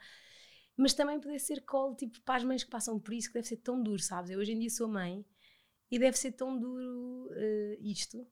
Mas 0.79 0.93
também 0.93 1.19
poder 1.19 1.39
ser 1.39 1.59
colo, 1.65 1.93
tipo, 1.93 2.21
para 2.21 2.35
as 2.35 2.43
mães 2.45 2.63
que 2.63 2.69
passam 2.69 2.97
por 2.97 3.13
isso, 3.13 3.27
que 3.27 3.33
deve 3.33 3.47
ser 3.47 3.57
tão 3.57 3.83
duro, 3.83 4.01
sabes? 4.01 4.31
Eu 4.31 4.39
hoje 4.39 4.53
em 4.53 4.59
dia 4.59 4.69
sou 4.69 4.87
mãe 4.87 5.25
e 5.91 5.99
deve 5.99 6.17
ser 6.17 6.31
tão 6.31 6.57
duro 6.57 7.29
uh, 7.31 7.77
isto. 7.81 8.25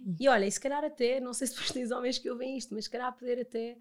Hum. 0.00 0.16
E 0.18 0.28
olha, 0.28 0.44
e 0.44 0.50
se 0.50 0.58
calhar 0.58 0.82
até, 0.84 1.20
não 1.20 1.32
sei 1.32 1.46
se 1.46 1.52
depois 1.52 1.70
tens 1.70 1.92
homens 1.92 2.18
que 2.18 2.28
ouvem 2.28 2.58
isto, 2.58 2.74
mas 2.74 2.86
se 2.86 2.90
calhar 2.90 3.16
poder 3.16 3.40
até 3.40 3.78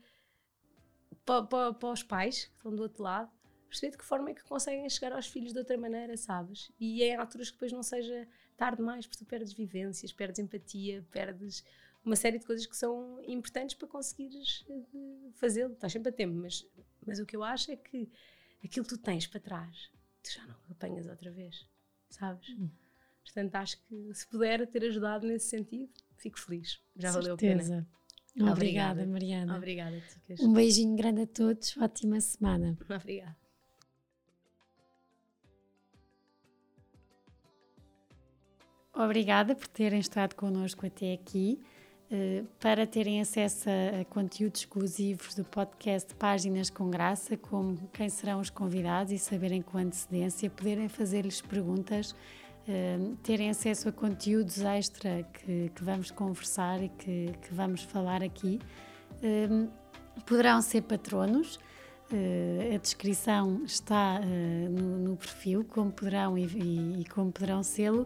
para, 1.26 1.44
para, 1.44 1.73
para 1.73 1.90
os 1.90 2.03
pais 2.03 2.45
que 2.45 2.57
estão 2.57 2.76
do 2.76 2.84
outro 2.84 3.02
lado, 3.02 3.31
perceber 3.68 3.94
de 3.94 3.98
que 3.98 4.06
forma 4.06 4.30
é 4.30 4.35
que 4.35 4.44
conseguem 4.44 4.88
chegar 4.88 5.11
aos 5.14 5.26
filhos 5.26 5.52
de 5.52 5.57
outra 5.57 5.76
maneira, 5.76 6.15
sabes? 6.15 6.72
E 6.80 7.02
é 7.02 7.07
em 7.07 7.15
alturas 7.15 7.49
que 7.49 7.56
depois 7.56 7.72
não 7.72 7.81
seja 7.81 8.27
tarde 8.56 8.77
demais, 8.77 9.07
porque 9.07 9.26
tu 9.26 9.27
perdes 9.27 9.53
vivências, 9.53 10.14
perdes 10.14 10.38
empatia, 10.38 11.03
perdes 11.10 11.64
uma 12.06 12.15
série 12.15 12.38
de 12.38 12.45
coisas 12.45 12.68
que 12.68 12.77
são 12.77 13.19
importantes 13.26 13.76
para 13.76 13.88
conseguires 13.88 14.64
eh, 14.69 15.31
fazê-lo. 15.34 15.73
Estás 15.73 15.91
sempre 15.91 16.10
a 16.10 16.11
tempo, 16.11 16.35
mas, 16.35 16.64
mas 17.05 17.19
o 17.19 17.25
que 17.25 17.35
eu 17.35 17.43
acho 17.43 17.71
é 17.71 17.75
que 17.75 18.09
aquilo 18.63 18.85
que 18.85 18.95
tu 18.95 18.97
tens 18.97 19.27
para 19.27 19.39
trás, 19.39 19.89
tu 20.21 20.31
já 20.31 20.45
não 20.45 20.55
apanhas 20.69 21.07
outra 21.07 21.31
vez, 21.31 21.67
sabes? 22.09 22.49
Hum. 22.49 22.69
Portanto, 23.23 23.55
acho 23.55 23.77
que 23.88 24.13
se 24.13 24.27
puder 24.27 24.67
ter 24.67 24.84
ajudado 24.84 25.25
nesse 25.25 25.47
sentido, 25.47 25.91
fico 26.17 26.39
feliz. 26.39 26.81
Já 26.95 27.11
Certeza. 27.11 27.13
valeu 27.13 27.34
a 27.34 27.38
pena. 27.38 27.88
Obrigada, 28.35 28.51
Obrigada, 28.53 29.05
Mariana. 29.05 29.57
Obrigada, 29.57 30.01
Ticas. 30.01 30.39
Um 30.39 30.53
beijinho 30.53 30.95
grande 30.95 31.21
a 31.21 31.27
todos. 31.27 31.77
Ótima 31.77 32.19
semana. 32.19 32.77
Obrigada. 32.89 33.38
Obrigada 38.95 39.55
por 39.55 39.67
terem 39.67 39.99
estado 39.99 40.35
connosco 40.35 40.85
até 40.85 41.13
aqui. 41.13 41.63
Uh, 42.14 42.45
para 42.60 42.85
terem 42.85 43.19
acesso 43.19 43.68
a, 43.68 44.06
conteúdos 44.06 44.60
exclusivos 44.60 45.34
do 45.34 45.44
podcast 45.44 46.14
Páginas 46.14 46.69
com 46.69 46.88
Graça, 46.88 47.35
como 47.35 47.90
quem 47.91 48.07
serão 48.07 48.40
os 48.40 48.52
convidados 48.52 49.11
e 49.11 49.18
saberem 49.18 49.64
com 49.64 49.80
antecedência, 49.80 50.48
poderem 50.48 50.88
fazer-lhes 50.88 51.41
perguntas, 51.41 52.11
uh, 52.11 53.15
terem 53.23 53.49
acesso 53.49 53.90
a 53.90 53.91
conteúdos 53.91 54.61
extra 54.61 55.23
que, 55.23 55.72
que 55.73 55.84
vamos 55.84 56.11
conversar 56.11 56.84
e 56.84 56.90
que, 56.90 57.34
que 57.41 57.52
vamos 57.52 57.81
falar 57.81 58.22
aqui, 58.22 58.60
uh, 59.15 60.22
poderão 60.23 60.61
ser 60.61 60.84
patronos. 60.84 61.60
A 62.72 62.77
descrição 62.77 63.64
está 63.65 64.19
no, 64.19 64.99
no, 64.99 65.18
perfil, 65.18 65.65
como 65.65 65.91
poderão 65.91 66.38
e, 66.38 66.45
e, 66.45 67.02
e 67.02 67.06
como 67.06 67.31
poderão 67.31 67.64
sê-lo, 67.64 68.06